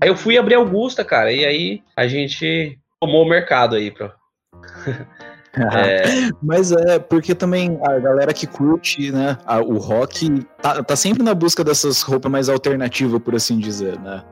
Aí 0.00 0.08
eu 0.08 0.16
fui 0.16 0.36
abrir 0.36 0.54
Augusta, 0.56 1.04
cara, 1.04 1.32
e 1.32 1.44
aí 1.44 1.82
a 1.96 2.06
gente 2.06 2.78
tomou 3.00 3.24
o 3.24 3.28
mercado 3.28 3.76
aí 3.76 3.90
pra. 3.90 4.14
É... 5.56 6.30
Mas 6.42 6.72
é, 6.72 6.98
porque 6.98 7.34
também 7.34 7.78
a 7.82 7.98
galera 7.98 8.32
que 8.32 8.46
curte, 8.46 9.10
né, 9.10 9.38
a, 9.46 9.60
o 9.60 9.78
rock 9.78 10.44
tá, 10.60 10.82
tá 10.82 10.96
sempre 10.96 11.22
na 11.22 11.34
busca 11.34 11.62
dessas 11.62 12.02
roupas 12.02 12.30
mais 12.30 12.48
alternativas, 12.48 13.20
por 13.22 13.34
assim 13.34 13.58
dizer, 13.58 13.98
né? 14.00 14.22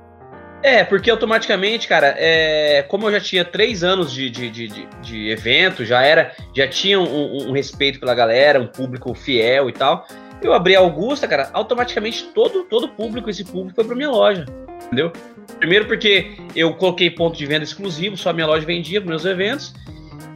É, 0.62 0.85
porque 0.85 1.11
automaticamente, 1.11 1.89
cara, 1.89 2.14
é, 2.16 2.83
como 2.83 3.09
eu 3.09 3.12
já 3.12 3.20
tinha 3.20 3.45
três 3.45 3.83
anos 3.83 4.12
de, 4.12 4.31
de, 4.31 4.49
de, 4.49 4.89
de, 5.03 5.29
evento, 5.29 5.85
já 5.85 6.03
era, 6.03 6.33
já 6.55 6.68
tinha 6.68 7.01
um, 7.01 7.49
um, 7.49 7.53
respeito 7.53 7.99
pela 7.99 8.14
galera, 8.14 8.61
um 8.61 8.68
público 8.68 9.12
fiel 9.12 9.68
e 9.68 9.73
tal. 9.73 10.07
Eu 10.41 10.53
abri 10.53 10.77
a 10.77 10.79
Augusta, 10.79 11.27
cara, 11.27 11.51
automaticamente 11.53 12.29
todo 12.33 12.64
todo 12.64 12.89
público, 12.89 13.29
esse 13.29 13.45
público 13.45 13.75
foi 13.75 13.85
pra 13.85 13.97
minha 13.97 14.11
loja, 14.11 14.47
entendeu? 14.87 15.12
Primeiro 15.59 15.87
porque 15.87 16.37
eu 16.55 16.73
coloquei 16.75 17.11
ponto 17.11 17.37
de 17.37 17.45
venda 17.45 17.64
exclusivo, 17.64 18.16
só 18.16 18.31
a 18.31 18.33
minha 18.33 18.47
loja 18.47 18.64
vendia 18.64 19.01
para 19.01 19.11
meus 19.11 19.25
eventos. 19.25 19.75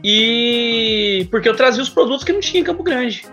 E 0.03 1.27
porque 1.31 1.49
eu 1.49 1.55
trazia 1.55 1.81
os 1.81 1.89
produtos 1.89 2.23
que 2.23 2.31
não 2.31 2.39
tinha 2.39 2.61
em 2.61 2.63
Campo 2.63 2.83
Grande. 2.83 3.25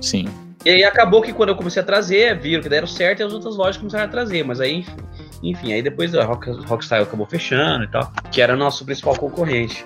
Sim. 0.00 0.28
E 0.64 0.70
aí 0.70 0.84
acabou 0.84 1.22
que 1.22 1.32
quando 1.32 1.50
eu 1.50 1.56
comecei 1.56 1.80
a 1.80 1.84
trazer, 1.84 2.38
viram 2.38 2.62
que 2.62 2.68
deram 2.68 2.86
certo 2.86 3.20
e 3.20 3.22
as 3.22 3.32
outras 3.32 3.56
lojas 3.56 3.76
começaram 3.76 4.04
a 4.04 4.08
trazer. 4.08 4.44
Mas 4.44 4.60
aí, 4.60 4.84
enfim, 5.42 5.72
aí 5.72 5.82
depois 5.82 6.14
a 6.14 6.24
Rock, 6.24 6.50
Rockstyle 6.50 7.02
acabou 7.02 7.26
fechando 7.26 7.84
e 7.84 7.88
tal, 7.88 8.12
que 8.30 8.42
era 8.42 8.54
nosso 8.54 8.84
principal 8.84 9.16
concorrente. 9.16 9.84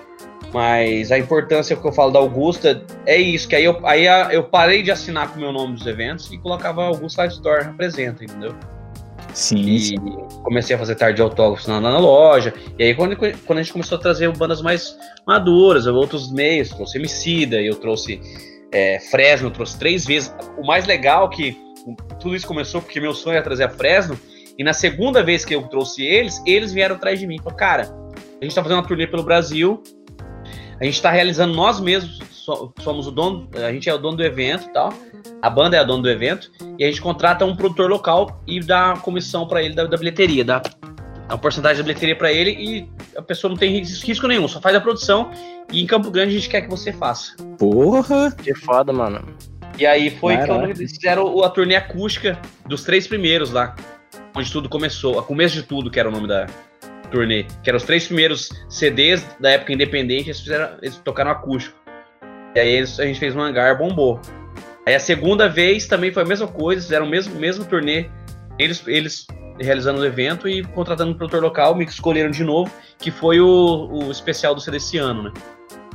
Mas 0.53 1.11
a 1.11 1.17
importância 1.17 1.75
que 1.75 1.85
eu 1.85 1.91
falo 1.91 2.11
da 2.11 2.19
Augusta 2.19 2.83
é 3.05 3.17
isso, 3.17 3.47
que 3.47 3.55
aí 3.55 3.65
eu, 3.65 3.85
aí 3.85 4.05
eu 4.33 4.43
parei 4.43 4.81
de 4.81 4.91
assinar 4.91 5.29
com 5.29 5.37
o 5.37 5.41
meu 5.41 5.51
nome 5.51 5.73
dos 5.75 5.85
eventos 5.85 6.31
e 6.31 6.37
colocava 6.37 6.83
Augusta 6.83 7.21
Live 7.21 7.35
Store 7.35 7.65
apresenta, 7.65 8.23
entendeu? 8.23 8.55
Sim, 9.35 9.65
e 9.65 9.79
sim. 9.79 9.95
comecei 10.43 10.77
a 10.77 10.79
fazer 10.79 10.95
tarde 10.95 11.17
de 11.17 11.21
autógrafos 11.21 11.67
na, 11.67 11.81
na, 11.81 11.99
loja. 11.99 12.53
E 12.79 12.83
aí, 12.83 12.95
quando, 12.95 13.17
quando 13.17 13.59
a 13.59 13.61
gente 13.61 13.73
começou 13.73 13.97
a 13.97 14.01
trazer 14.01 14.31
bandas 14.31 14.61
mais 14.61 14.97
maduras, 15.27 15.85
outros 15.87 16.31
meios, 16.31 16.69
trouxe 16.69 16.97
Emicida, 16.97 17.61
eu 17.61 17.75
trouxe 17.75 18.21
é, 18.71 18.97
Fresno, 19.11 19.47
eu 19.47 19.51
trouxe 19.51 19.77
três 19.77 20.05
vezes. 20.05 20.33
O 20.57 20.65
mais 20.65 20.85
legal 20.85 21.25
é 21.25 21.35
que 21.35 21.57
tudo 22.21 22.33
isso 22.33 22.47
começou 22.47 22.81
porque 22.81 23.01
meu 23.01 23.13
sonho 23.13 23.35
era 23.35 23.43
trazer 23.43 23.65
a 23.65 23.69
Fresno. 23.69 24.17
E 24.57 24.63
na 24.63 24.71
segunda 24.71 25.21
vez 25.21 25.43
que 25.43 25.53
eu 25.53 25.63
trouxe 25.63 26.05
eles, 26.05 26.41
eles 26.45 26.71
vieram 26.71 26.95
atrás 26.95 27.19
de 27.19 27.27
mim. 27.27 27.37
Falaram, 27.39 27.57
cara, 27.57 27.95
a 28.39 28.43
gente 28.45 28.55
tá 28.55 28.63
fazendo 28.63 28.77
uma 28.77 28.87
turnê 28.87 29.05
pelo 29.05 29.23
Brasil, 29.23 29.83
a 30.79 30.85
gente 30.85 31.01
tá 31.01 31.11
realizando 31.11 31.53
nós 31.53 31.81
mesmos, 31.81 32.19
somos 32.79 33.07
o 33.07 33.11
dono, 33.11 33.49
a 33.55 33.71
gente 33.71 33.89
é 33.89 33.93
o 33.93 33.97
dono 33.97 34.17
do 34.17 34.23
evento 34.23 34.67
e 34.69 34.73
tal 34.73 34.93
a 35.45 35.49
banda 35.49 35.77
é 35.77 35.79
a 35.79 35.83
dona 35.83 36.01
do 36.01 36.09
evento, 36.09 36.51
e 36.79 36.83
a 36.83 36.87
gente 36.87 36.99
contrata 36.99 37.45
um 37.45 37.55
produtor 37.55 37.87
local 37.87 38.41
e 38.47 38.59
dá 38.59 38.95
comissão 39.03 39.47
para 39.47 39.61
ele 39.61 39.75
da, 39.75 39.85
da, 39.85 39.95
bilheteria, 39.95 40.43
dá 40.43 40.59
uma 41.29 41.37
porcentagem 41.37 41.77
da 41.77 41.83
bilheteria 41.83 42.15
para 42.15 42.31
ele 42.31 42.51
e 42.51 42.89
a 43.15 43.21
pessoa 43.21 43.49
não 43.49 43.57
tem 43.57 43.79
risco 43.79 44.27
nenhum, 44.27 44.47
só 44.47 44.59
faz 44.59 44.75
a 44.75 44.81
produção 44.81 45.29
e 45.71 45.83
em 45.83 45.85
Campo 45.85 46.09
Grande 46.09 46.31
a 46.31 46.39
gente 46.39 46.49
quer 46.49 46.61
que 46.61 46.69
você 46.69 46.91
faça. 46.91 47.35
Porra! 47.59 48.31
Que 48.31 48.55
foda, 48.55 48.91
mano. 48.91 49.23
E 49.77 49.85
aí 49.85 50.09
foi 50.09 50.33
Caraca. 50.33 50.53
quando 50.53 50.69
eles 50.71 50.91
fizeram 50.93 51.43
a 51.43 51.49
turnê 51.49 51.75
acústica 51.75 52.39
dos 52.65 52.83
três 52.83 53.05
primeiros 53.05 53.51
lá, 53.51 53.75
onde 54.35 54.51
tudo 54.51 54.67
começou, 54.67 55.19
a 55.19 55.23
começo 55.23 55.53
de 55.53 55.61
tudo, 55.61 55.91
que 55.91 55.99
era 55.99 56.09
o 56.09 56.11
nome 56.11 56.27
da 56.27 56.47
turnê, 57.11 57.45
que 57.61 57.69
eram 57.69 57.77
os 57.77 57.83
três 57.83 58.07
primeiros 58.07 58.49
CDs 58.67 59.23
da 59.39 59.51
época 59.51 59.73
independente, 59.73 60.29
eles, 60.29 60.39
fizeram, 60.39 60.77
eles 60.81 60.97
tocaram 60.97 61.29
acústico. 61.29 61.84
E 62.55 62.59
aí 62.59 62.79
a 62.79 62.85
gente 62.85 63.19
fez 63.19 63.35
um 63.35 63.41
hangar, 63.41 63.77
bombou. 63.77 64.19
Aí 64.85 64.95
a 64.95 64.99
segunda 64.99 65.49
vez 65.49 65.87
também 65.87 66.11
foi 66.11 66.23
a 66.23 66.25
mesma 66.25 66.47
coisa, 66.47 66.81
fizeram 66.81 67.05
o 67.05 67.09
mesmo, 67.09 67.35
mesmo 67.35 67.65
turnê, 67.65 68.05
eles, 68.57 68.81
eles 68.87 69.27
realizando 69.59 69.99
o 69.99 70.05
evento 70.05 70.47
e 70.47 70.63
contratando 70.63 71.11
um 71.11 71.13
produtor 71.15 71.41
local, 71.41 71.75
me 71.75 71.83
escolheram 71.85 72.31
de 72.31 72.43
novo, 72.43 72.71
que 72.97 73.11
foi 73.11 73.39
o, 73.41 73.89
o 73.91 74.11
especial 74.11 74.55
do 74.55 74.61
CD 74.61 74.77
desse 74.77 74.97
ano, 74.97 75.23
né? 75.23 75.31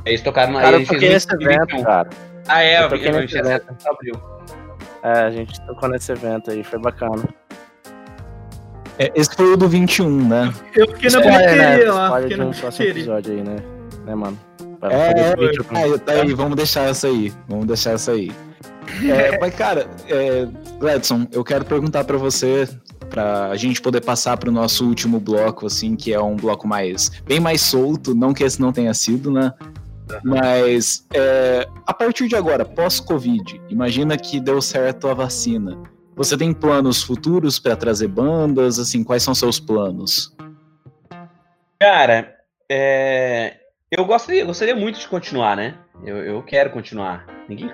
Aí 0.05 0.13
eles 0.13 0.21
tocaram 0.21 0.53
na 0.53 0.61
Cara, 0.61 0.77
eu 0.77 0.85
toquei 0.85 1.09
nesse 1.09 1.33
evento, 1.33 1.83
cara. 1.83 2.09
Ah, 2.47 2.63
é, 2.63 2.83
eu 2.83 2.89
toquei 2.89 3.09
eu, 3.09 3.13
nesse 3.13 3.37
evento. 3.37 3.65
Abril. 3.85 4.21
É, 5.03 5.11
a 5.11 5.31
gente 5.31 5.59
tocou 5.65 5.89
nesse 5.89 6.11
evento 6.11 6.51
aí, 6.51 6.63
foi 6.63 6.79
bacana. 6.79 7.23
É, 8.99 9.11
esse 9.15 9.33
foi 9.35 9.53
o 9.53 9.57
do 9.57 9.67
21, 9.67 10.27
né? 10.27 10.53
Eu 10.75 10.87
fiquei 10.87 11.09
na 11.09 11.21
bilheteria 11.21 11.85
né? 11.85 11.91
lá. 11.91 12.21
Fiquei 12.21 12.37
no 12.37 12.53
próximo 12.53 12.85
episódio 12.87 13.33
aí, 13.33 13.41
né? 13.41 13.55
Né, 14.05 14.15
mano? 14.15 14.37
É, 14.89 15.91
é, 15.93 15.97
tá 15.97 16.13
aí, 16.13 16.33
vamos 16.33 16.55
deixar 16.55 16.89
essa 16.89 17.07
aí. 17.07 17.31
Vamos 17.47 17.67
deixar 17.67 17.91
essa 17.91 18.11
aí. 18.11 18.31
É, 19.03 19.37
mas, 19.39 19.53
cara, 19.53 19.87
é, 20.07 20.47
Gladson, 20.79 21.27
eu 21.31 21.43
quero 21.43 21.65
perguntar 21.65 22.03
para 22.03 22.17
você, 22.17 22.67
para 23.09 23.47
a 23.47 23.55
gente 23.55 23.81
poder 23.81 24.01
passar 24.01 24.37
para 24.37 24.49
o 24.49 24.51
nosso 24.51 24.85
último 24.87 25.19
bloco, 25.19 25.67
assim, 25.67 25.95
que 25.95 26.13
é 26.13 26.19
um 26.19 26.35
bloco 26.35 26.67
mais 26.67 27.09
bem 27.25 27.39
mais 27.39 27.61
solto, 27.61 28.15
não 28.15 28.33
que 28.33 28.43
esse 28.43 28.59
não 28.59 28.71
tenha 28.71 28.93
sido, 28.93 29.31
né? 29.31 29.53
Mas 30.23 31.05
é, 31.13 31.67
a 31.85 31.93
partir 31.93 32.27
de 32.27 32.35
agora, 32.35 32.65
pós-Covid, 32.65 33.61
imagina 33.69 34.17
que 34.17 34.39
deu 34.39 34.61
certo 34.61 35.07
a 35.07 35.13
vacina. 35.13 35.77
Você 36.15 36.37
tem 36.37 36.53
planos 36.53 37.01
futuros 37.01 37.57
para 37.59 37.75
trazer 37.75 38.07
bandas? 38.07 38.77
Assim, 38.79 39.03
quais 39.03 39.23
são 39.23 39.33
seus 39.33 39.59
planos? 39.59 40.35
Cara, 41.79 42.35
é, 42.69 43.60
eu 43.91 44.05
gostaria, 44.05 44.45
gostaria 44.45 44.75
muito 44.75 44.99
de 44.99 45.07
continuar, 45.07 45.57
né? 45.57 45.75
Eu, 46.05 46.17
eu 46.23 46.41
quero 46.41 46.69
continuar. 46.69 47.27
Ninguém, 47.49 47.69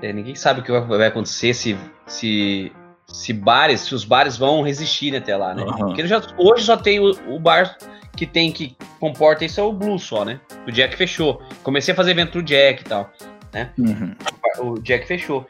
é, 0.00 0.12
ninguém 0.12 0.36
sabe 0.36 0.60
o 0.60 0.62
que 0.62 0.70
vai 0.70 1.08
acontecer 1.08 1.52
se, 1.54 1.76
se, 2.06 2.72
se 3.08 3.32
bares, 3.32 3.80
se 3.80 3.92
os 3.92 4.04
bares 4.04 4.36
vão 4.36 4.62
resistir 4.62 5.14
até 5.16 5.36
lá, 5.36 5.54
né? 5.54 5.64
Uhum. 5.64 5.76
Porque 5.76 6.06
já, 6.06 6.22
hoje 6.38 6.64
só 6.64 6.76
tem 6.76 7.00
o, 7.00 7.10
o, 7.28 7.40
bar 7.40 7.76
que 8.16 8.24
tem 8.24 8.52
que 8.52 8.76
comporta 9.00 9.44
isso 9.44 9.58
é 9.58 9.62
o 9.64 9.72
Blue 9.72 9.98
só, 9.98 10.24
né? 10.24 10.40
O 10.68 10.70
Jack 10.70 10.94
fechou. 10.94 11.42
Comecei 11.64 11.92
a 11.92 11.96
fazer 11.96 12.12
evento 12.12 12.30
pro 12.30 12.42
Jack 12.44 12.82
e 12.82 12.84
tal, 12.84 13.10
né? 13.52 13.72
Uhum. 13.76 14.14
O 14.60 14.80
Jack 14.80 15.04
fechou. 15.04 15.44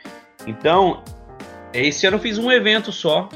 Então, 0.46 1.02
esse 1.74 2.06
ano 2.06 2.16
eu 2.16 2.20
fiz 2.20 2.38
um 2.38 2.50
evento 2.50 2.90
só. 2.90 3.28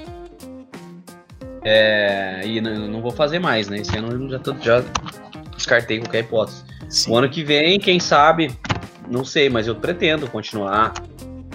É, 1.63 2.41
e 2.43 2.59
não, 2.59 2.89
não, 2.89 3.03
vou 3.03 3.11
fazer 3.11 3.39
mais, 3.39 3.69
né? 3.69 3.81
Esse 3.81 3.99
ano 3.99 4.13
eu 4.13 4.31
já, 4.31 4.41
já 4.63 4.85
descartei 5.61 5.99
qualquer 5.99 6.21
hipótese. 6.21 6.65
Sim. 6.89 7.13
O 7.13 7.17
ano 7.17 7.29
que 7.29 7.45
vem, 7.45 7.79
quem 7.79 8.01
sabe, 8.01 8.51
não 9.09 9.25
sei, 9.25 9.49
mas 9.49 9.67
eu 9.67 9.75
pretendo 9.75 10.29
continuar. 10.29 10.93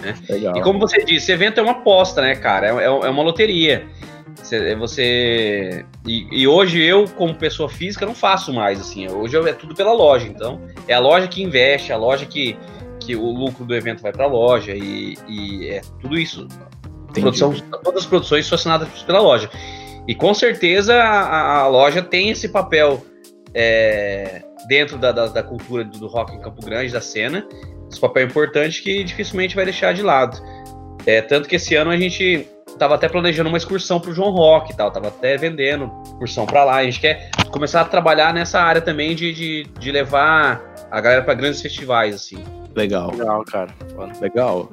Né? 0.00 0.14
Legal. 0.28 0.56
E 0.56 0.62
como 0.62 0.78
você 0.78 1.04
disse, 1.04 1.32
evento 1.32 1.58
é 1.58 1.62
uma 1.62 1.72
aposta, 1.72 2.22
né, 2.22 2.34
cara? 2.34 2.68
É, 2.68 2.70
é, 2.70 2.84
é 2.84 3.10
uma 3.10 3.22
loteria. 3.22 3.86
Você, 4.34 4.74
você 4.76 5.84
e, 6.06 6.28
e, 6.30 6.46
hoje 6.46 6.80
eu, 6.80 7.06
como 7.16 7.34
pessoa 7.34 7.68
física, 7.68 8.06
não 8.06 8.14
faço 8.14 8.52
mais 8.52 8.80
assim. 8.80 9.08
Hoje 9.08 9.36
é 9.36 9.52
tudo 9.52 9.74
pela 9.74 9.92
loja. 9.92 10.26
Então, 10.28 10.60
é 10.86 10.94
a 10.94 10.98
loja 10.98 11.26
que 11.26 11.42
investe, 11.42 11.92
a 11.92 11.96
loja 11.96 12.26
que, 12.26 12.56
que 13.00 13.16
o 13.16 13.30
lucro 13.30 13.64
do 13.64 13.74
evento 13.74 14.02
vai 14.02 14.12
para 14.12 14.24
a 14.24 14.28
loja 14.28 14.72
e, 14.72 15.16
e, 15.26 15.68
é 15.68 15.80
tudo 16.00 16.18
isso. 16.18 16.46
Produção, 17.12 17.54
todas 17.82 18.02
as 18.02 18.06
produções 18.06 18.46
são 18.46 18.56
assinadas 18.56 18.88
pela 19.02 19.20
loja. 19.20 19.50
E 20.06 20.14
com 20.14 20.34
certeza 20.34 20.94
a, 20.94 21.60
a 21.60 21.66
loja 21.66 22.02
tem 22.02 22.28
esse 22.28 22.48
papel 22.48 23.04
é, 23.58 24.42
dentro 24.68 24.98
da, 24.98 25.10
da, 25.10 25.28
da, 25.28 25.42
cultura 25.42 25.82
do, 25.82 25.98
do, 25.98 26.06
rock 26.06 26.34
em 26.34 26.40
Campo 26.40 26.62
Grande, 26.62 26.92
da 26.92 27.00
cena, 27.00 27.48
esse 27.90 27.98
papel 27.98 28.26
importante 28.26 28.82
que 28.82 29.02
dificilmente 29.02 29.56
vai 29.56 29.64
deixar 29.64 29.94
de 29.94 30.02
lado. 30.02 30.38
É, 31.06 31.22
tanto 31.22 31.48
que 31.48 31.56
esse 31.56 31.74
ano 31.74 31.90
a 31.90 31.96
gente 31.96 32.46
tava 32.78 32.96
até 32.96 33.08
planejando 33.08 33.48
uma 33.48 33.56
excursão 33.56 33.98
pro 33.98 34.12
João 34.12 34.30
Rock 34.32 34.72
e 34.72 34.76
tal, 34.76 34.90
tava 34.90 35.08
até 35.08 35.38
vendendo 35.38 35.90
excursão 36.04 36.44
para 36.44 36.64
lá. 36.64 36.76
A 36.76 36.84
gente 36.84 37.00
quer 37.00 37.30
começar 37.50 37.80
a 37.80 37.84
trabalhar 37.86 38.34
nessa 38.34 38.60
área 38.60 38.82
também 38.82 39.14
de, 39.14 39.32
de, 39.32 39.66
de 39.80 39.90
levar 39.90 40.74
a 40.90 41.00
galera 41.00 41.22
para 41.22 41.32
grandes 41.32 41.62
festivais, 41.62 42.14
assim. 42.14 42.44
Legal. 42.74 43.10
Legal, 43.12 43.42
cara. 43.44 43.74
Legal. 44.20 44.70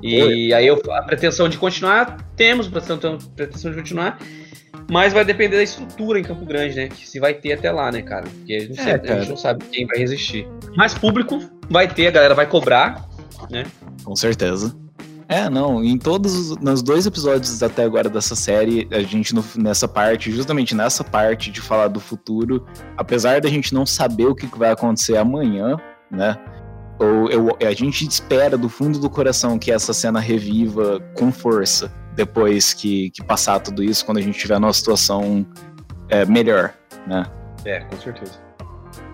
E 0.00 0.22
Oi. 0.22 0.52
aí 0.52 0.66
eu, 0.66 0.80
a 0.92 1.02
pretensão 1.02 1.48
de 1.48 1.58
continuar, 1.58 2.18
temos 2.36 2.68
pretensão, 2.68 3.18
pretensão 3.34 3.72
de 3.72 3.78
continuar, 3.78 4.18
mas 4.90 5.12
vai 5.12 5.24
depender 5.24 5.56
da 5.56 5.62
estrutura 5.62 6.18
em 6.18 6.22
Campo 6.22 6.44
Grande, 6.44 6.76
né? 6.76 6.88
Que 6.88 7.08
se 7.08 7.20
vai 7.20 7.34
ter 7.34 7.52
até 7.52 7.70
lá, 7.70 7.92
né, 7.92 8.02
cara? 8.02 8.24
Porque 8.24 8.54
a 8.54 8.60
gente, 8.60 8.80
é, 8.80 8.94
a 8.94 9.20
gente 9.20 9.30
não 9.30 9.36
sabe 9.36 9.64
quem 9.66 9.86
vai 9.86 9.98
resistir. 9.98 10.48
Mas 10.76 10.94
público 10.94 11.38
vai 11.68 11.86
ter, 11.86 12.08
a 12.08 12.10
galera 12.10 12.34
vai 12.34 12.46
cobrar, 12.46 13.08
né? 13.48 13.64
Com 14.04 14.16
certeza. 14.16 14.74
É, 15.28 15.48
não, 15.48 15.84
em 15.84 15.96
todos, 15.96 16.56
nos 16.56 16.82
dois 16.82 17.06
episódios 17.06 17.62
até 17.62 17.84
agora 17.84 18.08
dessa 18.08 18.34
série, 18.34 18.88
a 18.90 19.00
gente 19.00 19.32
no, 19.32 19.44
nessa 19.56 19.86
parte, 19.86 20.28
justamente 20.32 20.74
nessa 20.74 21.04
parte 21.04 21.52
de 21.52 21.60
falar 21.60 21.86
do 21.86 22.00
futuro, 22.00 22.66
apesar 22.96 23.40
da 23.40 23.48
gente 23.48 23.72
não 23.72 23.86
saber 23.86 24.26
o 24.26 24.34
que 24.34 24.46
vai 24.58 24.72
acontecer 24.72 25.16
amanhã, 25.16 25.76
né? 26.10 26.36
Ou 26.98 27.30
eu, 27.30 27.56
a 27.64 27.72
gente 27.72 28.04
espera 28.08 28.58
do 28.58 28.68
fundo 28.68 28.98
do 28.98 29.08
coração 29.08 29.56
que 29.56 29.70
essa 29.70 29.94
cena 29.94 30.18
reviva 30.18 31.00
com 31.14 31.30
força 31.30 31.99
depois 32.14 32.72
que, 32.72 33.10
que 33.10 33.24
passar 33.24 33.60
tudo 33.60 33.82
isso, 33.82 34.04
quando 34.04 34.18
a 34.18 34.22
gente 34.22 34.38
tiver 34.38 34.58
numa 34.58 34.72
situação 34.72 35.46
é, 36.08 36.24
melhor, 36.24 36.74
né? 37.06 37.26
É, 37.64 37.80
com 37.80 37.96
certeza. 37.98 38.50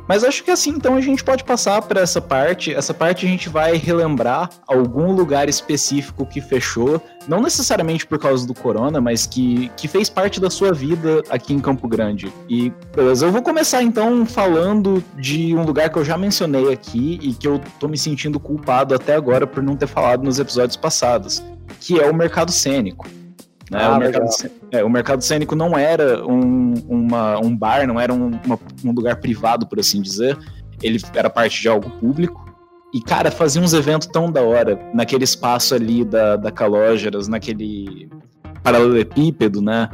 Mas 0.08 0.22
acho 0.22 0.44
que 0.44 0.50
assim, 0.50 0.70
então 0.70 0.94
a 0.94 1.00
gente 1.00 1.24
pode 1.24 1.42
passar 1.42 1.82
para 1.82 2.00
essa 2.00 2.20
parte. 2.20 2.72
Essa 2.72 2.94
parte 2.94 3.26
a 3.26 3.28
gente 3.28 3.48
vai 3.48 3.76
relembrar 3.76 4.48
algum 4.66 5.12
lugar 5.12 5.48
específico 5.48 6.24
que 6.24 6.40
fechou, 6.40 7.02
não 7.26 7.42
necessariamente 7.42 8.06
por 8.06 8.18
causa 8.18 8.46
do 8.46 8.54
corona, 8.54 9.00
mas 9.00 9.26
que, 9.26 9.68
que 9.76 9.88
fez 9.88 10.08
parte 10.08 10.40
da 10.40 10.48
sua 10.48 10.72
vida 10.72 11.22
aqui 11.28 11.52
em 11.52 11.58
Campo 11.58 11.88
Grande. 11.88 12.32
E 12.48 12.72
beleza, 12.94 13.26
eu 13.26 13.32
vou 13.32 13.42
começar 13.42 13.82
então 13.82 14.24
falando 14.24 15.02
de 15.16 15.54
um 15.54 15.64
lugar 15.64 15.90
que 15.90 15.98
eu 15.98 16.04
já 16.04 16.16
mencionei 16.16 16.72
aqui 16.72 17.18
e 17.20 17.34
que 17.34 17.48
eu 17.48 17.60
tô 17.80 17.88
me 17.88 17.98
sentindo 17.98 18.38
culpado 18.38 18.94
até 18.94 19.16
agora 19.16 19.46
por 19.46 19.62
não 19.62 19.76
ter 19.76 19.88
falado 19.88 20.22
nos 20.22 20.38
episódios 20.38 20.76
passados, 20.76 21.42
que 21.80 22.00
é 22.00 22.10
o 22.10 22.14
mercado 22.14 22.50
cênico. 22.52 23.06
Né? 23.70 23.78
Ah, 23.82 23.96
o, 23.96 23.98
mercado, 23.98 24.26
é, 24.70 24.84
o, 24.84 24.90
mercado, 24.90 25.22
cênico 25.22 25.56
não 25.56 25.76
era 25.76 26.24
um, 26.26 26.74
uma, 26.88 27.38
um 27.38 27.56
bar, 27.56 27.86
não 27.86 28.00
era 28.00 28.12
um, 28.12 28.30
uma, 28.44 28.58
um 28.84 28.92
lugar 28.92 29.16
privado, 29.16 29.66
por 29.66 29.80
assim 29.80 30.00
dizer. 30.00 30.38
Ele 30.82 31.00
era 31.14 31.28
parte 31.28 31.60
de 31.60 31.68
algo 31.68 31.90
público. 31.90 32.44
E, 32.94 33.00
cara, 33.00 33.30
fazia 33.30 33.60
uns 33.60 33.74
eventos 33.74 34.06
tão 34.06 34.30
da 34.30 34.40
hora, 34.40 34.78
naquele 34.94 35.24
espaço 35.24 35.74
ali 35.74 36.04
da, 36.04 36.36
da 36.36 36.50
Calógeras, 36.50 37.28
naquele 37.28 38.08
paralelepípedo, 38.62 39.60
né? 39.60 39.90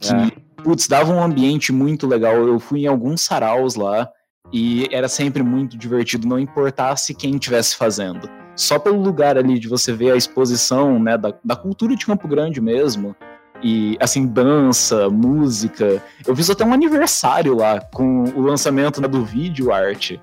Que, 0.00 0.12
é. 0.12 0.62
putz, 0.62 0.88
dava 0.88 1.12
um 1.12 1.22
ambiente 1.22 1.72
muito 1.72 2.06
legal. 2.06 2.34
Eu 2.34 2.58
fui 2.58 2.80
em 2.80 2.86
alguns 2.86 3.22
saraus 3.22 3.76
lá 3.76 4.08
e 4.52 4.88
era 4.90 5.08
sempre 5.08 5.42
muito 5.42 5.76
divertido, 5.78 6.26
não 6.26 6.38
importasse 6.38 7.14
quem 7.14 7.36
estivesse 7.36 7.76
fazendo 7.76 8.28
só 8.56 8.78
pelo 8.78 9.00
lugar 9.00 9.36
ali 9.36 9.58
de 9.58 9.68
você 9.68 9.92
ver 9.92 10.12
a 10.12 10.16
exposição 10.16 10.98
né, 10.98 11.16
da, 11.16 11.32
da 11.44 11.56
cultura 11.56 11.94
de 11.96 12.06
Campo 12.06 12.28
Grande 12.28 12.60
mesmo, 12.60 13.14
e 13.62 13.96
assim, 13.98 14.26
dança, 14.26 15.08
música. 15.08 16.02
Eu 16.26 16.36
fiz 16.36 16.50
até 16.50 16.64
um 16.64 16.72
aniversário 16.74 17.56
lá 17.56 17.80
com 17.80 18.24
o 18.24 18.42
lançamento 18.42 19.00
né, 19.00 19.08
do 19.08 19.24
vídeo 19.24 19.72
arte. 19.72 20.20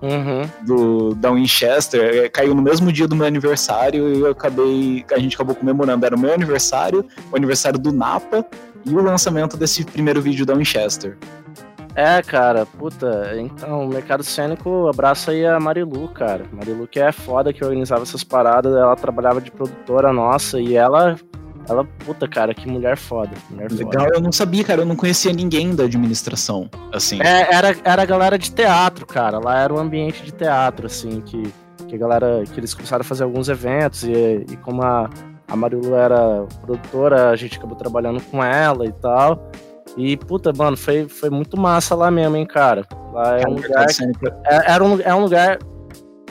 Uhum. 0.00 0.48
Do, 0.64 1.14
da 1.16 1.32
Winchester, 1.32 2.00
é, 2.00 2.28
caiu 2.28 2.54
no 2.54 2.62
mesmo 2.62 2.92
dia 2.92 3.08
do 3.08 3.16
meu 3.16 3.26
aniversário 3.26 4.08
e 4.08 4.20
eu 4.20 4.30
acabei. 4.30 5.04
A 5.10 5.18
gente 5.18 5.34
acabou 5.34 5.56
comemorando. 5.56 6.06
Era 6.06 6.14
o 6.14 6.18
meu 6.18 6.32
aniversário, 6.32 7.04
o 7.32 7.36
aniversário 7.36 7.80
do 7.80 7.90
Napa 7.90 8.46
e 8.86 8.90
o 8.90 9.02
lançamento 9.02 9.56
desse 9.56 9.84
primeiro 9.84 10.22
vídeo 10.22 10.46
da 10.46 10.54
Winchester. 10.54 11.18
É, 11.98 12.22
cara, 12.22 12.64
puta, 12.64 13.32
então, 13.36 13.84
o 13.84 13.88
mercado 13.88 14.22
cênico 14.22 14.86
abraça 14.86 15.32
aí 15.32 15.44
a 15.44 15.58
Marilu, 15.58 16.06
cara. 16.06 16.44
Marilu 16.52 16.86
que 16.86 17.00
é 17.00 17.10
foda 17.10 17.52
que 17.52 17.64
organizava 17.64 18.02
essas 18.02 18.22
paradas, 18.22 18.72
ela 18.72 18.94
trabalhava 18.94 19.40
de 19.40 19.50
produtora 19.50 20.12
nossa 20.12 20.60
e 20.60 20.76
ela 20.76 21.16
ela, 21.68 21.84
puta, 21.84 22.28
cara, 22.28 22.54
que 22.54 22.68
mulher 22.68 22.96
foda. 22.96 23.32
Mulher 23.50 23.72
Legal, 23.72 24.04
foda. 24.04 24.14
eu 24.14 24.20
não 24.20 24.30
sabia, 24.30 24.62
cara, 24.62 24.82
eu 24.82 24.86
não 24.86 24.94
conhecia 24.94 25.32
ninguém 25.32 25.74
da 25.74 25.84
administração, 25.84 26.70
assim. 26.92 27.20
É, 27.20 27.52
era, 27.52 27.76
era 27.82 28.02
a 28.02 28.06
galera 28.06 28.38
de 28.38 28.52
teatro, 28.52 29.04
cara. 29.04 29.40
Lá 29.40 29.58
era 29.58 29.74
o 29.74 29.76
um 29.76 29.80
ambiente 29.80 30.22
de 30.22 30.30
teatro, 30.30 30.86
assim, 30.86 31.20
que, 31.20 31.52
que 31.88 31.96
a 31.96 31.98
galera, 31.98 32.44
que 32.44 32.60
eles 32.60 32.74
começaram 32.74 33.00
a 33.00 33.04
fazer 33.04 33.24
alguns 33.24 33.48
eventos 33.48 34.04
e, 34.04 34.46
e 34.48 34.56
como 34.58 34.82
a, 34.82 35.10
a 35.48 35.56
Marilu 35.56 35.96
era 35.96 36.46
produtora, 36.62 37.30
a 37.30 37.36
gente 37.36 37.58
acabou 37.58 37.76
trabalhando 37.76 38.20
com 38.30 38.42
ela 38.42 38.86
e 38.86 38.92
tal. 38.92 39.50
E, 39.96 40.16
puta, 40.16 40.52
mano, 40.52 40.76
foi, 40.76 41.08
foi 41.08 41.30
muito 41.30 41.58
massa 41.58 41.94
lá 41.94 42.10
mesmo, 42.10 42.36
hein, 42.36 42.46
cara. 42.46 42.86
Lá 43.12 43.38
é 43.38 43.48
um 43.48 43.54
lugar. 43.54 43.86
Que, 43.86 44.04
é, 44.44 44.72
era 44.72 44.84
um, 44.84 45.00
é 45.00 45.14
um 45.14 45.22
lugar 45.22 45.58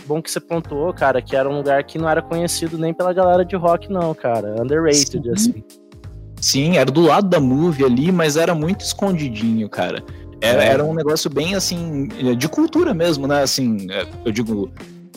bom 0.06 0.22
que 0.22 0.32
você 0.32 0.40
pontuou, 0.40 0.94
cara, 0.94 1.22
que 1.22 1.36
era 1.36 1.50
um 1.50 1.58
lugar 1.58 1.84
que 1.84 1.98
não 1.98 2.10
era 2.10 2.22
conhecido 2.22 2.78
nem 2.78 2.94
pela 2.94 3.14
galera 3.14 3.44
de 3.44 3.56
rock, 3.56 3.92
não, 3.92 4.14
cara. 4.14 4.56
Underrated, 4.62 5.24
Sim. 5.24 5.32
assim. 5.32 5.64
Sim, 6.40 6.78
era 6.78 6.90
do 6.90 7.02
lado 7.02 7.28
da 7.28 7.40
movie 7.40 7.84
ali, 7.84 8.12
mas 8.12 8.38
era 8.38 8.54
muito 8.54 8.82
escondidinho, 8.82 9.68
cara. 9.68 10.04
Era, 10.40 10.64
é. 10.64 10.68
era 10.68 10.86
um 10.86 10.94
negócio 10.94 11.30
bem 11.30 11.56
assim, 11.56 12.08
de 12.38 12.48
cultura 12.48 12.94
mesmo, 12.94 13.28
né? 13.28 13.42
Assim, 13.42 13.88
é, 13.90 14.06
eu 14.24 14.32
digo, 14.32 14.72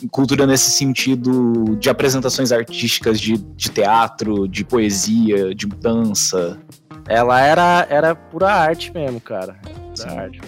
cultura 0.09 0.47
nesse 0.47 0.71
sentido 0.71 1.75
de 1.77 1.89
apresentações 1.89 2.51
artísticas 2.51 3.19
de, 3.19 3.37
de 3.37 3.69
teatro, 3.69 4.47
de 4.47 4.63
poesia, 4.63 5.53
de 5.53 5.67
dança. 5.67 6.59
Ela 7.07 7.41
era, 7.41 7.87
era 7.89 8.15
pura 8.15 8.51
arte 8.51 8.93
mesmo, 8.93 9.19
cara. 9.19 9.57
Pura 9.95 10.21
arte. 10.21 10.41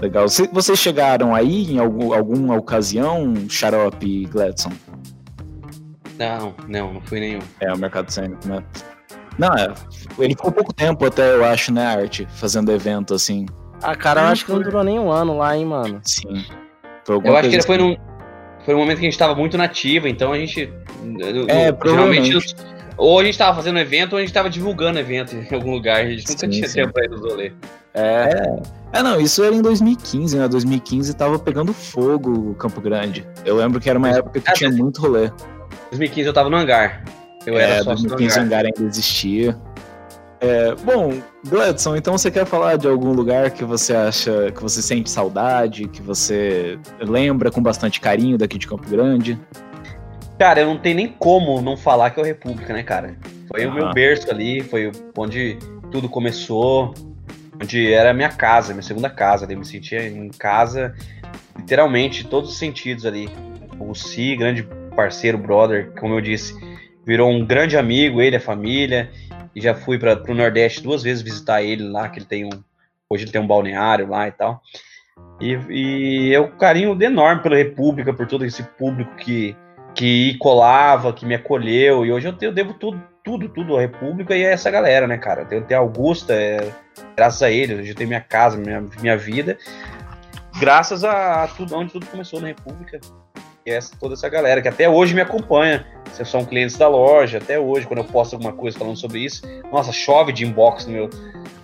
Legal. 0.00 0.26
Vocês 0.52 0.78
chegaram 0.78 1.34
aí 1.34 1.72
em 1.72 1.78
algum, 1.78 2.14
alguma 2.14 2.56
ocasião, 2.56 3.34
Xarope 3.48 4.06
e 4.06 4.24
Gladson? 4.26 4.72
Não, 6.18 6.54
não, 6.68 6.94
não 6.94 7.00
fui 7.02 7.20
nenhum. 7.20 7.40
É, 7.60 7.72
o 7.72 7.78
mercado 7.78 8.10
cênico, 8.10 8.46
né? 8.48 8.64
Não, 9.38 9.48
é, 9.54 9.72
ele 10.18 10.34
ficou 10.34 10.52
pouco 10.52 10.72
tempo 10.72 11.04
até, 11.06 11.34
eu 11.34 11.44
acho, 11.44 11.72
né, 11.72 11.86
Arte, 11.86 12.26
fazendo 12.30 12.70
evento 12.72 13.14
assim. 13.14 13.46
Ah, 13.82 13.94
cara, 13.94 14.22
eu 14.22 14.26
acho 14.26 14.44
que 14.44 14.52
não 14.52 14.60
durou 14.60 14.84
nem 14.84 14.98
um 14.98 15.10
ano 15.10 15.38
lá, 15.38 15.56
hein, 15.56 15.64
mano. 15.64 16.00
Sim. 16.04 16.44
Eu 17.08 17.36
acho 17.36 17.48
que 17.48 17.56
ele 17.56 17.62
foi 17.62 17.78
num, 17.78 17.96
foi 18.64 18.74
um 18.74 18.78
momento 18.78 18.98
que 18.98 19.06
a 19.06 19.10
gente 19.10 19.18
tava 19.18 19.34
muito 19.34 19.56
nativa, 19.56 20.08
então 20.08 20.32
a 20.32 20.38
gente. 20.38 20.72
É, 21.48 21.88
geralmente 21.88 22.54
ou 23.00 23.18
a 23.18 23.24
gente 23.24 23.38
tava 23.38 23.56
fazendo 23.56 23.78
evento 23.78 24.12
ou 24.12 24.18
a 24.18 24.20
gente 24.20 24.32
tava 24.32 24.50
divulgando 24.50 24.98
evento 24.98 25.34
em 25.34 25.54
algum 25.54 25.72
lugar. 25.72 26.04
A 26.04 26.10
gente 26.10 26.28
nunca 26.28 26.40
sim, 26.40 26.50
tinha 26.50 26.68
sim. 26.68 26.74
tempo 26.74 26.92
pra 26.92 27.04
ir 27.04 27.08
nos 27.08 27.20
rolê. 27.22 27.52
É. 27.94 28.02
é. 28.02 28.80
É, 28.92 29.02
não, 29.02 29.20
isso 29.20 29.42
era 29.42 29.54
em 29.54 29.62
2015, 29.62 30.36
né? 30.36 30.48
2015 30.48 31.14
tava 31.14 31.38
pegando 31.38 31.72
fogo 31.72 32.50
o 32.50 32.54
Campo 32.56 32.80
Grande. 32.80 33.26
Eu 33.44 33.56
lembro 33.56 33.80
que 33.80 33.88
era 33.88 33.98
uma 33.98 34.10
época 34.10 34.40
que 34.40 34.52
tinha 34.52 34.70
muito 34.70 35.00
rolê. 35.00 35.30
2015 35.90 36.26
eu 36.26 36.32
tava 36.32 36.50
no 36.50 36.56
hangar. 36.56 37.04
Eu 37.46 37.56
é, 37.56 37.62
era 37.62 37.84
só 37.84 37.94
2015 37.94 38.38
o 38.38 38.42
hangar 38.42 38.64
ainda 38.66 38.82
existia. 38.82 39.56
É, 40.40 40.74
bom, 40.76 41.20
Gladson, 41.46 41.96
então 41.96 42.16
você 42.16 42.30
quer 42.30 42.46
falar 42.46 42.76
de 42.76 42.88
algum 42.88 43.12
lugar 43.12 43.50
que 43.50 43.62
você 43.62 43.94
acha 43.94 44.50
que 44.50 44.62
você 44.62 44.80
sente 44.80 45.10
saudade, 45.10 45.86
que 45.86 46.00
você 46.00 46.78
lembra 46.98 47.50
com 47.50 47.62
bastante 47.62 48.00
carinho 48.00 48.38
daqui 48.38 48.56
de 48.56 48.66
Campo 48.66 48.88
Grande? 48.88 49.38
Cara, 50.38 50.60
eu 50.60 50.66
não 50.66 50.78
tenho 50.78 50.96
nem 50.96 51.08
como 51.08 51.60
não 51.60 51.76
falar 51.76 52.10
que 52.10 52.18
é 52.18 52.22
o 52.22 52.26
República, 52.26 52.72
né, 52.72 52.82
cara? 52.82 53.16
Foi 53.46 53.66
o 53.66 53.74
meu 53.74 53.92
berço 53.92 54.30
ali, 54.30 54.62
foi 54.62 54.90
onde 55.14 55.58
tudo 55.90 56.08
começou, 56.08 56.94
onde 57.60 57.92
era 57.92 58.10
a 58.10 58.14
minha 58.14 58.30
casa, 58.30 58.72
minha 58.72 58.82
segunda 58.82 59.10
casa. 59.10 59.46
Eu 59.46 59.58
me 59.58 59.66
sentia 59.66 60.08
em 60.08 60.30
casa, 60.30 60.94
literalmente, 61.54 62.26
todos 62.26 62.50
os 62.52 62.58
sentidos 62.58 63.04
ali. 63.04 63.28
O 63.78 63.94
Si, 63.94 64.34
grande 64.36 64.66
parceiro, 64.96 65.36
brother, 65.36 65.90
como 65.98 66.14
eu 66.14 66.20
disse, 66.22 66.54
virou 67.04 67.30
um 67.30 67.44
grande 67.44 67.76
amigo, 67.76 68.22
ele, 68.22 68.36
a 68.36 68.40
família. 68.40 69.10
E 69.54 69.60
já 69.60 69.74
fui 69.74 69.98
para 69.98 70.20
o 70.28 70.34
Nordeste 70.34 70.82
duas 70.82 71.02
vezes 71.02 71.22
visitar 71.22 71.62
ele 71.62 71.88
lá, 71.88 72.08
que 72.08 72.18
ele 72.18 72.26
tem 72.26 72.44
um. 72.44 72.62
Hoje 73.08 73.24
ele 73.24 73.32
tem 73.32 73.40
um 73.40 73.46
balneário 73.46 74.08
lá 74.08 74.28
e 74.28 74.32
tal. 74.32 74.62
E, 75.40 75.58
e 75.68 76.32
eu 76.32 76.48
carinho 76.52 77.00
enorme 77.02 77.42
pela 77.42 77.56
República, 77.56 78.12
por 78.12 78.26
todo 78.26 78.44
esse 78.44 78.62
público 78.62 79.14
que, 79.16 79.56
que 79.94 80.36
colava, 80.38 81.12
que 81.12 81.26
me 81.26 81.34
acolheu. 81.34 82.06
E 82.06 82.12
hoje 82.12 82.28
eu, 82.28 82.36
eu 82.40 82.52
devo 82.52 82.74
tudo, 82.74 83.02
tudo, 83.24 83.48
tudo 83.48 83.76
à 83.76 83.80
República 83.80 84.36
e 84.36 84.46
a 84.46 84.50
essa 84.50 84.70
galera, 84.70 85.06
né, 85.06 85.18
cara? 85.18 85.44
Tem, 85.44 85.62
tem 85.62 85.76
Augusta, 85.76 86.34
é, 86.34 86.72
graças 87.16 87.42
a 87.42 87.50
ele, 87.50 87.74
hoje 87.74 87.90
eu 87.90 87.94
tenho 87.94 88.08
minha 88.08 88.20
casa, 88.20 88.56
minha, 88.56 88.84
minha 89.00 89.16
vida. 89.16 89.58
Graças 90.60 91.04
a 91.04 91.48
tudo, 91.48 91.74
onde 91.74 91.92
tudo 91.92 92.06
começou 92.06 92.40
na 92.40 92.48
República 92.48 93.00
e 93.64 93.70
essa, 93.70 93.94
toda 93.98 94.14
essa 94.14 94.28
galera 94.28 94.62
que 94.62 94.68
até 94.68 94.88
hoje 94.88 95.14
me 95.14 95.20
acompanha. 95.20 95.86
Vocês 96.10 96.28
são 96.28 96.44
clientes 96.44 96.76
da 96.76 96.88
loja, 96.88 97.38
até 97.38 97.58
hoje, 97.58 97.86
quando 97.86 97.98
eu 97.98 98.04
posto 98.04 98.34
alguma 98.34 98.52
coisa 98.52 98.78
falando 98.78 98.96
sobre 98.96 99.20
isso, 99.20 99.42
nossa, 99.70 99.92
chove 99.92 100.32
de 100.32 100.44
inbox 100.44 100.86
no 100.86 100.92
meu, 100.92 101.10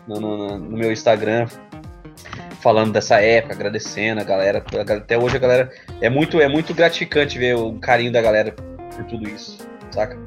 no, 0.07 0.21
no, 0.21 0.59
no 0.59 0.77
meu 0.77 0.93
Instagram 0.93 1.47
falando 2.61 2.93
dessa 2.93 3.21
época, 3.21 3.55
agradecendo 3.55 4.21
a 4.21 4.25
galera. 4.25 4.65
Até 4.99 5.17
hoje 5.17 5.37
a 5.37 5.39
galera. 5.39 5.71
É 6.01 6.11
muito, 6.11 6.41
é 6.41 6.49
muito 6.49 6.75
gratificante 6.75 7.39
ver 7.39 7.55
o 7.55 7.75
carinho 7.79 8.11
da 8.11 8.21
galera 8.21 8.53
por 8.53 9.05
tudo 9.05 9.29
isso, 9.29 9.59
saca? 9.91 10.19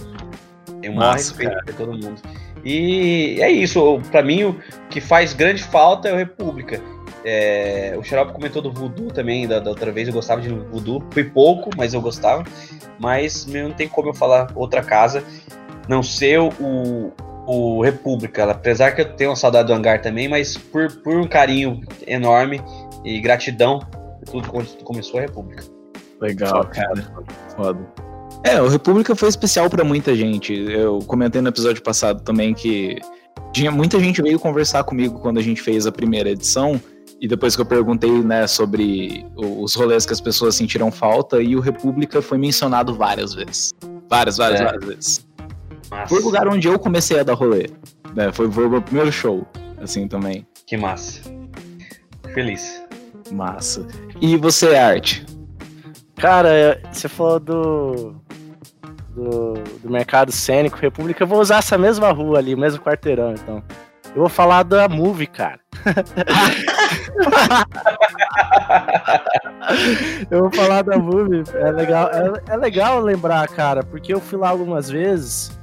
Tem 0.82 0.90
um 0.90 1.00
respeito 1.00 1.54
por 1.66 1.76
todo 1.76 1.92
mundo. 1.92 2.22
E 2.64 3.38
é 3.42 3.50
isso, 3.50 4.02
para 4.12 4.22
mim 4.22 4.44
o 4.44 4.60
que 4.90 5.02
faz 5.02 5.34
grande 5.34 5.64
falta 5.64 6.10
é 6.10 6.14
o 6.14 6.18
República. 6.18 6.82
É, 7.24 7.96
o 7.98 8.04
Xarope 8.04 8.34
comentou 8.34 8.62
do 8.62 8.72
Voodoo 8.72 9.08
também, 9.08 9.48
da, 9.48 9.60
da, 9.60 9.70
outra 9.70 9.92
vez 9.92 10.08
eu 10.08 10.14
gostava 10.14 10.42
de 10.42 10.50
Voodoo, 10.50 11.04
foi 11.12 11.24
pouco, 11.24 11.70
mas 11.76 11.94
eu 11.94 12.02
gostava. 12.02 12.44
Mas 13.00 13.46
não 13.46 13.72
tem 13.72 13.88
como 13.88 14.10
eu 14.10 14.14
falar 14.14 14.52
outra 14.56 14.82
casa, 14.82 15.24
não 15.88 16.02
ser 16.02 16.40
o, 16.40 17.12
o 17.46 17.82
República. 17.82 18.50
Apesar 18.52 18.92
que 18.92 19.02
eu 19.02 19.14
tenho 19.14 19.32
uma 19.32 19.36
saudade 19.36 19.68
do 19.68 19.74
hangar 19.74 20.02
também, 20.02 20.28
mas 20.28 20.58
por, 20.58 20.92
por 21.02 21.16
um 21.16 21.28
carinho 21.28 21.82
enorme 22.06 22.62
e 23.04 23.20
gratidão 23.20 23.80
por 23.80 24.32
tudo 24.32 24.50
quando 24.50 24.84
começou 24.84 25.20
a 25.20 25.24
República. 25.24 25.64
Legal, 26.22 26.66
cara. 26.66 27.12
Foda. 27.56 27.80
É, 28.44 28.62
o 28.62 28.68
República 28.68 29.16
foi 29.16 29.30
especial 29.30 29.70
para 29.70 29.84
muita 29.84 30.16
gente. 30.16 30.54
Eu 30.54 31.00
comentei 31.00 31.42
no 31.42 31.50
episódio 31.50 31.82
passado 31.82 32.22
também 32.22 32.54
que 32.54 32.98
tinha 33.52 33.72
muita 33.72 34.00
gente 34.00 34.22
veio 34.22 34.40
conversar 34.40 34.84
comigo 34.84 35.20
quando 35.20 35.40
a 35.40 35.42
gente 35.42 35.62
fez 35.62 35.88
a 35.88 35.92
primeira 35.92 36.30
edição 36.30 36.80
e 37.20 37.28
depois 37.28 37.56
que 37.56 37.62
eu 37.62 37.66
perguntei, 37.66 38.24
né, 38.24 38.48
sobre 38.48 39.26
os 39.36 39.76
rolês 39.76 40.06
que 40.06 40.14
as 40.14 40.22
pessoas 40.22 40.56
sentiram 40.56 40.92
falta, 40.92 41.42
e 41.42 41.56
o 41.56 41.60
República 41.60 42.22
foi 42.22 42.38
mencionado 42.38 42.94
várias 42.96 43.34
vezes. 43.34 43.74
Várias, 44.10 44.38
várias, 44.38 44.62
é. 44.62 44.64
várias 44.64 44.86
vezes. 44.86 45.28
Massa. 45.90 46.08
Foi 46.08 46.22
o 46.22 46.26
lugar 46.26 46.48
onde 46.48 46.68
eu 46.68 46.80
comecei 46.80 47.20
a 47.20 47.24
dar 47.24 47.34
rolê. 47.34 47.70
Né? 48.16 48.32
Foi, 48.32 48.50
foi 48.50 48.68
o 48.68 48.70
meu 48.70 48.82
primeiro 48.82 49.12
show, 49.12 49.46
assim, 49.82 50.08
também. 50.08 50.48
Que 50.66 50.78
massa. 50.78 51.22
Feliz. 52.34 52.84
Massa. 53.32 53.86
E 54.22 54.38
você, 54.38 54.76
Arte? 54.76 55.26
Cara, 56.16 56.82
você 56.92 57.08
falou 57.08 57.40
do, 57.40 58.16
do, 59.10 59.54
do 59.84 59.90
mercado 59.90 60.32
cênico, 60.32 60.78
República. 60.78 61.24
Eu 61.24 61.28
vou 61.28 61.40
usar 61.40 61.58
essa 61.58 61.78
mesma 61.78 62.12
rua 62.12 62.40
ali, 62.40 62.54
o 62.54 62.58
mesmo 62.58 62.82
quarteirão, 62.82 63.34
então. 63.34 63.64
Eu 64.16 64.22
vou 64.22 64.30
falar 64.30 64.64
da 64.64 64.89
Movie, 64.89 65.28
cara. 65.28 65.60
eu 70.32 70.39
vou 70.41 70.51
falar 70.51 70.82
da 70.82 70.97
Movie. 70.97 71.43
É 71.53 71.72
legal, 71.72 72.10
é, 72.12 72.53
é, 72.53 72.57
legal 72.57 72.99
lembrar, 72.99 73.47
cara, 73.47 73.84
porque 73.84 74.14
eu 74.14 74.20
fui 74.20 74.38
lá 74.38 74.49
algumas 74.49 74.89
vezes. 74.89 75.57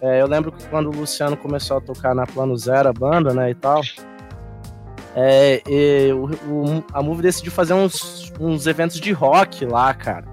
É, 0.00 0.20
eu 0.20 0.26
lembro 0.26 0.50
que 0.50 0.66
quando 0.68 0.90
o 0.90 0.96
Luciano 0.96 1.36
começou 1.36 1.76
a 1.76 1.80
tocar 1.80 2.12
na 2.14 2.26
Plano 2.26 2.56
Zero, 2.56 2.88
a 2.88 2.92
banda, 2.92 3.34
né, 3.34 3.50
e 3.50 3.54
tal. 3.54 3.82
É, 5.14 5.62
e 5.68 6.12
o, 6.12 6.24
o, 6.50 6.84
a 6.92 7.02
Movie 7.02 7.22
decidiu 7.22 7.52
fazer 7.52 7.74
uns, 7.74 8.32
uns 8.40 8.66
eventos 8.66 8.98
de 8.98 9.12
rock 9.12 9.64
lá, 9.64 9.94
cara. 9.94 10.24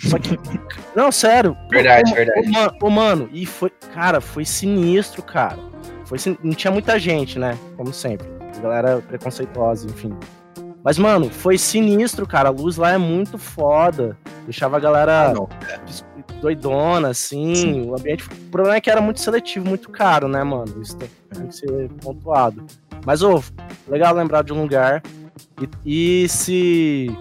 Só 0.00 0.18
que. 0.18 0.38
Não, 0.94 1.10
sério. 1.12 1.56
Verdade, 1.70 2.12
verdade. 2.12 2.50
Ô, 2.82 2.90
mano, 2.90 3.30
e 3.32 3.46
foi. 3.46 3.70
Cara, 3.94 4.20
foi 4.20 4.44
sinistro, 4.44 5.22
cara. 5.22 5.58
Foi, 6.10 6.18
não 6.42 6.52
tinha 6.52 6.70
muita 6.70 6.98
gente, 6.98 7.38
né? 7.38 7.56
Como 7.76 7.92
sempre 7.94 8.40
galera 8.60 9.02
preconceituosa, 9.06 9.86
enfim. 9.86 10.14
Mas, 10.82 10.98
mano, 10.98 11.28
foi 11.28 11.58
sinistro, 11.58 12.26
cara. 12.26 12.48
A 12.48 12.52
luz 12.52 12.76
lá 12.76 12.92
é 12.92 12.98
muito 12.98 13.36
foda. 13.36 14.16
Deixava 14.44 14.76
a 14.76 14.80
galera 14.80 15.32
ah, 15.32 16.34
doidona, 16.40 17.08
assim. 17.08 17.54
Sim. 17.54 17.90
O 17.90 17.94
ambiente. 17.94 18.24
O 18.24 18.50
problema 18.50 18.76
é 18.76 18.80
que 18.80 18.90
era 18.90 19.00
muito 19.00 19.20
seletivo, 19.20 19.68
muito 19.68 19.90
caro, 19.90 20.26
né, 20.26 20.42
mano? 20.42 20.80
Isso 20.80 20.96
tem, 20.96 21.08
tem 21.32 21.46
que 21.46 21.54
ser 21.54 21.88
pontuado. 22.02 22.64
Mas, 23.04 23.22
ô, 23.22 23.42
legal 23.88 24.14
lembrar 24.14 24.42
de 24.42 24.52
um 24.52 24.62
lugar. 24.62 25.02
E, 25.84 26.24
e 26.24 26.28
se 26.28 27.14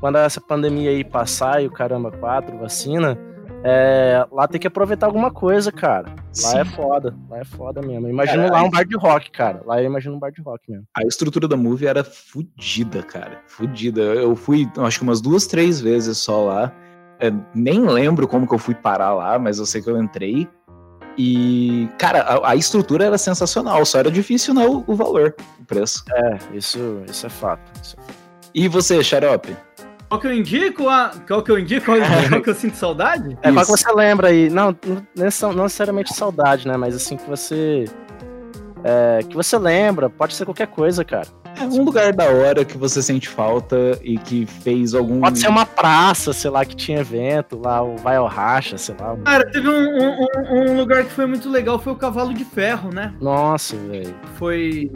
quando 0.00 0.16
essa 0.16 0.40
pandemia 0.40 0.90
aí 0.90 1.02
passar 1.02 1.62
e 1.62 1.66
o 1.66 1.70
caramba, 1.70 2.10
quatro, 2.10 2.58
vacina, 2.58 3.18
é, 3.64 4.26
lá 4.30 4.46
tem 4.46 4.60
que 4.60 4.66
aproveitar 4.66 5.06
alguma 5.06 5.30
coisa, 5.30 5.72
cara. 5.72 6.08
Lá 6.08 6.32
Sim. 6.32 6.58
é 6.58 6.64
foda. 6.64 7.14
Lá 7.28 7.38
é 7.38 7.44
foda 7.44 7.82
mesmo. 7.82 8.08
Imagina 8.08 8.50
lá 8.50 8.62
um 8.62 8.70
bar 8.70 8.84
de 8.84 8.96
rock, 8.96 9.30
cara. 9.30 9.62
Lá 9.64 9.80
eu 9.80 9.86
imagino 9.86 10.16
um 10.16 10.18
bar 10.18 10.30
de 10.30 10.40
rock 10.42 10.70
mesmo. 10.70 10.86
A 10.96 11.02
estrutura 11.02 11.48
da 11.48 11.56
movie 11.56 11.86
era 11.86 12.04
fodida, 12.04 13.02
cara. 13.02 13.40
Fodida. 13.46 14.00
Eu 14.00 14.36
fui, 14.36 14.70
acho 14.78 14.98
que 14.98 15.04
umas 15.04 15.20
duas, 15.20 15.46
três 15.46 15.80
vezes 15.80 16.18
só 16.18 16.44
lá. 16.44 16.72
É, 17.18 17.32
nem 17.54 17.80
lembro 17.86 18.28
como 18.28 18.46
que 18.46 18.54
eu 18.54 18.58
fui 18.58 18.74
parar 18.74 19.14
lá, 19.14 19.38
mas 19.38 19.58
eu 19.58 19.66
sei 19.66 19.80
que 19.80 19.90
eu 19.90 20.00
entrei. 20.00 20.48
E, 21.18 21.88
cara, 21.98 22.20
a, 22.20 22.50
a 22.50 22.56
estrutura 22.56 23.06
era 23.06 23.16
sensacional, 23.16 23.84
só 23.86 23.98
era 23.98 24.10
difícil, 24.10 24.52
né, 24.52 24.66
o, 24.66 24.84
o 24.86 24.94
valor, 24.94 25.34
o 25.58 25.64
preço. 25.64 26.04
É, 26.12 26.38
isso, 26.52 27.02
isso 27.08 27.24
é 27.24 27.30
fato. 27.30 27.72
Isso 27.82 27.96
é 27.98 28.02
fato. 28.02 28.26
E 28.54 28.68
você, 28.68 29.02
Xarope? 29.02 29.56
Qual 30.08 30.20
que 30.20 30.26
eu 30.26 30.34
indico? 30.34 30.88
A... 30.88 31.10
Qual 31.26 31.42
que 31.42 31.50
eu 31.50 31.58
indico? 31.58 31.86
Qual, 31.86 31.98
qual 32.28 32.42
que 32.42 32.50
eu 32.50 32.54
sinto 32.54 32.76
saudade? 32.76 33.36
É, 33.42 33.52
qual 33.52 33.64
que 33.64 33.70
você 33.70 33.92
lembra 33.92 34.28
aí? 34.28 34.48
Não, 34.48 34.76
não 35.16 35.64
necessariamente 35.64 36.14
saudade, 36.14 36.66
né? 36.66 36.76
Mas 36.76 36.94
assim, 36.94 37.16
que 37.16 37.28
você. 37.28 37.84
É, 38.84 39.20
que 39.28 39.34
você 39.34 39.58
lembra, 39.58 40.08
pode 40.08 40.34
ser 40.34 40.44
qualquer 40.44 40.68
coisa, 40.68 41.04
cara. 41.04 41.26
É 41.58 41.64
um 41.64 41.82
lugar 41.82 42.12
da 42.12 42.26
hora 42.26 42.64
que 42.64 42.76
você 42.76 43.02
sente 43.02 43.28
falta 43.28 43.98
e 44.02 44.18
que 44.18 44.46
fez 44.46 44.94
algum. 44.94 45.20
Pode 45.20 45.38
ser 45.38 45.48
uma 45.48 45.66
praça, 45.66 46.32
sei 46.32 46.50
lá, 46.50 46.64
que 46.64 46.76
tinha 46.76 47.00
evento, 47.00 47.58
lá, 47.58 47.82
o 47.82 47.96
Vai 47.96 48.16
ao 48.16 48.26
Racha, 48.26 48.76
sei 48.76 48.94
lá. 49.00 49.16
Cara, 49.24 49.50
teve 49.50 49.66
um, 49.66 49.72
um, 49.72 50.26
um 50.50 50.76
lugar 50.76 51.02
que 51.04 51.10
foi 51.10 51.26
muito 51.26 51.50
legal, 51.50 51.78
foi 51.78 51.94
o 51.94 51.96
Cavalo 51.96 52.34
de 52.34 52.44
Ferro, 52.44 52.92
né? 52.92 53.12
Nossa, 53.20 53.74
velho. 53.76 54.14
Foi. 54.34 54.92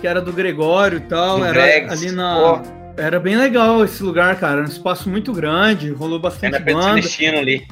Que 0.00 0.06
era 0.06 0.20
do 0.20 0.32
Gregório 0.32 0.98
e 0.98 1.02
tal, 1.02 1.44
era 1.44 1.92
ali 1.92 2.10
na. 2.10 2.38
Oh 2.38 2.83
era 2.96 3.18
bem 3.18 3.36
legal 3.36 3.84
esse 3.84 4.02
lugar, 4.02 4.38
cara. 4.38 4.54
Era 4.54 4.62
um 4.62 4.70
espaço 4.70 5.08
muito 5.08 5.32
grande, 5.32 5.90
rolou 5.90 6.18
bastante 6.18 6.56
era 6.56 6.64
banda. 6.64 7.02
Celestino 7.02 7.38
ali. 7.38 7.66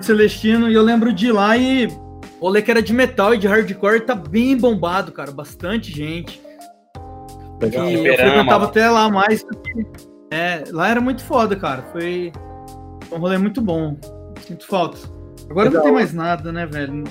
Celestino, 0.00 0.68
e 0.68 0.74
eu 0.74 0.82
lembro 0.82 1.12
de 1.12 1.28
ir 1.28 1.32
lá 1.32 1.56
e 1.56 1.86
o 1.86 2.46
rolê 2.46 2.62
que 2.62 2.70
era 2.70 2.82
de 2.82 2.92
metal 2.92 3.34
e 3.34 3.38
de 3.38 3.46
hardcore 3.46 4.00
tá 4.00 4.14
bem 4.14 4.56
bombado, 4.56 5.12
cara. 5.12 5.30
Bastante 5.30 5.92
gente. 5.92 6.40
Legal. 7.60 7.90
E 7.90 8.06
eu 8.06 8.16
frequentava 8.16 8.64
até 8.66 8.88
lá 8.88 9.10
mais. 9.10 9.44
É, 10.30 10.64
lá 10.70 10.88
era 10.88 11.00
muito 11.00 11.22
foda, 11.22 11.56
cara. 11.56 11.82
Foi 11.92 12.32
um 13.12 13.18
rolê 13.18 13.38
muito 13.38 13.60
bom. 13.60 13.96
Sinto 14.46 14.66
falta. 14.66 14.98
Agora 15.50 15.68
Legal. 15.68 15.82
não 15.82 15.82
tem 15.82 15.92
mais 15.92 16.12
nada, 16.12 16.52
né, 16.52 16.66
velho? 16.66 17.04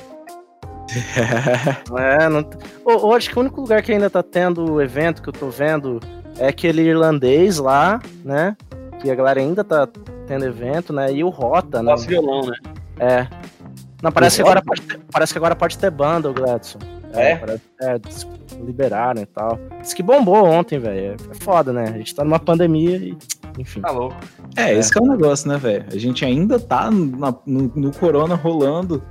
é, 1.98 2.30
não. 2.30 2.50
Oh, 2.86 3.14
acho 3.14 3.30
que 3.30 3.38
o 3.38 3.42
único 3.42 3.62
lugar 3.62 3.82
que 3.82 3.92
ainda 3.92 4.10
tá 4.10 4.24
tendo 4.24 4.82
evento 4.82 5.22
que 5.22 5.30
eu 5.30 5.34
tô 5.34 5.50
vendo 5.50 6.00
é 6.38 6.48
aquele 6.48 6.82
irlandês 6.82 7.58
lá, 7.58 8.02
né? 8.24 8.56
Que 9.02 9.10
a 9.10 9.16
galera 9.16 9.40
ainda 9.40 9.64
tá 9.64 9.88
tendo 10.28 10.46
evento, 10.46 10.94
né? 10.94 11.12
E 11.12 11.24
o 11.24 11.30
Rota, 11.30 11.82
né? 11.82 11.96
Violão, 12.08 12.48
né? 12.48 12.58
É. 13.00 13.28
Não, 14.02 14.12
parece 14.12 14.38
que, 14.38 14.42
agora 14.42 14.62
pode 14.62 14.82
ter, 14.82 15.00
parece 15.12 15.34
que 15.34 15.38
agora 15.38 15.56
pode 15.56 15.78
ter 15.78 15.92
banda, 15.92 16.30
o 16.30 16.34
Gladson. 16.34 16.80
É? 17.14 17.32
É, 17.32 17.36
parece, 17.36 17.64
é 17.82 18.00
liberaram 18.64 19.22
e 19.22 19.26
tal. 19.26 19.60
Isso 19.82 19.96
que 19.96 20.04
bombou 20.04 20.46
ontem, 20.46 20.80
velho. 20.80 21.16
É 21.30 21.34
foda, 21.36 21.74
né? 21.74 21.86
A 21.86 21.98
gente 21.98 22.14
tá 22.14 22.24
numa 22.24 22.40
pandemia 22.40 22.98
e. 22.98 23.18
Enfim. 23.58 23.82
Tá 23.82 23.92
louco. 23.92 24.16
É, 24.56 24.72
é. 24.72 24.78
esse 24.78 24.98
é 24.98 25.02
o 25.02 25.08
negócio, 25.08 25.50
né, 25.50 25.58
velho? 25.58 25.86
A 25.92 25.98
gente 25.98 26.24
ainda 26.24 26.60
tá 26.60 26.90
na, 26.92 27.36
no, 27.46 27.72
no 27.76 27.92
corona 27.92 28.36
rolando 28.36 29.04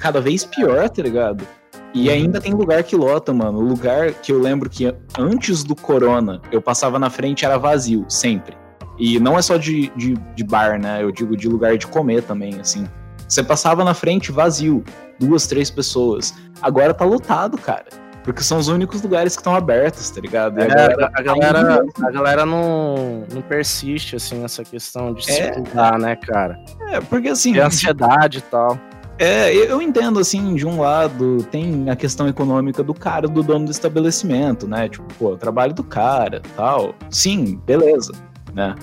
cada 0.00 0.20
vez 0.20 0.44
pior, 0.44 0.88
tá 0.88 1.02
ligado? 1.02 1.46
E 1.94 2.08
uhum. 2.08 2.14
ainda 2.14 2.40
tem 2.40 2.52
lugar 2.52 2.82
que 2.82 2.96
lota, 2.96 3.32
mano. 3.32 3.58
O 3.58 3.62
lugar 3.62 4.12
que 4.12 4.32
eu 4.32 4.38
lembro 4.38 4.70
que 4.70 4.94
antes 5.18 5.62
do 5.62 5.74
corona 5.74 6.40
eu 6.50 6.60
passava 6.62 6.98
na 6.98 7.10
frente 7.10 7.44
era 7.44 7.58
vazio, 7.58 8.04
sempre. 8.08 8.56
E 8.98 9.18
não 9.18 9.38
é 9.38 9.42
só 9.42 9.56
de, 9.56 9.88
de, 9.96 10.14
de 10.34 10.44
bar, 10.44 10.80
né? 10.80 11.02
Eu 11.02 11.10
digo 11.10 11.36
de 11.36 11.48
lugar 11.48 11.76
de 11.76 11.86
comer 11.86 12.22
também, 12.22 12.60
assim. 12.60 12.86
Você 13.28 13.42
passava 13.42 13.84
na 13.84 13.94
frente 13.94 14.30
vazio, 14.30 14.84
duas, 15.18 15.46
três 15.46 15.70
pessoas. 15.70 16.34
Agora 16.60 16.92
tá 16.92 17.04
lotado, 17.04 17.56
cara. 17.58 17.86
Porque 18.22 18.42
são 18.42 18.58
os 18.58 18.68
únicos 18.68 19.02
lugares 19.02 19.34
que 19.34 19.40
estão 19.40 19.54
abertos, 19.54 20.08
tá 20.10 20.20
ligado? 20.20 20.60
É, 20.60 20.64
a 20.64 20.68
galera, 20.68 21.10
a 21.14 21.22
galera, 21.22 21.84
a 22.02 22.10
galera 22.10 22.46
não, 22.46 23.24
não 23.32 23.42
persiste, 23.42 24.14
assim, 24.14 24.38
nessa 24.38 24.62
questão 24.62 25.12
de 25.12 25.28
é, 25.28 25.32
se 25.32 25.52
cuidar, 25.52 25.98
né, 25.98 26.14
cara? 26.14 26.56
É, 26.88 27.00
porque 27.00 27.28
assim. 27.28 27.52
De 27.52 27.60
ansiedade 27.60 28.38
e 28.38 28.42
tal. 28.42 28.78
É, 29.24 29.54
eu 29.54 29.80
entendo, 29.80 30.18
assim, 30.18 30.56
de 30.56 30.66
um 30.66 30.80
lado, 30.80 31.44
tem 31.44 31.88
a 31.88 31.94
questão 31.94 32.26
econômica 32.26 32.82
do 32.82 32.92
cara, 32.92 33.28
do 33.28 33.40
dono 33.40 33.66
do 33.66 33.70
estabelecimento, 33.70 34.66
né? 34.66 34.88
Tipo, 34.88 35.06
pô, 35.14 35.28
o 35.34 35.36
trabalho 35.36 35.72
do 35.72 35.84
cara 35.84 36.42
tal. 36.56 36.92
Sim, 37.08 37.56
beleza, 37.64 38.12
né? 38.52 38.74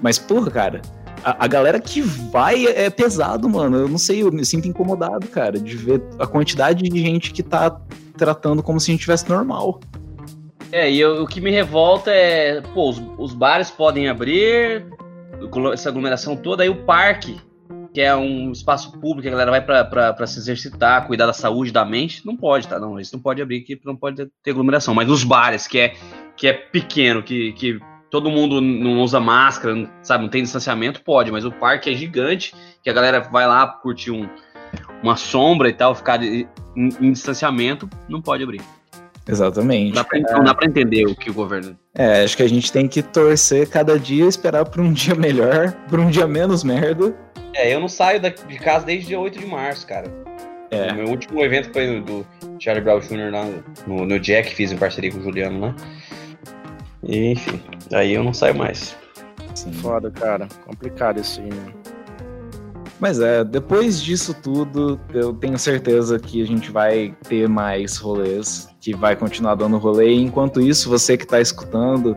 Mas, 0.00 0.16
porra, 0.16 0.48
cara, 0.48 0.82
a, 1.24 1.44
a, 1.44 1.48
galera 1.48 1.80
que 1.80 2.02
vai 2.02 2.66
é 2.66 2.88
pesado, 2.88 3.48
mano. 3.48 3.78
Eu 3.78 3.88
não 3.88 3.98
sei, 3.98 4.22
eu 4.22 4.30
me 4.30 4.44
sinto 4.44 4.68
incomodado, 4.68 5.26
cara, 5.26 5.58
de 5.58 5.76
ver 5.76 6.00
a 6.20 6.26
quantidade 6.26 6.88
de 6.88 7.00
gente 7.00 7.32
que 7.32 7.42
tá 7.42 7.76
tratando 8.16 8.62
como 8.62 8.78
se 8.78 8.92
a 8.92 8.94
gente 8.94 9.00
tivesse 9.00 9.28
normal. 9.28 9.80
É, 10.70 10.88
e 10.88 11.00
eu, 11.00 11.24
o 11.24 11.26
que 11.26 11.40
me 11.40 11.50
revolta 11.50 12.12
é, 12.12 12.60
pô, 12.60 12.90
os, 12.90 13.02
os 13.18 13.34
bares 13.34 13.72
podem 13.72 14.08
abrir, 14.08 14.86
essa 15.72 15.88
aglomeração 15.88 16.36
toda, 16.36 16.62
aí 16.62 16.68
o 16.68 16.84
parque, 16.84 17.40
que 17.92 18.00
é 18.00 18.14
um 18.14 18.52
espaço 18.52 18.92
público, 19.00 19.26
a 19.26 19.30
galera 19.30 19.50
vai 19.50 19.60
para 19.60 20.26
se 20.26 20.38
exercitar, 20.38 21.06
cuidar 21.06 21.26
da 21.26 21.32
saúde, 21.32 21.72
da 21.72 21.84
mente, 21.84 22.24
não 22.24 22.36
pode, 22.36 22.68
tá? 22.68 22.78
Não, 22.78 22.98
isso 23.00 23.14
não 23.14 23.22
pode 23.22 23.42
abrir, 23.42 23.62
que 23.62 23.80
não 23.84 23.96
pode 23.96 24.30
ter, 24.42 24.50
aglomeração. 24.50 24.94
Mas 24.94 25.10
os 25.10 25.24
bares, 25.24 25.66
que 25.66 25.78
é, 25.78 25.94
que 26.36 26.46
é 26.46 26.52
pequeno, 26.52 27.22
que, 27.22 27.52
que 27.52 27.80
todo 28.10 28.30
mundo 28.30 28.60
não 28.60 29.00
usa 29.00 29.18
máscara, 29.18 29.90
sabe, 30.02 30.24
não 30.24 30.30
tem 30.30 30.42
distanciamento, 30.42 31.02
pode, 31.02 31.32
mas 31.32 31.44
o 31.44 31.50
parque 31.50 31.90
é 31.90 31.94
gigante, 31.94 32.54
que 32.82 32.90
a 32.90 32.92
galera 32.92 33.20
vai 33.20 33.46
lá 33.46 33.66
curtir 33.66 34.12
um, 34.12 34.28
uma 35.02 35.16
sombra 35.16 35.68
e 35.68 35.72
tal, 35.72 35.94
ficar 35.94 36.22
em, 36.22 36.46
em 36.76 37.12
distanciamento, 37.12 37.88
não 38.08 38.22
pode 38.22 38.44
abrir. 38.44 38.62
Exatamente. 39.30 39.94
Dá 39.94 40.04
pra, 40.04 40.18
é. 40.18 40.22
Não 40.22 40.44
dá 40.44 40.54
pra 40.54 40.66
entender 40.66 41.06
o 41.06 41.14
que 41.14 41.30
o 41.30 41.34
governo. 41.34 41.76
É, 41.94 42.24
acho 42.24 42.36
que 42.36 42.42
a 42.42 42.48
gente 42.48 42.72
tem 42.72 42.88
que 42.88 43.02
torcer 43.02 43.68
cada 43.68 43.98
dia, 43.98 44.26
esperar 44.26 44.64
por 44.64 44.80
um 44.80 44.92
dia 44.92 45.14
melhor, 45.14 45.72
por 45.88 46.00
um 46.00 46.10
dia 46.10 46.26
menos 46.26 46.64
merda. 46.64 47.14
É, 47.54 47.74
eu 47.74 47.80
não 47.80 47.88
saio 47.88 48.20
de 48.20 48.58
casa 48.58 48.86
desde 48.86 49.08
dia 49.08 49.20
8 49.20 49.38
de 49.38 49.46
março, 49.46 49.86
cara. 49.86 50.06
É. 50.70 50.92
O 50.92 50.94
meu 50.94 51.08
último 51.08 51.42
evento 51.42 51.72
foi 51.72 52.00
do 52.00 52.24
Charlie 52.60 52.84
Brown 52.84 53.00
Jr. 53.00 53.32
lá 53.32 53.44
no, 53.86 54.06
no 54.06 54.20
Jack, 54.20 54.54
fiz 54.54 54.70
em 54.70 54.76
parceria 54.76 55.10
com 55.10 55.18
o 55.18 55.22
Juliano 55.22 55.60
lá. 55.60 55.74
E, 57.02 57.32
enfim, 57.32 57.60
aí 57.92 58.12
eu 58.12 58.22
não 58.22 58.32
saio 58.32 58.54
mais. 58.54 58.96
Sim. 59.54 59.72
Foda, 59.72 60.10
cara. 60.10 60.46
Complicado 60.64 61.20
isso 61.20 61.40
aí, 61.40 61.50
Mas 63.00 63.18
é, 63.18 63.42
depois 63.42 64.02
disso 64.02 64.34
tudo, 64.34 65.00
eu 65.14 65.32
tenho 65.32 65.58
certeza 65.58 66.18
que 66.18 66.42
a 66.42 66.46
gente 66.46 66.70
vai 66.70 67.16
ter 67.26 67.48
mais 67.48 67.96
rolês, 67.96 68.68
que 68.78 68.94
vai 68.94 69.16
continuar 69.16 69.54
dando 69.54 69.78
rolê. 69.78 70.14
enquanto 70.14 70.60
isso, 70.60 70.90
você 70.90 71.16
que 71.16 71.26
tá 71.26 71.40
escutando, 71.40 72.14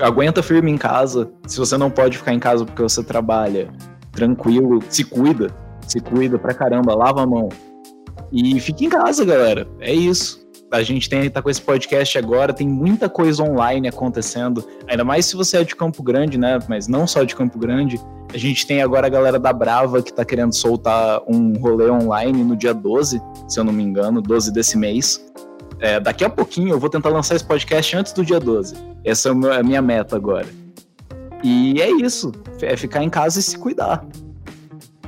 aguenta 0.00 0.42
firme 0.42 0.70
em 0.70 0.76
casa. 0.76 1.32
Se 1.46 1.58
você 1.58 1.78
não 1.78 1.90
pode 1.90 2.18
ficar 2.18 2.34
em 2.34 2.38
casa 2.38 2.66
porque 2.66 2.82
você 2.82 3.02
trabalha, 3.02 3.72
tranquilo, 4.12 4.80
se 4.90 5.02
cuida. 5.02 5.50
Se 5.86 5.98
cuida 5.98 6.38
pra 6.38 6.52
caramba, 6.52 6.94
lava 6.94 7.22
a 7.22 7.26
mão. 7.26 7.48
E 8.30 8.60
fique 8.60 8.84
em 8.84 8.88
casa, 8.90 9.24
galera. 9.24 9.66
É 9.80 9.94
isso 9.94 10.41
a 10.72 10.82
gente 10.82 11.08
tem, 11.08 11.28
tá 11.28 11.42
com 11.42 11.50
esse 11.50 11.60
podcast 11.60 12.16
agora, 12.16 12.52
tem 12.52 12.66
muita 12.66 13.08
coisa 13.08 13.42
online 13.42 13.88
acontecendo, 13.88 14.66
ainda 14.88 15.04
mais 15.04 15.26
se 15.26 15.36
você 15.36 15.58
é 15.58 15.64
de 15.64 15.76
Campo 15.76 16.02
Grande, 16.02 16.38
né? 16.38 16.58
Mas 16.68 16.88
não 16.88 17.06
só 17.06 17.22
de 17.22 17.36
Campo 17.36 17.58
Grande. 17.58 18.00
A 18.32 18.38
gente 18.38 18.66
tem 18.66 18.80
agora 18.80 19.06
a 19.06 19.10
galera 19.10 19.38
da 19.38 19.52
Brava 19.52 20.02
que 20.02 20.10
tá 20.10 20.24
querendo 20.24 20.54
soltar 20.54 21.20
um 21.28 21.52
rolê 21.58 21.90
online 21.90 22.42
no 22.42 22.56
dia 22.56 22.72
12, 22.72 23.20
se 23.46 23.60
eu 23.60 23.64
não 23.64 23.72
me 23.72 23.82
engano, 23.82 24.22
12 24.22 24.50
desse 24.50 24.78
mês. 24.78 25.22
É, 25.78 26.00
daqui 26.00 26.24
a 26.24 26.30
pouquinho 26.30 26.70
eu 26.70 26.78
vou 26.78 26.88
tentar 26.88 27.10
lançar 27.10 27.34
esse 27.34 27.44
podcast 27.44 27.94
antes 27.94 28.12
do 28.14 28.24
dia 28.24 28.40
12. 28.40 28.74
Essa 29.04 29.28
é, 29.28 29.32
é 29.32 29.56
a 29.58 29.62
minha 29.62 29.82
meta 29.82 30.16
agora. 30.16 30.46
E 31.44 31.82
é 31.82 31.90
isso. 31.90 32.32
É 32.62 32.76
ficar 32.76 33.02
em 33.02 33.10
casa 33.10 33.38
e 33.38 33.42
se 33.42 33.58
cuidar. 33.58 34.06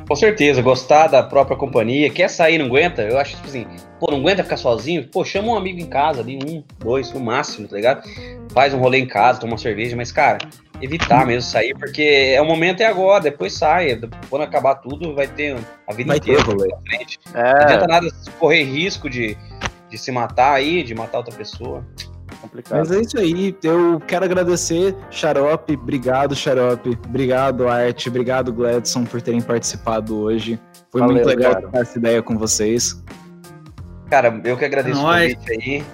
Com 0.07 0.15
certeza, 0.15 0.61
gostar 0.61 1.07
da 1.07 1.23
própria 1.23 1.57
companhia. 1.57 2.11
Quer 2.11 2.29
sair, 2.29 2.59
não 2.59 2.67
aguenta? 2.67 3.03
Eu 3.03 3.19
acho 3.19 3.37
tipo 3.37 3.49
assim, 3.49 3.67
pô, 3.99 4.11
não 4.11 4.19
aguenta 4.19 4.43
ficar 4.43 4.57
sozinho? 4.57 5.09
Pô, 5.09 5.25
chama 5.25 5.49
um 5.49 5.57
amigo 5.57 5.81
em 5.81 5.87
casa 5.87 6.21
ali, 6.21 6.39
um, 6.45 6.63
dois, 6.79 7.13
no 7.13 7.21
máximo, 7.21 7.67
tá 7.67 7.77
ligado? 7.77 8.09
Faz 8.53 8.75
um 8.75 8.79
rolê 8.79 8.99
em 8.99 9.07
casa, 9.07 9.41
toma 9.41 9.53
uma 9.53 9.59
cerveja, 9.59 9.97
mas, 9.97 10.13
cara, 10.13 10.39
evitar 10.81 11.27
mesmo 11.27 11.43
sair, 11.43 11.75
porque 11.75 12.33
é 12.35 12.41
o 12.41 12.45
momento 12.45 12.83
é 12.83 12.87
agora, 12.87 13.23
depois 13.23 13.55
sai. 13.55 13.99
Quando 14.29 14.43
acabar 14.43 14.75
tudo, 14.77 15.15
vai 15.15 15.27
ter 15.27 15.57
a 15.89 15.93
vida 15.95 16.09
vai 16.09 16.19
inteira 16.19 16.43
rolê. 16.43 16.69
frente. 16.87 17.19
É. 17.33 17.53
Não 17.55 17.61
adianta 17.61 17.87
nada 17.87 18.09
correr 18.39 18.63
risco 18.65 19.09
de, 19.09 19.37
de 19.89 19.97
se 19.97 20.13
matar 20.13 20.53
aí, 20.55 20.83
de 20.83 20.95
matar 20.95 21.19
outra 21.19 21.35
pessoa 21.35 21.85
complicado. 22.45 22.79
Mas 22.79 22.91
é 22.91 23.01
isso 23.01 23.19
aí. 23.19 23.57
Eu 23.63 24.01
quero 24.01 24.25
agradecer, 24.25 24.95
Xarope. 25.11 25.75
Obrigado, 25.75 26.35
Xarope. 26.35 26.99
Obrigado, 27.07 27.69
Arte. 27.69 28.09
Obrigado, 28.09 28.53
Gladson, 28.53 29.05
por 29.05 29.21
terem 29.21 29.41
participado 29.41 30.17
hoje. 30.17 30.61
Foi 30.91 31.01
Valeu, 31.01 31.17
muito 31.17 31.29
legal 31.29 31.57
ter 31.57 31.79
essa 31.79 31.99
ideia 31.99 32.23
com 32.23 32.37
vocês. 32.37 33.03
Cara, 34.11 34.41
eu 34.45 34.57
que 34.57 34.65
agradeço 34.65 35.01
o 35.01 35.05
convite 35.05 35.51
aí. 35.51 35.85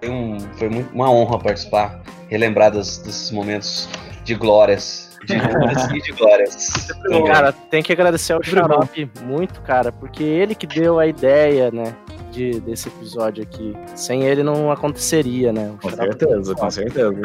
Foi, 0.00 0.10
um, 0.10 0.40
foi 0.58 0.68
muito, 0.68 0.92
uma 0.92 1.10
honra 1.10 1.38
participar, 1.38 2.02
relembrar 2.28 2.72
dos, 2.72 2.98
desses 2.98 3.30
momentos 3.30 3.88
de 4.24 4.34
glórias. 4.34 5.10
De 5.24 5.36
honras 5.36 5.84
e 5.92 6.02
de 6.02 6.12
glórias. 6.12 6.88
Cara, 7.26 7.52
tem 7.52 7.82
que 7.82 7.92
agradecer 7.92 8.32
ao 8.32 8.42
Xarope 8.42 9.08
muito, 9.22 9.60
cara, 9.62 9.92
porque 9.92 10.24
ele 10.24 10.54
que 10.54 10.66
deu 10.66 10.98
a 10.98 11.06
ideia, 11.06 11.70
né? 11.70 11.94
De, 12.32 12.60
desse 12.60 12.88
episódio 12.88 13.42
aqui. 13.42 13.74
Sem 13.94 14.24
ele 14.24 14.42
não 14.42 14.72
aconteceria, 14.72 15.52
né? 15.52 15.74
com 15.80 15.90
certeza, 15.90 16.54
com 16.54 16.70
certeza. 16.70 17.20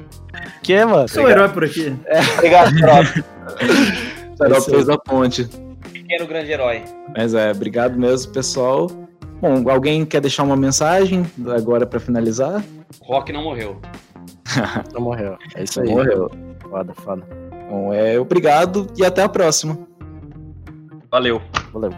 que, 0.62 0.84
mano? 0.84 1.08
Sou 1.08 1.28
herói 1.28 1.48
por 1.48 1.64
aqui. 1.64 1.96
É. 2.06 2.20
Obrigado, 2.34 2.78
Xarope. 2.78 3.24
Xarope 4.38 4.70
fez 4.70 4.88
a 4.88 4.98
ponte. 4.98 5.48
Pequeno 5.92 6.26
grande 6.26 6.52
herói. 6.52 6.82
Mas 7.16 7.34
é, 7.34 7.50
obrigado 7.50 7.98
mesmo, 7.98 8.32
pessoal. 8.32 8.88
Bom, 9.40 9.68
alguém 9.68 10.04
quer 10.04 10.20
deixar 10.20 10.44
uma 10.44 10.56
mensagem 10.56 11.26
agora 11.48 11.84
para 11.84 11.98
finalizar? 11.98 12.62
Rock 13.02 13.32
não 13.32 13.42
morreu. 13.42 13.80
não 14.94 15.00
morreu. 15.00 15.36
É 15.56 15.64
isso 15.64 15.80
aí. 15.80 15.88
Morreu. 15.88 16.30
Foda, 16.60 16.94
foda. 16.94 17.26
Bom, 17.68 17.92
é, 17.92 18.20
obrigado 18.20 18.86
e 18.96 19.04
até 19.04 19.22
a 19.22 19.28
próxima. 19.28 19.78
Valeu. 21.10 21.42
Valeu. 21.72 21.90